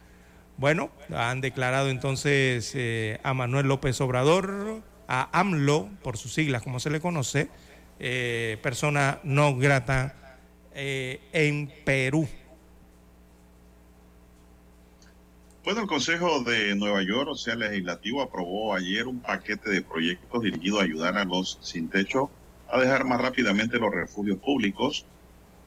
Bueno, 0.58 0.90
han 1.14 1.40
declarado 1.40 1.90
entonces 1.90 2.74
a 3.22 3.34
Manuel 3.34 3.66
López 3.66 4.00
Obrador, 4.00 4.82
a 5.06 5.28
AMLO, 5.38 5.90
por 6.02 6.16
sus 6.16 6.32
siglas 6.32 6.62
como 6.62 6.80
se 6.80 6.88
le 6.88 6.98
conoce, 6.98 7.50
persona 8.62 9.20
no 9.22 9.54
grata 9.54 10.38
en 10.72 11.70
Perú. 11.84 12.26
Bueno, 15.62 15.82
el 15.82 15.88
Consejo 15.88 16.42
de 16.42 16.74
Nueva 16.74 17.02
York, 17.02 17.28
o 17.28 17.34
sea, 17.34 17.52
el 17.52 17.60
legislativo, 17.60 18.22
aprobó 18.22 18.72
ayer 18.74 19.06
un 19.06 19.20
paquete 19.20 19.68
de 19.68 19.82
proyectos 19.82 20.42
dirigido 20.42 20.80
a 20.80 20.84
ayudar 20.84 21.18
a 21.18 21.24
los 21.26 21.58
sin 21.60 21.90
techo 21.90 22.30
a 22.70 22.80
dejar 22.80 23.04
más 23.04 23.20
rápidamente 23.20 23.78
los 23.78 23.94
refugios 23.94 24.38
públicos, 24.38 25.06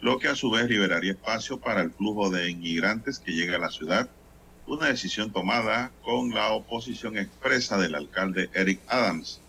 lo 0.02 0.18
que 0.20 0.28
a 0.28 0.36
su 0.36 0.50
vez 0.52 0.70
liberaría 0.70 1.12
espacio 1.12 1.60
para 1.60 1.82
el 1.82 1.92
flujo 1.92 2.30
de 2.30 2.50
inmigrantes 2.50 3.20
que 3.20 3.34
llega 3.34 3.56
a 3.56 3.60
la 3.60 3.72
ciudad, 3.72 4.10
una 4.68 4.88
decisión 4.88 5.32
tomada 5.32 5.92
con 6.04 6.30
la 6.30 6.52
oposición 6.52 7.18
expresa 7.18 7.78
del 7.78 7.96
alcalde 7.96 8.50
Eric 8.54 8.82
Adams. 8.88 9.42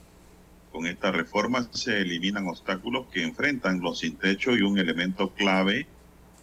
Con 0.73 0.87
esta 0.87 1.11
reforma 1.13 1.69
se 1.73 2.01
eliminan 2.01 2.47
obstáculos 2.47 3.07
que 3.13 3.23
enfrentan 3.23 3.81
los 3.81 3.99
sin 3.99 4.17
techo 4.17 4.57
y 4.57 4.63
un 4.63 4.79
elemento 4.79 5.31
clave 5.35 5.87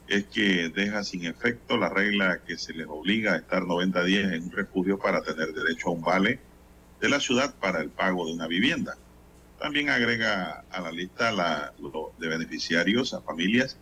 es 0.07 0.25
que 0.25 0.69
deja 0.69 1.03
sin 1.03 1.25
efecto 1.25 1.77
la 1.77 1.89
regla 1.89 2.39
que 2.45 2.57
se 2.57 2.73
les 2.73 2.88
obliga 2.88 3.34
a 3.34 3.38
estar 3.38 3.65
90 3.65 4.03
días 4.03 4.31
en 4.31 4.43
un 4.43 4.51
refugio 4.51 4.97
para 4.97 5.21
tener 5.21 5.53
derecho 5.53 5.89
a 5.89 5.93
un 5.93 6.01
vale 6.01 6.39
de 7.01 7.09
la 7.09 7.19
ciudad 7.19 7.55
para 7.55 7.81
el 7.81 7.89
pago 7.89 8.25
de 8.25 8.34
una 8.34 8.47
vivienda. 8.47 8.97
También 9.59 9.89
agrega 9.89 10.63
a 10.69 10.81
la 10.81 10.91
lista 10.91 11.34
de 12.19 12.27
beneficiarios 12.27 13.13
a 13.13 13.21
familias 13.21 13.77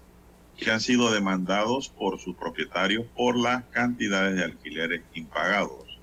que 0.58 0.72
han 0.72 0.80
sido 0.80 1.12
demandados 1.12 1.90
por 1.90 2.20
sus 2.20 2.36
propietarios 2.36 3.06
por 3.16 3.36
las 3.38 3.66
cantidades 3.66 4.36
de 4.36 4.46
alquileres 4.46 5.02
impagados. 5.14 6.00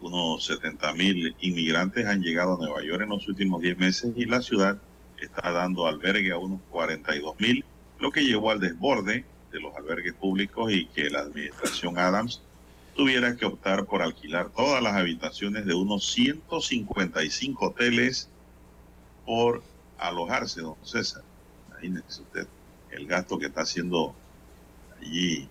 Unos 0.00 0.44
70 0.46 0.92
mil 0.94 1.34
inmigrantes 1.40 2.06
han 2.06 2.22
llegado 2.22 2.54
a 2.54 2.58
Nueva 2.58 2.82
York 2.84 3.02
en 3.02 3.08
los 3.08 3.26
últimos 3.28 3.60
10 3.60 3.78
meses 3.78 4.12
y 4.16 4.24
la 4.24 4.40
ciudad 4.40 4.78
está 5.20 5.50
dando 5.50 5.86
albergue 5.86 6.32
a 6.32 6.38
unos 6.38 6.60
42 6.70 7.38
mil, 7.40 7.64
lo 7.98 8.10
que 8.10 8.24
llevó 8.24 8.50
al 8.50 8.60
desborde 8.60 9.24
de 9.50 9.60
los 9.60 9.74
albergues 9.76 10.14
públicos 10.14 10.72
y 10.72 10.86
que 10.86 11.10
la 11.10 11.20
administración 11.20 11.98
Adams 11.98 12.42
tuviera 12.94 13.36
que 13.36 13.46
optar 13.46 13.86
por 13.86 14.02
alquilar 14.02 14.50
todas 14.50 14.82
las 14.82 14.94
habitaciones 14.94 15.66
de 15.66 15.74
unos 15.74 16.10
155 16.12 17.66
hoteles 17.66 18.28
por 19.24 19.62
alojarse, 19.98 20.60
don 20.60 20.76
César. 20.82 21.22
Imagínese 21.70 22.22
usted 22.22 22.46
el 22.90 23.06
gasto 23.06 23.38
que 23.38 23.46
está 23.46 23.62
haciendo 23.62 24.14
allí 25.00 25.48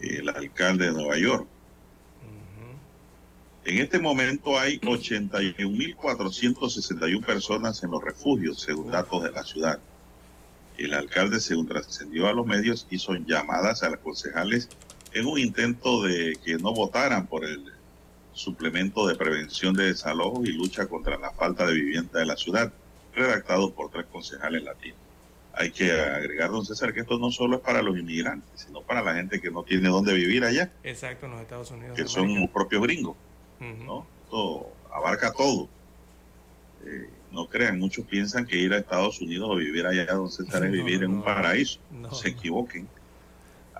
el 0.00 0.28
alcalde 0.28 0.86
de 0.86 0.92
Nueva 0.92 1.16
York. 1.18 1.46
En 3.64 3.78
este 3.78 3.98
momento 3.98 4.58
hay 4.58 4.78
81.461 4.80 7.24
personas 7.24 7.82
en 7.82 7.90
los 7.90 8.02
refugios, 8.02 8.60
según 8.60 8.90
datos 8.90 9.22
de 9.22 9.30
la 9.30 9.44
ciudad. 9.44 9.78
El 10.78 10.94
alcalde, 10.94 11.40
según 11.40 11.68
trascendió 11.68 12.26
a 12.26 12.32
los 12.32 12.46
medios, 12.46 12.86
hizo 12.90 13.14
llamadas 13.14 13.82
a 13.82 13.90
los 13.90 14.00
concejales 14.00 14.70
en 15.12 15.26
un 15.26 15.38
intento 15.38 16.02
de 16.02 16.38
que 16.42 16.56
no 16.56 16.72
votaran 16.72 17.26
por 17.26 17.44
el 17.44 17.70
suplemento 18.32 19.06
de 19.06 19.16
prevención 19.16 19.74
de 19.74 19.86
desalojos 19.86 20.46
y 20.46 20.52
lucha 20.52 20.86
contra 20.86 21.18
la 21.18 21.30
falta 21.32 21.66
de 21.66 21.74
vivienda 21.74 22.18
de 22.20 22.26
la 22.26 22.36
ciudad, 22.36 22.72
redactado 23.14 23.72
por 23.72 23.90
tres 23.90 24.06
concejales 24.10 24.62
latinos. 24.62 24.98
Hay 25.52 25.72
que 25.72 25.90
agregar, 25.92 26.50
don 26.50 26.64
César, 26.64 26.94
que 26.94 27.00
esto 27.00 27.18
no 27.18 27.30
solo 27.32 27.56
es 27.56 27.62
para 27.62 27.82
los 27.82 27.98
inmigrantes, 27.98 28.48
sino 28.66 28.82
para 28.82 29.02
la 29.02 29.14
gente 29.14 29.40
que 29.40 29.50
no 29.50 29.64
tiene 29.64 29.88
dónde 29.88 30.14
vivir 30.14 30.44
allá, 30.44 30.70
Exacto, 30.84 31.26
en 31.26 31.32
los 31.32 31.40
Estados 31.42 31.70
Unidos. 31.72 31.96
que 31.96 32.06
son 32.06 32.40
los 32.40 32.48
propios 32.50 32.82
gringos. 32.82 33.16
¿no? 33.84 34.06
Esto 34.24 34.72
abarca 34.92 35.32
todo. 35.32 35.68
Eh, 36.86 37.10
no 37.32 37.46
crean, 37.46 37.78
muchos 37.78 38.06
piensan 38.06 38.46
que 38.46 38.56
ir 38.56 38.72
a 38.72 38.78
Estados 38.78 39.20
Unidos 39.20 39.48
o 39.50 39.56
vivir 39.56 39.86
allá, 39.86 40.06
don 40.06 40.30
César, 40.30 40.64
es 40.64 40.70
No, 40.72 40.76
vivir 40.84 41.02
en 41.02 41.10
un 41.10 41.22
paraíso. 41.24 41.78
no, 41.90 42.14
se 42.14 42.28
equivoquen. 42.30 42.88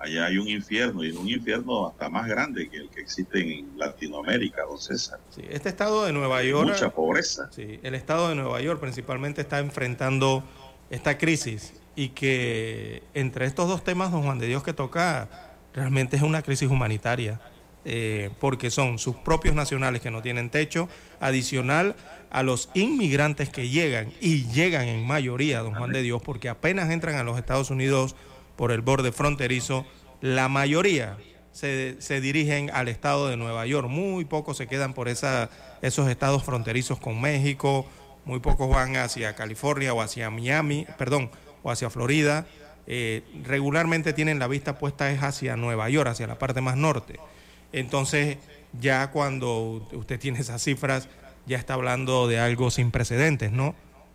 Allá 0.03 0.25
hay 0.25 0.37
un 0.37 0.47
infierno, 0.47 1.03
y 1.03 1.11
un 1.11 1.29
infierno 1.29 1.87
hasta 1.87 2.09
más 2.09 2.27
grande 2.27 2.67
que 2.69 2.77
el 2.77 2.89
que 2.89 3.01
existe 3.01 3.39
en 3.39 3.77
Latinoamérica, 3.77 4.63
don 4.63 4.79
César. 4.79 5.19
Sí, 5.29 5.43
este 5.49 5.69
estado 5.69 6.05
de 6.05 6.11
Nueva 6.11 6.41
York. 6.43 6.69
Mucha 6.69 6.89
pobreza. 6.89 7.49
Sí, 7.51 7.79
el 7.83 7.93
estado 7.93 8.29
de 8.29 8.35
Nueva 8.35 8.59
York 8.61 8.79
principalmente 8.79 9.41
está 9.41 9.59
enfrentando 9.59 10.43
esta 10.89 11.17
crisis 11.17 11.73
y 11.95 12.09
que 12.09 13.03
entre 13.13 13.45
estos 13.45 13.67
dos 13.67 13.83
temas, 13.83 14.11
don 14.11 14.23
Juan 14.23 14.39
de 14.39 14.47
Dios, 14.47 14.63
que 14.63 14.73
toca, 14.73 15.29
realmente 15.73 16.15
es 16.15 16.23
una 16.23 16.41
crisis 16.41 16.69
humanitaria. 16.69 17.39
eh, 17.83 18.29
porque 18.39 18.69
son 18.69 18.99
sus 18.99 19.15
propios 19.15 19.55
nacionales 19.55 20.01
que 20.01 20.11
no 20.11 20.21
tienen 20.21 20.49
techo, 20.49 20.87
adicional 21.19 21.95
a 22.29 22.43
los 22.43 22.69
inmigrantes 22.73 23.49
que 23.49 23.69
llegan 23.69 24.11
y 24.21 24.45
llegan 24.47 24.87
en 24.87 25.05
mayoría, 25.05 25.59
don 25.61 25.73
Juan 25.73 25.91
de 25.91 26.01
Dios, 26.01 26.21
porque 26.23 26.49
apenas 26.49 26.89
entran 26.91 27.15
a 27.15 27.23
los 27.23 27.37
Estados 27.37 27.69
Unidos 27.71 28.15
por 28.61 28.71
el 28.71 28.81
borde 28.81 29.11
fronterizo, 29.11 29.87
la 30.21 30.47
mayoría 30.47 31.17
se, 31.51 31.99
se 31.99 32.21
dirigen 32.21 32.69
al 32.69 32.89
estado 32.89 33.27
de 33.27 33.35
Nueva 33.35 33.65
York, 33.65 33.89
muy 33.89 34.23
pocos 34.23 34.57
se 34.57 34.67
quedan 34.67 34.93
por 34.93 35.07
esa, 35.07 35.49
esos 35.81 36.07
estados 36.07 36.43
fronterizos 36.43 36.99
con 36.99 37.19
México, 37.19 37.87
muy 38.23 38.39
pocos 38.39 38.69
van 38.69 38.97
hacia 38.97 39.33
California 39.33 39.95
o 39.95 40.01
hacia 40.03 40.29
Miami, 40.29 40.85
perdón, 40.99 41.31
o 41.63 41.71
hacia 41.71 41.89
Florida. 41.89 42.45
Eh, 42.85 43.23
regularmente 43.45 44.13
tienen 44.13 44.37
la 44.37 44.45
vista 44.47 44.77
puesta 44.77 45.09
es 45.09 45.23
hacia 45.23 45.55
Nueva 45.55 45.89
York, 45.89 46.09
hacia 46.09 46.27
la 46.27 46.37
parte 46.37 46.61
más 46.61 46.77
norte. 46.77 47.19
Entonces, 47.73 48.37
ya 48.79 49.09
cuando 49.09 49.87
usted 49.91 50.19
tiene 50.19 50.37
esas 50.37 50.61
cifras, 50.61 51.09
ya 51.47 51.57
está 51.57 51.73
hablando 51.73 52.27
de 52.27 52.37
algo 52.37 52.69
sin 52.69 52.91
precedentes, 52.91 53.51
¿no? 53.51 53.73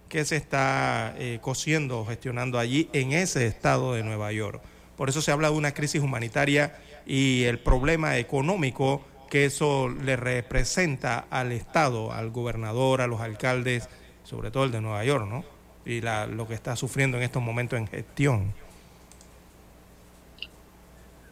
Que 0.08 0.24
se 0.24 0.36
está 0.36 1.14
eh, 1.18 1.38
cosiendo, 1.42 2.04
gestionando 2.06 2.58
allí 2.58 2.88
en 2.92 3.12
ese 3.12 3.46
estado 3.46 3.94
de 3.94 4.02
Nueva 4.02 4.32
York. 4.32 4.62
Por 4.96 5.08
eso 5.08 5.20
se 5.20 5.30
habla 5.30 5.50
de 5.50 5.56
una 5.56 5.74
crisis 5.74 6.00
humanitaria 6.00 6.78
y 7.06 7.44
el 7.44 7.58
problema 7.58 8.16
económico 8.16 9.04
que 9.28 9.44
eso 9.44 9.88
le 9.88 10.16
representa 10.16 11.26
al 11.30 11.52
Estado, 11.52 12.12
al 12.12 12.30
gobernador, 12.30 13.00
a 13.00 13.06
los 13.06 13.20
alcaldes, 13.20 13.88
sobre 14.24 14.50
todo 14.50 14.64
el 14.64 14.72
de 14.72 14.80
Nueva 14.80 15.04
York, 15.04 15.26
¿no? 15.28 15.44
Y 15.84 16.00
la, 16.00 16.26
lo 16.26 16.48
que 16.48 16.54
está 16.54 16.76
sufriendo 16.76 17.16
en 17.16 17.22
estos 17.22 17.42
momentos 17.42 17.78
en 17.78 17.86
gestión. 17.86 18.54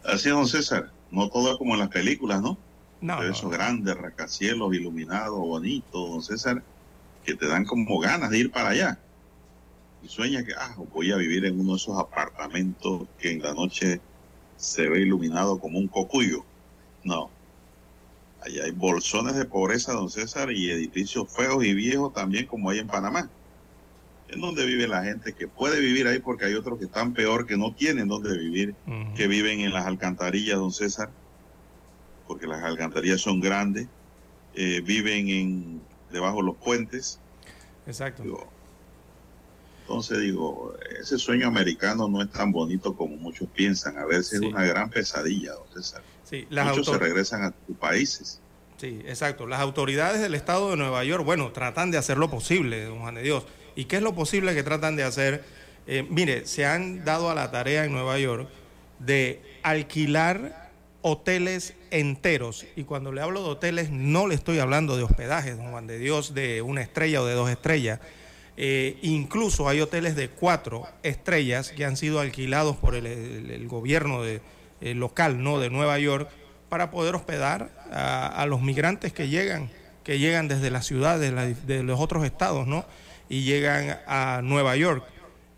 Así 0.04 0.28
es, 0.28 0.34
don 0.34 0.46
César. 0.46 0.90
No 1.10 1.28
todo 1.28 1.52
es 1.52 1.58
como 1.58 1.74
en 1.74 1.80
las 1.80 1.88
películas, 1.88 2.42
¿no? 2.42 2.58
No, 3.00 3.22
esos 3.22 3.50
grandes 3.50 3.96
rascacielos 3.96 4.74
iluminados, 4.74 5.38
bonitos, 5.38 6.10
don 6.10 6.22
César, 6.22 6.62
que 7.24 7.34
te 7.34 7.46
dan 7.46 7.64
como 7.64 7.98
ganas 7.98 8.30
de 8.30 8.38
ir 8.38 8.50
para 8.50 8.70
allá. 8.70 8.98
Y 10.02 10.08
sueñas 10.08 10.44
que, 10.44 10.52
ah, 10.52 10.76
voy 10.92 11.10
a 11.12 11.16
vivir 11.16 11.44
en 11.46 11.58
uno 11.58 11.72
de 11.72 11.76
esos 11.76 11.98
apartamentos 11.98 13.08
que 13.18 13.32
en 13.32 13.42
la 13.42 13.54
noche 13.54 14.00
se 14.56 14.88
ve 14.88 15.00
iluminado 15.00 15.58
como 15.58 15.78
un 15.78 15.88
cocuyo. 15.88 16.44
No. 17.02 17.30
Allá 18.42 18.64
hay 18.64 18.72
bolsones 18.72 19.34
de 19.36 19.46
pobreza, 19.46 19.94
don 19.94 20.10
César, 20.10 20.52
y 20.52 20.70
edificios 20.70 21.32
feos 21.32 21.64
y 21.64 21.72
viejos 21.72 22.12
también 22.12 22.46
como 22.46 22.68
hay 22.70 22.80
en 22.80 22.86
Panamá. 22.86 23.30
En 24.28 24.40
donde 24.40 24.66
vive 24.66 24.86
la 24.86 25.04
gente 25.04 25.32
que 25.32 25.48
puede 25.48 25.80
vivir 25.80 26.06
ahí 26.06 26.18
porque 26.18 26.46
hay 26.46 26.54
otros 26.54 26.78
que 26.78 26.86
están 26.86 27.14
peor, 27.14 27.46
que 27.46 27.56
no 27.56 27.74
tienen 27.74 28.08
donde 28.08 28.36
vivir, 28.36 28.74
que 29.16 29.26
viven 29.26 29.60
en 29.60 29.72
las 29.72 29.86
alcantarillas, 29.86 30.58
don 30.58 30.72
César, 30.72 31.10
porque 32.26 32.46
las 32.46 32.62
alcantarillas 32.62 33.20
son 33.20 33.40
grandes, 33.40 33.86
eh, 34.54 34.80
viven 34.84 35.28
en 35.28 35.80
debajo 36.14 36.38
de 36.38 36.44
los 36.44 36.56
puentes. 36.56 37.18
Exacto. 37.86 38.22
Digo, 38.22 38.48
entonces 39.82 40.20
digo, 40.20 40.74
ese 40.98 41.18
sueño 41.18 41.46
americano 41.46 42.08
no 42.08 42.22
es 42.22 42.30
tan 42.30 42.50
bonito 42.52 42.96
como 42.96 43.16
muchos 43.16 43.46
piensan. 43.54 43.98
A 43.98 44.06
veces 44.06 44.38
Sí. 44.40 44.46
es 44.46 44.52
una 44.52 44.64
gran 44.64 44.88
pesadilla, 44.88 45.52
don 45.52 45.66
César. 45.74 46.02
Sí, 46.24 46.46
las 46.48 46.68
Muchos 46.68 46.86
se 46.86 46.98
regresan 46.98 47.42
a 47.42 47.54
sus 47.66 47.76
países. 47.76 48.40
Sí, 48.78 49.02
exacto. 49.04 49.46
Las 49.46 49.60
autoridades 49.60 50.20
del 50.22 50.34
estado 50.34 50.70
de 50.70 50.76
Nueva 50.76 51.04
York, 51.04 51.22
bueno, 51.24 51.52
tratan 51.52 51.90
de 51.90 51.98
hacer 51.98 52.16
lo 52.16 52.30
posible, 52.30 52.84
don 52.84 53.00
Juan 53.00 53.14
de 53.16 53.22
Dios. 53.22 53.44
¿Y 53.76 53.84
qué 53.84 53.96
es 53.96 54.02
lo 54.02 54.14
posible 54.14 54.54
que 54.54 54.62
tratan 54.62 54.96
de 54.96 55.04
hacer? 55.04 55.44
Eh, 55.86 56.06
mire, 56.08 56.46
se 56.46 56.64
han 56.64 57.04
dado 57.04 57.30
a 57.30 57.34
la 57.34 57.50
tarea 57.50 57.84
en 57.84 57.92
Nueva 57.92 58.18
York 58.18 58.48
de 59.00 59.42
alquilar 59.62 60.63
hoteles 61.06 61.74
enteros. 61.90 62.64
Y 62.76 62.84
cuando 62.84 63.12
le 63.12 63.20
hablo 63.20 63.42
de 63.42 63.50
hoteles, 63.50 63.90
no 63.90 64.26
le 64.26 64.34
estoy 64.34 64.58
hablando 64.58 64.96
de 64.96 65.02
hospedajes, 65.02 65.58
don 65.58 65.70
Juan 65.70 65.86
de 65.86 65.98
Dios, 65.98 66.32
de 66.32 66.62
una 66.62 66.80
estrella 66.80 67.20
o 67.20 67.26
de 67.26 67.34
dos 67.34 67.50
estrellas. 67.50 68.00
Eh, 68.56 68.96
incluso 69.02 69.68
hay 69.68 69.82
hoteles 69.82 70.16
de 70.16 70.30
cuatro 70.30 70.88
estrellas 71.02 71.72
que 71.72 71.84
han 71.84 71.98
sido 71.98 72.20
alquilados 72.20 72.76
por 72.76 72.94
el, 72.94 73.68
gobierno 73.68 74.22
de, 74.22 74.40
eh, 74.80 74.94
local 74.94 75.42
¿no? 75.42 75.60
de 75.60 75.68
Nueva 75.68 75.98
York 75.98 76.30
para 76.70 76.90
poder 76.90 77.14
hospedar 77.14 77.68
a, 77.92 78.46
los 78.48 78.62
migrantes 78.62 79.12
que 79.12 79.28
llegan, 79.28 79.70
que 80.04 80.18
llegan 80.18 80.48
desde 80.48 80.70
las 80.70 80.86
ciudades 80.86 81.66
de 81.66 81.82
los 81.82 82.00
otros 82.00 82.24
estados, 82.24 82.66
¿no? 82.66 82.86
Y 83.28 83.42
llegan 83.42 83.98
a 84.06 84.40
Nueva 84.42 84.74
York. 84.74 85.04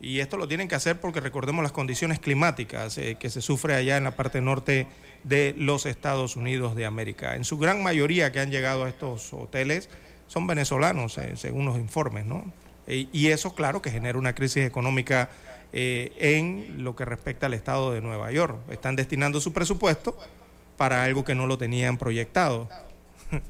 Y 0.01 0.19
esto 0.19 0.37
lo 0.37 0.49
tienen 0.49 0.67
que 0.67 0.75
hacer 0.75 1.01
porque 1.01 1.21
recordemos 1.21 1.63
las 1.63 1.73
condiciones 1.73 2.19
climáticas 2.19 2.99
eh, 2.99 3.17
que 3.19 3.31
se 3.31 3.41
sufre 3.41 3.75
allá 3.75 3.97
en 3.97 4.05
la 4.05 4.17
parte 4.17 4.41
norte 4.41 4.87
de 5.27 5.55
los 5.59 5.87
Estados 5.87 6.37
Unidos 6.37 6.77
de 6.77 6.87
América. 6.87 7.35
En 7.35 7.45
su 7.45 7.59
gran 7.59 7.83
mayoría 7.83 8.31
que 8.31 8.41
han 8.41 8.51
llegado 8.51 8.85
a 8.85 8.89
estos 8.89 9.33
hoteles 9.33 9.89
son 10.29 10.47
venezolanos, 10.47 11.19
eh, 11.19 11.33
según 11.37 11.65
los 11.65 11.77
informes, 11.79 12.27
¿no? 12.27 12.45
E- 12.87 13.09
y 13.13 13.29
eso, 13.29 13.55
claro, 13.55 13.83
que 13.83 13.91
genera 13.91 14.19
una 14.19 14.35
crisis 14.35 14.65
económica 14.65 15.29
eh, 15.73 16.13
en 16.19 16.85
lo 16.85 16.95
que 16.95 17.05
respecta 17.05 17.47
al 17.47 17.55
estado 17.55 17.93
de 17.93 18.01
Nueva 18.01 18.31
York. 18.31 18.57
Están 18.71 18.95
destinando 18.95 19.41
su 19.41 19.53
presupuesto 19.53 20.17
para 20.77 21.03
algo 21.03 21.25
que 21.25 21.35
no 21.35 21.47
lo 21.47 21.59
tenían 21.59 21.99
proyectado. 21.99 22.69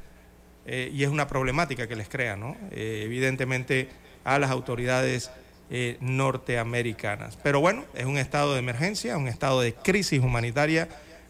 Eh, 0.69 0.91
y 0.93 1.05
es 1.05 1.11
una 1.11 1.29
problemática 1.29 1.87
que 1.87 1.95
les 1.95 2.09
crea, 2.09 2.35
¿no? 2.35 2.57
Eh, 2.73 3.03
evidentemente 3.05 3.89
a 4.25 4.37
las 4.41 4.51
autoridades 4.51 5.31
eh, 5.71 5.97
norteamericanas. 6.01 7.39
Pero 7.41 7.61
bueno, 7.61 7.85
es 7.95 8.05
un 8.05 8.19
estado 8.19 8.53
de 8.55 8.59
emergencia, 8.59 9.17
un 9.17 9.29
estado 9.29 9.61
de 9.61 9.75
crisis 9.75 10.21
humanitaria 10.21 10.89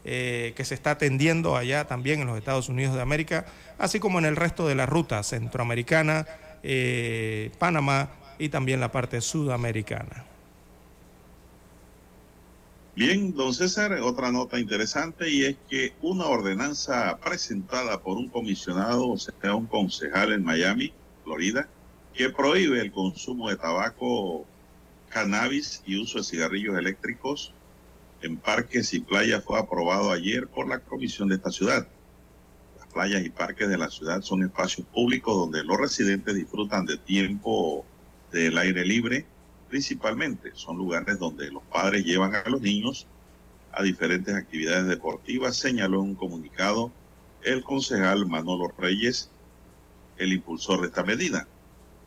eh, 0.09 0.53
que 0.55 0.65
se 0.65 0.75
está 0.75 0.93
atendiendo 0.93 1.57
allá 1.57 1.89
también 1.89 2.21
en 2.21 2.29
los 2.29 2.39
Estados 2.39 2.69
Unidos 2.69 2.95
de 2.95 3.03
América, 3.03 3.45
así 3.77 3.99
como 3.99 4.21
en 4.21 4.25
el 4.25 4.37
resto 4.37 4.69
de 4.69 4.77
la 4.77 4.87
ruta 4.87 5.21
centroamericana, 5.25 6.29
eh, 6.63 7.51
Panamá 7.59 8.11
y 8.39 8.49
también 8.49 8.79
la 8.79 8.93
parte 8.93 9.21
sudamericana. 9.21 10.25
Bien, 12.95 13.35
don 13.35 13.53
César, 13.53 13.95
otra 13.95 14.31
nota 14.31 14.61
interesante 14.61 15.29
y 15.29 15.45
es 15.45 15.57
que 15.69 15.93
una 16.03 16.27
ordenanza 16.27 17.19
presentada 17.19 18.01
por 18.01 18.17
un 18.17 18.29
comisionado, 18.29 19.09
o 19.09 19.19
sea, 19.19 19.57
un 19.57 19.67
concejal 19.67 20.33
en 20.33 20.45
Miami, 20.45 20.93
Florida, 21.25 21.69
que 22.15 22.31
prohíbe 22.31 22.81
el 22.81 22.93
consumo 22.93 23.51
de 23.51 23.57
tabaco, 23.57 24.45
cannabis 25.09 25.83
y 25.85 26.01
uso 26.01 26.19
de 26.19 26.25
cigarrillos 26.25 26.79
eléctricos 26.79 27.53
en 28.23 28.37
parques 28.37 28.95
y 28.95 29.01
playas 29.01 29.45
fue 29.45 29.59
aprobado 29.59 30.11
ayer 30.11 30.47
por 30.49 30.69
la 30.69 30.81
comisión 30.81 31.29
de 31.29 31.37
esta 31.37 31.51
ciudad. 31.51 31.87
Las 32.79 32.89
playas 32.89 33.25
y 33.25 33.31
parques 33.31 33.69
de 33.69 33.79
la 33.79 33.91
ciudad 33.91 34.23
son 34.23 34.43
espacios 34.43 34.87
públicos 34.87 35.37
donde 35.37 35.65
los 35.65 35.79
residentes 35.79 36.35
disfrutan 36.35 36.87
de 36.87 36.97
tiempo 36.97 37.85
del 38.33 38.57
aire 38.59 38.85
libre 38.85 39.27
principalmente. 39.69 40.53
Son 40.55 40.77
lugares 40.77 41.19
donde 41.19 41.51
los 41.51 41.63
padres 41.65 42.05
llevan 42.05 42.35
a 42.35 42.49
los 42.49 42.61
niños 42.61 43.07
a 43.73 43.83
diferentes 43.83 44.35
actividades 44.35 44.87
deportivas, 44.87 45.57
señaló 45.57 46.03
en 46.03 46.11
un 46.11 46.15
comunicado 46.15 46.91
el 47.43 47.63
concejal 47.63 48.27
Manolo 48.27 48.73
Reyes, 48.79 49.31
el 50.17 50.33
impulsor 50.33 50.81
de 50.81 50.87
esta 50.89 51.03
medida. 51.03 51.47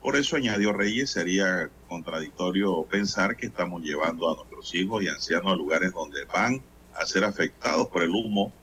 Por 0.01 0.15
eso 0.15 0.37
añadió 0.37 0.71
Reyes, 0.71 1.11
sería 1.11 1.69
contradictorio 1.87 2.83
pensar 2.83 3.35
que 3.35 3.47
estamos 3.47 3.81
llevando 3.81 4.31
a 4.31 4.35
nuestros 4.35 4.73
hijos 4.73 5.03
y 5.03 5.09
ancianos 5.09 5.51
a 5.51 5.55
lugares 5.55 5.91
donde 5.91 6.23
van 6.25 6.61
a 6.95 7.05
ser 7.05 7.25
afectados 7.25 7.87
por 7.87 8.03
el 8.03 8.11
humo 8.11 8.53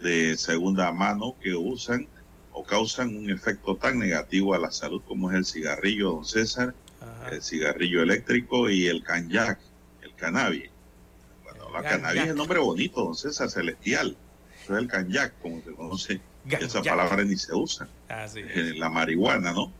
de 0.00 0.36
segunda 0.36 0.92
mano 0.92 1.34
que 1.42 1.54
usan 1.54 2.06
o 2.52 2.62
causan 2.62 3.16
un 3.16 3.30
efecto 3.30 3.76
tan 3.76 3.98
negativo 3.98 4.54
a 4.54 4.58
la 4.58 4.70
salud 4.70 5.02
como 5.06 5.30
es 5.32 5.36
el 5.36 5.44
cigarrillo, 5.44 6.12
don 6.12 6.24
César, 6.24 6.74
el 7.30 7.42
cigarrillo 7.42 8.02
eléctrico 8.02 8.70
y 8.70 8.86
el 8.86 9.02
canyac, 9.02 9.58
el 10.02 10.14
cannabis. 10.14 10.70
Bueno, 11.42 11.70
la 11.72 11.82
cannabis 11.82 12.22
es 12.22 12.28
el 12.28 12.36
nombre 12.36 12.60
bonito, 12.60 13.04
don 13.04 13.16
César, 13.16 13.50
celestial. 13.50 14.16
Eso 14.62 14.76
es 14.76 14.82
el 14.82 14.88
canyac, 14.88 15.34
como 15.40 15.60
se 15.62 15.72
conoce. 15.72 16.20
Esa 16.48 16.82
palabra 16.82 17.24
ni 17.24 17.36
se 17.36 17.54
usa. 17.54 17.88
Así 18.08 18.42
La 18.76 18.88
marihuana, 18.88 19.52
¿no? 19.52 19.72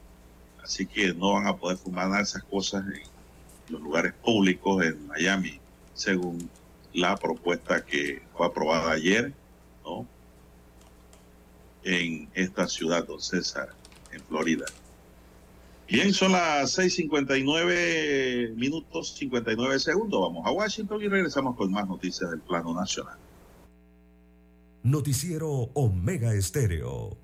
Así 0.65 0.86
que 0.86 1.12
no 1.12 1.35
van 1.35 1.47
a 1.47 1.57
poder 1.57 1.77
fumar 1.77 2.19
esas 2.23 2.43
cosas 2.45 2.85
en 2.86 3.03
los 3.69 3.82
lugares 3.82 4.15
públicos 4.15 4.82
en 4.82 5.07
Miami, 5.07 5.61
según 5.93 6.49
la 6.95 7.16
propuesta 7.16 7.85
que 7.85 8.23
fue 8.35 8.47
aprobada 8.47 8.93
ayer, 8.93 9.35
¿no? 9.85 10.07
En 11.82 12.31
esta 12.32 12.66
ciudad, 12.66 13.07
don 13.07 13.20
César, 13.20 13.69
en 14.11 14.23
Florida. 14.23 14.65
Bien, 15.86 16.15
son 16.15 16.32
las 16.32 16.78
6:59 16.78 18.55
minutos 18.57 19.15
59 19.19 19.78
segundos. 19.78 20.19
Vamos 20.19 20.47
a 20.47 20.51
Washington 20.51 21.03
y 21.03 21.09
regresamos 21.09 21.57
con 21.57 21.70
más 21.70 21.86
noticias 21.86 22.31
del 22.31 22.41
plano 22.41 22.73
nacional. 22.73 23.19
Noticiero 24.82 25.51
Omega 25.74 26.32
Estéreo. 26.32 27.24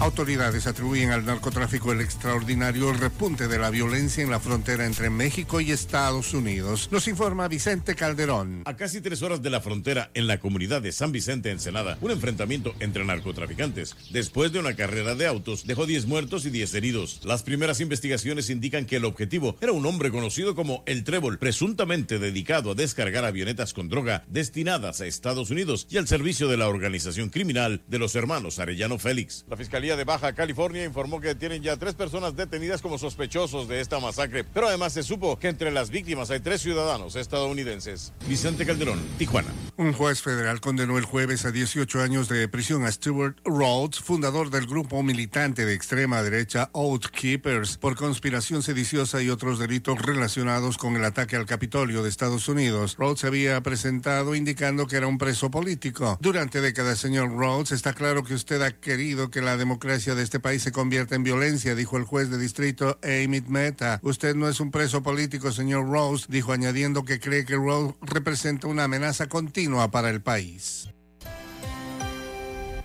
Autoridades 0.00 0.68
atribuyen 0.68 1.10
al 1.10 1.26
narcotráfico 1.26 1.90
el 1.90 2.00
extraordinario 2.00 2.92
repunte 2.92 3.48
de 3.48 3.58
la 3.58 3.68
violencia 3.68 4.22
en 4.22 4.30
la 4.30 4.38
frontera 4.38 4.86
entre 4.86 5.10
México 5.10 5.60
y 5.60 5.72
Estados 5.72 6.34
Unidos. 6.34 6.88
Nos 6.92 7.08
informa 7.08 7.48
Vicente 7.48 7.96
Calderón. 7.96 8.62
A 8.64 8.76
casi 8.76 9.00
tres 9.00 9.22
horas 9.22 9.42
de 9.42 9.50
la 9.50 9.60
frontera, 9.60 10.12
en 10.14 10.28
la 10.28 10.38
comunidad 10.38 10.82
de 10.82 10.92
San 10.92 11.10
Vicente 11.10 11.50
Ensenada, 11.50 11.98
un 12.00 12.12
enfrentamiento 12.12 12.76
entre 12.78 13.04
narcotraficantes. 13.04 13.96
Después 14.10 14.52
de 14.52 14.60
una 14.60 14.76
carrera 14.76 15.16
de 15.16 15.26
autos, 15.26 15.66
dejó 15.66 15.84
10 15.84 16.06
muertos 16.06 16.46
y 16.46 16.50
10 16.50 16.74
heridos. 16.74 17.20
Las 17.24 17.42
primeras 17.42 17.80
investigaciones 17.80 18.50
indican 18.50 18.86
que 18.86 18.96
el 18.96 19.04
objetivo 19.04 19.56
era 19.60 19.72
un 19.72 19.84
hombre 19.84 20.12
conocido 20.12 20.54
como 20.54 20.84
El 20.86 21.02
Trébol, 21.02 21.38
presuntamente 21.38 22.20
dedicado 22.20 22.70
a 22.70 22.74
descargar 22.76 23.24
avionetas 23.24 23.74
con 23.74 23.88
droga 23.88 24.22
destinadas 24.28 25.00
a 25.00 25.06
Estados 25.06 25.50
Unidos 25.50 25.88
y 25.90 25.96
al 25.96 26.06
servicio 26.06 26.46
de 26.46 26.56
la 26.56 26.68
organización 26.68 27.30
criminal 27.30 27.82
de 27.88 27.98
los 27.98 28.14
hermanos 28.14 28.60
Arellano 28.60 28.98
Félix. 28.98 29.44
La 29.48 29.56
Fiscalía 29.56 29.87
de 29.96 30.04
Baja 30.04 30.32
California 30.32 30.84
informó 30.84 31.20
que 31.20 31.34
tienen 31.34 31.62
ya 31.62 31.76
tres 31.76 31.94
personas 31.94 32.36
detenidas 32.36 32.82
como 32.82 32.98
sospechosos 32.98 33.68
de 33.68 33.80
esta 33.80 33.98
masacre, 34.00 34.44
pero 34.44 34.68
además 34.68 34.92
se 34.92 35.02
supo 35.02 35.38
que 35.38 35.48
entre 35.48 35.70
las 35.70 35.90
víctimas 35.90 36.30
hay 36.30 36.40
tres 36.40 36.60
ciudadanos 36.60 37.16
estadounidenses. 37.16 38.12
Vicente 38.26 38.66
Calderón, 38.66 39.00
Tijuana. 39.18 39.48
Un 39.76 39.92
juez 39.92 40.22
federal 40.22 40.60
condenó 40.60 40.98
el 40.98 41.04
jueves 41.04 41.44
a 41.44 41.52
18 41.52 42.02
años 42.02 42.28
de 42.28 42.48
prisión 42.48 42.84
a 42.84 42.92
Stuart 42.92 43.36
Rhodes, 43.44 44.00
fundador 44.00 44.50
del 44.50 44.66
grupo 44.66 45.02
militante 45.02 45.64
de 45.64 45.74
extrema 45.74 46.22
derecha 46.22 46.68
Oath 46.72 47.06
Keepers, 47.06 47.78
por 47.78 47.96
conspiración 47.96 48.62
sediciosa 48.62 49.22
y 49.22 49.30
otros 49.30 49.58
delitos 49.58 49.98
relacionados 50.00 50.78
con 50.78 50.96
el 50.96 51.04
ataque 51.04 51.36
al 51.36 51.46
Capitolio 51.46 52.02
de 52.02 52.08
Estados 52.08 52.48
Unidos. 52.48 52.96
Rhodes 52.98 53.24
había 53.24 53.60
presentado 53.62 54.34
indicando 54.34 54.86
que 54.86 54.96
era 54.96 55.06
un 55.06 55.18
preso 55.18 55.50
político. 55.50 56.18
Durante 56.20 56.60
décadas, 56.60 56.98
señor 56.98 57.30
Rhodes, 57.30 57.72
está 57.72 57.92
claro 57.92 58.24
que 58.24 58.34
usted 58.34 58.60
ha 58.62 58.72
querido 58.72 59.30
que 59.30 59.40
la 59.40 59.56
democracia 59.56 59.77
de 59.78 60.22
este 60.22 60.40
país 60.40 60.62
se 60.62 60.72
convierta 60.72 61.14
en 61.14 61.22
violencia, 61.22 61.74
dijo 61.74 61.96
el 61.96 62.04
juez 62.04 62.30
de 62.30 62.38
distrito 62.38 62.98
Amit 63.02 63.46
Mehta. 63.46 64.00
Usted 64.02 64.34
no 64.34 64.48
es 64.48 64.60
un 64.60 64.70
preso 64.70 65.02
político, 65.02 65.52
señor 65.52 65.88
Rose, 65.88 66.26
dijo 66.28 66.52
añadiendo 66.52 67.04
que 67.04 67.20
cree 67.20 67.44
que 67.44 67.56
Rose 67.56 67.94
representa 68.02 68.66
una 68.66 68.84
amenaza 68.84 69.28
continua 69.28 69.90
para 69.90 70.10
el 70.10 70.20
país. 70.20 70.88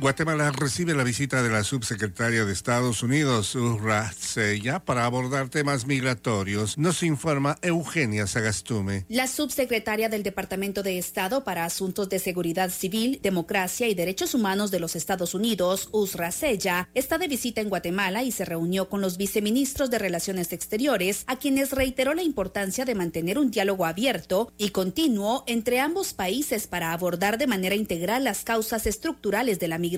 Guatemala 0.03 0.51
recibe 0.51 0.93
la 0.93 1.05
visita 1.05 1.41
de 1.41 1.49
la 1.49 1.63
subsecretaria 1.63 2.43
de 2.43 2.51
Estados 2.51 3.03
Unidos, 3.03 3.55
Urra 3.55 4.11
Sella, 4.11 4.83
para 4.83 5.05
abordar 5.05 5.47
temas 5.47 5.87
migratorios. 5.87 6.77
Nos 6.77 7.03
informa 7.03 7.57
Eugenia 7.61 8.27
Sagastume. 8.27 9.05
La 9.07 9.27
subsecretaria 9.27 10.09
del 10.09 10.21
Departamento 10.23 10.83
de 10.83 10.97
Estado 10.97 11.45
para 11.45 11.63
Asuntos 11.63 12.09
de 12.09 12.19
Seguridad 12.19 12.69
Civil, 12.69 13.21
Democracia 13.23 13.87
y 13.87 13.95
Derechos 13.95 14.33
Humanos 14.33 14.71
de 14.71 14.81
los 14.81 14.97
Estados 14.97 15.33
Unidos, 15.33 15.87
Usra 15.93 16.33
Sella, 16.33 16.89
está 16.93 17.17
de 17.17 17.29
visita 17.29 17.61
en 17.61 17.69
Guatemala 17.69 18.23
y 18.23 18.33
se 18.33 18.43
reunió 18.43 18.89
con 18.89 18.99
los 18.99 19.15
viceministros 19.15 19.89
de 19.89 19.99
Relaciones 19.99 20.51
Exteriores, 20.51 21.23
a 21.27 21.37
quienes 21.37 21.71
reiteró 21.71 22.13
la 22.13 22.23
importancia 22.23 22.83
de 22.83 22.93
mantener 22.93 23.39
un 23.39 23.51
diálogo 23.51 23.85
abierto 23.85 24.51
y 24.57 24.71
continuo 24.71 25.45
entre 25.47 25.79
ambos 25.79 26.13
países 26.13 26.67
para 26.67 26.91
abordar 26.91 27.37
de 27.37 27.47
manera 27.47 27.75
integral 27.75 28.25
las 28.25 28.43
causas 28.43 28.85
estructurales 28.85 29.61
de 29.61 29.69
la 29.69 29.77
migración. 29.77 29.92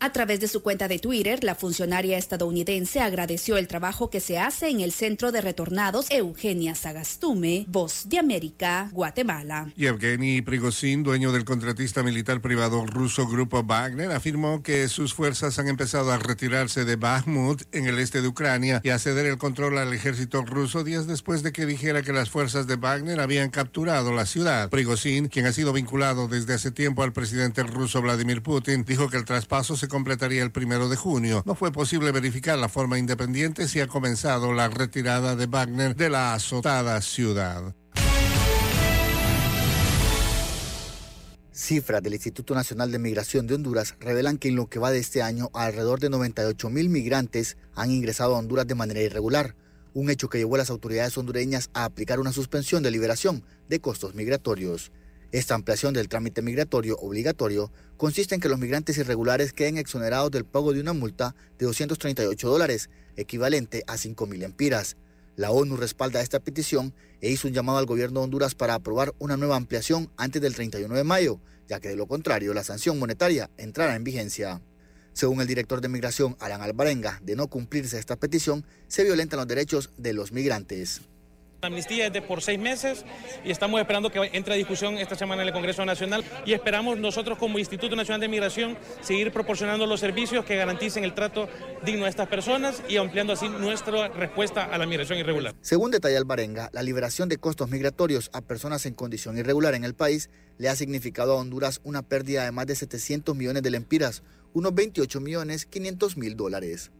A 0.00 0.12
través 0.12 0.38
de 0.38 0.46
su 0.46 0.62
cuenta 0.62 0.86
de 0.86 1.00
Twitter, 1.00 1.42
la 1.42 1.56
funcionaria 1.56 2.16
estadounidense 2.16 3.00
agradeció 3.00 3.56
el 3.56 3.66
trabajo 3.66 4.08
que 4.08 4.20
se 4.20 4.38
hace 4.38 4.68
en 4.68 4.80
el 4.80 4.92
Centro 4.92 5.32
de 5.32 5.40
Retornados 5.40 6.06
Eugenia 6.10 6.76
Sagastume, 6.76 7.64
Voz 7.66 8.08
de 8.08 8.20
América, 8.20 8.88
Guatemala. 8.92 9.72
Yevgeny 9.74 10.42
Prigozhin, 10.42 11.02
dueño 11.02 11.32
del 11.32 11.44
contratista 11.44 12.04
militar 12.04 12.40
privado 12.40 12.86
ruso 12.86 13.26
Grupo 13.26 13.64
Wagner, 13.64 14.12
afirmó 14.12 14.62
que 14.62 14.86
sus 14.86 15.12
fuerzas 15.12 15.58
han 15.58 15.66
empezado 15.66 16.12
a 16.12 16.18
retirarse 16.18 16.84
de 16.84 16.94
Bakhmut 16.94 17.62
en 17.72 17.86
el 17.86 17.98
este 17.98 18.22
de 18.22 18.28
Ucrania 18.28 18.80
y 18.84 18.90
a 18.90 18.98
ceder 19.00 19.26
el 19.26 19.38
control 19.38 19.78
al 19.78 19.92
ejército 19.92 20.42
ruso 20.42 20.84
días 20.84 21.08
después 21.08 21.42
de 21.42 21.52
que 21.52 21.66
dijera 21.66 22.02
que 22.02 22.12
las 22.12 22.30
fuerzas 22.30 22.68
de 22.68 22.76
Wagner 22.76 23.18
habían 23.18 23.50
capturado 23.50 24.12
la 24.12 24.26
ciudad. 24.26 24.70
Prigozhin, 24.70 25.26
quien 25.26 25.46
ha 25.46 25.52
sido 25.52 25.72
vinculado 25.72 26.28
desde 26.28 26.54
hace 26.54 26.70
tiempo 26.70 27.02
al 27.02 27.12
presidente 27.12 27.64
ruso 27.64 28.00
Vladimir 28.00 28.42
Putin, 28.42 28.84
dijo 28.84 29.10
que 29.10 29.16
el 29.22 29.26
traspaso 29.26 29.76
se 29.76 29.86
completaría 29.86 30.42
el 30.42 30.50
primero 30.50 30.88
de 30.88 30.96
junio. 30.96 31.44
No 31.46 31.54
fue 31.54 31.70
posible 31.70 32.10
verificar 32.10 32.58
la 32.58 32.68
forma 32.68 32.98
independiente 32.98 33.68
si 33.68 33.78
ha 33.78 33.86
comenzado 33.86 34.52
la 34.52 34.68
retirada 34.68 35.36
de 35.36 35.46
Wagner 35.46 35.94
de 35.94 36.10
la 36.10 36.34
azotada 36.34 37.00
ciudad. 37.00 37.72
Cifras 41.52 42.02
del 42.02 42.14
Instituto 42.14 42.54
Nacional 42.54 42.90
de 42.90 42.98
Migración 42.98 43.46
de 43.46 43.54
Honduras 43.54 43.94
revelan 44.00 44.38
que 44.38 44.48
en 44.48 44.56
lo 44.56 44.66
que 44.66 44.80
va 44.80 44.90
de 44.90 44.98
este 44.98 45.22
año 45.22 45.50
alrededor 45.54 46.00
de 46.00 46.10
98 46.10 46.68
mil 46.68 46.88
migrantes 46.88 47.56
han 47.76 47.92
ingresado 47.92 48.34
a 48.34 48.38
Honduras 48.38 48.66
de 48.66 48.74
manera 48.74 49.02
irregular, 49.02 49.54
un 49.94 50.10
hecho 50.10 50.28
que 50.28 50.38
llevó 50.38 50.56
a 50.56 50.58
las 50.58 50.70
autoridades 50.70 51.16
hondureñas 51.16 51.70
a 51.74 51.84
aplicar 51.84 52.18
una 52.18 52.32
suspensión 52.32 52.82
de 52.82 52.90
liberación 52.90 53.44
de 53.68 53.80
costos 53.80 54.16
migratorios. 54.16 54.90
Esta 55.32 55.54
ampliación 55.54 55.94
del 55.94 56.10
trámite 56.10 56.42
migratorio 56.42 56.98
obligatorio 56.98 57.72
consiste 57.96 58.34
en 58.34 58.40
que 58.42 58.50
los 58.50 58.58
migrantes 58.58 58.98
irregulares 58.98 59.54
queden 59.54 59.78
exonerados 59.78 60.30
del 60.30 60.44
pago 60.44 60.74
de 60.74 60.80
una 60.80 60.92
multa 60.92 61.34
de 61.58 61.64
238 61.64 62.50
dólares, 62.50 62.90
equivalente 63.16 63.82
a 63.86 63.96
5 63.96 64.26
mil 64.26 64.42
empiras. 64.42 64.98
La 65.36 65.50
ONU 65.50 65.78
respalda 65.78 66.20
esta 66.20 66.38
petición 66.38 66.92
e 67.22 67.30
hizo 67.30 67.48
un 67.48 67.54
llamado 67.54 67.78
al 67.78 67.86
gobierno 67.86 68.20
de 68.20 68.24
Honduras 68.24 68.54
para 68.54 68.74
aprobar 68.74 69.14
una 69.18 69.38
nueva 69.38 69.56
ampliación 69.56 70.10
antes 70.18 70.42
del 70.42 70.54
31 70.54 70.94
de 70.94 71.04
mayo, 71.04 71.40
ya 71.66 71.80
que 71.80 71.88
de 71.88 71.96
lo 71.96 72.06
contrario 72.06 72.52
la 72.52 72.62
sanción 72.62 72.98
monetaria 72.98 73.48
entrará 73.56 73.96
en 73.96 74.04
vigencia. 74.04 74.60
Según 75.14 75.40
el 75.40 75.46
director 75.46 75.80
de 75.80 75.88
migración, 75.88 76.36
Alan 76.40 76.60
Alvarenga, 76.60 77.20
de 77.22 77.36
no 77.36 77.46
cumplirse 77.48 77.98
esta 77.98 78.16
petición, 78.16 78.66
se 78.86 79.04
violentan 79.04 79.38
los 79.38 79.48
derechos 79.48 79.88
de 79.96 80.12
los 80.12 80.30
migrantes. 80.30 81.00
La 81.62 81.68
amnistía 81.68 82.08
es 82.08 82.12
de 82.12 82.22
por 82.22 82.42
seis 82.42 82.58
meses 82.58 83.04
y 83.44 83.52
estamos 83.52 83.80
esperando 83.80 84.10
que 84.10 84.18
entre 84.32 84.54
a 84.54 84.56
discusión 84.56 84.98
esta 84.98 85.14
semana 85.14 85.42
en 85.42 85.46
el 85.46 85.54
Congreso 85.54 85.84
Nacional 85.84 86.24
y 86.44 86.54
esperamos 86.54 86.98
nosotros 86.98 87.38
como 87.38 87.56
Instituto 87.56 87.94
Nacional 87.94 88.20
de 88.20 88.26
Migración 88.26 88.76
seguir 89.00 89.32
proporcionando 89.32 89.86
los 89.86 90.00
servicios 90.00 90.44
que 90.44 90.56
garanticen 90.56 91.04
el 91.04 91.14
trato 91.14 91.48
digno 91.84 92.06
a 92.06 92.08
estas 92.08 92.26
personas 92.26 92.82
y 92.88 92.96
ampliando 92.96 93.32
así 93.32 93.48
nuestra 93.48 94.08
respuesta 94.08 94.64
a 94.64 94.76
la 94.76 94.86
migración 94.86 95.20
irregular. 95.20 95.54
Según 95.60 95.92
detalla 95.92 96.18
Alvarenga, 96.18 96.68
la 96.72 96.82
liberación 96.82 97.28
de 97.28 97.38
costos 97.38 97.70
migratorios 97.70 98.30
a 98.32 98.40
personas 98.40 98.84
en 98.86 98.94
condición 98.94 99.38
irregular 99.38 99.76
en 99.76 99.84
el 99.84 99.94
país 99.94 100.30
le 100.58 100.68
ha 100.68 100.74
significado 100.74 101.34
a 101.34 101.36
Honduras 101.36 101.80
una 101.84 102.02
pérdida 102.02 102.44
de 102.44 102.50
más 102.50 102.66
de 102.66 102.74
700 102.74 103.36
millones 103.36 103.62
de 103.62 103.70
lempiras, 103.70 104.24
unos 104.52 104.74
28 104.74 105.20
millones 105.20 105.66
500 105.66 106.16
mil 106.16 106.36
dólares. 106.36 106.90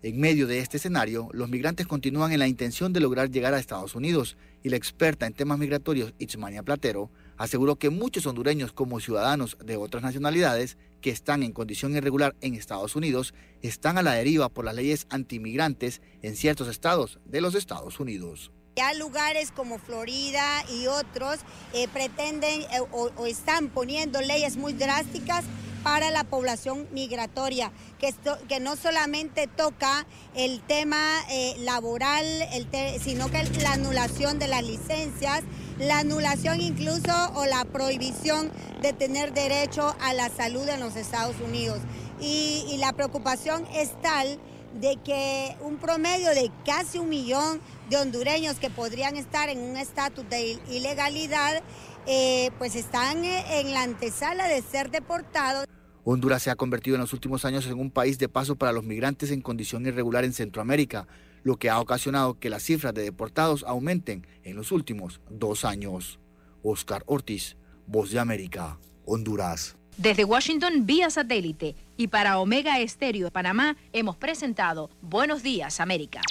En 0.00 0.20
medio 0.20 0.46
de 0.46 0.60
este 0.60 0.76
escenario, 0.76 1.28
los 1.32 1.48
migrantes 1.48 1.88
continúan 1.88 2.30
en 2.30 2.38
la 2.38 2.46
intención 2.46 2.92
de 2.92 3.00
lograr 3.00 3.32
llegar 3.32 3.52
a 3.52 3.58
Estados 3.58 3.96
Unidos 3.96 4.36
y 4.62 4.68
la 4.68 4.76
experta 4.76 5.26
en 5.26 5.32
temas 5.32 5.58
migratorios, 5.58 6.14
Itzmania 6.20 6.62
Platero, 6.62 7.10
aseguró 7.36 7.76
que 7.76 7.90
muchos 7.90 8.24
hondureños 8.26 8.72
como 8.72 9.00
ciudadanos 9.00 9.56
de 9.64 9.76
otras 9.76 10.04
nacionalidades 10.04 10.76
que 11.00 11.10
están 11.10 11.42
en 11.42 11.50
condición 11.50 11.96
irregular 11.96 12.36
en 12.42 12.54
Estados 12.54 12.94
Unidos 12.94 13.34
están 13.60 13.98
a 13.98 14.02
la 14.04 14.12
deriva 14.12 14.48
por 14.48 14.64
las 14.64 14.76
leyes 14.76 15.08
antimigrantes 15.10 16.00
en 16.22 16.36
ciertos 16.36 16.68
estados 16.68 17.18
de 17.24 17.40
los 17.40 17.56
Estados 17.56 17.98
Unidos. 17.98 18.52
Ya 18.76 18.94
lugares 18.94 19.50
como 19.50 19.80
Florida 19.80 20.64
y 20.70 20.86
otros 20.86 21.40
eh, 21.74 21.88
pretenden 21.88 22.62
eh, 22.62 22.80
o, 22.92 23.10
o 23.16 23.26
están 23.26 23.68
poniendo 23.68 24.20
leyes 24.20 24.56
muy 24.56 24.74
drásticas 24.74 25.44
para 25.90 26.10
la 26.10 26.24
población 26.24 26.86
migratoria, 26.92 27.72
que, 27.98 28.08
esto, 28.08 28.36
que 28.46 28.60
no 28.60 28.76
solamente 28.76 29.46
toca 29.46 30.06
el 30.34 30.60
tema 30.60 31.00
eh, 31.30 31.54
laboral, 31.60 32.26
el 32.52 32.68
sino 33.00 33.30
que 33.30 33.42
la 33.62 33.72
anulación 33.72 34.38
de 34.38 34.48
las 34.48 34.62
licencias, 34.62 35.44
la 35.78 36.00
anulación 36.00 36.60
incluso 36.60 37.32
o 37.36 37.46
la 37.46 37.64
prohibición 37.64 38.52
de 38.82 38.92
tener 38.92 39.32
derecho 39.32 39.96
a 40.02 40.12
la 40.12 40.28
salud 40.28 40.68
en 40.68 40.80
los 40.80 40.94
Estados 40.94 41.36
Unidos. 41.40 41.78
Y, 42.20 42.76
la 42.80 42.92
preocupación 42.92 43.66
es 43.72 43.90
tal 44.02 44.38
de 44.78 44.98
que 45.02 45.56
un 45.62 45.78
promedio 45.78 46.28
de 46.34 46.50
casi 46.66 46.98
un 46.98 47.08
millón 47.08 47.62
de 47.88 47.96
hondureños 47.96 48.56
que 48.56 48.68
podrían 48.68 49.16
estar 49.16 49.48
en 49.48 49.58
un 49.58 49.78
estatus 49.78 50.28
de 50.28 50.58
ilegalidad, 50.68 51.62
eh, 52.04 52.50
pues 52.58 52.74
están 52.74 53.24
en 53.24 53.72
la 53.72 53.84
antesala 53.84 54.48
de 54.48 54.60
ser 54.60 54.90
deportados. 54.90 55.64
Honduras 56.10 56.42
se 56.42 56.50
ha 56.50 56.56
convertido 56.56 56.96
en 56.96 57.02
los 57.02 57.12
últimos 57.12 57.44
años 57.44 57.66
en 57.66 57.78
un 57.78 57.90
país 57.90 58.18
de 58.18 58.30
paso 58.30 58.56
para 58.56 58.72
los 58.72 58.82
migrantes 58.82 59.30
en 59.30 59.42
condición 59.42 59.84
irregular 59.84 60.24
en 60.24 60.32
Centroamérica, 60.32 61.06
lo 61.42 61.58
que 61.58 61.68
ha 61.68 61.78
ocasionado 61.78 62.38
que 62.38 62.48
las 62.48 62.62
cifras 62.62 62.94
de 62.94 63.02
deportados 63.02 63.62
aumenten 63.68 64.26
en 64.42 64.56
los 64.56 64.72
últimos 64.72 65.20
dos 65.28 65.66
años. 65.66 66.18
Oscar 66.62 67.02
Ortiz, 67.04 67.58
Voz 67.86 68.10
de 68.10 68.20
América, 68.20 68.78
Honduras. 69.04 69.76
Desde 69.98 70.24
Washington 70.24 70.86
vía 70.86 71.10
satélite 71.10 71.76
y 71.98 72.08
para 72.08 72.38
Omega 72.38 72.80
Estéreo 72.80 73.26
de 73.26 73.30
Panamá 73.30 73.76
hemos 73.92 74.16
presentado 74.16 74.88
Buenos 75.02 75.42
Días 75.42 75.78
América. 75.78 76.22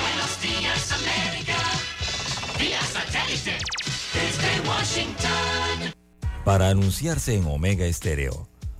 Buenos 0.00 0.40
días, 0.40 0.90
América. 0.90 1.58
Vía 2.58 2.80
satélite. 2.80 3.58
Desde 4.14 4.66
Washington. 4.66 5.92
Para 6.46 6.70
anunciarse 6.70 7.34
en 7.34 7.44
Omega 7.44 7.84
Estéreo, 7.84 8.48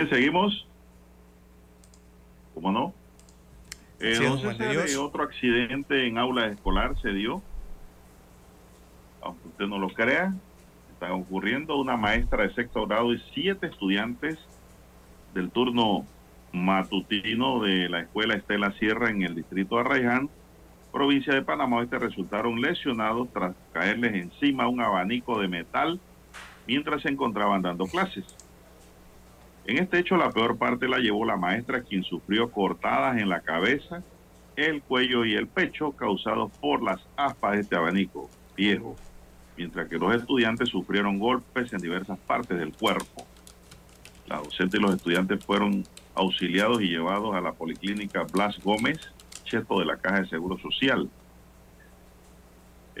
Bien, 0.00 0.08
seguimos. 0.08 0.66
¿Cómo 2.54 2.72
no? 2.72 2.94
Eh, 3.98 4.18
don 4.18 4.40
César, 4.40 4.88
eh, 4.88 4.96
otro 4.96 5.24
accidente 5.24 6.06
en 6.06 6.16
aula 6.16 6.46
escolar 6.46 6.98
se 7.02 7.10
dio. 7.10 7.42
Aunque 9.20 9.48
usted 9.48 9.66
no 9.66 9.78
lo 9.78 9.90
crea, 9.90 10.32
está 10.94 11.12
ocurriendo. 11.12 11.76
Una 11.76 11.98
maestra 11.98 12.44
de 12.44 12.54
sexto 12.54 12.86
grado 12.86 13.12
y 13.12 13.22
siete 13.34 13.66
estudiantes 13.66 14.38
del 15.34 15.50
turno 15.50 16.06
matutino 16.50 17.60
de 17.60 17.90
la 17.90 18.00
escuela 18.00 18.36
Estela 18.36 18.72
Sierra 18.78 19.10
en 19.10 19.20
el 19.20 19.34
distrito 19.34 19.74
de 19.74 19.80
Arraiján, 19.82 20.30
provincia 20.90 21.34
de 21.34 21.42
Panamá 21.42 21.76
Oeste, 21.76 21.98
resultaron 21.98 22.58
lesionados 22.58 23.28
tras 23.34 23.54
caerles 23.74 24.14
encima 24.14 24.66
un 24.66 24.80
abanico 24.80 25.38
de 25.38 25.48
metal 25.48 26.00
mientras 26.66 27.02
se 27.02 27.10
encontraban 27.10 27.60
dando 27.60 27.84
clases. 27.84 28.24
En 29.66 29.78
este 29.78 29.98
hecho, 29.98 30.16
la 30.16 30.30
peor 30.30 30.56
parte 30.56 30.88
la 30.88 30.98
llevó 30.98 31.24
la 31.24 31.36
maestra, 31.36 31.82
quien 31.82 32.02
sufrió 32.02 32.50
cortadas 32.50 33.18
en 33.18 33.28
la 33.28 33.40
cabeza, 33.40 34.02
el 34.56 34.82
cuello 34.82 35.24
y 35.24 35.34
el 35.34 35.46
pecho 35.46 35.92
causados 35.92 36.50
por 36.60 36.82
las 36.82 37.00
aspas 37.16 37.52
de 37.52 37.60
este 37.60 37.76
abanico 37.76 38.28
viejo, 38.56 38.96
mientras 39.56 39.88
que 39.88 39.98
los 39.98 40.14
estudiantes 40.14 40.68
sufrieron 40.68 41.18
golpes 41.18 41.72
en 41.72 41.80
diversas 41.80 42.18
partes 42.18 42.58
del 42.58 42.72
cuerpo. 42.72 43.26
La 44.26 44.38
docente 44.38 44.76
y 44.76 44.80
los 44.80 44.94
estudiantes 44.94 45.44
fueron 45.44 45.84
auxiliados 46.14 46.82
y 46.82 46.88
llevados 46.88 47.34
a 47.34 47.40
la 47.40 47.52
policlínica 47.52 48.24
Blas 48.24 48.58
Gómez, 48.62 48.98
cheto 49.44 49.78
de 49.78 49.86
la 49.86 49.96
Caja 49.96 50.20
de 50.20 50.28
Seguro 50.28 50.58
Social. 50.58 51.08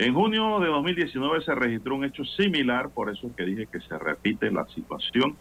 En 0.00 0.14
junio 0.14 0.60
de 0.60 0.68
2019 0.68 1.42
se 1.42 1.54
registró 1.54 1.94
un 1.94 2.06
hecho 2.06 2.24
similar, 2.24 2.88
por 2.88 3.10
eso 3.10 3.26
es 3.26 3.34
que 3.34 3.44
dije 3.44 3.66
que 3.66 3.82
se 3.82 3.98
repite 3.98 4.50
la 4.50 4.66
situación, 4.68 5.36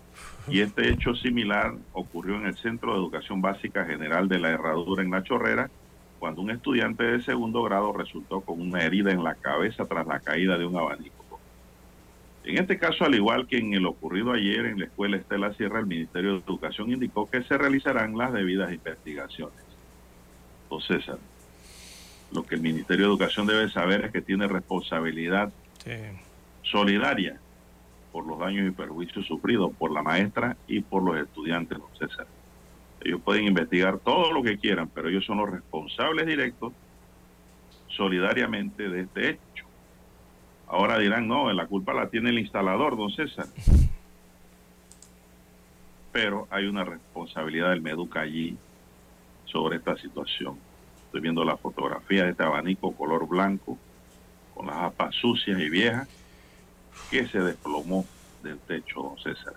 y 0.49 0.59
este 0.59 0.89
hecho 0.89 1.15
similar 1.15 1.75
ocurrió 1.93 2.35
en 2.35 2.45
el 2.45 2.57
Centro 2.57 2.91
de 2.91 2.97
Educación 2.97 3.41
Básica 3.41 3.85
General 3.85 4.27
de 4.27 4.37
la 4.37 4.49
Herradura 4.49 5.01
en 5.01 5.11
La 5.11 5.23
Chorrera, 5.23 5.69
cuando 6.19 6.41
un 6.41 6.51
estudiante 6.51 7.05
de 7.05 7.21
segundo 7.21 7.63
grado 7.63 7.93
resultó 7.93 8.41
con 8.41 8.59
una 8.59 8.81
herida 8.81 9.11
en 9.11 9.23
la 9.23 9.35
cabeza 9.35 9.85
tras 9.85 10.05
la 10.05 10.19
caída 10.19 10.57
de 10.57 10.65
un 10.65 10.75
abanico. 10.75 11.39
En 12.43 12.57
este 12.57 12.77
caso, 12.77 13.05
al 13.05 13.15
igual 13.15 13.47
que 13.47 13.59
en 13.59 13.73
el 13.73 13.85
ocurrido 13.85 14.33
ayer 14.33 14.65
en 14.65 14.79
la 14.79 14.87
escuela 14.87 15.15
Estela 15.15 15.53
Sierra, 15.53 15.79
el 15.79 15.87
Ministerio 15.87 16.33
de 16.33 16.39
Educación 16.39 16.91
indicó 16.91 17.29
que 17.29 17.43
se 17.43 17.57
realizarán 17.57 18.17
las 18.17 18.33
debidas 18.33 18.73
investigaciones. 18.73 19.63
Entonces, 20.63 21.05
César, 21.05 21.19
lo 22.31 22.43
que 22.43 22.55
el 22.55 22.61
Ministerio 22.61 23.05
de 23.05 23.11
Educación 23.11 23.47
debe 23.47 23.69
saber 23.69 24.05
es 24.05 24.11
que 24.11 24.21
tiene 24.21 24.47
responsabilidad 24.47 25.51
solidaria 26.63 27.39
por 28.11 28.25
los 28.25 28.39
daños 28.39 28.67
y 28.67 28.71
perjuicios 28.71 29.25
sufridos 29.25 29.71
por 29.77 29.91
la 29.91 30.03
maestra 30.03 30.57
y 30.67 30.81
por 30.81 31.03
los 31.03 31.17
estudiantes, 31.17 31.77
don 31.77 31.89
César. 31.97 32.27
Ellos 33.01 33.21
pueden 33.23 33.45
investigar 33.45 33.99
todo 33.99 34.31
lo 34.31 34.43
que 34.43 34.57
quieran, 34.57 34.89
pero 34.93 35.09
ellos 35.09 35.25
son 35.25 35.37
los 35.37 35.49
responsables 35.49 36.25
directos 36.25 36.73
solidariamente 37.87 38.89
de 38.89 39.01
este 39.01 39.29
hecho. 39.29 39.65
Ahora 40.67 40.99
dirán, 40.99 41.27
no, 41.27 41.51
la 41.51 41.65
culpa 41.65 41.93
la 41.93 42.09
tiene 42.09 42.29
el 42.29 42.39
instalador, 42.39 42.95
don 42.95 43.09
César. 43.11 43.47
Pero 46.11 46.47
hay 46.49 46.65
una 46.65 46.83
responsabilidad 46.83 47.69
del 47.69 47.81
Meduca 47.81 48.21
allí 48.21 48.57
sobre 49.45 49.77
esta 49.77 49.95
situación. 49.97 50.57
Estoy 51.09 51.21
viendo 51.21 51.43
la 51.43 51.57
fotografía 51.57 52.25
de 52.25 52.31
este 52.31 52.43
abanico 52.43 52.91
color 52.91 53.27
blanco, 53.27 53.79
con 54.53 54.67
las 54.67 54.75
aspas 54.75 55.15
sucias 55.15 55.59
y 55.59 55.67
viejas, 55.67 56.07
que 57.09 57.27
se 57.27 57.39
desplomó 57.39 58.05
del 58.43 58.59
techo, 58.59 59.01
don 59.01 59.17
César. 59.17 59.55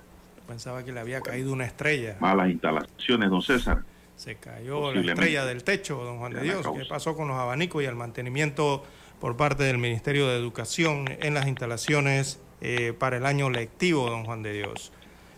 Pensaba 0.49 0.83
que 0.83 0.93
le 0.93 1.01
había 1.01 1.21
caído 1.21 1.53
una 1.53 1.67
estrella. 1.67 2.17
Malas 2.21 2.49
instalaciones, 2.49 3.29
don 3.29 3.43
César. 3.43 3.83
Se 4.17 4.37
cayó 4.37 4.95
la 4.95 5.13
estrella 5.13 5.45
del 5.45 5.63
techo, 5.63 6.03
don 6.03 6.21
Juan 6.21 6.33
de 6.33 6.41
Dios. 6.41 6.67
¿Qué 6.75 6.87
pasó 6.87 7.15
con 7.15 7.29
los 7.29 7.37
abanicos 7.37 7.83
y 7.83 7.87
el 7.87 7.97
mantenimiento 7.97 8.83
por 9.21 9.37
parte 9.37 9.65
del 9.65 9.77
Ministerio 9.77 10.29
de 10.29 10.39
Educación 10.39 11.05
en 11.21 11.35
las 11.35 11.47
instalaciones 11.47 12.41
eh, 12.63 12.95
para 12.99 13.19
el 13.19 13.27
año 13.27 13.51
lectivo, 13.51 14.09
don 14.09 14.25
Juan 14.25 14.43
de 14.43 14.55
Dios? 14.55 14.91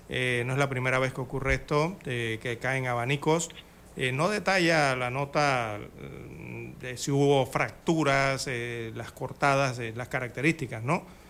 Eh, 0.09 0.45
no 0.47 0.53
es 0.53 0.61
la 0.61 0.69
primera 0.69 1.01
vez 1.01 1.13
que 1.13 1.21
ocurre 1.21 1.55
esto, 1.55 1.97
eh, 2.05 2.39
que 2.41 2.59
caen 2.59 2.87
abanicos. 2.87 3.51
Eh, 3.97 4.11
no 4.11 4.29
detalla 4.29 4.97
la 4.97 5.11
nota 5.11 5.79
mm, 5.79 6.81
de 6.81 6.97
si 6.97 7.11
hubo 7.11 7.47
fracturas, 7.47 8.47
eh, 8.49 8.93
las 8.95 9.13
cortadas, 9.13 9.79
eh, 9.79 9.93
las 9.95 10.09
características, 10.09 10.83
¿no? 10.83 11.25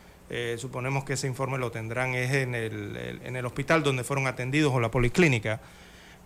Suponemos 0.57 1.05
que 1.05 1.13
ese 1.13 1.29
informe 1.29 1.59
lo 1.59 1.71
tendrán 1.71 2.15
es 2.17 2.33
en 2.33 2.57
el, 2.57 3.21
en 3.23 3.37
el 3.37 3.47
hospital 3.47 3.85
donde 3.85 4.03
fueron 4.03 4.27
atendidos 4.27 4.73
o 4.73 4.81
la 4.81 4.91
policlínica 4.91 5.61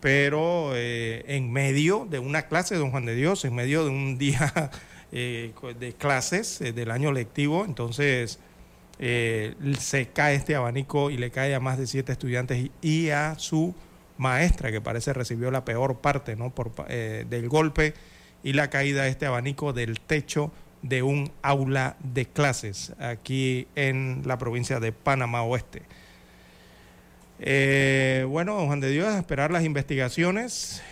pero 0.00 0.74
en 0.74 1.52
medio 1.52 2.06
de 2.08 2.18
una 2.18 2.46
clase, 2.46 2.76
don 2.76 2.90
Juan 2.90 3.04
de 3.04 3.14
Dios, 3.14 3.44
en 3.44 3.54
medio 3.54 3.84
de 3.84 3.90
un 3.90 4.16
día 4.18 4.70
de 5.10 5.94
clases 5.98 6.60
del 6.60 6.90
año 6.90 7.12
lectivo, 7.12 7.66
entonces 7.66 8.38
se 8.98 10.08
cae 10.14 10.36
este 10.36 10.54
abanico 10.54 11.10
y 11.10 11.18
le 11.18 11.30
cae 11.30 11.54
a 11.54 11.60
más 11.60 11.76
de 11.76 11.86
siete 11.86 12.12
estudiantes 12.12 12.70
y 12.80 13.10
a 13.10 13.34
su 13.38 13.74
maestra, 14.18 14.70
que 14.70 14.80
parece 14.80 15.12
recibió 15.12 15.50
la 15.50 15.64
peor 15.64 16.00
parte 16.00 16.36
¿no? 16.36 16.50
Por, 16.50 16.72
eh, 16.88 17.24
del 17.28 17.48
golpe 17.48 17.94
y 18.42 18.52
la 18.52 18.68
caída 18.68 19.04
de 19.04 19.10
este 19.10 19.26
abanico 19.26 19.72
del 19.72 20.00
techo 20.00 20.52
de 20.82 21.02
un 21.02 21.32
aula 21.42 21.96
de 22.00 22.26
clases 22.26 22.92
aquí 23.00 23.66
en 23.74 24.22
la 24.26 24.38
provincia 24.38 24.78
de 24.78 24.92
Panamá 24.92 25.42
Oeste. 25.42 25.82
Eh, 27.40 28.24
bueno, 28.28 28.54
don 28.54 28.66
Juan 28.66 28.80
de 28.80 28.90
Dios, 28.90 29.14
esperar 29.14 29.50
las 29.50 29.64
investigaciones 29.64 30.82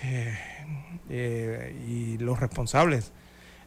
eh, 1.08 1.76
y 1.88 2.18
los 2.18 2.40
responsables. 2.40 3.12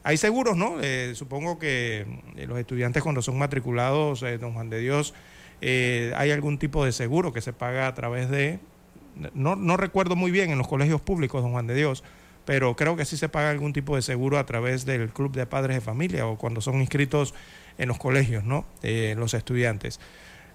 Hay 0.03 0.17
seguros, 0.17 0.55
¿no? 0.55 0.77
Supongo 1.13 1.59
que 1.59 2.05
los 2.47 2.57
estudiantes 2.57 3.03
cuando 3.03 3.21
son 3.21 3.37
matriculados, 3.37 4.21
don 4.39 4.53
Juan 4.53 4.69
de 4.69 4.79
Dios, 4.79 5.13
hay 5.61 6.31
algún 6.31 6.57
tipo 6.57 6.85
de 6.85 6.93
seguro 6.93 7.33
que 7.33 7.41
se 7.41 7.53
paga 7.53 7.87
a 7.87 7.93
través 7.93 8.29
de... 8.29 8.59
No, 9.33 9.55
no 9.55 9.77
recuerdo 9.77 10.15
muy 10.15 10.31
bien 10.31 10.49
en 10.49 10.57
los 10.57 10.67
colegios 10.67 11.01
públicos, 11.01 11.41
don 11.41 11.51
Juan 11.51 11.67
de 11.67 11.75
Dios, 11.75 12.03
pero 12.45 12.75
creo 12.75 12.95
que 12.95 13.05
sí 13.05 13.17
se 13.17 13.29
paga 13.29 13.49
algún 13.49 13.73
tipo 13.73 13.95
de 13.95 14.01
seguro 14.01 14.37
a 14.37 14.45
través 14.45 14.85
del 14.85 15.09
Club 15.09 15.33
de 15.33 15.45
Padres 15.45 15.75
de 15.77 15.81
Familia 15.81 16.25
o 16.25 16.37
cuando 16.37 16.61
son 16.61 16.79
inscritos 16.79 17.33
en 17.77 17.87
los 17.87 17.97
colegios, 17.97 18.43
¿no? 18.43 18.65
Eh, 18.83 19.15
los 19.17 19.33
estudiantes. 19.33 19.99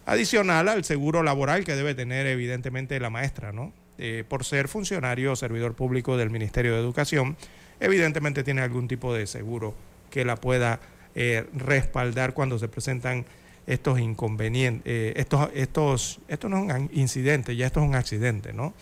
Adicional 0.07 0.69
al 0.69 0.85
seguro 0.85 1.23
laboral 1.23 1.65
que 1.65 1.75
debe 1.75 1.95
tener 1.95 2.27
evidentemente 2.27 2.99
la 3.01 3.11
maestra, 3.11 3.53
¿no? 3.53 3.73
Eh, 3.97 4.25
por 4.29 4.45
ser 4.45 4.69
funcionario 4.69 5.33
o 5.33 5.37
servidor 5.37 5.75
público 5.75 6.17
del 6.17 6.31
Ministerio 6.31 6.75
de 6.75 6.81
Educación, 6.81 7.37
evidentemente 7.81 8.43
tiene 8.43 8.63
algún 8.63 8.89
tipo 8.89 9.15
de 9.15 9.27
seguro 9.27 9.75
que 10.11 10.25
la 10.25 10.37
pueda 10.37 10.81
eh, 11.15 11.47
respaldar 11.55 12.35
cuando 12.35 12.59
se 12.59 12.69
presentan 12.69 13.25
estos 13.67 13.99
inconvenientes, 13.99 14.83
eh, 14.85 15.15
estos, 15.17 15.49
estos, 15.55 16.21
esto 16.29 16.49
no 16.49 16.69
es 16.71 16.75
un 16.75 16.91
incidente, 16.93 17.57
ya 17.57 17.67
esto 17.67 17.81
es 17.81 17.89
un 17.89 17.95
accidente, 17.95 18.53
¿no? 18.53 18.75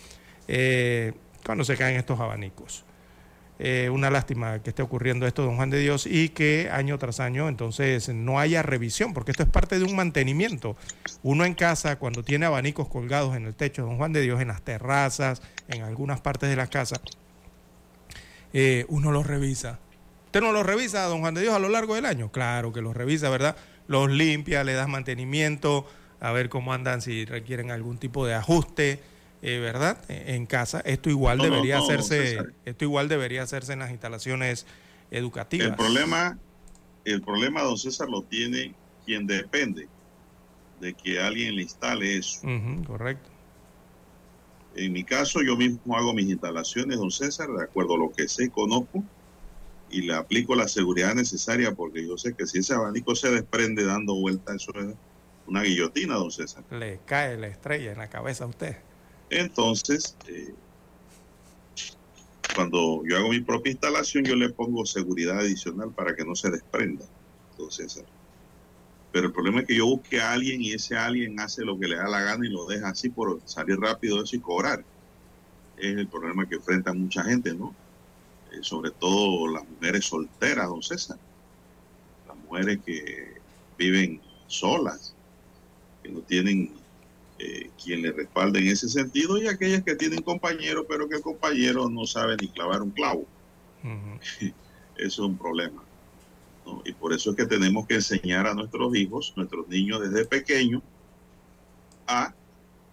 Eh, 0.47 1.13
cuando 1.45 1.63
se 1.63 1.77
caen 1.77 1.97
estos 1.97 2.19
abanicos. 2.19 2.85
Eh, 3.59 3.89
una 3.89 4.09
lástima 4.09 4.59
que 4.59 4.71
esté 4.71 4.81
ocurriendo 4.81 5.27
esto, 5.27 5.43
don 5.43 5.55
Juan 5.55 5.69
de 5.69 5.79
Dios, 5.79 6.05
y 6.05 6.29
que 6.29 6.69
año 6.71 6.97
tras 6.97 7.19
año 7.19 7.47
entonces 7.47 8.09
no 8.09 8.39
haya 8.39 8.63
revisión, 8.63 9.13
porque 9.13 9.31
esto 9.31 9.43
es 9.43 9.49
parte 9.49 9.77
de 9.77 9.85
un 9.85 9.95
mantenimiento. 9.95 10.75
Uno 11.21 11.45
en 11.45 11.53
casa, 11.53 11.97
cuando 11.97 12.23
tiene 12.23 12.45
abanicos 12.45 12.87
colgados 12.87 13.35
en 13.37 13.45
el 13.45 13.53
techo, 13.53 13.83
don 13.83 13.97
Juan 13.97 14.11
de 14.11 14.21
Dios, 14.21 14.41
en 14.41 14.47
las 14.49 14.63
terrazas, 14.63 15.41
en 15.67 15.83
algunas 15.83 16.19
partes 16.19 16.49
de 16.49 16.55
la 16.55 16.67
casa, 16.67 16.99
eh, 18.53 18.85
uno 18.89 19.11
los 19.11 19.25
revisa. 19.25 19.79
¿Usted 20.25 20.41
no 20.41 20.51
los 20.51 20.65
revisa, 20.65 21.03
don 21.03 21.21
Juan 21.21 21.35
de 21.35 21.41
Dios, 21.41 21.53
a 21.53 21.59
lo 21.59 21.69
largo 21.69 21.93
del 21.93 22.05
año? 22.05 22.31
Claro 22.31 22.73
que 22.73 22.81
los 22.81 22.97
revisa, 22.97 23.29
¿verdad? 23.29 23.55
Los 23.87 24.09
limpia, 24.11 24.63
le 24.63 24.73
das 24.73 24.87
mantenimiento, 24.87 25.85
a 26.19 26.31
ver 26.31 26.49
cómo 26.49 26.73
andan, 26.73 27.01
si 27.01 27.25
requieren 27.25 27.71
algún 27.71 27.97
tipo 27.97 28.25
de 28.25 28.33
ajuste 28.33 29.01
eh, 29.45 29.59
¿verdad? 29.59 29.97
En 30.07 30.45
casa. 30.45 30.79
Esto 30.85 31.09
igual 31.09 31.37
No, 31.37 31.43
debería 31.43 31.75
no, 31.75 31.83
hacerse, 31.83 32.39
esto 32.63 32.85
igual 32.85 33.09
debería 33.09 33.43
hacerse 33.43 33.73
en 33.73 33.79
las 33.79 33.91
instalaciones 33.91 34.65
educativas. 35.11 35.67
El 35.67 35.75
problema, 35.75 36.39
el 37.03 37.21
problema, 37.21 37.61
don 37.61 37.77
César, 37.77 38.07
lo 38.09 38.21
tiene 38.21 38.73
quien 39.05 39.27
depende 39.27 39.89
de 40.79 40.93
que 40.93 41.19
alguien 41.19 41.57
le 41.57 41.63
instale 41.63 42.17
eso. 42.17 42.39
Correcto. 42.87 43.29
En 44.75 44.93
mi 44.93 45.03
caso, 45.03 45.41
yo 45.43 45.57
mismo 45.57 45.97
hago 45.97 46.13
mis 46.13 46.29
instalaciones, 46.29 46.97
don 46.97 47.11
César, 47.11 47.49
de 47.49 47.63
acuerdo 47.65 47.95
a 47.95 47.97
lo 47.97 48.13
que 48.13 48.29
sé, 48.29 48.49
conozco, 48.49 49.03
y 49.93 50.01
le 50.01 50.15
aplico 50.15 50.55
la 50.55 50.67
seguridad 50.67 51.13
necesaria, 51.13 51.73
porque 51.75 52.05
yo 52.05 52.17
sé 52.17 52.33
que 52.33 52.47
si 52.47 52.59
ese 52.59 52.73
abanico 52.73 53.15
se 53.15 53.29
desprende 53.29 53.85
dando 53.85 54.15
vuelta, 54.15 54.55
eso 54.55 54.71
es 54.75 54.95
una 55.45 55.61
guillotina, 55.61 56.15
don 56.15 56.31
César. 56.31 56.63
Le 56.71 56.99
cae 57.05 57.37
la 57.37 57.47
estrella 57.47 57.91
en 57.91 57.99
la 57.99 58.09
cabeza 58.09 58.45
a 58.45 58.47
usted. 58.47 58.77
Entonces, 59.29 60.17
eh, 60.27 60.53
cuando 62.55 63.03
yo 63.05 63.17
hago 63.17 63.29
mi 63.29 63.41
propia 63.41 63.71
instalación, 63.71 64.25
yo 64.25 64.35
le 64.35 64.49
pongo 64.49 64.83
seguridad 64.85 65.39
adicional 65.39 65.91
para 65.91 66.15
que 66.15 66.25
no 66.25 66.35
se 66.35 66.49
desprenda, 66.49 67.05
don 67.57 67.71
César. 67.71 68.05
Pero 69.11 69.27
el 69.27 69.33
problema 69.33 69.59
es 69.59 69.67
que 69.67 69.75
yo 69.75 69.85
busque 69.85 70.19
a 70.19 70.31
alguien 70.31 70.59
y 70.59 70.73
ese 70.73 70.97
alguien 70.97 71.39
hace 71.39 71.63
lo 71.63 71.79
que 71.79 71.87
le 71.87 71.97
da 71.97 72.09
la 72.09 72.21
gana 72.21 72.47
y 72.47 72.49
lo 72.49 72.65
deja 72.65 72.89
así 72.89 73.09
por 73.09 73.39
salir 73.45 73.79
rápido 73.79 74.17
de 74.17 74.23
eso 74.23 74.35
y 74.35 74.39
cobrar. 74.39 74.83
Es 75.77 75.97
el 75.97 76.07
problema 76.07 76.49
que 76.49 76.55
enfrenta 76.55 76.93
mucha 76.93 77.23
gente, 77.23 77.53
¿no? 77.53 77.75
Eh, 78.53 78.59
sobre 78.61 78.91
todo 78.91 79.47
las 79.47 79.67
mujeres 79.67 80.05
solteras, 80.05 80.67
don 80.67 80.83
César. 80.83 81.17
Las 82.27 82.37
mujeres 82.37 82.79
que 82.85 83.33
viven 83.77 84.21
solas, 84.47 85.15
que 86.01 86.09
no 86.09 86.19
tienen 86.21 86.71
eh, 87.39 87.69
quien 87.81 88.01
le 88.01 88.11
respalde 88.11 88.59
en 88.59 88.67
ese 88.67 88.87
sentido 88.87 89.37
y 89.37 89.47
aquellas 89.47 89.83
que 89.83 89.95
tienen 89.95 90.21
compañero, 90.21 90.85
pero 90.87 91.09
que 91.09 91.15
el 91.15 91.21
compañero 91.21 91.89
no 91.89 92.05
sabe 92.05 92.37
ni 92.39 92.47
clavar 92.47 92.81
un 92.81 92.91
clavo. 92.91 93.25
Eso 94.39 94.53
es 94.95 95.19
un 95.19 95.37
problema. 95.37 95.83
¿no? 96.65 96.81
Y 96.85 96.93
por 96.93 97.13
eso 97.13 97.31
es 97.31 97.35
que 97.35 97.45
tenemos 97.45 97.87
que 97.87 97.95
enseñar 97.95 98.47
a 98.47 98.53
nuestros 98.53 98.95
hijos, 98.95 99.33
nuestros 99.35 99.67
niños 99.67 100.01
desde 100.01 100.25
pequeños, 100.25 100.81
a 102.07 102.33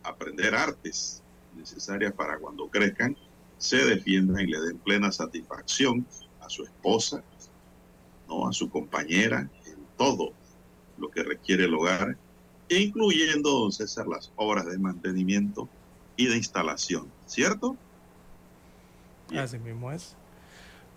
aprender 0.02 0.54
artes 0.54 1.22
necesarias 1.56 2.12
para 2.12 2.38
cuando 2.38 2.68
crezcan 2.68 3.16
se 3.60 3.76
defiendan 3.84 4.40
y 4.40 4.46
le 4.46 4.58
den 4.58 4.78
plena 4.78 5.12
satisfacción 5.12 6.06
a 6.40 6.48
su 6.48 6.64
esposa, 6.64 7.22
no 8.26 8.48
a 8.48 8.52
su 8.52 8.70
compañera, 8.70 9.48
en 9.66 9.76
todo 9.98 10.32
lo 10.96 11.10
que 11.10 11.22
requiere 11.22 11.64
el 11.66 11.74
hogar, 11.74 12.16
incluyendo, 12.70 13.50
don 13.50 13.70
César, 13.70 14.06
las 14.08 14.32
obras 14.36 14.64
de 14.66 14.78
mantenimiento 14.78 15.68
y 16.16 16.26
de 16.26 16.36
instalación, 16.36 17.10
¿cierto? 17.26 17.76
Así 19.36 19.58
mismo 19.58 19.92
es. 19.92 20.16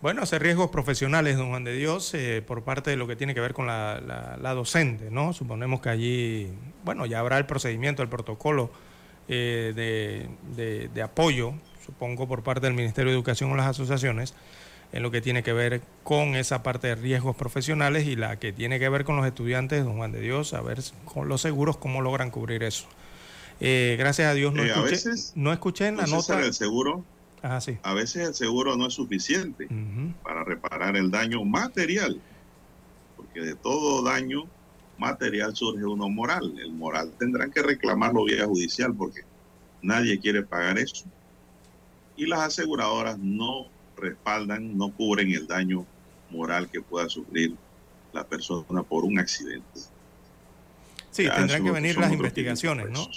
Bueno, 0.01 0.21
hacer 0.21 0.41
riesgos 0.41 0.69
profesionales, 0.69 1.37
don 1.37 1.49
Juan 1.49 1.63
de 1.65 1.73
Dios, 1.75 2.13
eh, 2.13 2.41
por 2.45 2.63
parte 2.63 2.89
de 2.91 2.97
lo 2.97 3.07
que 3.07 3.15
tiene 3.17 3.33
que 3.33 3.39
ver 3.41 3.53
con 3.53 3.67
la, 3.67 4.01
la- 4.41 4.53
docente, 4.53 5.11
¿no? 5.11 5.33
Suponemos 5.33 5.81
que 5.81 5.89
allí, 5.89 6.49
bueno, 6.85 7.05
ya 7.05 7.19
habrá 7.19 7.37
el 7.37 7.45
procedimiento, 7.45 8.03
el 8.03 8.09
protocolo 8.09 8.71
eh, 9.27 10.29
de 10.93 11.01
apoyo, 11.01 11.53
supongo, 11.85 12.27
por 12.27 12.43
parte 12.43 12.65
del 12.67 12.73
Ministerio 12.75 13.11
de 13.11 13.17
Educación 13.17 13.51
o 13.51 13.55
las 13.55 13.67
asociaciones, 13.67 14.33
en 14.91 15.01
lo 15.01 15.09
que 15.11 15.21
tiene 15.21 15.41
que 15.43 15.53
ver 15.53 15.81
con 16.03 16.35
esa 16.35 16.61
parte 16.61 16.87
de 16.87 16.95
riesgos 16.95 17.35
profesionales 17.35 18.05
y 18.05 18.15
la 18.15 18.37
que 18.37 18.53
tiene 18.53 18.79
que 18.79 18.89
ver 18.89 19.03
con 19.05 19.15
los 19.15 19.25
estudiantes, 19.25 19.83
don 19.83 19.97
Juan 19.97 20.11
de 20.11 20.21
Dios, 20.21 20.53
a 20.53 20.61
ver 20.61 20.79
con 21.05 21.27
los 21.27 21.41
seguros 21.41 21.77
cómo 21.77 22.01
logran 22.01 22.29
cubrir 22.29 22.63
eso. 22.63 22.85
Eh, 23.59 23.95
gracias 23.97 24.27
a 24.29 24.33
Dios 24.33 24.53
no, 24.53 24.63
Eh, 24.63 24.65
a 24.71 24.75
escuché, 24.75 24.89
veces, 24.91 25.33
no 25.35 25.51
escuché 25.51 25.87
en 25.87 25.97
la 25.97 26.05
nota... 26.05 26.39
el 26.39 26.53
seguro, 26.53 27.03
Ajá, 27.41 27.59
sí. 27.61 27.77
a 27.83 27.93
veces 27.93 28.27
el 28.27 28.33
seguro 28.35 28.75
no 28.77 28.87
es 28.87 28.93
suficiente 28.93 29.67
para 30.23 30.43
reparar 30.43 30.95
el 30.95 31.09
daño 31.11 31.43
material, 31.43 32.19
porque 33.17 33.41
de 33.41 33.55
todo 33.55 34.03
daño 34.03 34.43
material 34.97 35.55
surge 35.55 35.83
uno 35.85 36.07
moral. 36.09 36.53
El 36.59 36.71
moral 36.73 37.11
tendrán 37.17 37.51
que 37.51 37.61
reclamarlo 37.63 38.25
vía 38.25 38.45
judicial 38.45 38.93
porque 38.95 39.21
nadie 39.81 40.19
quiere 40.19 40.43
pagar 40.43 40.77
eso. 40.77 41.05
Y 42.15 42.25
las 42.27 42.39
aseguradoras 42.41 43.17
no 43.17 43.67
respaldan, 43.97 44.77
no 44.77 44.91
cubren 44.91 45.31
el 45.31 45.47
daño 45.47 45.85
moral 46.29 46.69
que 46.69 46.81
pueda 46.81 47.09
sufrir 47.09 47.55
la 48.11 48.23
persona 48.25 48.83
por 48.83 49.03
un 49.05 49.19
accidente. 49.19 49.79
Sí, 51.11 51.23
Ya, 51.25 51.35
tendrán 51.35 51.63
que 51.63 51.71
venir 51.71 51.95
las 51.97 52.09
500 52.09 52.15
investigaciones, 52.17 52.89
¿no? 52.89 53.07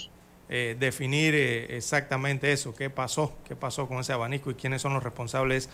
Eh, 0.48 0.76
definir 0.78 1.34
eh, 1.34 1.76
exactamente 1.76 2.52
eso, 2.52 2.74
qué 2.74 2.88
pasó, 2.88 3.36
qué 3.48 3.56
pasó 3.56 3.88
con 3.88 3.98
ese 3.98 4.12
abanico 4.12 4.50
y 4.50 4.54
quiénes 4.54 4.80
son 4.82 4.94
los 4.94 5.02
responsables 5.02 5.68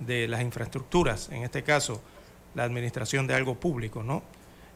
de 0.00 0.26
las 0.26 0.42
infraestructuras, 0.42 1.28
en 1.30 1.44
este 1.44 1.62
caso, 1.62 2.02
la 2.54 2.64
administración 2.64 3.26
de 3.26 3.34
algo 3.34 3.60
público, 3.60 4.02
¿no? 4.02 4.22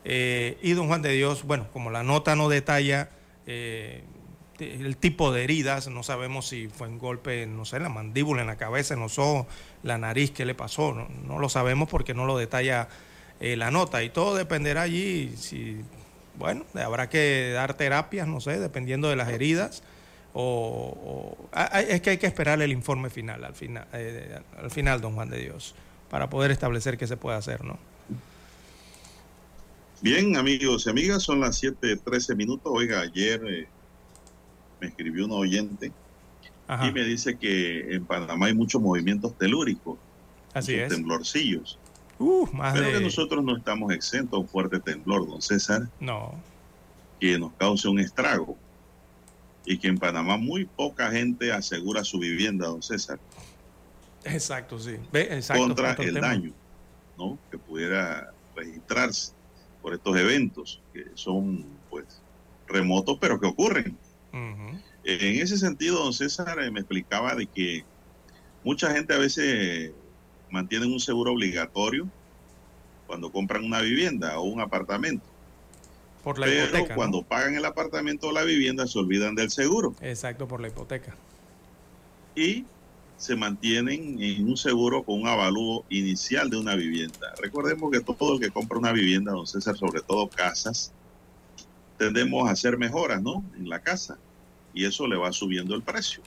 Eh, 0.05 0.59
y 0.63 0.73
don 0.73 0.87
Juan 0.87 1.03
de 1.03 1.13
Dios, 1.13 1.43
bueno, 1.45 1.67
como 1.73 1.91
la 1.91 2.03
nota 2.03 2.37
no 2.37 2.49
detalla 2.49 3.11
eh, 3.47 4.05
de- 4.05 4.20
el 4.61 4.97
tipo 4.97 5.33
de 5.33 5.45
heridas, 5.45 5.89
no 5.89 6.03
sabemos 6.03 6.49
si 6.49 6.69
fue 6.69 6.89
un 6.89 6.99
golpe, 6.99 7.47
no 7.47 7.65
sé, 7.65 7.77
en 7.79 7.85
la 7.85 7.89
mandíbula, 7.89 8.43
en 8.43 8.47
la 8.49 8.57
cabeza, 8.57 8.95
en 8.95 9.01
los 9.01 9.19
ojos, 9.19 9.47
la 9.83 9.99
nariz, 9.99 10.31
qué 10.33 10.45
le 10.45 10.55
pasó, 10.55 10.93
no, 10.95 11.09
no 11.27 11.39
lo 11.39 11.49
sabemos 11.49 11.89
porque 11.89 12.15
no 12.15 12.27
lo 12.27 12.37
detalla 12.39 12.89
eh, 13.41 13.57
la 13.57 13.71
nota 13.71 14.03
y 14.03 14.11
todo 14.11 14.35
dependerá 14.35 14.83
allí 14.83 15.35
si 15.37 15.81
bueno, 16.39 16.65
habrá 16.75 17.09
que 17.09 17.51
dar 17.55 17.75
terapias, 17.75 18.27
no 18.29 18.41
sé, 18.41 18.59
dependiendo 18.59 19.09
de 19.09 19.17
las 19.17 19.29
heridas. 19.31 19.83
O, 20.33 20.97
o- 21.53 21.59
es 21.77 22.01
que 22.03 22.11
hay 22.11 22.19
que 22.19 22.27
esperar 22.27 22.63
el 22.63 22.71
informe 22.73 23.11
final, 23.11 23.45
al 23.45 23.55
final, 23.55 23.87
eh, 23.93 24.39
al 24.57 24.71
final, 24.71 25.01
don 25.01 25.15
Juan 25.15 25.29
de 25.29 25.39
Dios, 25.39 25.75
para 26.09 26.31
poder 26.31 26.51
establecer 26.53 26.97
qué 26.99 27.07
se 27.07 27.17
puede 27.17 27.37
hacer, 27.37 27.65
¿no? 27.65 27.79
Bien, 30.01 30.37
amigos 30.37 30.87
y 30.87 30.91
amigas, 30.91 31.23
son 31.23 31.41
las 31.41 31.59
7:13 31.59 32.35
minutos. 32.35 32.73
Oiga, 32.75 33.01
ayer 33.01 33.41
eh, 33.47 33.73
me 34.81 34.89
escribió 34.89 35.27
un 35.27 35.33
oyente 35.33 35.93
Ajá. 36.67 36.87
y 36.87 36.93
me 36.93 37.05
dice 37.05 37.37
que 37.37 37.95
en 37.95 38.05
Panamá 38.05 38.47
hay 38.47 38.55
muchos 38.55 38.81
movimientos 38.81 39.37
telúricos, 39.37 39.99
Así 40.55 40.73
muchos 40.73 40.87
es. 40.87 40.95
temblorcillos. 40.97 41.79
Uh, 42.19 42.47
más 42.53 42.75
Pero 42.75 42.87
de... 42.87 42.93
que 42.95 43.01
nosotros 43.01 43.43
no 43.45 43.57
estamos 43.57 43.93
exentos 43.93 44.37
a 44.37 44.41
un 44.41 44.49
fuerte 44.49 44.79
temblor, 44.79 45.27
don 45.29 45.41
César, 45.41 45.89
No, 46.01 46.35
que 47.19 47.39
nos 47.39 47.53
cause 47.55 47.89
un 47.89 47.99
estrago. 48.01 48.57
Y 49.67 49.79
que 49.79 49.89
en 49.89 49.99
Panamá 49.99 50.37
muy 50.39 50.65
poca 50.65 51.11
gente 51.11 51.53
asegura 51.53 52.03
su 52.03 52.19
vivienda, 52.19 52.67
don 52.67 52.83
César, 52.83 53.19
exacto, 54.25 54.79
sí. 54.79 54.97
Ve, 55.13 55.29
exacto, 55.31 55.63
contra 55.63 55.93
el 55.93 56.15
tema. 56.15 56.29
daño 56.29 56.53
¿no? 57.19 57.39
que 57.51 57.59
pudiera 57.59 58.33
registrarse 58.57 59.33
por 59.83 59.95
estos 59.95 60.17
eventos 60.17 60.81
que 60.93 61.07
son 61.15 61.65
pues 61.89 62.05
remotos 62.67 63.19
pero 63.21 63.39
que 63.41 63.47
ocurren. 63.47 63.97
En 64.33 65.43
ese 65.43 65.57
sentido, 65.57 66.03
don 66.03 66.13
César 66.13 66.61
eh, 66.61 66.71
me 66.71 66.81
explicaba 66.81 67.35
de 67.35 67.47
que 67.47 67.85
mucha 68.65 68.93
gente 68.93 69.15
a 69.15 69.19
veces 69.19 69.93
mantiene 70.51 70.87
un 70.87 71.01
seguro 71.01 71.33
obligatorio 71.33 72.09
cuando 73.07 73.31
compran 73.33 73.65
una 73.65 73.81
vivienda 73.81 74.39
o 74.39 74.45
un 74.45 74.61
apartamento. 74.61 75.25
Por 76.23 76.39
la 76.39 76.47
pero 76.47 76.65
hipoteca. 76.65 76.89
¿no? 76.91 76.95
cuando 76.97 77.23
pagan 77.23 77.55
el 77.55 77.65
apartamento 77.65 78.29
o 78.29 78.33
la 78.33 78.45
vivienda 78.45 78.87
se 78.87 78.99
olvidan 78.99 79.35
del 79.35 79.51
seguro 79.51 79.95
Exacto, 80.03 80.47
por 80.47 80.61
la 80.61 80.69
hipoteca. 80.69 81.17
y 82.37 82.67
se 83.17 83.37
mantienen 83.37 84.23
en 84.23 84.49
un 84.49 84.57
seguro 84.57 85.03
con 85.03 85.21
un 85.21 85.29
avalúo 85.29 85.85
inicial 85.91 86.49
de 86.49 86.57
una 86.59 86.75
vivienda. 86.75 87.35
Recordemos 87.41 87.91
que 87.91 88.01
todo 88.01 88.35
el 88.35 88.41
que 88.41 88.51
compra 88.51 88.79
una 88.79 88.93
vivienda, 88.93 89.33
don 89.33 89.47
César, 89.47 89.77
sobre 89.77 90.01
todo 90.01 90.29
casas, 90.29 90.93
tendemos 92.01 92.49
a 92.49 92.53
hacer 92.53 92.79
mejoras, 92.79 93.21
¿no? 93.21 93.45
En 93.59 93.69
la 93.69 93.81
casa 93.81 94.17
y 94.73 94.87
eso 94.87 95.07
le 95.07 95.17
va 95.19 95.33
subiendo 95.33 95.75
el 95.75 95.83
precio. 95.83 96.23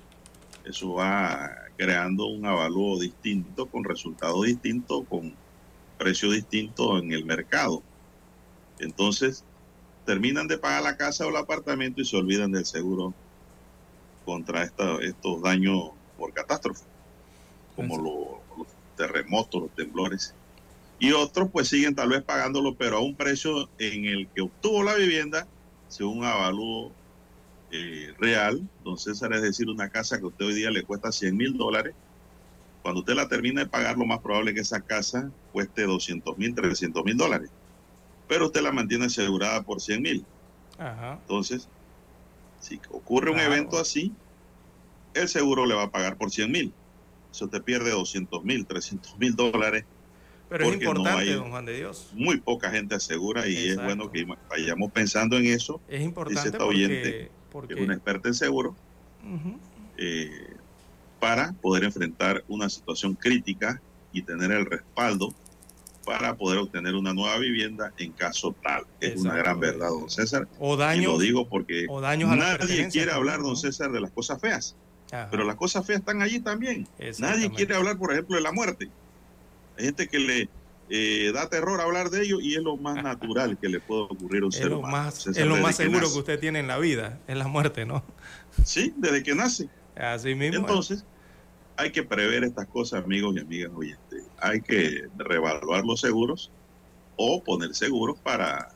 Eso 0.64 0.94
va 0.94 1.52
creando 1.76 2.28
un 2.28 2.46
avalúo 2.46 3.00
distinto, 3.00 3.66
con 3.66 3.84
resultados 3.84 4.46
distintos, 4.46 5.04
con 5.10 5.34
precio 5.98 6.30
distinto 6.30 7.00
en 7.00 7.12
el 7.12 7.26
mercado. 7.26 7.82
Entonces, 8.78 9.44
terminan 10.06 10.48
de 10.48 10.60
pagar 10.60 10.84
la 10.84 10.96
casa 10.96 11.26
o 11.26 11.30
el 11.30 11.38
apartamento 11.38 12.02
y 12.02 12.06
se 12.06 12.18
olvidan 12.18 12.52
del 12.52 12.66
seguro 12.66 13.16
contra 14.26 14.62
esta- 14.64 15.00
estos 15.02 15.42
daños 15.42 15.90
por 16.20 16.34
catástrofe, 16.34 16.86
como 17.76 17.98
lo- 17.98 18.42
los 18.60 18.68
terremotos, 18.96 19.60
los 19.60 19.72
temblores. 19.76 20.36
Y 21.00 21.14
otros 21.14 21.50
pues 21.52 21.68
siguen 21.68 21.96
tal 21.96 22.10
vez 22.10 22.22
pagándolo, 22.22 22.76
pero 22.76 22.98
a 22.98 23.00
un 23.00 23.16
precio 23.16 23.70
en 23.80 24.06
el 24.06 24.28
que 24.36 24.42
obtuvo 24.42 24.84
la 24.84 24.94
vivienda, 24.94 25.48
según 25.94 26.20
un 26.20 26.26
avalúo 26.26 26.96
eh, 27.70 28.14
real. 28.18 28.68
Don 28.80 28.98
César, 28.98 29.34
es 29.34 29.42
decir, 29.44 29.70
una 29.70 29.90
casa 29.90 30.18
que 30.18 30.24
a 30.26 30.28
usted 30.28 30.46
hoy 30.46 30.56
día 30.56 30.72
le 30.72 30.84
cuesta 30.86 31.12
100 31.12 31.36
mil 31.38 31.54
dólares. 31.54 31.96
Cuando 32.82 33.02
usted 33.02 33.14
la 33.14 33.28
termina 33.28 33.62
de 33.64 33.70
pagar, 33.70 33.98
lo 33.98 34.06
más 34.06 34.20
probable 34.20 34.52
es 34.52 34.56
que 34.56 34.62
esa 34.62 34.82
casa 34.82 35.32
cueste 35.52 35.84
200 35.84 36.38
mil, 36.38 36.54
300 36.56 37.04
mil 37.04 37.16
dólares. 37.16 37.52
Pero 38.28 38.48
usted 38.48 38.62
la 38.62 38.72
mantiene 38.72 39.06
asegurada 39.06 39.64
por 39.64 39.82
100 39.82 40.02
mil. 40.02 40.28
Entonces, 41.22 41.70
si 42.60 42.82
ocurre 42.90 43.30
un 43.30 43.38
Claro. 43.38 43.54
evento 43.54 43.78
así, 43.78 44.16
el 45.14 45.28
seguro 45.30 45.66
le 45.66 45.76
va 45.76 45.84
a 45.84 45.92
pagar 45.92 46.18
por 46.18 46.32
100 46.32 46.52
mil. 46.52 46.76
Eso 47.32 47.48
te 47.50 47.62
pierde 47.62 47.92
200 47.92 48.44
mil, 48.44 48.66
300 48.66 49.16
mil 49.18 49.36
dólares. 49.36 49.86
Pero 50.54 50.66
es 50.66 50.70
no 50.78 50.84
importante, 50.84 51.22
hay- 51.22 51.34
don 51.34 51.50
Juan 51.50 51.66
de 51.66 51.76
Dios. 51.78 52.10
Muy 52.14 52.38
poca 52.40 52.70
gente 52.70 52.94
asegura 52.94 53.48
y 53.48 53.56
Exacto. 53.58 53.72
es 53.82 53.86
bueno 53.88 54.12
que 54.12 54.26
vayamos 54.52 54.92
pensando 54.92 55.36
en 55.36 55.46
eso. 55.48 55.82
Es 55.88 55.94
Dice 55.98 56.04
importante 56.04 56.40
esta 56.46 56.58
porque, 56.60 56.70
oyente, 56.86 57.32
porque- 57.52 57.74
que 57.74 57.80
es 57.82 57.86
una 57.86 57.96
experta 57.96 58.28
en 58.28 58.36
seguro, 58.36 58.76
eh, 59.98 60.30
para 61.20 61.54
poder 61.54 61.86
enfrentar 61.86 62.44
una 62.48 62.70
situación 62.70 63.16
crítica 63.16 63.82
y 64.12 64.22
tener 64.22 64.52
el 64.52 64.66
respaldo 64.66 65.34
para 66.06 66.36
poder 66.36 66.60
obtener 66.60 66.96
una 66.96 67.14
nueva 67.14 67.38
vivienda 67.40 67.94
en 67.98 68.12
caso 68.12 68.54
tal. 68.62 68.84
Es 69.00 69.22
una 69.22 69.36
gran 69.36 69.60
verdad, 69.60 69.88
don 69.90 70.10
César. 70.10 70.48
O 70.60 70.76
y 70.76 70.78
daños- 70.78 71.14
lo 71.14 71.18
digo 71.18 71.48
porque 71.48 71.86
o 71.90 72.02
daños 72.02 72.30
a 72.30 72.36
las 72.36 72.60
nadie 72.60 72.90
quiere 72.90 73.12
hablar, 73.12 73.40
don 73.40 73.52
¿no? 73.52 73.56
César, 73.56 73.92
de 73.92 74.02
las 74.02 74.12
cosas 74.12 74.40
feas. 74.42 74.76
Ajá. 75.12 75.30
Pero 75.32 75.46
las 75.46 75.56
cosas 75.56 75.86
feas 75.86 76.00
están 76.02 76.22
allí 76.22 76.40
también. 76.42 76.88
Nadie 77.20 77.50
quiere 77.52 77.76
hablar, 77.76 77.98
por 77.98 78.12
ejemplo, 78.12 78.36
de 78.36 78.42
la 78.42 78.52
muerte. 78.52 78.90
Hay 79.78 79.86
gente 79.86 80.08
que 80.08 80.20
le 80.20 80.50
eh, 80.90 81.32
da 81.34 81.50
terror 81.50 81.82
hablar 81.82 82.10
de 82.10 82.24
ello 82.24 82.40
y 82.40 82.56
es 82.56 82.62
lo 82.62 82.78
más 82.78 83.02
natural 83.02 83.58
que 83.60 83.70
le 83.70 83.80
puede 83.80 84.04
ocurrir 84.04 84.44
a 84.44 84.46
un 84.46 84.52
Es 84.52 84.58
ser 84.60 84.70
lo 84.70 84.80
humano. 84.80 84.98
más, 84.98 85.16
César, 85.16 85.44
es 85.44 85.50
lo 85.50 85.58
más 85.58 85.76
seguro 85.76 86.12
que 86.12 86.20
usted 86.20 86.40
tiene 86.40 86.60
en 86.60 86.68
la 86.68 86.78
vida, 86.78 87.20
es 87.28 87.38
la 87.38 87.48
muerte, 87.48 87.86
¿no? 87.86 88.04
Sí, 88.66 88.94
desde 88.98 89.24
que 89.24 89.34
nace. 89.34 89.70
Así 89.96 90.36
mismo. 90.36 90.60
Entonces, 90.60 91.06
hay 91.78 91.92
que 91.92 92.04
prever 92.04 92.44
estas 92.44 92.68
cosas, 92.68 93.04
amigos 93.04 93.36
y 93.36 93.40
amigas 93.40 93.72
oyentes. 93.74 94.30
Hay 94.38 94.62
que 94.62 95.08
reevaluar 95.16 95.84
los 95.86 96.02
seguros 96.02 96.52
o 97.16 97.44
poner 97.44 97.74
seguros 97.74 98.20
para 98.22 98.70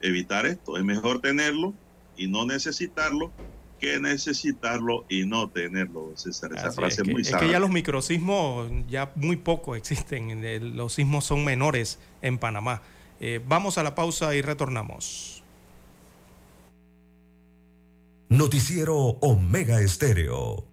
evitar 0.00 0.46
esto. 0.46 0.76
Es 0.76 0.84
mejor 0.84 1.20
tenerlo 1.20 1.74
y 2.16 2.28
no 2.28 2.44
necesitarlo 2.44 3.32
que 3.78 3.98
necesitarlo 4.00 5.04
y 5.08 5.26
no 5.26 5.48
tenerlo. 5.50 6.12
César, 6.16 6.52
esa 6.52 6.68
Así 6.68 6.76
frase 6.76 6.94
es, 6.94 6.98
es 6.98 7.04
que, 7.04 7.12
muy 7.12 7.22
es 7.22 7.34
que 7.34 7.48
ya 7.50 7.58
los 7.58 7.70
microsismos 7.70 8.70
ya 8.88 9.12
muy 9.16 9.36
poco 9.36 9.74
existen. 9.76 10.76
Los 10.76 10.94
sismos 10.94 11.24
son 11.24 11.44
menores 11.44 11.98
en 12.22 12.38
Panamá. 12.38 12.82
Eh, 13.20 13.40
vamos 13.46 13.78
a 13.78 13.82
la 13.82 13.94
pausa 13.94 14.34
y 14.34 14.42
retornamos. 14.42 15.42
Noticiero 18.28 18.96
Omega 18.96 19.80
Estéreo. 19.80 20.64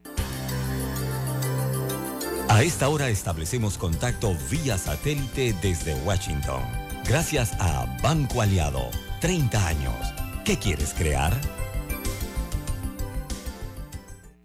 A 2.49 2.64
esta 2.64 2.90
hora 2.90 3.10
establecemos 3.10 3.78
contacto 3.78 4.36
vía 4.49 4.78
satélite 4.78 5.56
desde 5.61 5.95
Washington. 6.03 6.61
Gracias 7.07 7.53
a 7.60 7.86
Banco 8.03 8.41
Aliado. 8.41 8.90
30 9.22 9.68
años. 9.68 10.14
¿Qué 10.44 10.57
quieres 10.57 10.94
crear? 10.94 11.32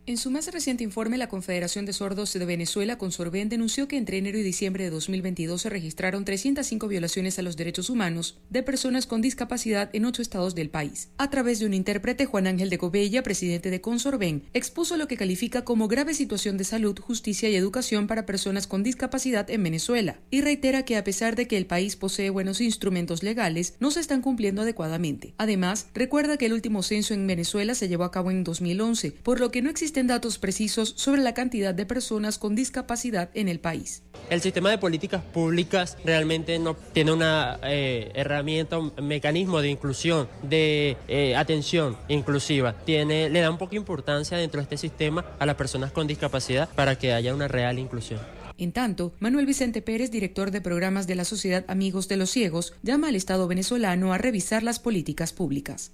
En 0.09 0.19
su 0.19 0.31
más 0.31 0.47
reciente 0.53 0.85
informe, 0.85 1.19
la 1.19 1.29
Confederación 1.29 1.85
de 1.85 1.93
Sordos 1.93 2.33
de 2.33 2.45
Venezuela, 2.45 2.97
Consorben, 2.97 3.49
denunció 3.49 3.89
que 3.89 3.97
entre 3.97 4.19
enero 4.19 4.39
y 4.39 4.45
diciembre 4.45 4.85
de 4.85 4.91
2022 4.91 5.63
se 5.63 5.69
registraron 5.69 6.25
305 6.25 6.87
violaciones 6.87 7.41
a 7.41 7.43
los 7.43 7.57
derechos 7.57 7.91
humanos 7.91 8.39
de 8.49 8.63
personas 8.63 9.07
con 9.07 9.21
discapacidad 9.21 9.91
en 9.95 10.05
ocho 10.05 10.23
estados 10.23 10.55
del 10.55 10.71
país. 10.71 11.09
A 11.19 11.29
través 11.29 11.59
de 11.59 11.67
un 11.67 11.75
intérprete, 11.75 12.25
Juan 12.25 12.47
Ángel 12.47 12.71
de 12.71 12.77
Gobella, 12.77 13.25
presidente 13.25 13.69
de 13.69 13.81
Consorben, 13.81 14.45
expuso 14.55 14.97
lo 14.97 15.09
que 15.09 15.17
califica 15.17 15.65
como 15.65 15.89
grave 15.89 16.15
situación 16.15 16.57
de 16.57 16.63
salud, 16.63 16.97
justicia 17.01 17.49
y 17.49 17.57
educación 17.57 18.07
para 18.07 18.27
personas 18.27 18.69
con 18.69 18.85
discapacidad 18.85 19.51
en 19.51 19.65
Venezuela, 19.65 20.21
y 20.31 20.41
reitera 20.41 20.85
que 20.85 20.97
a 20.97 21.03
pesar 21.03 21.35
de 21.35 21.49
que 21.49 21.57
el 21.57 21.67
país 21.67 21.97
posee 21.97 22.31
buenos 22.31 22.61
instrumentos 22.61 23.25
legales, 23.25 23.75
no 23.81 23.91
se 23.91 23.99
están 23.99 24.23
cumpliendo 24.23 24.63
adecuadamente. 24.63 25.35
Además, 25.37 25.89
recuerda 25.95 26.37
que 26.37 26.47
el 26.47 26.53
último 26.53 26.85
censo 26.85 27.13
en 27.13 27.27
Venezuela 27.27 27.75
se 27.75 27.89
llevó 27.89 28.05
a 28.05 28.13
cabo 28.13 28.31
en 28.31 28.45
2011, 28.45 29.11
por 29.11 29.41
lo 29.41 29.51
que 29.51 29.63
no 29.63 29.69
existen 29.97 30.09
datos 30.09 30.37
precisos 30.37 30.93
sobre 30.99 31.23
la 31.23 31.33
cantidad 31.33 31.73
de 31.73 31.87
personas 31.87 32.37
con 32.37 32.55
discapacidad 32.55 33.31
en 33.33 33.49
el 33.49 33.61
país. 33.61 34.03
El 34.29 34.43
sistema 34.43 34.69
de 34.69 34.77
políticas 34.77 35.23
públicas 35.23 35.97
realmente 36.05 36.59
no 36.59 36.75
tiene 36.93 37.13
una 37.13 37.59
eh, 37.63 38.11
herramienta, 38.15 38.77
un 38.77 38.93
mecanismo 39.01 39.63
de 39.63 39.71
inclusión, 39.71 40.29
de 40.43 40.99
eh, 41.09 41.35
atención 41.35 41.97
inclusiva. 42.09 42.75
Tiene, 42.85 43.31
le 43.31 43.41
da 43.41 43.49
un 43.49 43.57
poco 43.57 43.71
de 43.71 43.77
importancia 43.79 44.37
dentro 44.37 44.59
de 44.61 44.65
este 44.65 44.77
sistema 44.77 45.25
a 45.39 45.47
las 45.47 45.55
personas 45.55 45.93
con 45.93 46.07
discapacidad 46.07 46.69
para 46.75 46.99
que 46.99 47.15
haya 47.15 47.35
una 47.35 47.49
real 47.49 47.79
inclusión. 47.79 48.21
En 48.59 48.73
tanto, 48.73 49.15
Manuel 49.19 49.47
Vicente 49.47 49.81
Pérez, 49.81 50.11
director 50.11 50.51
de 50.51 50.61
programas 50.61 51.07
de 51.07 51.15
la 51.15 51.25
Sociedad 51.25 51.65
Amigos 51.69 52.09
de 52.09 52.17
los 52.17 52.31
Ciegos, 52.31 52.75
llama 52.83 53.09
al 53.09 53.15
Estado 53.15 53.49
venezolano 53.49 54.13
a 54.13 54.19
revisar 54.19 54.63
las 54.63 54.79
políticas 54.79 55.33
públicas. 55.33 55.93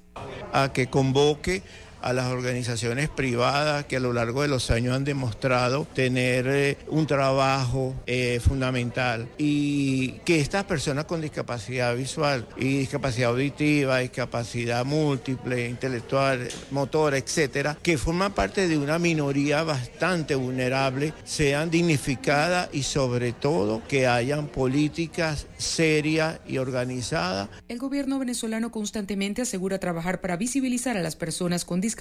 a 0.53 0.73
que 0.73 0.89
convoque 0.89 1.63
a 2.03 2.13
las 2.13 2.27
organizaciones 2.27 3.09
privadas 3.09 3.87
que 3.87 3.97
a 3.97 4.01
lo 4.01 4.13
largo 4.13 4.43
de 4.43 4.49
los 4.49 4.71
años 4.71 4.95
han 4.95 5.05
demostrado 5.05 5.87
tener 5.95 6.47
eh, 6.49 6.77
un 6.89 7.07
trabajo 7.07 7.95
eh, 8.07 8.41
fundamental. 8.45 9.29
Y 9.39 10.13
que 10.25 10.41
estas 10.41 10.65
personas 10.65 11.05
con 11.05 11.21
discapacidad 11.21 11.97
visual 11.97 12.47
y 12.57 12.79
discapacidad 12.79 13.31
auditiva, 13.31 13.99
discapacidad 13.99 14.85
múltiple, 14.85 15.69
intelectual, 15.69 16.49
motora, 16.71 17.17
etcétera, 17.17 17.79
que 17.83 17.97
forman 17.97 18.33
parte 18.33 18.69
de 18.69 18.77
una 18.77 18.99
minoría 18.99 19.63
bastante 19.63 20.35
vulnerable, 20.35 21.15
sean 21.25 21.71
dignificadas 21.71 22.69
y 22.73 22.83
sobre 22.83 23.33
todo 23.33 23.83
que 23.87 24.07
hayan 24.07 24.49
políticas 24.49 25.47
serias 25.57 26.41
y 26.47 26.59
organizadas. 26.59 27.49
El 27.69 27.79
gobierno 27.79 28.19
venezolano 28.19 28.71
constantemente 28.73 29.43
asegura 29.43 29.79
trabajar 29.79 30.21
para 30.21 30.37
visibilizar 30.37 30.97
a 30.97 31.01
las 31.01 31.17
personas 31.17 31.65
con 31.65 31.81
discapacidad 31.81 31.92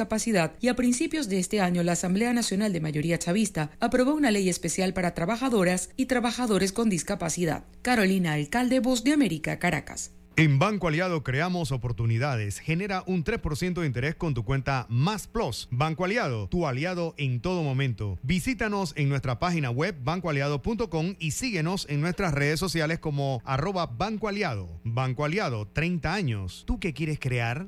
y 0.60 0.68
a 0.68 0.76
principios 0.76 1.28
de 1.30 1.40
este 1.40 1.60
año 1.62 1.84
la 1.84 1.94
Asamblea 1.94 2.34
Nacional 2.34 2.74
de 2.74 2.82
Mayoría 2.82 3.20
Chavista 3.20 3.72
aprobó 3.80 4.14
una 4.14 4.32
ley 4.32 4.50
especial 4.50 4.94
para 4.94 5.14
trabajadoras 5.14 5.90
y 5.98 6.06
trabajadores 6.06 6.72
con 6.72 6.90
discapacidad. 6.90 7.66
Carolina 7.82 8.34
Alcalde, 8.34 8.80
Voz 8.80 9.04
de 9.04 9.14
América, 9.14 9.60
Caracas. 9.60 10.12
En 10.38 10.60
Banco 10.60 10.88
Aliado 10.88 11.24
creamos 11.24 11.74
oportunidades. 11.74 12.60
Genera 12.60 13.04
un 13.06 13.24
3% 13.24 13.82
de 13.82 13.86
interés 13.86 14.16
con 14.16 14.34
tu 14.34 14.46
cuenta 14.46 14.86
Más 14.90 15.28
Plus. 15.28 15.68
Banco 15.72 16.06
Aliado, 16.06 16.48
tu 16.48 16.66
aliado 16.66 17.14
en 17.18 17.42
todo 17.42 17.64
momento. 17.64 18.18
Visítanos 18.24 18.94
en 18.96 19.10
nuestra 19.10 19.40
página 19.40 19.72
web 19.72 19.96
bancoaliado.com 20.02 21.16
y 21.20 21.32
síguenos 21.32 21.86
en 21.90 22.00
nuestras 22.00 22.34
redes 22.34 22.60
sociales 22.60 23.00
como 23.00 23.42
arroba 23.44 23.88
Banco 23.88 24.30
Aliado. 24.30 24.80
Banco 24.86 25.26
Aliado, 25.26 25.68
30 25.68 26.14
años. 26.14 26.64
¿Tú 26.66 26.80
qué 26.80 26.94
quieres 26.94 27.20
crear? 27.20 27.68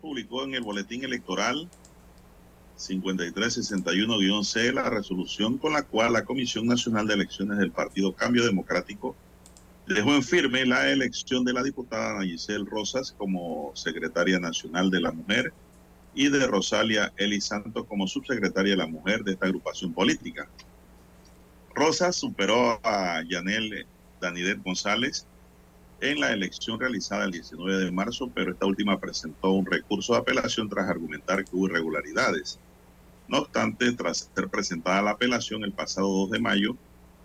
Publicó 0.00 0.44
en 0.44 0.54
el 0.54 0.62
Boletín 0.62 1.04
Electoral 1.04 1.68
5361-C 2.78 4.72
la 4.72 4.90
resolución 4.90 5.58
con 5.58 5.72
la 5.72 5.82
cual 5.82 6.12
la 6.12 6.24
Comisión 6.24 6.66
Nacional 6.66 7.06
de 7.06 7.14
Elecciones 7.14 7.58
del 7.58 7.70
Partido 7.70 8.14
Cambio 8.14 8.44
Democrático 8.44 9.14
dejó 9.86 10.14
en 10.14 10.22
firme 10.22 10.64
la 10.64 10.90
elección 10.90 11.44
de 11.44 11.52
la 11.52 11.62
diputada 11.62 12.22
Giselle 12.22 12.64
Rosas 12.68 13.14
como 13.16 13.72
secretaria 13.74 14.40
nacional 14.40 14.90
de 14.90 15.00
la 15.00 15.12
mujer 15.12 15.52
y 16.14 16.28
de 16.28 16.46
Rosalia 16.46 17.12
Eli 17.16 17.40
Santos 17.40 17.84
como 17.86 18.06
subsecretaria 18.06 18.72
de 18.72 18.78
la 18.78 18.86
mujer 18.86 19.22
de 19.24 19.32
esta 19.32 19.46
agrupación 19.46 19.92
política. 19.92 20.48
Rosas 21.74 22.16
superó 22.16 22.80
a 22.84 23.22
Yanel 23.28 23.86
Danidet 24.20 24.62
González 24.62 25.26
en 26.04 26.20
la 26.20 26.32
elección 26.32 26.78
realizada 26.78 27.24
el 27.24 27.30
19 27.30 27.86
de 27.86 27.90
marzo, 27.90 28.30
pero 28.34 28.52
esta 28.52 28.66
última 28.66 29.00
presentó 29.00 29.52
un 29.52 29.64
recurso 29.64 30.12
de 30.12 30.18
apelación 30.18 30.68
tras 30.68 30.86
argumentar 30.86 31.42
que 31.44 31.56
hubo 31.56 31.66
irregularidades. 31.66 32.58
No 33.26 33.38
obstante, 33.38 33.90
tras 33.92 34.30
ser 34.34 34.50
presentada 34.50 35.00
la 35.00 35.12
apelación 35.12 35.64
el 35.64 35.72
pasado 35.72 36.08
2 36.08 36.32
de 36.32 36.40
mayo, 36.40 36.76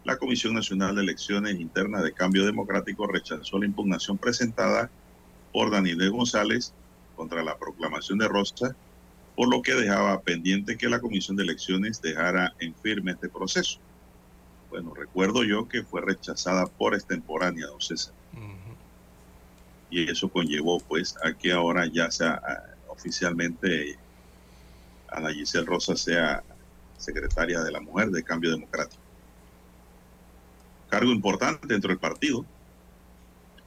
la 0.05 0.15
Comisión 0.15 0.53
Nacional 0.53 0.95
de 0.95 1.01
Elecciones 1.01 1.59
Internas 1.59 2.03
de 2.03 2.13
Cambio 2.13 2.45
Democrático 2.45 3.05
rechazó 3.05 3.59
la 3.59 3.65
impugnación 3.65 4.17
presentada 4.17 4.89
por 5.51 5.71
Daniel 5.71 6.09
González 6.11 6.73
contra 7.17 7.43
la 7.43 7.57
proclamación 7.57 8.17
de 8.17 8.29
Rosa, 8.29 8.77
por 9.35 9.49
lo 9.49 9.61
que 9.61 9.73
dejaba 9.73 10.21
pendiente 10.21 10.77
que 10.77 10.87
la 10.87 11.01
Comisión 11.01 11.35
de 11.35 11.43
Elecciones 11.43 12.01
dejara 12.01 12.53
en 12.59 12.73
firme 12.75 13.11
este 13.11 13.27
proceso. 13.27 13.77
Bueno, 14.69 14.93
recuerdo 14.93 15.43
yo 15.43 15.67
que 15.67 15.83
fue 15.83 15.99
rechazada 15.99 16.65
por 16.65 16.95
extemporánea, 16.95 17.67
don 17.67 17.81
César. 17.81 18.13
Y 19.89 20.09
eso 20.09 20.29
conllevó 20.29 20.79
pues 20.79 21.15
a 21.23 21.33
que 21.33 21.51
ahora 21.51 21.85
ya 21.87 22.11
sea 22.11 22.41
ah, 22.45 22.63
oficialmente 22.87 23.97
Ana 25.07 25.33
Giselle 25.33 25.65
Rosa 25.65 25.95
sea 25.95 26.43
secretaria 26.97 27.61
de 27.61 27.71
la 27.71 27.79
mujer 27.79 28.09
de 28.09 28.23
Cambio 28.23 28.51
Democrático. 28.51 29.01
Cargo 30.89 31.11
importante 31.11 31.67
dentro 31.67 31.89
del 31.89 31.99
partido. 31.99 32.45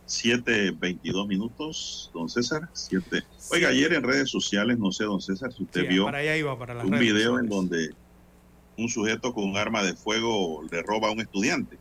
7.22 0.07 1.27
minutos, 1.27 2.11
don 2.13 2.29
César. 2.29 2.69
Siete. 2.73 3.23
Oiga, 3.51 3.69
ayer 3.69 3.95
en 3.95 4.03
redes 4.03 4.29
sociales, 4.31 4.79
no 4.79 4.93
sé, 4.93 5.05
don 5.05 5.23
César, 5.23 5.53
si 5.53 5.63
usted 5.63 5.83
Sí, 5.83 5.87
vio 5.87 6.05
para 6.05 6.19
allá 6.19 6.37
iba, 6.37 6.59
para 6.59 6.75
las 6.75 6.85
un 6.85 6.99
video 6.99 7.39
en 7.39 7.49
donde 7.49 7.95
un 8.77 8.89
sujeto 8.89 9.33
con 9.33 9.45
un 9.45 9.57
arma 9.57 9.83
de 9.83 9.95
fuego 9.95 10.63
le 10.71 10.83
roba 10.83 11.09
a 11.09 11.13
un 11.13 11.21
estudiante. 11.21 11.79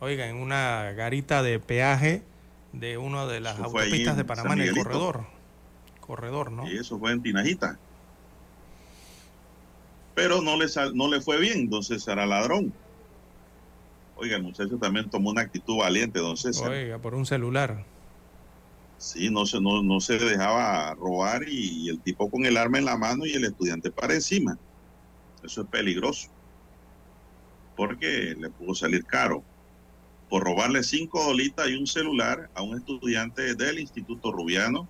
Oiga, 0.00 0.28
en 0.28 0.36
una 0.36 0.92
garita 0.92 1.42
de 1.42 1.58
peaje 1.58 2.22
de 2.72 2.98
una 2.98 3.26
de 3.26 3.40
las 3.40 3.58
autopistas 3.58 4.16
de 4.16 4.24
Panamá 4.24 4.54
en 4.54 4.60
el 4.62 4.74
corredor. 4.74 5.26
Corredor, 6.00 6.50
¿no? 6.50 6.68
Y 6.68 6.76
eso 6.76 6.98
fue 6.98 7.12
en 7.12 7.22
Tinajita. 7.22 7.78
Pero 10.14 10.42
no 10.42 10.56
le, 10.56 10.68
sal- 10.68 10.92
no 10.94 11.08
le 11.08 11.20
fue 11.20 11.38
bien, 11.38 11.60
entonces 11.60 12.06
era 12.06 12.26
ladrón. 12.26 12.72
Oiga, 14.16 14.36
el 14.36 14.42
muchacho 14.42 14.78
también 14.78 15.08
tomó 15.08 15.30
una 15.30 15.42
actitud 15.42 15.78
valiente, 15.78 16.18
don 16.18 16.36
César. 16.36 16.70
Oiga, 16.70 16.98
por 16.98 17.14
un 17.14 17.24
celular. 17.24 17.84
Sí, 18.98 19.30
no 19.30 19.46
se, 19.46 19.60
no, 19.60 19.82
no 19.82 20.00
se 20.00 20.18
dejaba 20.18 20.94
robar 20.94 21.42
y, 21.48 21.88
el 21.88 22.00
tipo 22.02 22.30
con 22.30 22.44
el 22.44 22.56
arma 22.56 22.78
en 22.78 22.84
la 22.84 22.96
mano 22.96 23.26
y 23.26 23.32
el 23.32 23.44
estudiante 23.44 23.90
para 23.90 24.14
encima. 24.14 24.56
Eso 25.42 25.62
es 25.62 25.68
peligroso. 25.68 26.28
Porque 27.74 28.34
le 28.38 28.50
pudo 28.50 28.74
salir 28.74 29.04
caro. 29.06 29.42
Por 30.32 30.44
robarle 30.44 30.82
cinco 30.82 31.22
dolitas 31.22 31.68
y 31.68 31.74
un 31.74 31.86
celular 31.86 32.50
a 32.54 32.62
un 32.62 32.78
estudiante 32.78 33.54
del 33.54 33.78
Instituto 33.78 34.32
Rubiano, 34.32 34.88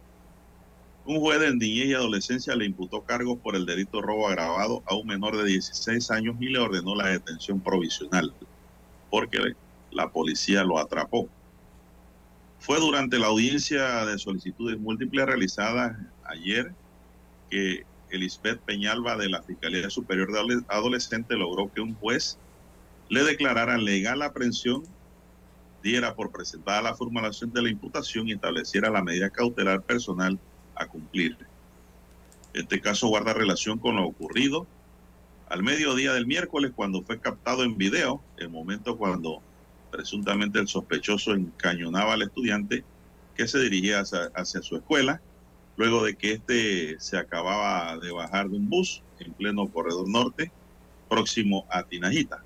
un 1.03 1.19
juez 1.19 1.41
de 1.41 1.53
niñez 1.57 1.87
y 1.87 1.95
adolescencia 1.95 2.55
le 2.55 2.65
imputó 2.65 3.03
cargos 3.03 3.41
por 3.43 3.57
el 3.57 3.67
delito 3.67 3.97
de 3.97 4.07
robo 4.07 4.29
agravado 4.29 4.85
a 4.87 4.95
un 4.95 5.05
menor 5.09 5.37
de 5.37 5.43
16 5.43 6.13
años 6.13 6.37
y 6.39 6.47
le 6.47 6.61
ordenó 6.61 6.95
la 6.95 7.09
detención 7.09 7.61
provisional, 7.61 8.33
porque 9.11 9.41
la 9.91 10.13
policía 10.13 10.63
lo 10.63 10.79
atrapó. 10.79 11.29
Fue 12.61 12.79
durante 12.79 13.19
la 13.19 13.27
audiencia 13.27 14.07
de 14.07 14.19
solicitudes 14.21 14.79
múltiples 14.79 15.27
realizada 15.27 15.99
ayer 16.23 16.73
que 17.51 17.83
Elisbeth 18.11 18.63
Peñalba 18.65 19.17
de 19.17 19.29
la 19.29 19.43
Fiscalía 19.43 19.91
Superior 19.91 20.33
de 20.33 20.39
Adole- 20.39 20.65
Adolescente 20.69 21.35
logró 21.35 21.69
que 21.75 21.81
un 21.81 21.97
juez 21.97 22.39
le 23.09 23.25
declarara 23.25 23.77
legal 23.77 24.21
la 24.21 24.27
aprehensión, 24.27 24.92
diera 25.83 26.15
por 26.15 26.31
presentada 26.31 26.83
la 26.83 26.95
formulación 26.95 27.53
de 27.53 27.63
la 27.63 27.71
imputación 27.71 28.29
y 28.29 28.33
estableciera 28.33 28.91
la 28.91 29.03
medida 29.03 29.31
cautelar 29.31 29.83
personal 29.83 30.39
a 30.75 30.87
cumplir. 30.87 31.37
Este 32.55 32.81
caso 32.81 33.09
guarda 33.09 33.33
relación 33.33 33.79
con 33.79 33.97
lo 33.97 34.07
ocurrido 34.07 34.67
al 35.49 35.63
mediodía 35.63 36.13
del 36.15 36.27
miércoles 36.27 36.73
cuando 36.75 37.03
fue 37.03 37.21
captado 37.21 37.63
en 37.63 37.77
video 37.77 38.23
el 38.39 38.49
momento 38.49 38.97
cuando 38.97 39.43
presuntamente 39.91 40.59
el 40.59 40.69
sospechoso 40.69 41.35
encañonaba 41.35 42.15
al 42.15 42.23
estudiante 42.23 42.85
que 43.37 43.47
se 43.47 43.59
dirigía 43.59 44.01
hacia, 44.01 44.31
hacia 44.35 44.63
su 44.63 44.77
escuela, 44.77 45.21
luego 45.77 46.05
de 46.05 46.15
que 46.15 46.33
éste 46.33 47.01
se 47.01 47.19
acababa 47.19 47.99
de 47.99 48.13
bajar 48.13 48.49
de 48.49 48.57
un 48.57 48.69
bus 48.69 49.03
en 49.19 49.33
pleno 49.33 49.69
corredor 49.69 50.09
norte, 50.09 50.51
próximo 51.09 51.67
a 51.69 51.83
Tinajita. 51.83 52.43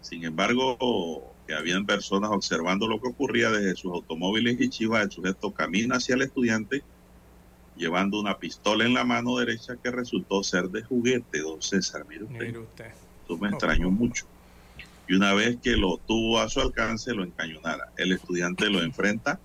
Sin 0.00 0.24
embargo, 0.24 1.33
que 1.46 1.54
habían 1.54 1.86
personas 1.86 2.30
observando 2.30 2.88
lo 2.88 3.00
que 3.00 3.08
ocurría 3.08 3.50
desde 3.50 3.76
sus 3.76 3.92
automóviles 3.92 4.60
y 4.60 4.68
chivas, 4.68 5.04
el 5.04 5.10
sujeto 5.10 5.52
camina 5.52 5.96
hacia 5.96 6.14
el 6.14 6.22
estudiante 6.22 6.82
llevando 7.76 8.20
una 8.20 8.38
pistola 8.38 8.84
en 8.84 8.94
la 8.94 9.04
mano 9.04 9.36
derecha 9.36 9.76
que 9.82 9.90
resultó 9.90 10.42
ser 10.42 10.68
de 10.68 10.82
juguete, 10.82 11.40
don 11.40 11.60
César. 11.60 12.06
Mire 12.08 12.24
usted. 12.24 12.38
Mire 12.38 12.58
usted. 12.58 12.86
Esto 13.22 13.38
me 13.38 13.48
extrañó 13.48 13.90
mucho. 13.90 14.26
Y 15.08 15.14
una 15.14 15.34
vez 15.34 15.58
que 15.62 15.76
lo 15.76 15.98
tuvo 15.98 16.40
a 16.40 16.48
su 16.48 16.60
alcance, 16.60 17.12
lo 17.12 17.24
encañonara. 17.24 17.90
El 17.96 18.12
estudiante 18.12 18.70
lo 18.70 18.82
enfrenta, 18.82 19.38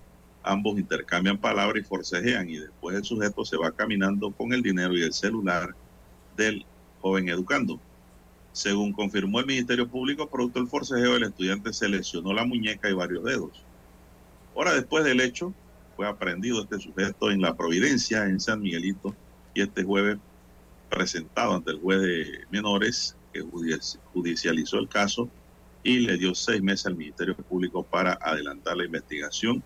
ambos 0.44 0.80
intercambian 0.80 1.38
palabras 1.38 1.84
y 1.84 1.88
forcejean, 1.88 2.50
y 2.50 2.58
después 2.58 2.96
el 2.96 3.04
sujeto 3.04 3.44
se 3.44 3.58
va 3.58 3.72
caminando 3.72 4.32
con 4.32 4.54
el 4.54 4.62
dinero 4.62 4.98
y 4.98 5.04
el 5.04 5.14
celular 5.14 5.76
del 6.38 6.66
joven 7.02 7.30
educando. 7.30 7.80
Según 8.60 8.92
confirmó 8.92 9.40
el 9.40 9.46
Ministerio 9.46 9.88
Público, 9.88 10.28
producto 10.28 10.60
del 10.60 10.68
forcejeo, 10.68 11.16
el 11.16 11.24
estudiante 11.24 11.72
se 11.72 11.88
lesionó 11.88 12.34
la 12.34 12.44
muñeca 12.44 12.90
y 12.90 12.94
varios 12.94 13.24
dedos. 13.24 13.64
Hora 14.54 14.74
después 14.74 15.06
del 15.06 15.22
hecho, 15.22 15.54
fue 15.96 16.06
aprendido 16.06 16.62
este 16.62 16.78
sujeto 16.78 17.32
en 17.32 17.42
la 17.42 17.56
Providencia, 17.56 18.26
en 18.26 18.38
San 18.38 18.60
Miguelito, 18.60 19.16
y 19.54 19.62
este 19.62 19.86
jueves 19.86 20.18
presentado 20.90 21.56
ante 21.56 21.72
el 21.72 21.80
juez 21.80 22.02
de 22.02 22.40
menores 22.52 23.16
que 23.32 23.42
judici- 23.44 23.98
judicializó 24.12 24.78
el 24.80 24.90
caso 24.90 25.30
y 25.82 26.00
le 26.00 26.18
dio 26.18 26.36
seis 26.36 26.62
meses 26.62 26.88
al 26.88 26.98
Ministerio 26.98 27.38
Público 27.38 27.84
para 27.84 28.20
adelantar 28.22 28.76
la 28.76 28.84
investigación 28.84 29.64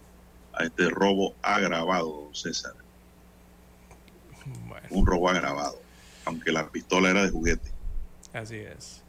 a 0.54 0.66
este 0.66 0.88
robo 0.92 1.34
agravado, 1.42 2.26
don 2.26 2.36
César. 2.36 2.74
Un 4.92 5.04
robo 5.04 5.30
agravado, 5.30 5.82
aunque 6.26 6.52
la 6.52 6.70
pistola 6.70 7.10
era 7.10 7.24
de 7.24 7.32
juguete. 7.32 7.73
Así 8.34 8.56
es. 8.58 9.04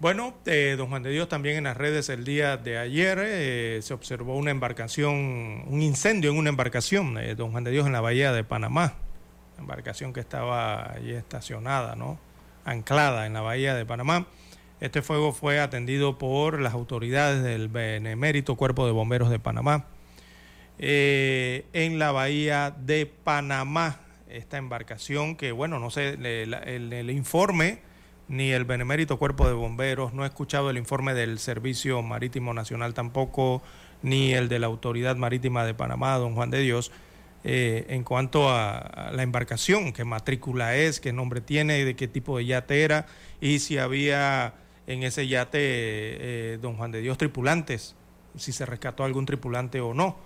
Bueno, 0.00 0.34
eh, 0.46 0.76
don 0.78 0.88
Juan 0.88 1.02
de 1.02 1.10
Dios, 1.10 1.28
también 1.28 1.58
en 1.58 1.64
las 1.64 1.76
redes 1.76 2.08
el 2.08 2.24
día 2.24 2.56
de 2.56 2.78
ayer 2.78 3.18
eh, 3.22 3.80
se 3.82 3.92
observó 3.92 4.34
una 4.36 4.50
embarcación, 4.50 5.64
un 5.66 5.82
incendio 5.82 6.30
en 6.30 6.38
una 6.38 6.48
embarcación, 6.48 7.18
eh, 7.18 7.34
don 7.34 7.50
Juan 7.52 7.64
de 7.64 7.70
Dios, 7.70 7.86
en 7.86 7.92
la 7.92 8.00
bahía 8.00 8.32
de 8.32 8.42
Panamá. 8.42 8.94
Embarcación 9.58 10.14
que 10.14 10.20
estaba 10.20 10.90
allí 10.92 11.12
estacionada, 11.12 11.96
¿no? 11.96 12.18
Anclada 12.64 13.26
en 13.26 13.34
la 13.34 13.42
bahía 13.42 13.74
de 13.74 13.84
Panamá. 13.84 14.26
Este 14.80 15.02
fuego 15.02 15.34
fue 15.34 15.60
atendido 15.60 16.16
por 16.16 16.60
las 16.60 16.72
autoridades 16.72 17.42
del 17.42 17.68
Benemérito 17.68 18.56
Cuerpo 18.56 18.86
de 18.86 18.92
Bomberos 18.92 19.28
de 19.28 19.38
Panamá. 19.38 19.84
Eh, 20.78 21.66
en 21.74 21.98
la 21.98 22.10
bahía 22.10 22.70
de 22.70 23.04
Panamá, 23.04 24.00
esta 24.30 24.56
embarcación 24.56 25.36
que, 25.36 25.52
bueno, 25.52 25.78
no 25.78 25.90
sé, 25.90 26.16
la- 26.16 26.60
el 26.60 27.10
informe 27.10 27.80
ni 28.30 28.52
el 28.52 28.64
Benemérito 28.64 29.18
Cuerpo 29.18 29.46
de 29.46 29.54
Bomberos, 29.54 30.14
no 30.14 30.24
he 30.24 30.28
escuchado 30.28 30.70
el 30.70 30.78
informe 30.78 31.12
del 31.12 31.38
Servicio 31.38 32.00
Marítimo 32.00 32.54
Nacional 32.54 32.94
tampoco, 32.94 33.60
ni 34.02 34.32
el 34.32 34.48
de 34.48 34.60
la 34.60 34.68
Autoridad 34.68 35.16
Marítima 35.16 35.64
de 35.64 35.74
Panamá, 35.74 36.16
don 36.16 36.34
Juan 36.34 36.48
de 36.48 36.60
Dios, 36.60 36.92
eh, 37.42 37.86
en 37.88 38.04
cuanto 38.04 38.48
a, 38.48 39.10
la 39.12 39.22
embarcación, 39.22 39.92
qué 39.92 40.04
matrícula 40.04 40.76
es, 40.76 41.00
qué 41.00 41.12
nombre 41.12 41.40
tiene, 41.40 41.84
de 41.84 41.96
qué 41.96 42.06
tipo 42.06 42.38
de 42.38 42.46
yate 42.46 42.84
era, 42.84 43.06
y 43.40 43.58
si 43.58 43.78
había 43.78 44.54
en 44.86 45.02
ese 45.02 45.26
yate, 45.26 45.58
eh, 45.60 46.58
don 46.62 46.76
Juan 46.76 46.92
de 46.92 47.00
Dios, 47.00 47.18
tripulantes, 47.18 47.96
si 48.36 48.52
se 48.52 48.64
rescató 48.64 49.04
algún 49.04 49.26
tripulante 49.26 49.80
o 49.80 49.92
no. 49.92 50.16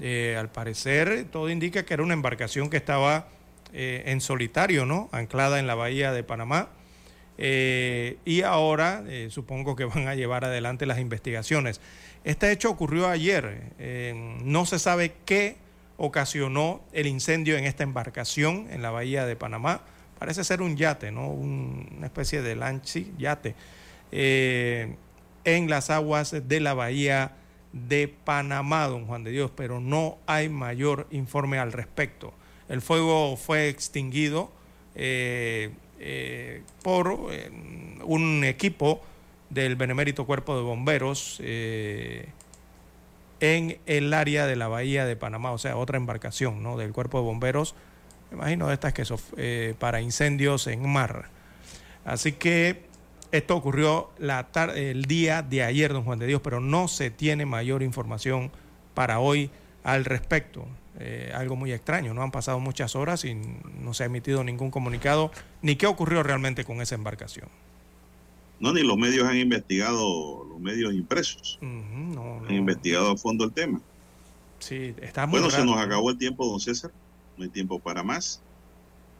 Eh, 0.00 0.36
al 0.38 0.50
parecer, 0.50 1.26
todo 1.30 1.50
indica 1.50 1.84
que 1.84 1.94
era 1.94 2.02
una 2.02 2.14
embarcación 2.14 2.70
que 2.70 2.76
estaba 2.76 3.28
eh, 3.72 4.04
en 4.06 4.20
solitario, 4.20 4.86
¿no? 4.86 5.08
Anclada 5.12 5.58
en 5.58 5.66
la 5.66 5.74
bahía 5.74 6.12
de 6.12 6.22
Panamá. 6.22 6.70
Eh, 7.38 8.18
y 8.24 8.42
ahora 8.42 9.02
eh, 9.06 9.28
supongo 9.30 9.74
que 9.74 9.84
van 9.84 10.06
a 10.08 10.14
llevar 10.14 10.44
adelante 10.44 10.86
las 10.86 10.98
investigaciones. 10.98 11.80
Este 12.24 12.52
hecho 12.52 12.70
ocurrió 12.70 13.08
ayer. 13.08 13.72
eh, 13.78 14.36
no 14.44 14.64
se 14.66 14.78
sabe 14.78 15.14
qué 15.24 15.56
ocasionó 15.96 16.82
el 16.92 17.06
incendio 17.06 17.56
en 17.56 17.64
esta 17.64 17.82
embarcación 17.82 18.68
en 18.70 18.82
la 18.82 18.90
bahía 18.90 19.24
de 19.26 19.36
Panamá. 19.36 19.82
Parece 20.18 20.44
ser 20.44 20.62
un 20.62 20.76
yate, 20.76 21.10
¿no? 21.10 21.28
Un- 21.28 21.88
una 21.96 22.06
especie 22.06 22.42
de 22.42 22.54
lancha, 22.54 22.92
sí, 22.92 23.12
yate, 23.18 23.54
en 24.12 25.68
las 25.70 25.90
aguas 25.90 26.34
de 26.46 26.60
la 26.60 26.74
bahía 26.74 27.32
de 27.72 28.06
Panamá, 28.08 28.86
don 28.86 29.06
Juan 29.06 29.24
de 29.24 29.30
Dios, 29.32 29.50
pero 29.56 29.80
no 29.80 30.18
hay 30.26 30.48
mayor 30.48 31.06
informe 31.10 31.58
al 31.58 31.72
respecto. 31.72 32.32
El 32.68 32.82
fuego 32.82 33.36
fue 33.36 33.68
extinguido 33.68 34.52
eh, 36.02 36.62
por 36.82 37.28
eh, 37.30 37.50
un 38.04 38.44
equipo 38.44 39.00
del 39.50 39.76
Benemérito 39.76 40.26
Cuerpo 40.26 40.56
de 40.56 40.62
Bomberos 40.62 41.38
eh, 41.42 42.26
en 43.40 43.78
el 43.86 44.12
área 44.14 44.46
de 44.46 44.56
la 44.56 44.68
bahía 44.68 45.04
de 45.04 45.16
Panamá, 45.16 45.52
o 45.52 45.58
sea, 45.58 45.76
otra 45.76 45.96
embarcación 45.96 46.62
¿no? 46.62 46.76
del 46.76 46.92
Cuerpo 46.92 47.18
de 47.18 47.24
Bomberos, 47.24 47.74
me 48.30 48.36
imagino 48.38 48.68
de 48.68 48.74
estas 48.74 48.92
que 48.92 49.04
son 49.04 49.18
para 49.78 50.00
incendios 50.00 50.66
en 50.66 50.88
mar. 50.88 51.28
Así 52.04 52.32
que 52.32 52.82
esto 53.30 53.56
ocurrió 53.56 54.10
la 54.18 54.50
tar- 54.52 54.76
el 54.76 55.04
día 55.06 55.42
de 55.42 55.62
ayer, 55.62 55.92
don 55.92 56.04
Juan 56.04 56.18
de 56.18 56.26
Dios, 56.26 56.40
pero 56.42 56.60
no 56.60 56.88
se 56.88 57.10
tiene 57.10 57.46
mayor 57.46 57.82
información 57.82 58.50
para 58.94 59.18
hoy 59.20 59.50
al 59.84 60.04
respecto. 60.04 60.66
Eh, 60.98 61.32
algo 61.34 61.56
muy 61.56 61.72
extraño, 61.72 62.12
no 62.12 62.22
han 62.22 62.30
pasado 62.30 62.60
muchas 62.60 62.94
horas 62.96 63.24
y 63.24 63.34
no 63.34 63.94
se 63.94 64.02
ha 64.02 64.06
emitido 64.06 64.44
ningún 64.44 64.70
comunicado 64.70 65.32
ni 65.62 65.76
qué 65.76 65.86
ocurrió 65.86 66.22
realmente 66.22 66.64
con 66.64 66.82
esa 66.82 66.94
embarcación. 66.94 67.48
No, 68.60 68.72
ni 68.72 68.82
los 68.82 68.96
medios 68.96 69.26
han 69.26 69.36
investigado, 69.38 70.44
los 70.44 70.60
medios 70.60 70.92
impresos, 70.92 71.58
no, 71.60 72.36
han 72.36 72.44
no. 72.44 72.52
investigado 72.52 73.10
a 73.10 73.16
fondo 73.16 73.44
el 73.44 73.52
tema. 73.52 73.80
Sí, 74.60 74.94
está 75.00 75.26
muy 75.26 75.40
Bueno, 75.40 75.50
se 75.50 75.64
nos 75.64 75.78
acabó 75.78 76.10
el 76.10 76.18
tiempo, 76.18 76.46
don 76.46 76.60
César. 76.60 76.92
No 77.36 77.44
hay 77.44 77.50
tiempo 77.50 77.80
para 77.80 78.04
más. 78.04 78.40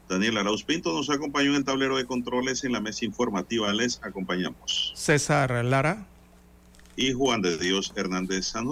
Daniel 0.08 0.36
Arauz 0.36 0.62
Pinto 0.62 0.92
nos 0.92 1.10
acompañó 1.10 1.50
en 1.50 1.56
el 1.56 1.64
tablero 1.64 1.96
de 1.96 2.06
controles 2.06 2.62
en 2.64 2.72
la 2.72 2.80
mesa 2.80 3.04
informativa. 3.04 3.72
Les 3.72 3.98
acompañamos. 4.04 4.92
César 4.94 5.64
Lara. 5.64 6.06
Y 6.94 7.12
Juan 7.12 7.42
de 7.42 7.56
Dios 7.56 7.92
Hernández 7.96 8.46
Sanjurjo. 8.46 8.70